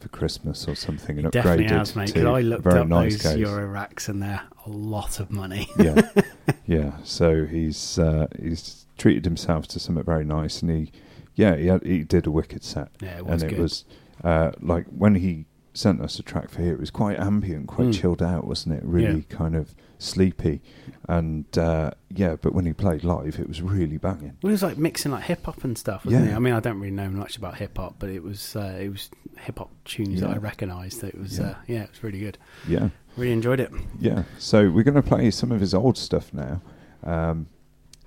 for 0.00 0.08
Christmas 0.08 0.68
or 0.68 0.74
something 0.74 1.16
and 1.18 1.26
He 1.26 1.30
definitely 1.30 1.64
upgraded 1.66 1.70
has, 1.70 1.96
mate. 1.96 2.08
to 2.08 2.14
Because 2.14 2.26
I 2.26 2.40
looked 2.42 2.64
very 2.64 2.80
up 2.80 2.88
nice 2.88 3.14
those 3.14 3.22
case. 3.32 3.38
Euro 3.38 3.66
racks, 3.66 4.08
and 4.08 4.22
they're 4.22 4.42
a 4.66 4.68
lot 4.70 5.18
of 5.20 5.30
money. 5.30 5.68
yeah, 5.78 6.10
yeah. 6.66 6.92
So 7.04 7.46
he's 7.46 7.98
uh, 7.98 8.26
he's 8.40 8.86
treated 8.98 9.24
himself 9.24 9.66
to 9.68 9.80
something 9.80 10.04
very 10.04 10.24
nice, 10.24 10.60
and 10.62 10.70
he, 10.70 10.92
yeah, 11.36 11.56
he 11.56 11.66
had, 11.66 11.82
he 11.84 12.02
did 12.04 12.26
a 12.26 12.30
wicked 12.30 12.62
set. 12.64 12.88
Yeah, 13.00 13.18
it 13.18 13.26
was 13.26 13.42
and 13.42 13.52
it 13.52 13.54
good. 13.56 13.62
was 13.62 13.84
uh, 14.22 14.52
like 14.60 14.86
when 14.86 15.16
he 15.16 15.46
sent 15.72 16.00
us 16.00 16.18
a 16.20 16.22
track 16.22 16.50
for 16.50 16.62
here, 16.62 16.72
it 16.72 16.78
was 16.80 16.90
quite 16.90 17.18
ambient, 17.18 17.66
quite 17.66 17.88
Mm. 17.88 17.94
chilled 18.00 18.22
out, 18.22 18.46
wasn't 18.46 18.76
it? 18.76 18.84
Really 18.84 19.22
kind 19.22 19.56
of 19.56 19.74
sleepy, 19.98 20.62
and 21.08 21.46
uh, 21.58 21.90
yeah. 22.10 22.36
But 22.40 22.52
when 22.54 22.64
he 22.66 22.72
played 22.72 23.02
live, 23.02 23.38
it 23.40 23.48
was 23.48 23.60
really 23.60 23.96
banging. 23.98 24.36
Well, 24.42 24.50
he 24.50 24.52
was 24.52 24.62
like 24.62 24.78
mixing 24.78 25.10
like 25.12 25.24
hip 25.24 25.44
hop 25.44 25.64
and 25.64 25.76
stuff, 25.76 26.04
wasn't 26.04 26.24
Yeah. 26.24 26.30
he? 26.30 26.36
I 26.36 26.38
mean, 26.38 26.54
I 26.54 26.60
don't 26.60 26.78
really 26.78 26.94
know 26.94 27.08
much 27.10 27.36
about 27.36 27.56
hip 27.56 27.76
hop, 27.76 27.96
but 27.98 28.10
it 28.10 28.22
was 28.22 28.54
uh, 28.54 28.78
it 28.80 28.88
was 28.90 29.10
hip 29.38 29.58
hop 29.58 29.70
tunes 29.84 30.20
that 30.20 30.30
I 30.30 30.36
recognised. 30.36 31.00
That 31.00 31.08
it 31.14 31.18
was 31.20 31.38
Yeah. 31.38 31.44
uh, 31.46 31.54
yeah, 31.66 31.82
it 31.82 31.90
was 31.90 32.02
really 32.04 32.20
good. 32.20 32.38
Yeah, 32.68 32.90
Really 33.16 33.32
enjoyed 33.32 33.58
it. 33.60 33.72
yeah. 33.98 34.22
So 34.38 34.70
we're 34.70 34.84
going 34.84 34.94
to 34.94 35.02
play 35.02 35.30
some 35.32 35.50
of 35.50 35.60
his 35.60 35.74
old 35.74 35.96
stuff 35.98 36.32
now. 36.32 36.60
Um, 37.02 37.48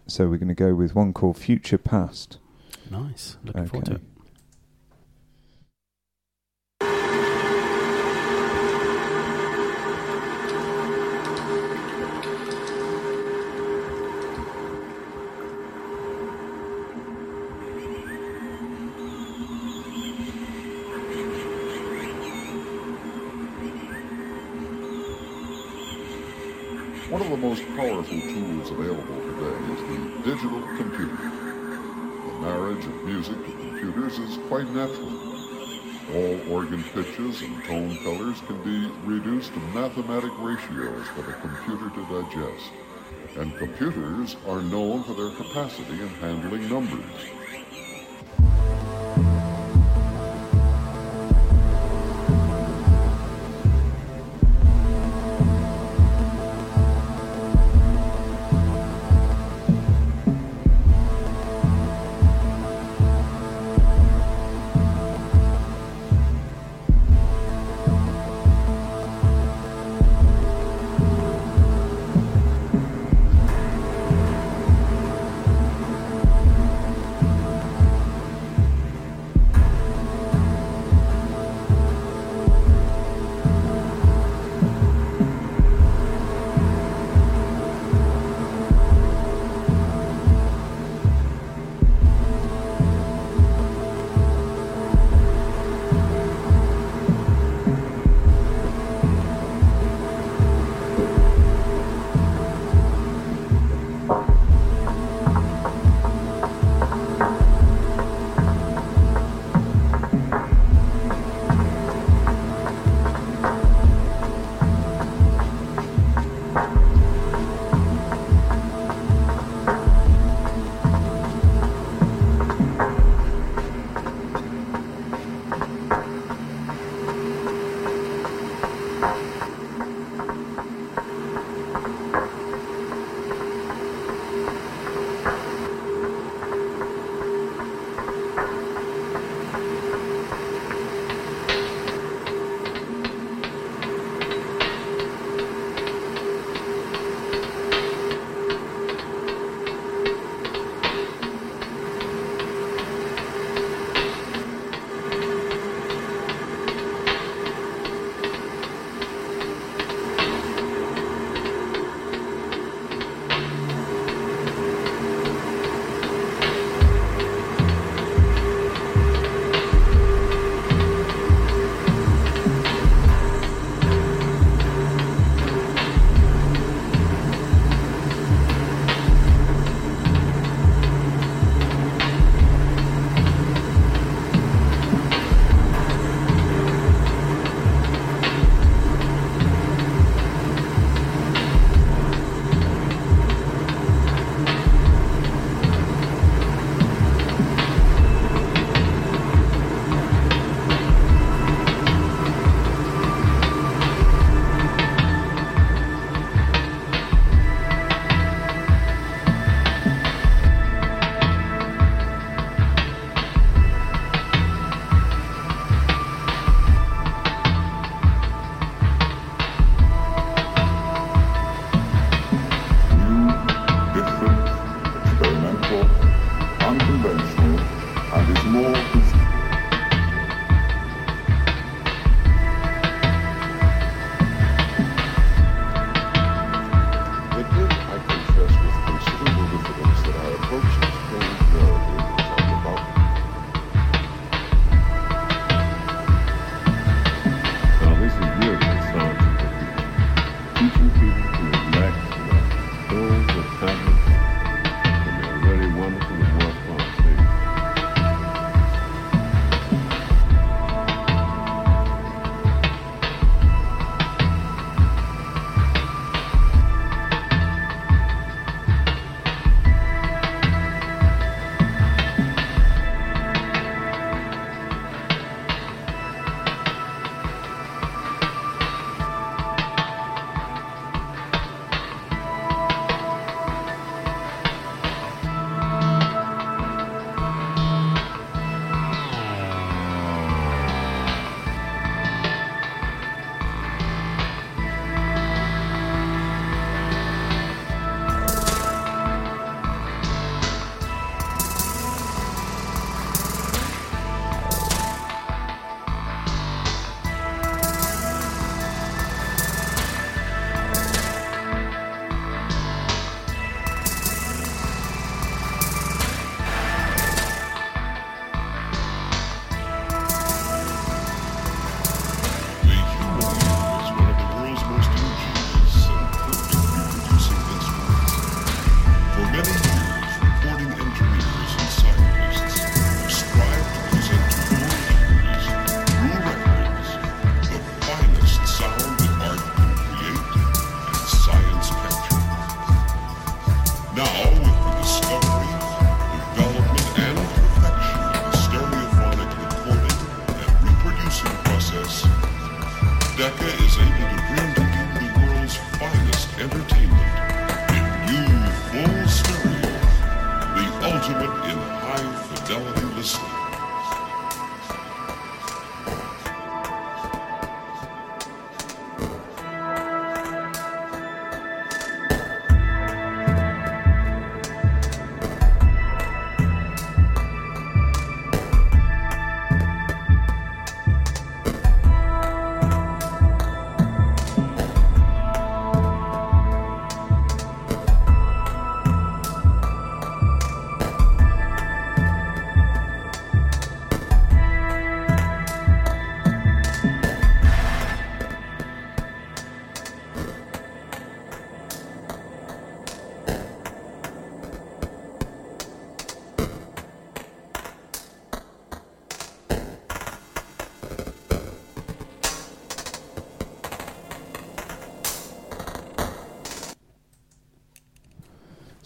so 0.07 0.27
we're 0.29 0.37
going 0.37 0.47
to 0.47 0.53
go 0.55 0.73
with 0.73 0.95
one 0.95 1.11
called 1.13 1.37
Future 1.37 1.77
Past. 1.77 2.37
Nice. 2.89 3.37
Looking 3.43 3.65
forward 3.67 3.85
to 3.87 3.95
it. 3.95 4.01
One 27.09 27.21
of 27.21 27.29
the 27.29 27.37
most 27.37 27.63
powerful 27.75 28.21
tools 28.21 28.71
available 28.71 29.21
today 29.21 29.55
is 29.73 29.81
the 29.81 30.31
digital 30.35 30.61
computer. 30.77 31.36
Marriage 32.39 32.85
of 32.85 33.03
music 33.03 33.35
to 33.45 33.51
computers 33.51 34.19
is 34.19 34.37
quite 34.47 34.69
natural. 34.69 35.11
All 36.13 36.53
organ 36.53 36.83
pitches 36.83 37.41
and 37.41 37.63
tone 37.65 37.97
colors 38.03 38.39
can 38.41 38.61
be 38.63 38.91
reduced 39.05 39.53
to 39.53 39.59
mathematic 39.73 40.31
ratios 40.39 41.07
for 41.07 41.23
the 41.23 41.33
computer 41.33 41.89
to 41.89 42.21
digest. 42.21 42.71
And 43.37 43.57
computers 43.57 44.35
are 44.47 44.61
known 44.61 45.03
for 45.03 45.13
their 45.13 45.31
capacity 45.31 45.99
in 45.99 46.09
handling 46.09 46.69
numbers. 46.69 47.36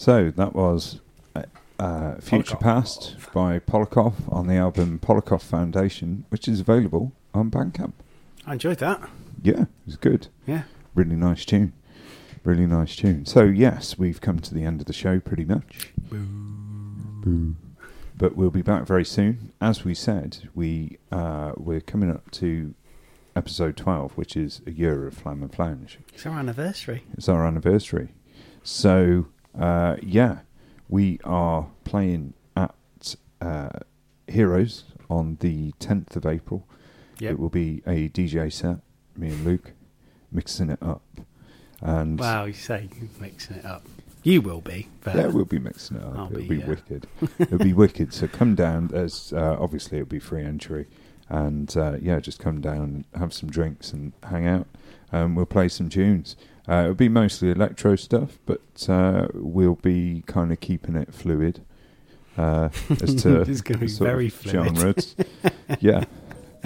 So 0.01 0.31
that 0.35 0.55
was 0.55 0.99
uh, 1.35 1.43
uh, 1.77 2.15
Future 2.15 2.55
Polakov. 2.55 2.59
Past 2.59 3.15
by 3.35 3.59
Polakov 3.59 4.13
on 4.33 4.47
the 4.47 4.55
album 4.55 4.97
Polakov 4.97 5.43
Foundation, 5.43 6.25
which 6.29 6.47
is 6.47 6.59
available 6.59 7.11
on 7.35 7.51
Bandcamp. 7.51 7.93
I 8.47 8.53
enjoyed 8.53 8.79
that. 8.79 9.07
Yeah, 9.43 9.61
it 9.61 9.67
was 9.85 9.97
good. 9.97 10.29
Yeah. 10.47 10.63
Really 10.95 11.15
nice 11.15 11.45
tune. 11.45 11.73
Really 12.43 12.65
nice 12.65 12.95
tune. 12.95 13.27
So, 13.27 13.43
yes, 13.43 13.99
we've 13.99 14.19
come 14.19 14.39
to 14.39 14.55
the 14.55 14.63
end 14.63 14.81
of 14.81 14.87
the 14.87 14.93
show 14.93 15.19
pretty 15.19 15.45
much. 15.45 15.91
Boo. 16.09 17.55
But 18.17 18.35
we'll 18.35 18.49
be 18.49 18.63
back 18.63 18.87
very 18.87 19.05
soon. 19.05 19.53
As 19.61 19.85
we 19.85 19.93
said, 19.93 20.49
we, 20.55 20.97
uh, 21.11 21.51
we're 21.57 21.79
coming 21.79 22.09
up 22.09 22.31
to 22.31 22.73
episode 23.35 23.77
12, 23.77 24.13
which 24.13 24.35
is 24.35 24.63
a 24.65 24.71
year 24.71 25.05
of 25.05 25.13
Flam 25.13 25.43
and 25.43 25.53
Flange. 25.53 25.99
It's 26.11 26.25
our 26.25 26.39
anniversary. 26.39 27.03
It's 27.13 27.29
our 27.29 27.45
anniversary. 27.45 28.15
So, 28.63 29.27
uh, 29.57 29.97
yeah, 30.01 30.39
we 30.89 31.19
are 31.23 31.67
playing 31.83 32.33
at 32.55 32.75
uh, 33.41 33.69
Heroes 34.27 34.85
on 35.09 35.37
the 35.39 35.71
10th 35.79 36.15
of 36.15 36.25
April. 36.25 36.67
Yep. 37.19 37.31
It 37.33 37.39
will 37.39 37.49
be 37.49 37.81
a 37.85 38.09
DJ 38.09 38.51
set, 38.51 38.77
me 39.15 39.29
and 39.29 39.45
Luke, 39.45 39.73
mixing 40.31 40.69
it 40.69 40.81
up. 40.81 41.03
And 41.81 42.19
Wow, 42.19 42.45
you 42.45 42.53
say 42.53 42.89
you're 42.99 43.09
mixing 43.19 43.57
it 43.57 43.65
up. 43.65 43.85
You 44.23 44.41
will 44.41 44.61
be. 44.61 44.87
But 45.03 45.15
yeah, 45.15 45.27
we'll 45.27 45.45
be 45.45 45.59
mixing 45.59 45.97
it 45.97 46.03
up. 46.03 46.15
I'll 46.15 46.25
It'll 46.27 46.37
be, 46.41 46.47
be, 46.47 46.57
yeah. 46.57 46.67
wicked. 46.67 47.07
It'll 47.39 47.57
be 47.57 47.73
wicked. 47.73 48.13
So 48.13 48.27
come 48.27 48.53
down. 48.53 48.87
There's 48.89 49.33
uh, 49.33 49.57
obviously 49.59 49.97
it'll 49.97 50.09
be 50.09 50.19
free 50.19 50.43
entry, 50.43 50.87
and 51.27 51.75
uh, 51.75 51.97
yeah, 51.99 52.19
just 52.19 52.37
come 52.39 52.61
down, 52.61 53.05
have 53.17 53.33
some 53.33 53.49
drinks, 53.49 53.91
and 53.93 54.13
hang 54.23 54.45
out. 54.45 54.67
Um, 55.11 55.33
we'll 55.35 55.47
play 55.47 55.67
some 55.69 55.89
tunes. 55.89 56.35
Uh, 56.69 56.81
it'll 56.83 56.93
be 56.93 57.09
mostly 57.09 57.49
electro 57.51 57.95
stuff, 57.95 58.37
but 58.45 58.87
uh, 58.89 59.27
we'll 59.33 59.75
be 59.75 60.23
kind 60.27 60.51
of 60.51 60.59
keeping 60.59 60.95
it 60.95 61.13
fluid 61.13 61.61
uh, 62.37 62.69
as 63.01 63.15
to 63.23 63.41
It's 63.41 63.61
gonna 63.61 63.79
the 63.79 63.85
be 63.87 63.91
very 63.93 64.29
fluid. 64.29 64.77
genres. 64.77 65.15
yeah, 65.79 66.03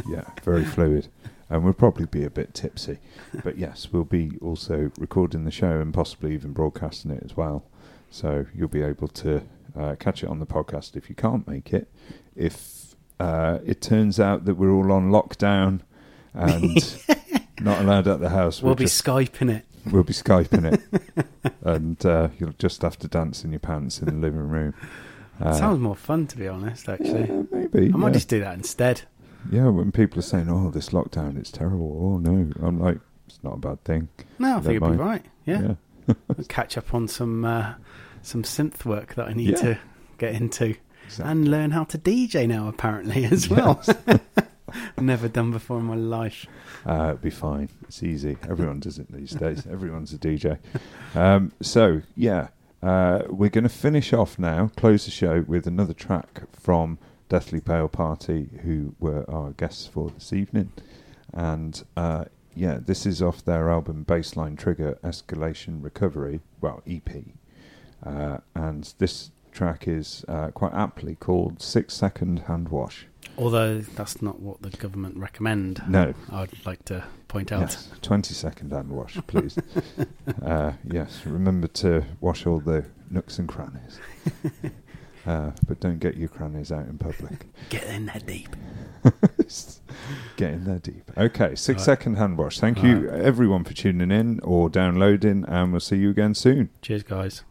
yeah, 0.08 0.26
very 0.44 0.66
fluid. 0.66 1.08
And 1.50 1.64
we'll 1.64 1.74
probably 1.74 2.08
be 2.08 2.24
a 2.26 2.30
bit 2.30 2.54
tipsy, 2.56 2.98
but 3.44 3.58
yes, 3.58 3.90
we'll 3.92 4.04
be 4.04 4.32
also 4.42 4.92
recording 4.98 5.46
the 5.46 5.52
show 5.52 5.80
and 5.80 5.94
possibly 5.94 6.34
even 6.34 6.54
broadcasting 6.54 7.12
it 7.12 7.22
as 7.24 7.38
well. 7.38 7.64
So 8.10 8.48
you'll 8.56 8.68
be 8.68 8.82
able 8.82 9.08
to 9.10 9.44
uh, 9.78 9.96
catch 10.00 10.24
it 10.24 10.30
on 10.30 10.40
the 10.40 10.46
podcast 10.48 10.96
if 10.96 11.08
you 11.08 11.16
can't 11.16 11.48
make 11.48 11.72
it. 11.72 11.88
If 12.36 12.96
uh, 13.20 13.60
it 13.64 13.80
turns 13.80 14.20
out 14.20 14.46
that 14.46 14.56
we're 14.56 14.72
all 14.72 14.92
on 14.92 15.12
lockdown 15.12 15.82
and 16.34 16.98
not 17.62 17.80
allowed 17.82 18.08
at 18.08 18.20
the 18.20 18.30
house, 18.30 18.62
We'll 18.62 18.70
we'll 18.72 18.76
be 18.76 18.86
just- 18.86 19.04
Skyping 19.06 19.52
it. 19.56 19.66
We'll 19.92 20.04
be 20.04 20.14
skyping 20.14 20.74
it, 20.74 21.54
and 21.62 22.04
uh, 22.06 22.30
you'll 22.40 22.54
just 22.58 22.82
have 22.82 22.98
to 23.00 23.08
dance 23.08 23.44
in 23.44 23.52
your 23.52 23.60
pants 23.60 24.00
in 24.00 24.06
the 24.06 24.12
living 24.14 24.48
room. 24.50 24.74
Uh, 25.40 25.54
Sounds 25.54 25.80
more 25.80 25.96
fun, 25.96 26.28
to 26.28 26.38
be 26.38 26.48
honest. 26.48 26.88
Actually, 26.90 27.46
maybe, 27.52 27.92
I 27.94 27.98
might 27.98 28.08
yeah. 28.08 28.14
just 28.14 28.30
do 28.30 28.40
that 28.40 28.56
instead. 28.56 29.02
Yeah, 29.52 29.68
when 29.68 29.92
people 29.92 30.20
are 30.20 30.24
saying, 30.24 30.50
"Oh, 30.50 30.72
this 30.72 30.90
lockdown, 30.90 31.38
it's 31.38 31.52
terrible," 31.52 32.00
oh 32.02 32.18
no, 32.18 32.52
I'm 32.66 32.80
like, 32.80 33.00
it's 33.28 33.40
not 33.44 33.54
a 33.56 33.58
bad 33.58 33.84
thing. 33.84 34.08
No, 34.40 34.58
I 34.58 34.60
think 34.62 34.74
you'd 34.82 34.92
be 34.92 34.98
right. 34.98 35.24
Yeah, 35.46 35.76
Yeah. 36.08 36.14
Catch 36.48 36.78
up 36.78 36.94
on 36.94 37.08
some 37.08 37.46
uh, 37.46 37.74
some 38.22 38.44
synth 38.44 38.86
work 38.86 39.14
that 39.16 39.28
I 39.28 39.34
need 39.34 39.50
Yeah. 39.52 39.56
to 39.62 39.80
get 40.18 40.34
into. 40.36 40.76
And 41.20 41.48
learn 41.48 41.72
how 41.72 41.84
to 41.86 41.98
DJ 41.98 42.48
now, 42.48 42.68
apparently 42.68 43.26
as 43.26 43.50
well. 43.50 43.82
Never 45.00 45.28
done 45.28 45.52
before 45.52 45.80
in 45.80 45.86
my 45.86 45.96
life. 45.96 46.46
Uh, 46.86 47.10
it'll 47.10 47.18
be 47.18 47.30
fine. 47.30 47.70
It's 47.84 48.04
easy. 48.04 48.38
Everyone 48.50 48.80
does 48.80 49.00
it 49.00 49.12
these 49.12 49.32
days. 49.32 49.66
Everyone's 49.68 50.14
a 50.14 50.18
DJ. 50.18 50.58
Um, 51.14 51.52
so, 51.62 52.02
yeah, 52.16 52.50
uh, 52.84 53.24
we're 53.30 53.50
going 53.50 53.64
to 53.64 53.70
finish 53.70 54.14
off 54.14 54.38
now, 54.38 54.70
close 54.76 55.06
the 55.06 55.12
show 55.12 55.42
with 55.48 55.66
another 55.66 55.94
track 55.94 56.42
from 56.52 56.98
Deathly 57.30 57.62
Pale 57.62 57.90
Party, 57.90 58.50
who 58.64 58.96
were 59.00 59.30
our 59.30 59.52
guests 59.52 59.88
for 59.88 60.10
this 60.10 60.34
evening. 60.34 60.72
And 61.34 61.84
uh, 61.98 62.26
yeah, 62.56 62.80
this 62.84 63.06
is 63.06 63.22
off 63.22 63.44
their 63.44 63.70
album 63.70 64.06
Baseline 64.08 64.58
Trigger 64.58 64.98
Escalation 65.04 65.84
Recovery, 65.84 66.42
well, 66.62 66.82
EP. 66.88 67.10
Uh, 68.04 68.38
and 68.54 68.94
this 68.98 69.32
track 69.56 69.88
is 69.88 70.24
uh, 70.28 70.52
quite 70.52 70.74
aptly 70.74 71.16
called 71.16 71.62
Six 71.62 71.94
Second 71.94 72.40
Hand 72.42 72.70
Wash. 72.70 73.08
Although 73.38 73.80
that's 73.80 74.22
not 74.22 74.40
what 74.40 74.62
the 74.62 74.70
government 74.70 75.18
recommend. 75.18 75.82
No. 75.88 76.14
I'd 76.32 76.66
like 76.66 76.86
to 76.86 77.04
point 77.28 77.52
out. 77.52 77.62
Yes, 77.62 77.90
20 78.02 78.34
second 78.34 78.72
hand 78.72 78.90
wash, 78.90 79.18
please. 79.28 79.58
uh, 80.46 80.74
yes, 80.90 81.26
remember 81.26 81.68
to 81.68 82.06
wash 82.22 82.46
all 82.46 82.60
the 82.60 82.86
nooks 83.10 83.40
and 83.40 83.48
crannies. 83.48 84.00
Uh, 85.28 85.50
but 85.68 85.80
don't 85.80 85.98
get 85.98 86.16
your 86.18 86.30
crannies 86.30 86.72
out 86.72 86.86
in 86.86 87.00
public. 87.00 87.48
Get 87.70 87.84
in 87.86 88.06
there 88.06 88.22
deep. 88.28 88.56
Get 90.38 90.52
in 90.54 90.66
there 90.66 90.78
deep. 90.78 91.10
Okay, 91.18 91.56
six 91.56 91.80
Right. 91.80 91.86
second 91.86 92.18
hand 92.18 92.38
wash. 92.38 92.60
Thank 92.60 92.84
you, 92.84 93.10
Right. 93.10 93.22
everyone, 93.22 93.64
for 93.64 93.74
tuning 93.74 94.12
in 94.12 94.40
or 94.42 94.70
downloading, 94.70 95.44
and 95.48 95.72
we'll 95.72 95.80
see 95.80 95.96
you 95.98 96.12
again 96.12 96.36
soon. 96.36 96.70
Cheers, 96.84 97.02
guys. 97.02 97.44